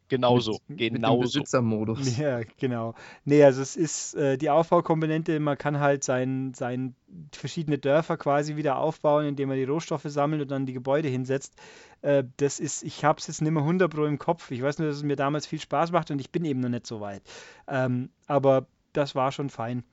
[0.10, 1.18] Genauso, mit, genauso.
[1.18, 2.18] Mit Besitzermodus.
[2.20, 2.95] Ja, genau.
[3.26, 6.95] Nee, also es ist äh, die Aufbaukomponente, man kann halt sein, sein
[7.32, 11.53] verschiedene Dörfer quasi wieder aufbauen, indem man die Rohstoffe sammelt und dann die Gebäude hinsetzt.
[12.02, 14.49] Äh, das ist, ich habe es jetzt nicht mehr 100 Pro im Kopf.
[14.49, 16.70] Ich weiß nur, dass es mir damals viel Spaß macht und ich bin eben noch
[16.70, 17.22] nicht so weit.
[17.68, 19.84] Ähm, aber das war schon fein.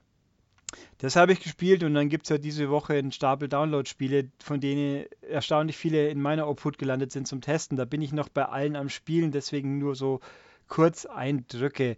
[0.98, 4.60] Das habe ich gespielt und dann gibt es ja diese Woche einen Stapel Download-Spiele, von
[4.60, 7.76] denen erstaunlich viele in meiner Obhut gelandet sind zum Testen.
[7.76, 10.20] Da bin ich noch bei allen am Spielen, deswegen nur so
[10.68, 11.96] kurz Eindrücke.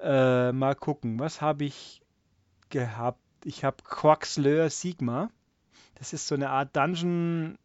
[0.00, 2.02] Äh, mal gucken, was habe ich
[2.70, 3.20] gehabt?
[3.44, 5.30] Ich habe Quaxleur Sigma.
[5.94, 7.58] Das ist so eine Art Dungeon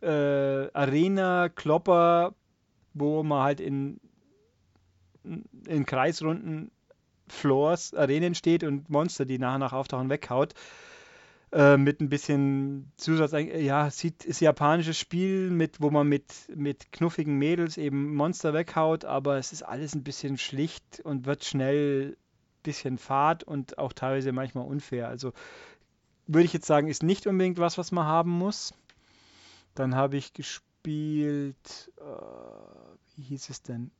[0.00, 2.34] äh, Arena Klopper,
[2.94, 4.00] wo man halt in,
[5.66, 6.70] in Kreisrunden
[7.32, 10.54] Floors, Arenen steht und Monster, die nach und nach auftauchen, weghaut.
[11.52, 16.32] Äh, mit ein bisschen Zusatz, ja, sieht, ist ein japanisches Spiel, mit, wo man mit,
[16.54, 21.44] mit knuffigen Mädels eben Monster weghaut, aber es ist alles ein bisschen schlicht und wird
[21.44, 25.08] schnell ein bisschen fad und auch teilweise manchmal unfair.
[25.08, 25.34] Also
[26.26, 28.72] würde ich jetzt sagen, ist nicht unbedingt was, was man haben muss.
[29.74, 33.90] Dann habe ich gespielt, äh, wie hieß es denn?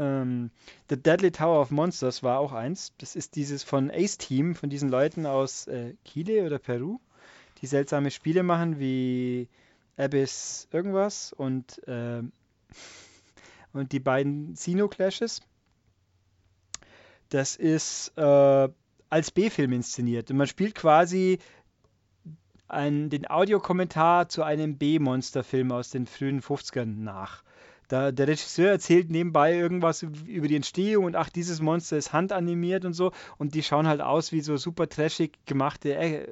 [0.00, 0.50] Ähm,
[0.88, 2.94] The Deadly Tower of Monsters war auch eins.
[2.98, 6.98] Das ist dieses von Ace Team, von diesen Leuten aus äh, Chile oder Peru,
[7.60, 9.48] die seltsame Spiele machen wie
[9.98, 12.22] Abyss irgendwas und, äh,
[13.74, 15.42] und die beiden Sino Clashes.
[17.28, 18.68] Das ist äh,
[19.10, 20.30] als B-Film inszeniert.
[20.30, 21.38] Und man spielt quasi
[22.68, 27.44] ein, den Audiokommentar zu einem B-Monster-Film aus den frühen 50ern nach.
[27.90, 32.84] Da, der Regisseur erzählt nebenbei irgendwas über die Entstehung und ach, dieses Monster ist handanimiert
[32.84, 33.10] und so.
[33.36, 36.28] Und die schauen halt aus wie so super trashig gemachte äh,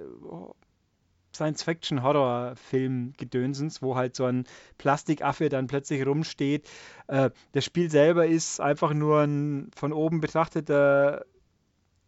[1.35, 4.45] Science-Fiction-Horror-Film-Gedönsens, wo halt so ein
[4.79, 6.69] Plastikaffe dann plötzlich rumsteht.
[7.09, 11.25] Äh, das Spiel selber ist einfach nur ein von oben betrachteter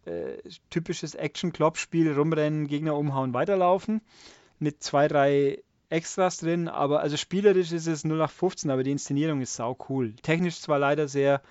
[0.04, 0.36] äh,
[0.70, 4.00] typisches Action-Klopp-Spiel, rumrennen, Gegner umhauen, weiterlaufen.
[4.60, 5.58] Mit zwei, drei
[5.90, 10.14] Extras drin, aber also spielerisch ist es 0815, aber die Inszenierung ist sau cool.
[10.22, 11.42] Technisch zwar leider sehr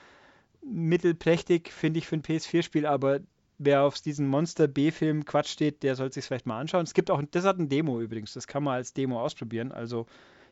[0.61, 3.19] mittelprächtig, finde ich, für ein PS4-Spiel, aber
[3.57, 6.83] wer auf diesen Monster B-Film Quatsch steht, der sollte sich vielleicht mal anschauen.
[6.83, 10.05] Es gibt auch, das hat ein Demo übrigens, das kann man als Demo ausprobieren, also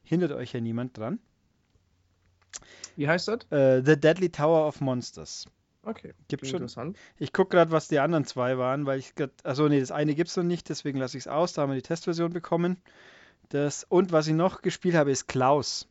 [0.03, 1.19] hindert euch ja niemand dran.
[2.95, 3.39] Wie heißt das?
[3.51, 5.45] Uh, The Deadly Tower of Monsters.
[5.83, 6.13] Okay.
[6.27, 6.57] Gibt schon.
[6.57, 6.97] Interessant.
[7.17, 9.31] Ich gucke gerade, was die anderen zwei waren, weil ich gerade.
[9.43, 11.53] Also, nee, das eine gibt es noch nicht, deswegen lasse ich es aus.
[11.53, 12.77] Da haben wir die Testversion bekommen.
[13.49, 15.87] Das, und was ich noch gespielt habe, ist Klaus.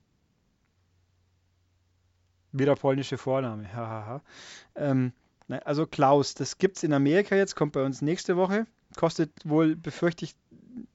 [2.52, 3.72] Wieder polnische Vorname.
[3.72, 4.22] Hahaha.
[4.74, 5.12] ähm,
[5.48, 8.66] also Klaus, das gibt es in Amerika jetzt, kommt bei uns nächste Woche.
[8.96, 10.34] Kostet wohl, befürchte ich,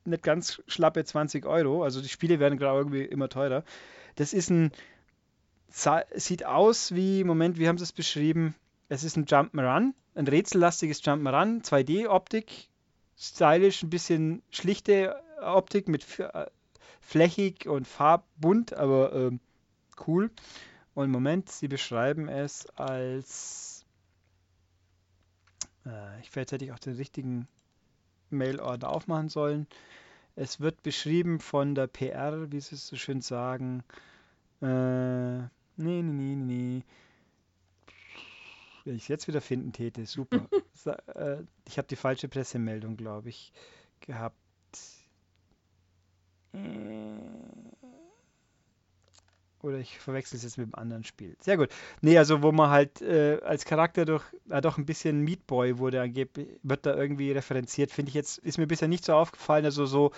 [0.06, 1.84] nicht ganz schlappe 20 Euro.
[1.84, 3.64] Also die Spiele werden gerade irgendwie immer teurer.
[4.16, 4.72] Das ist ein.
[5.70, 8.56] Sieht aus wie, Moment, wie haben sie es beschrieben?
[8.90, 12.68] Es ist ein Jump'n'Run, ein rätsellastiges Jump'n'Run, 2D-Optik,
[13.18, 16.46] stylisch, ein bisschen schlichte Optik mit äh,
[17.02, 19.40] flächig und farbbunt, aber ähm,
[20.08, 20.32] cool.
[20.94, 23.86] Und Moment, sie beschreiben es als.
[25.86, 27.48] Äh, ich vielleicht hätte ich auch den richtigen
[28.30, 29.68] Mailordner aufmachen sollen.
[30.36, 33.84] Es wird beschrieben von der PR, wie sie es so schön sagen.
[34.62, 35.48] Äh, nee,
[35.78, 36.84] nee, nee, nee, nee.
[38.84, 40.48] Wenn ich es jetzt wieder finden täte, super.
[41.14, 43.54] Äh, ich habe die falsche Pressemeldung, glaube ich,
[44.00, 44.36] gehabt.
[46.54, 46.60] Äh,
[49.64, 51.36] Oder ich verwechsel es jetzt mit einem anderen Spiel.
[51.40, 51.70] Sehr gut.
[52.02, 55.78] Nee, also wo man halt äh, als Charakter durch, äh, doch ein bisschen Meat Boy
[55.78, 59.66] wurde angeblich, wird da irgendwie referenziert, finde ich jetzt, ist mir bisher nicht so aufgefallen.
[59.66, 60.12] Also so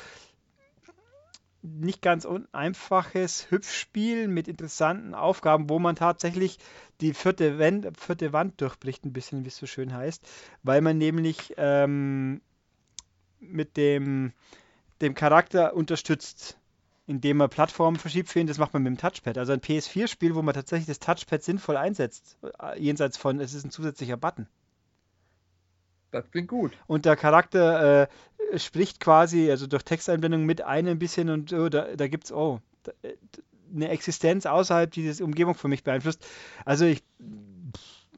[1.62, 6.60] nicht ganz einfaches Hüpfspiel mit interessanten Aufgaben, wo man tatsächlich
[7.00, 10.28] die vierte Wand, vierte Wand durchbricht, ein bisschen, wie es so schön heißt,
[10.64, 12.42] weil man nämlich ähm,
[13.40, 14.34] mit dem,
[15.02, 16.58] dem Charakter unterstützt,
[17.06, 18.48] indem man Plattformen verschiebt für ihn.
[18.48, 19.38] Das macht man mit dem Touchpad.
[19.38, 23.66] Also ein PS4-Spiel, wo man tatsächlich das Touchpad sinnvoll einsetzt, äh, jenseits von, es ist
[23.66, 24.48] ein zusätzlicher Button.
[26.12, 26.74] Das klingt gut.
[26.86, 31.70] Und der Charakter äh, spricht quasi, also durch Texteinblendung mit einem ein bisschen und oh,
[31.70, 33.16] da, da gibt es, oh, da, äh,
[33.74, 36.26] eine Existenz außerhalb dieser Umgebung für mich beeinflusst.
[36.64, 37.04] Also ich,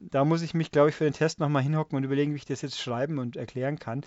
[0.00, 2.44] da muss ich mich, glaube ich, für den Test nochmal hinhocken und überlegen, wie ich
[2.44, 4.04] das jetzt schreiben und erklären kann.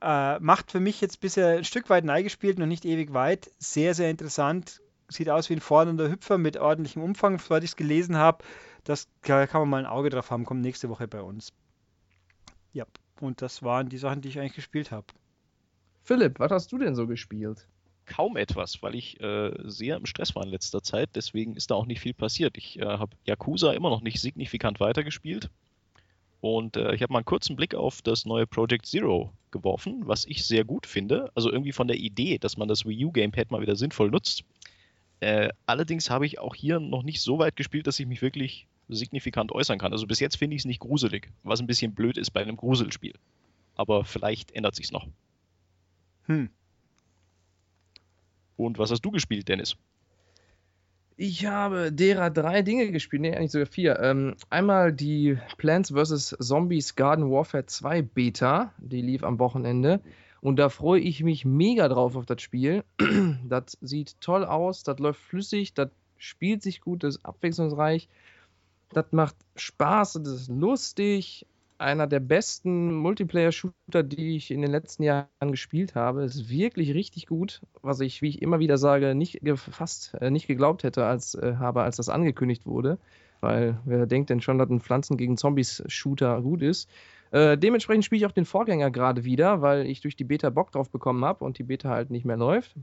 [0.00, 3.50] Äh, macht für mich jetzt bisher ein Stück weit neigespielt, noch nicht ewig weit.
[3.58, 4.80] Sehr, sehr interessant.
[5.08, 8.44] Sieht aus wie ein fordernder Hüpfer mit ordentlichem Umfang, soweit ich es gelesen habe.
[8.84, 11.52] Das da kann man mal ein Auge drauf haben, kommt nächste Woche bei uns.
[12.72, 12.84] Ja,
[13.20, 15.06] und das waren die Sachen, die ich eigentlich gespielt habe.
[16.02, 17.66] Philipp, was hast du denn so gespielt?
[18.04, 21.10] Kaum etwas, weil ich äh, sehr im Stress war in letzter Zeit.
[21.14, 22.58] Deswegen ist da auch nicht viel passiert.
[22.58, 25.48] Ich äh, habe Yakuza immer noch nicht signifikant weitergespielt.
[26.44, 30.26] Und äh, ich habe mal einen kurzen Blick auf das neue Project Zero geworfen, was
[30.26, 31.32] ich sehr gut finde.
[31.34, 34.44] Also irgendwie von der Idee, dass man das Wii U Gamepad mal wieder sinnvoll nutzt.
[35.20, 38.66] Äh, allerdings habe ich auch hier noch nicht so weit gespielt, dass ich mich wirklich
[38.90, 39.92] signifikant äußern kann.
[39.92, 42.58] Also bis jetzt finde ich es nicht gruselig, was ein bisschen blöd ist bei einem
[42.58, 43.14] Gruselspiel.
[43.74, 45.06] Aber vielleicht ändert sich's noch.
[46.26, 46.50] Hm.
[48.58, 49.78] Und was hast du gespielt, Dennis?
[51.16, 54.00] Ich habe derer drei Dinge gespielt, nee, eigentlich sogar vier.
[54.00, 56.36] Ähm, einmal die Plants vs.
[56.40, 60.00] Zombies Garden Warfare 2 Beta, die lief am Wochenende.
[60.40, 62.82] Und da freue ich mich mega drauf auf das Spiel.
[63.48, 68.08] das sieht toll aus, das läuft flüssig, das spielt sich gut, das ist abwechslungsreich.
[68.90, 71.46] Das macht Spaß, das ist lustig.
[71.84, 76.24] Einer der besten Multiplayer-Shooter, die ich in den letzten Jahren gespielt habe.
[76.24, 80.46] Ist wirklich richtig gut, was ich, wie ich immer wieder sage, nicht fast äh, nicht
[80.46, 82.98] geglaubt hätte, als äh, habe, als das angekündigt wurde.
[83.40, 86.88] Weil wer denkt denn schon, dass ein Pflanzen gegen Zombies-Shooter gut ist?
[87.30, 90.72] Äh, dementsprechend spiele ich auch den Vorgänger gerade wieder, weil ich durch die Beta Bock
[90.72, 92.74] drauf bekommen habe und die Beta halt nicht mehr läuft.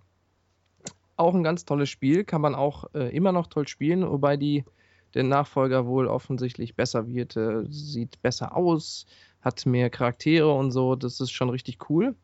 [1.17, 4.63] Auch ein ganz tolles Spiel, kann man auch äh, immer noch toll spielen, wobei die
[5.13, 9.05] der Nachfolger wohl offensichtlich besser wird, äh, sieht besser aus,
[9.41, 12.15] hat mehr Charaktere und so, das ist schon richtig cool.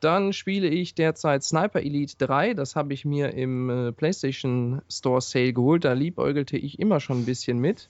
[0.00, 5.20] Dann spiele ich derzeit Sniper Elite 3, das habe ich mir im äh, PlayStation Store
[5.20, 7.88] Sale geholt, da liebäugelte ich immer schon ein bisschen mit.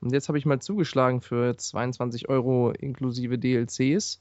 [0.00, 4.20] Und jetzt habe ich mal zugeschlagen für 22 Euro inklusive DLCs.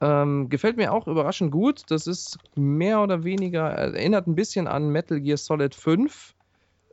[0.00, 1.82] Ähm, gefällt mir auch überraschend gut.
[1.88, 6.34] Das ist mehr oder weniger, erinnert ein bisschen an Metal Gear Solid 5.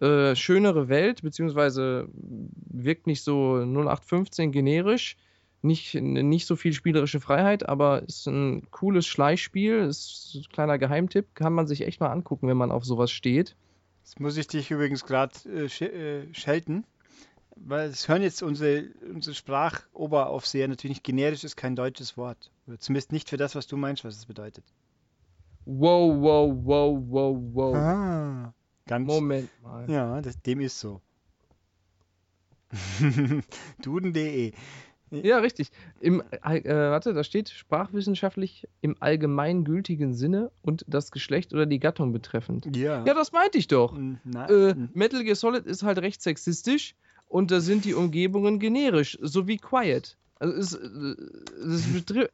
[0.05, 5.17] Äh, schönere Welt, beziehungsweise wirkt nicht so 0815 generisch.
[5.63, 9.79] Nicht, nicht so viel spielerische Freiheit, aber ist ein cooles Schleichspiel.
[9.79, 11.33] Ist ein kleiner Geheimtipp.
[11.33, 13.55] Kann man sich echt mal angucken, wenn man auf sowas steht.
[14.03, 16.83] Jetzt muss ich dich übrigens gerade äh, sch äh, schelten,
[17.55, 22.51] weil es hören jetzt unsere, unsere Sprachoberaufseher natürlich nicht generisch ist kein deutsches Wort.
[22.67, 24.65] Oder zumindest nicht für das, was du meinst, was es bedeutet.
[25.65, 27.75] Wow, wow, wow, wow, wow.
[27.75, 28.53] Ah,
[28.87, 29.07] ganz.
[29.07, 29.89] Moment mal.
[29.89, 31.01] Ja, das, dem ist so.
[33.81, 34.53] Duden.de.
[35.11, 35.69] Ja, richtig.
[36.01, 42.11] Im, äh, warte, da steht sprachwissenschaftlich im allgemeingültigen Sinne und das Geschlecht oder die Gattung
[42.11, 42.75] betreffend.
[42.75, 43.05] Ja.
[43.05, 43.97] Ja, das meinte ich doch.
[44.23, 46.95] Na, Äh, Metal Gear Solid ist halt recht sexistisch
[47.27, 50.17] und da sind die Umgebungen generisch, so wie Quiet.
[50.45, 51.15] Also es, äh,
[51.65, 52.29] es betri-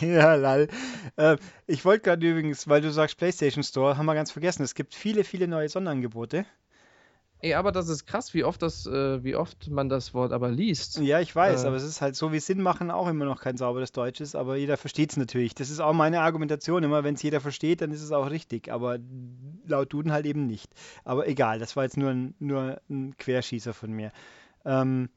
[0.04, 0.68] ja, lall.
[1.16, 1.36] Äh,
[1.66, 4.62] ich wollte gerade übrigens, weil du sagst PlayStation Store, haben wir ganz vergessen.
[4.62, 6.44] Es gibt viele, viele neue Sonderangebote.
[7.40, 10.50] Ey, aber das ist krass, wie oft das, äh, wie oft man das Wort aber
[10.50, 10.98] liest.
[10.98, 11.66] Ja, ich weiß, Äh.
[11.66, 14.34] aber es ist halt so wie Sinn machen auch immer noch kein sauberes Deutsch ist,
[14.34, 15.54] aber jeder versteht es natürlich.
[15.54, 18.70] Das ist auch meine Argumentation immer, wenn es jeder versteht, dann ist es auch richtig,
[18.72, 18.98] aber
[19.66, 20.70] laut Duden halt eben nicht.
[21.04, 24.12] Aber egal, das war jetzt nur ein, nur ein Querschießer von mir.
[24.64, 25.08] Ähm,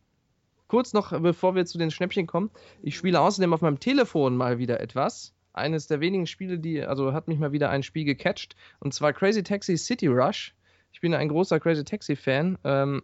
[0.70, 2.52] Kurz noch, bevor wir zu den Schnäppchen kommen.
[2.84, 5.34] Ich spiele außerdem auf meinem Telefon mal wieder etwas.
[5.52, 8.56] Eines der wenigen Spiele, die, also hat mich mal wieder ein Spiel gecatcht.
[8.80, 10.54] Und zwar Crazy Taxi City Rush.
[10.94, 12.60] Ich bin ein großer Crazy Taxi Fan.
[12.64, 13.02] Ähm,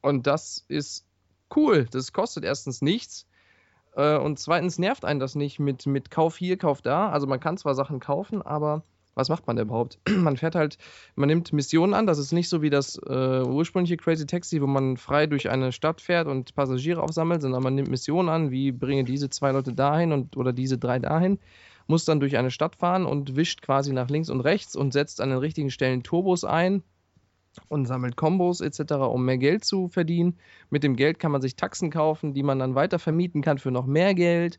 [0.00, 1.06] und das ist
[1.54, 1.86] cool.
[1.90, 3.28] Das kostet erstens nichts.
[3.94, 7.10] Äh, und zweitens nervt einen das nicht mit, mit Kauf hier, Kauf da.
[7.10, 8.84] Also man kann zwar Sachen kaufen, aber
[9.14, 9.98] was macht man da überhaupt?
[10.16, 10.78] man fährt halt,
[11.14, 12.06] man nimmt Missionen an.
[12.06, 15.72] Das ist nicht so wie das äh, ursprüngliche Crazy Taxi, wo man frei durch eine
[15.72, 19.72] Stadt fährt und Passagiere aufsammelt, sondern man nimmt Missionen an, wie bringe diese zwei Leute
[19.72, 21.38] dahin und oder diese drei dahin,
[21.86, 25.20] muss dann durch eine Stadt fahren und wischt quasi nach links und rechts und setzt
[25.20, 26.82] an den richtigen Stellen Turbos ein
[27.68, 30.38] und sammelt Kombos etc., um mehr Geld zu verdienen.
[30.70, 33.70] Mit dem Geld kann man sich Taxen kaufen, die man dann weiter vermieten kann für
[33.70, 34.58] noch mehr Geld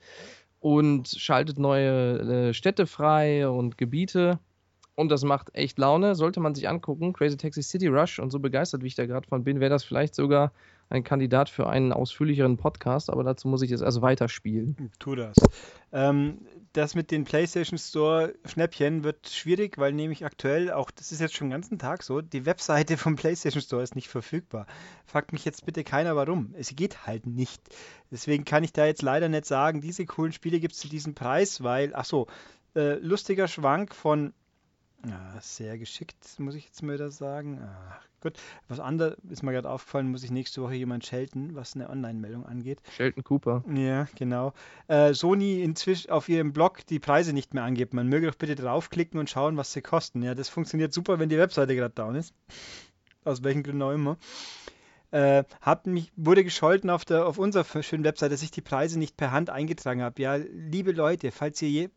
[0.63, 4.39] und schaltet neue äh, Städte frei und Gebiete.
[4.95, 7.11] Und das macht echt Laune, sollte man sich angucken.
[7.11, 9.83] Crazy Taxi City Rush und so begeistert, wie ich da gerade von bin, wäre das
[9.83, 10.53] vielleicht sogar
[10.93, 14.91] ein Kandidat für einen ausführlicheren Podcast, aber dazu muss ich jetzt erst weiterspielen.
[14.99, 15.35] tu das.
[15.91, 16.39] Ähm,
[16.73, 21.35] das mit den PlayStation Store Schnäppchen wird schwierig, weil nämlich aktuell, auch das ist jetzt
[21.35, 24.65] schon den ganzen Tag so, die Webseite vom PlayStation Store ist nicht verfügbar.
[25.05, 26.53] Fragt mich jetzt bitte keiner warum.
[26.57, 27.61] Es geht halt nicht.
[28.11, 31.13] Deswegen kann ich da jetzt leider nicht sagen, diese coolen Spiele gibt es zu diesem
[31.13, 32.27] Preis, weil, ach so,
[32.75, 34.33] äh, lustiger Schwank von,
[35.05, 37.59] ja, sehr geschickt, muss ich jetzt mal wieder sagen.
[37.61, 41.75] Ach, gut, was anderes ist mir gerade aufgefallen, muss ich nächste Woche jemand schelten, was
[41.75, 42.81] eine Online-Meldung angeht.
[42.95, 43.63] Sheldon Cooper.
[43.73, 44.53] Ja, genau.
[44.87, 47.93] Äh, Sony inzwischen auf ihrem Blog die Preise nicht mehr angibt.
[47.93, 50.23] Man möge doch bitte draufklicken und schauen, was sie kosten.
[50.23, 52.33] Ja, das funktioniert super, wenn die Webseite gerade down ist.
[53.25, 54.17] Aus welchen Gründen auch immer.
[55.11, 58.97] Äh, hab mich, wurde gescholten auf, der, auf unserer schönen Webseite, dass ich die Preise
[58.97, 60.21] nicht per Hand eingetragen habe.
[60.21, 61.89] Ja, liebe Leute, falls ihr je,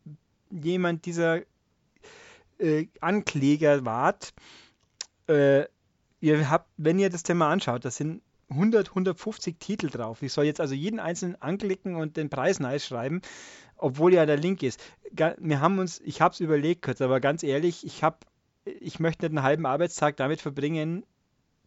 [0.51, 1.41] jemand dieser
[2.59, 4.33] äh, Ankläger wart,
[5.27, 5.65] äh,
[6.19, 10.21] ihr habt, wenn ihr das Thema anschaut, das sind 100, 150 Titel drauf.
[10.21, 13.21] Ich soll jetzt also jeden einzelnen anklicken und den Preis nice schreiben,
[13.75, 14.81] obwohl ja der Link ist.
[15.11, 18.17] Wir haben uns, ich habe es überlegt kurz, aber ganz ehrlich, ich habe,
[18.65, 21.05] ich möchte nicht einen halben Arbeitstag damit verbringen,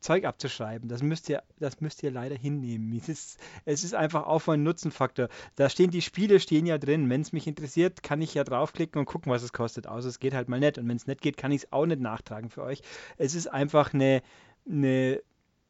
[0.00, 0.88] Zeug abzuschreiben.
[0.88, 2.90] Das müsst ihr, das müsst ihr leider hinnehmen.
[3.00, 5.28] Es ist, es ist einfach Aufwand-Nutzen-Faktor.
[5.56, 7.08] Da stehen die Spiele stehen ja drin.
[7.08, 9.86] Wenn es mich interessiert, kann ich ja draufklicken und gucken, was es kostet.
[9.86, 10.78] Außer es geht halt mal nicht.
[10.78, 12.82] Und wenn es nicht geht, kann ich es auch nicht nachtragen für euch.
[13.16, 14.22] Es ist einfach eine,
[14.68, 15.22] eine,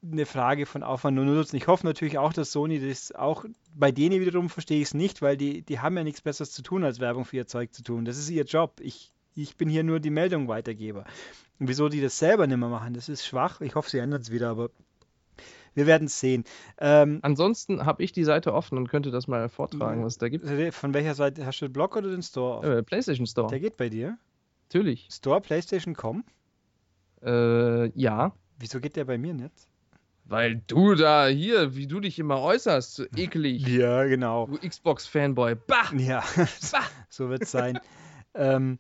[0.03, 1.57] eine Frage von Aufwand und Nutzen.
[1.57, 3.45] Ich hoffe natürlich auch, dass Sony das auch
[3.75, 6.63] bei denen wiederum verstehe ich es nicht, weil die, die haben ja nichts Besseres zu
[6.63, 8.05] tun, als Werbung für ihr Zeug zu tun.
[8.05, 8.81] Das ist ihr Job.
[8.81, 11.05] Ich, ich bin hier nur die Meldung Weitergeber.
[11.59, 13.61] Und wieso die das selber nicht mehr machen, das ist schwach.
[13.61, 14.71] Ich hoffe, sie ändern es wieder, aber
[15.75, 16.45] wir werden es sehen.
[16.79, 20.47] Ähm, Ansonsten habe ich die Seite offen und könnte das mal vortragen, was da gibt.
[20.75, 22.79] von welcher Seite hast du den Blog oder den Store?
[22.79, 23.49] Äh, PlayStation Store.
[23.49, 24.19] Der geht bei dir.
[24.69, 25.09] Natürlich.
[25.13, 26.25] Store PlayStation.com?
[27.23, 28.33] Äh, ja.
[28.59, 29.53] Wieso geht der bei mir nicht?
[30.25, 33.67] Weil du da hier, wie du dich immer äußerst, so eklig.
[33.67, 34.47] Ja, genau.
[34.47, 35.57] Du Xbox-Fanboy.
[35.67, 35.93] Bah!
[35.97, 36.23] Ja,
[36.73, 36.83] Bah!
[37.09, 37.81] so wird es sein.
[38.35, 38.79] ähm,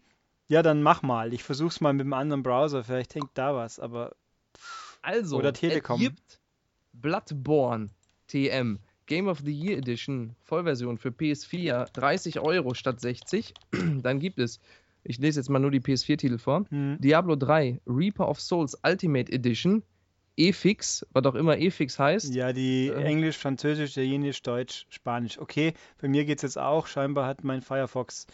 [0.50, 1.32] ja, dann mach mal.
[1.32, 2.82] Ich versuch's mal mit einem anderen Browser.
[2.84, 4.14] Vielleicht hängt da was, aber
[5.00, 5.96] Also, Oder Telekom.
[5.96, 6.40] es gibt
[6.92, 7.88] Bloodborne
[8.26, 13.54] TM Game of the Year Edition Vollversion für PS4 30 Euro statt 60.
[14.02, 14.60] Dann gibt es,
[15.04, 19.32] ich lese jetzt mal nur die PS4-Titel vor, hm, Diablo 3 Reaper of Souls Ultimate
[19.32, 19.82] Edition
[20.36, 22.34] EFIX, was auch immer EFIX heißt.
[22.34, 25.38] ja, die äh, Englisch, Französisch, Italienisch, Deutsch, Spanisch.
[25.38, 26.86] Okay, bei mir geht's jetzt auch.
[26.86, 28.26] Scheinbar hat mein Firefox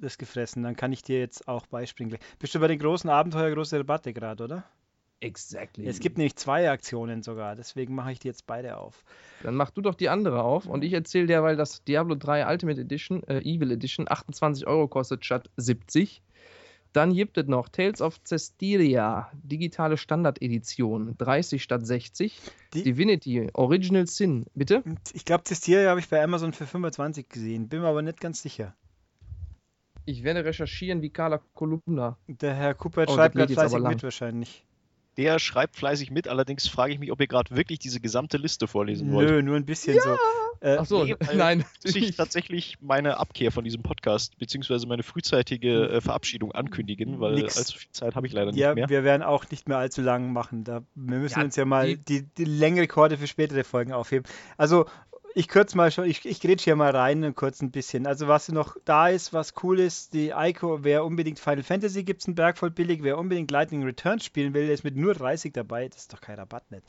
[0.00, 0.62] das gefressen.
[0.62, 2.18] Dann kann ich dir jetzt auch beispringen.
[2.38, 4.64] Bist du bei den großen Abenteuer große Rabatte gerade, oder?
[5.20, 5.86] Exactly.
[5.86, 9.04] Es gibt nämlich zwei Aktionen sogar, deswegen mache ich die jetzt beide auf.
[9.42, 12.46] Dann mach du doch die andere auf und ich erzähle dir, weil das Diablo 3
[12.50, 16.22] Ultimate Edition, äh, Evil Edition, 28 Euro kostet statt 70.
[16.92, 22.38] Dann gibt es noch Tales of Cestiria, digitale Standard-Edition, 30 statt 60.
[22.74, 24.84] Die- Divinity, Original Sin, bitte?
[25.12, 28.42] Ich glaube, Testiere habe ich bei Amazon für 25 gesehen, bin mir aber nicht ganz
[28.42, 28.76] sicher.
[30.06, 32.16] Ich werde recherchieren wie Carla Kolumna.
[32.28, 34.64] Der Herr Cooper Oh, schreibt gerade fleißig mit wahrscheinlich.
[35.16, 38.66] Der schreibt fleißig mit, allerdings frage ich mich, ob ihr gerade wirklich diese gesamte Liste
[38.66, 39.28] vorlesen wollt.
[39.30, 40.16] Nö, nur ein bisschen so.
[40.60, 41.64] Äh, Ach so, nee, nein.
[41.84, 47.34] Muss ich tatsächlich meine Abkehr von diesem Podcast, beziehungsweise meine frühzeitige äh, Verabschiedung ankündigen, weil
[47.34, 47.56] Nix.
[47.56, 48.88] allzu viel Zeit habe ich leider Ja, nicht mehr.
[48.88, 50.64] wir werden auch nicht mehr allzu lang machen.
[50.64, 54.26] Da, wir müssen Ja, uns ja mal die- die, die Längenrekorde für spätere Folgen aufheben.
[54.56, 54.86] Also,
[55.34, 58.06] ich kürze mal schon, ich, ich grätsch hier mal rein kurz ein bisschen.
[58.06, 62.22] Also, was noch da ist, was cool ist, die Ico, wer unbedingt Final Fantasy gibt
[62.22, 65.14] es einen Berg voll billig, wer unbedingt Lightning Returns spielen will, der ist mit nur
[65.14, 65.88] 30 dabei.
[65.88, 66.84] Das ist doch kein Rabatt nicht.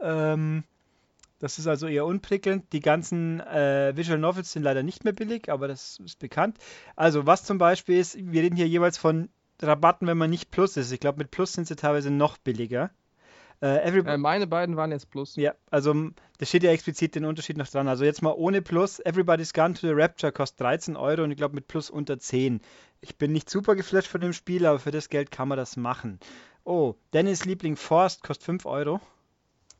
[0.00, 0.64] Ähm,
[1.38, 2.70] das ist also eher unprickelnd.
[2.72, 6.58] Die ganzen äh, Visual Novels sind leider nicht mehr billig, aber das ist bekannt.
[6.96, 9.30] Also, was zum Beispiel ist, wir reden hier jeweils von
[9.62, 10.92] Rabatten, wenn man nicht Plus ist.
[10.92, 12.90] Ich glaube, mit Plus sind sie teilweise noch billiger.
[13.62, 15.36] Äh, Äh, meine beiden waren jetzt Plus.
[15.36, 15.94] ja, also
[16.38, 17.88] da steht ja explizit den Unterschied noch dran.
[17.88, 21.36] Also jetzt mal ohne Plus, Everybody's Gone to the Rapture kostet 13 Euro und ich
[21.36, 22.60] glaube mit Plus unter 10.
[23.00, 25.76] Ich bin nicht super geflasht von dem Spiel, aber für das Geld kann man das
[25.76, 26.20] machen.
[26.64, 29.00] Oh, Dennis Liebling Forst kostet 5 Euro.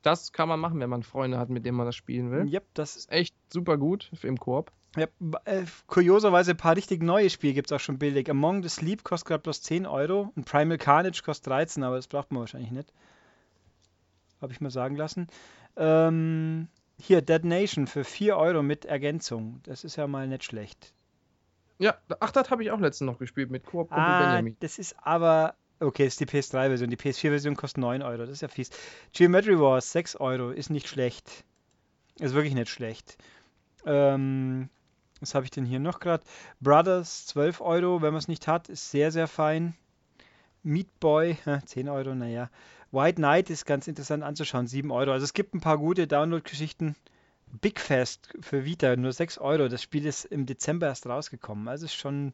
[0.02, 2.46] Das kann man machen, wenn man Freunde hat, mit denen man das spielen will.
[2.52, 4.70] Yep, das Ist echt super gut im Koop.
[4.96, 5.06] Ja,
[5.44, 8.30] äh, kurioserweise ein paar richtig neue Spiele gibt es auch schon billig.
[8.30, 12.06] Among the Sleep kostet gerade bloß 10 Euro und Primal Carnage kostet 13, aber das
[12.06, 12.92] braucht man wahrscheinlich nicht.
[14.40, 15.26] Habe ich mal sagen lassen.
[15.76, 19.60] Ähm, hier, Dead Nation für 4 Euro mit Ergänzung.
[19.64, 20.92] Das ist ja mal nicht schlecht.
[21.78, 24.56] Ja, ach, das habe ich auch letztens noch gespielt mit Koop und Ah, Benjamin.
[24.60, 25.54] das ist aber.
[25.78, 26.88] Okay, ist die PS3-Version.
[26.88, 28.18] Die PS4-Version kostet 9 Euro.
[28.22, 28.70] Das ist ja fies.
[29.12, 30.50] Geometry Wars 6 Euro.
[30.50, 31.44] Ist nicht schlecht.
[32.18, 33.18] Ist wirklich nicht schlecht.
[33.84, 34.70] Ähm,
[35.20, 36.24] was habe ich denn hier noch gerade?
[36.62, 38.00] Brothers 12 Euro.
[38.00, 39.74] Wenn man es nicht hat, ist sehr, sehr fein.
[40.66, 42.14] Meat Boy 10 Euro.
[42.14, 42.50] Naja.
[42.92, 44.66] White Knight ist ganz interessant anzuschauen.
[44.66, 45.12] 7 Euro.
[45.12, 46.96] Also es gibt ein paar gute Download-Geschichten.
[47.60, 49.68] Big Fest für Vita nur 6 Euro.
[49.68, 51.68] Das Spiel ist im Dezember erst rausgekommen.
[51.68, 52.32] Also ist schon.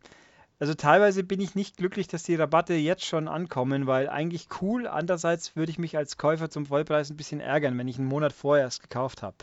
[0.59, 4.87] Also teilweise bin ich nicht glücklich, dass die Rabatte jetzt schon ankommen, weil eigentlich cool.
[4.87, 8.33] Andererseits würde ich mich als Käufer zum Vollpreis ein bisschen ärgern, wenn ich einen Monat
[8.33, 9.37] vorher erst gekauft habe.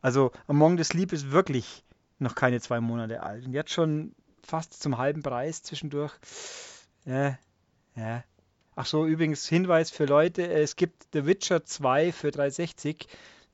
[0.00, 1.84] Also Among the Sleep ist wirklich
[2.18, 6.12] noch keine zwei Monate alt und jetzt schon fast zum halben Preis zwischendurch.
[7.04, 7.36] Ja,
[7.96, 8.24] ja.
[8.74, 13.06] Ach so, übrigens Hinweis für Leute, es gibt The Witcher 2 für 360,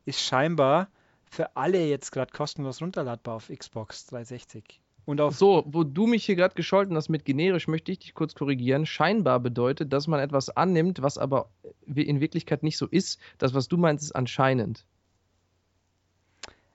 [0.05, 0.89] ist scheinbar
[1.31, 4.81] für alle jetzt gerade kostenlos runterladbar auf Xbox 360.
[5.05, 8.15] Und auf So, wo du mich hier gerade gescholten hast mit generisch, möchte ich dich
[8.15, 8.84] kurz korrigieren.
[8.84, 11.49] Scheinbar bedeutet, dass man etwas annimmt, was aber
[11.86, 13.18] in Wirklichkeit nicht so ist.
[13.39, 14.84] Das, was du meinst, ist anscheinend.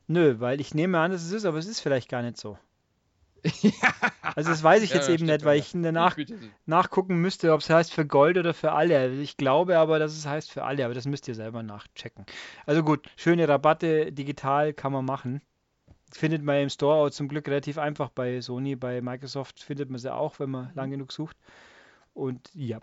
[0.08, 2.58] Nö, weil ich nehme an, dass es ist, aber es ist vielleicht gar nicht so.
[4.36, 6.18] Also das weiß ich Ja, jetzt eben nicht, weil ich danach
[6.66, 9.12] nachgucken müsste, ob es heißt für Gold oder für alle.
[9.22, 12.26] Ich glaube aber, dass es heißt für alle, aber das müsst ihr selber nachchecken.
[12.66, 15.42] Also gut, schöne Rabatte digital kann man machen.
[16.12, 20.00] Findet man im Store auch zum Glück relativ einfach bei Sony, bei Microsoft findet man
[20.00, 21.36] sie auch, wenn man lang genug sucht.
[22.14, 22.78] Und ja.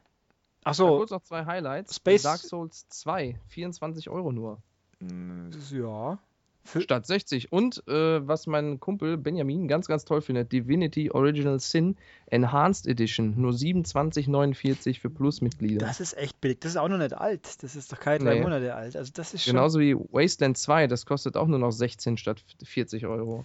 [0.65, 1.97] Ach Ja, so, kurz noch zwei Highlights.
[1.97, 4.59] Space- Dark Souls 2, 24 Euro nur.
[5.01, 6.19] ja.
[6.63, 7.53] Für, Statt 60.
[7.53, 13.35] Und äh, was mein Kumpel Benjamin ganz, ganz toll findet, Divinity Original Sin Enhanced Edition.
[13.41, 15.87] Nur 27,49 für Plus-Mitglieder.
[15.87, 16.61] das ist echt billig.
[16.61, 17.63] Das ist auch noch nicht alt.
[17.63, 18.43] Das ist doch keine drei Nee.
[18.43, 18.97] Monate alt.
[18.97, 19.55] Also das ist schon.
[19.55, 23.45] Genauso wie Wasteland 2, das kostet auch nur noch 16 statt 40 Euro.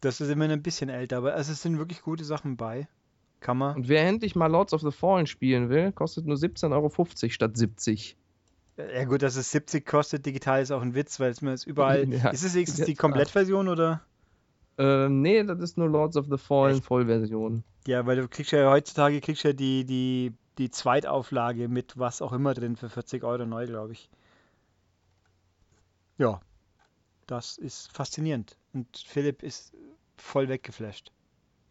[0.00, 2.88] Das ist immer ein bisschen älter, aber also es sind wirklich gute Sachen bei.
[3.40, 3.76] Kann man.
[3.76, 7.56] Und wer endlich mal Lords of the Fallen spielen will, kostet nur 17,50 Euro statt
[7.56, 8.16] 70.
[8.76, 11.66] Ja gut, dass es 70 kostet, digital ist auch ein Witz, weil es mir jetzt
[11.66, 12.06] überall.
[12.10, 14.02] Ja, ist es wenigstens die Komplettversion oder?
[14.78, 16.84] Ähm, nee, das ist nur Lords of the Fallen Echt?
[16.86, 17.64] Vollversion.
[17.86, 22.32] Ja, weil du kriegst ja heutzutage kriegst ja die, die, die Zweitauflage mit was auch
[22.32, 24.08] immer drin für 40 Euro neu, glaube ich.
[26.16, 26.40] Ja,
[27.26, 28.56] das ist faszinierend.
[28.72, 29.74] Und Philipp ist
[30.16, 31.12] voll weggeflasht.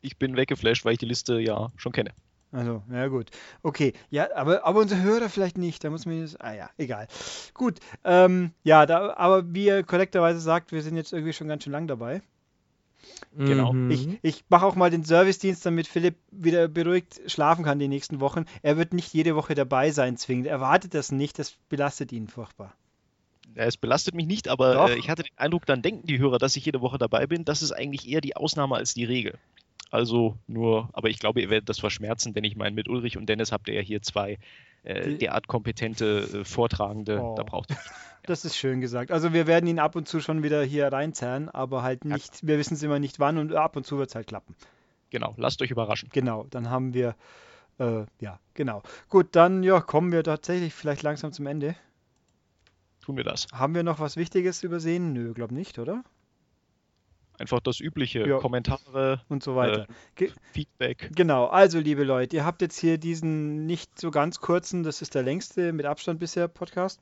[0.02, 2.12] Ich bin weggeflasht, weil ich die Liste ja schon kenne.
[2.52, 3.30] Also, ja gut.
[3.62, 5.84] Okay, ja, aber, aber unsere Hörer vielleicht nicht.
[5.84, 6.42] Da muss man jetzt.
[6.42, 7.08] Ah ja, egal.
[7.54, 7.80] Gut.
[8.04, 11.74] Ähm, ja, da, aber wie ihr korrekterweise sagt, wir sind jetzt irgendwie schon ganz schön
[11.74, 12.22] lang dabei.
[13.38, 13.74] Genau.
[13.74, 13.92] Mhm.
[13.92, 18.20] Ich, ich mache auch mal den Servicedienst, damit Philipp wieder beruhigt schlafen kann die nächsten
[18.20, 18.46] Wochen.
[18.62, 20.48] Er wird nicht jede Woche dabei sein, zwingend.
[20.48, 22.74] Er wartet das nicht, das belastet ihn furchtbar.
[23.56, 24.90] Ja, Es belastet mich nicht, aber Doch.
[24.90, 27.46] äh, ich hatte den Eindruck, dann denken die Hörer, dass ich jede Woche dabei bin.
[27.46, 29.38] Das ist eigentlich eher die Ausnahme als die Regel.
[29.90, 33.28] Also nur, aber ich glaube, ihr werdet das verschmerzen, denn ich meine, mit Ulrich und
[33.28, 34.38] Dennis habt ihr ja hier zwei
[34.84, 37.20] äh, derart kompetente äh, Vortragende.
[37.22, 37.36] Oh.
[37.36, 37.78] Da braucht ihr.
[38.24, 39.12] Das ist schön gesagt.
[39.12, 42.14] Also wir werden ihn ab und zu schon wieder hier reinzerren, aber halt Ja.
[42.14, 44.56] nicht, wir wissen es immer nicht wann und ab und zu wird es halt klappen.
[45.10, 46.10] Genau, lasst euch überraschen.
[46.12, 47.16] Genau, dann haben wir,
[47.80, 48.84] äh, ja, genau.
[49.08, 51.76] Gut, dann ja, kommen wir tatsächlich vielleicht langsam zum Ende.
[53.02, 53.48] Tun wir das.
[53.52, 55.12] Haben wir noch was Wichtiges übersehen?
[55.14, 56.04] Nö, glaub nicht, oder?
[57.40, 58.28] Einfach das übliche.
[58.28, 58.38] Ja.
[58.38, 59.88] Kommentare, und so weiter.
[60.16, 61.12] Ge Feedback.
[61.16, 65.16] Genau, also liebe Leute, ihr habt jetzt hier diesen nicht so ganz kurzen, das ist
[65.16, 67.02] der längste mit Abstand bisher Podcast.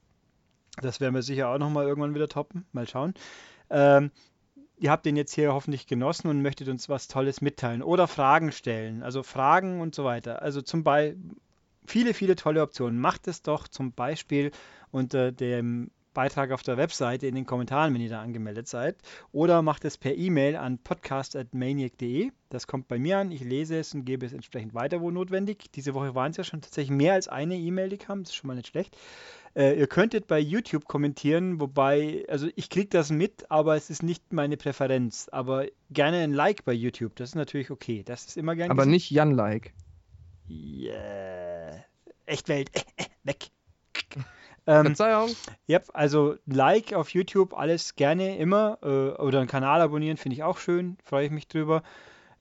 [0.81, 2.65] Das werden wir sicher auch nochmal irgendwann wieder toppen.
[2.71, 3.13] Mal schauen.
[3.69, 4.11] Ähm,
[4.77, 8.51] ihr habt den jetzt hier hoffentlich genossen und möchtet uns was Tolles mitteilen oder Fragen
[8.51, 9.01] stellen.
[9.01, 10.41] Also Fragen und so weiter.
[10.43, 11.17] Also zum Beispiel
[11.87, 12.99] viele, viele tolle Optionen.
[12.99, 14.51] Macht es doch zum Beispiel
[14.91, 18.97] unter dem Beitrag auf der Webseite in den Kommentaren, wenn ihr da angemeldet seid.
[19.31, 22.31] Oder macht es per E-Mail an podcast.maniac.de.
[22.49, 23.31] Das kommt bei mir an.
[23.31, 25.71] Ich lese es und gebe es entsprechend weiter, wo notwendig.
[25.75, 28.23] Diese Woche waren es ja schon tatsächlich mehr als eine E-Mail, die kam.
[28.23, 28.97] Das ist schon mal nicht schlecht.
[29.55, 34.01] Äh, ihr könntet bei YouTube kommentieren, wobei, also ich kriege das mit, aber es ist
[34.01, 35.29] nicht meine Präferenz.
[35.31, 38.01] Aber gerne ein Like bei YouTube, das ist natürlich okay.
[38.03, 38.71] Das ist immer gerne.
[38.71, 38.91] Aber gesehen.
[38.93, 39.71] nicht Jan-like.
[40.49, 41.85] Yeah.
[42.25, 43.51] Echtwelt, äh, äh, weg.
[44.67, 45.29] Ähm, Verzeihung.
[45.65, 48.77] ja, also Like auf YouTube, alles gerne immer.
[48.83, 50.97] Äh, oder einen Kanal abonnieren, finde ich auch schön.
[51.05, 51.83] Freue ich mich drüber.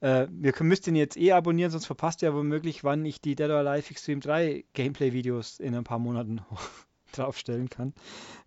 [0.00, 3.48] Äh, ihr müsst ihn jetzt eh abonnieren, sonst verpasst ihr womöglich, wann ich die Dead
[3.48, 6.40] or Alive Extreme 3 Gameplay-Videos in ein paar Monaten
[7.12, 7.94] draufstellen kann,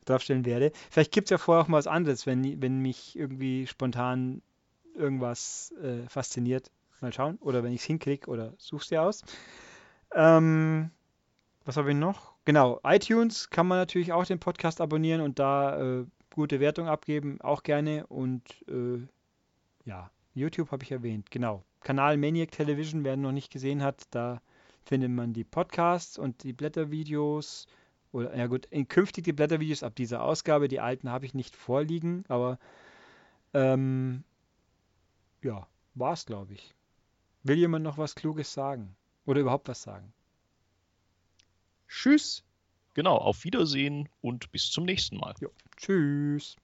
[0.05, 0.71] draufstellen werde.
[0.91, 4.41] Vielleicht gibt es ja vorher auch mal was anderes, wenn, wenn mich irgendwie spontan
[4.93, 6.69] irgendwas äh, fasziniert.
[7.01, 7.37] Mal schauen.
[7.39, 9.23] Oder wenn ich es hinkriege oder such's dir aus.
[10.13, 10.91] Ähm,
[11.63, 12.28] was habe ich noch?
[12.45, 17.39] Genau, iTunes kann man natürlich auch den Podcast abonnieren und da äh, gute Wertung abgeben,
[17.41, 18.07] auch gerne.
[18.07, 19.05] Und äh,
[19.85, 21.63] ja, YouTube habe ich erwähnt, genau.
[21.81, 24.41] Kanal Maniac Television, wer noch nicht gesehen hat, da
[24.83, 27.67] findet man die Podcasts und die Blättervideos.
[28.11, 30.67] Oder, ja gut, in künftig die Blättervideos ab dieser Ausgabe.
[30.67, 32.57] Die alten habe ich nicht vorliegen, aber
[33.53, 34.23] ähm,
[35.43, 36.73] ja, war's, glaube ich.
[37.43, 38.95] Will jemand noch was Kluges sagen?
[39.25, 40.11] Oder überhaupt was sagen?
[41.89, 42.43] Tschüss.
[42.93, 45.35] Genau, auf Wiedersehen und bis zum nächsten Mal.
[45.77, 46.55] Tschüss.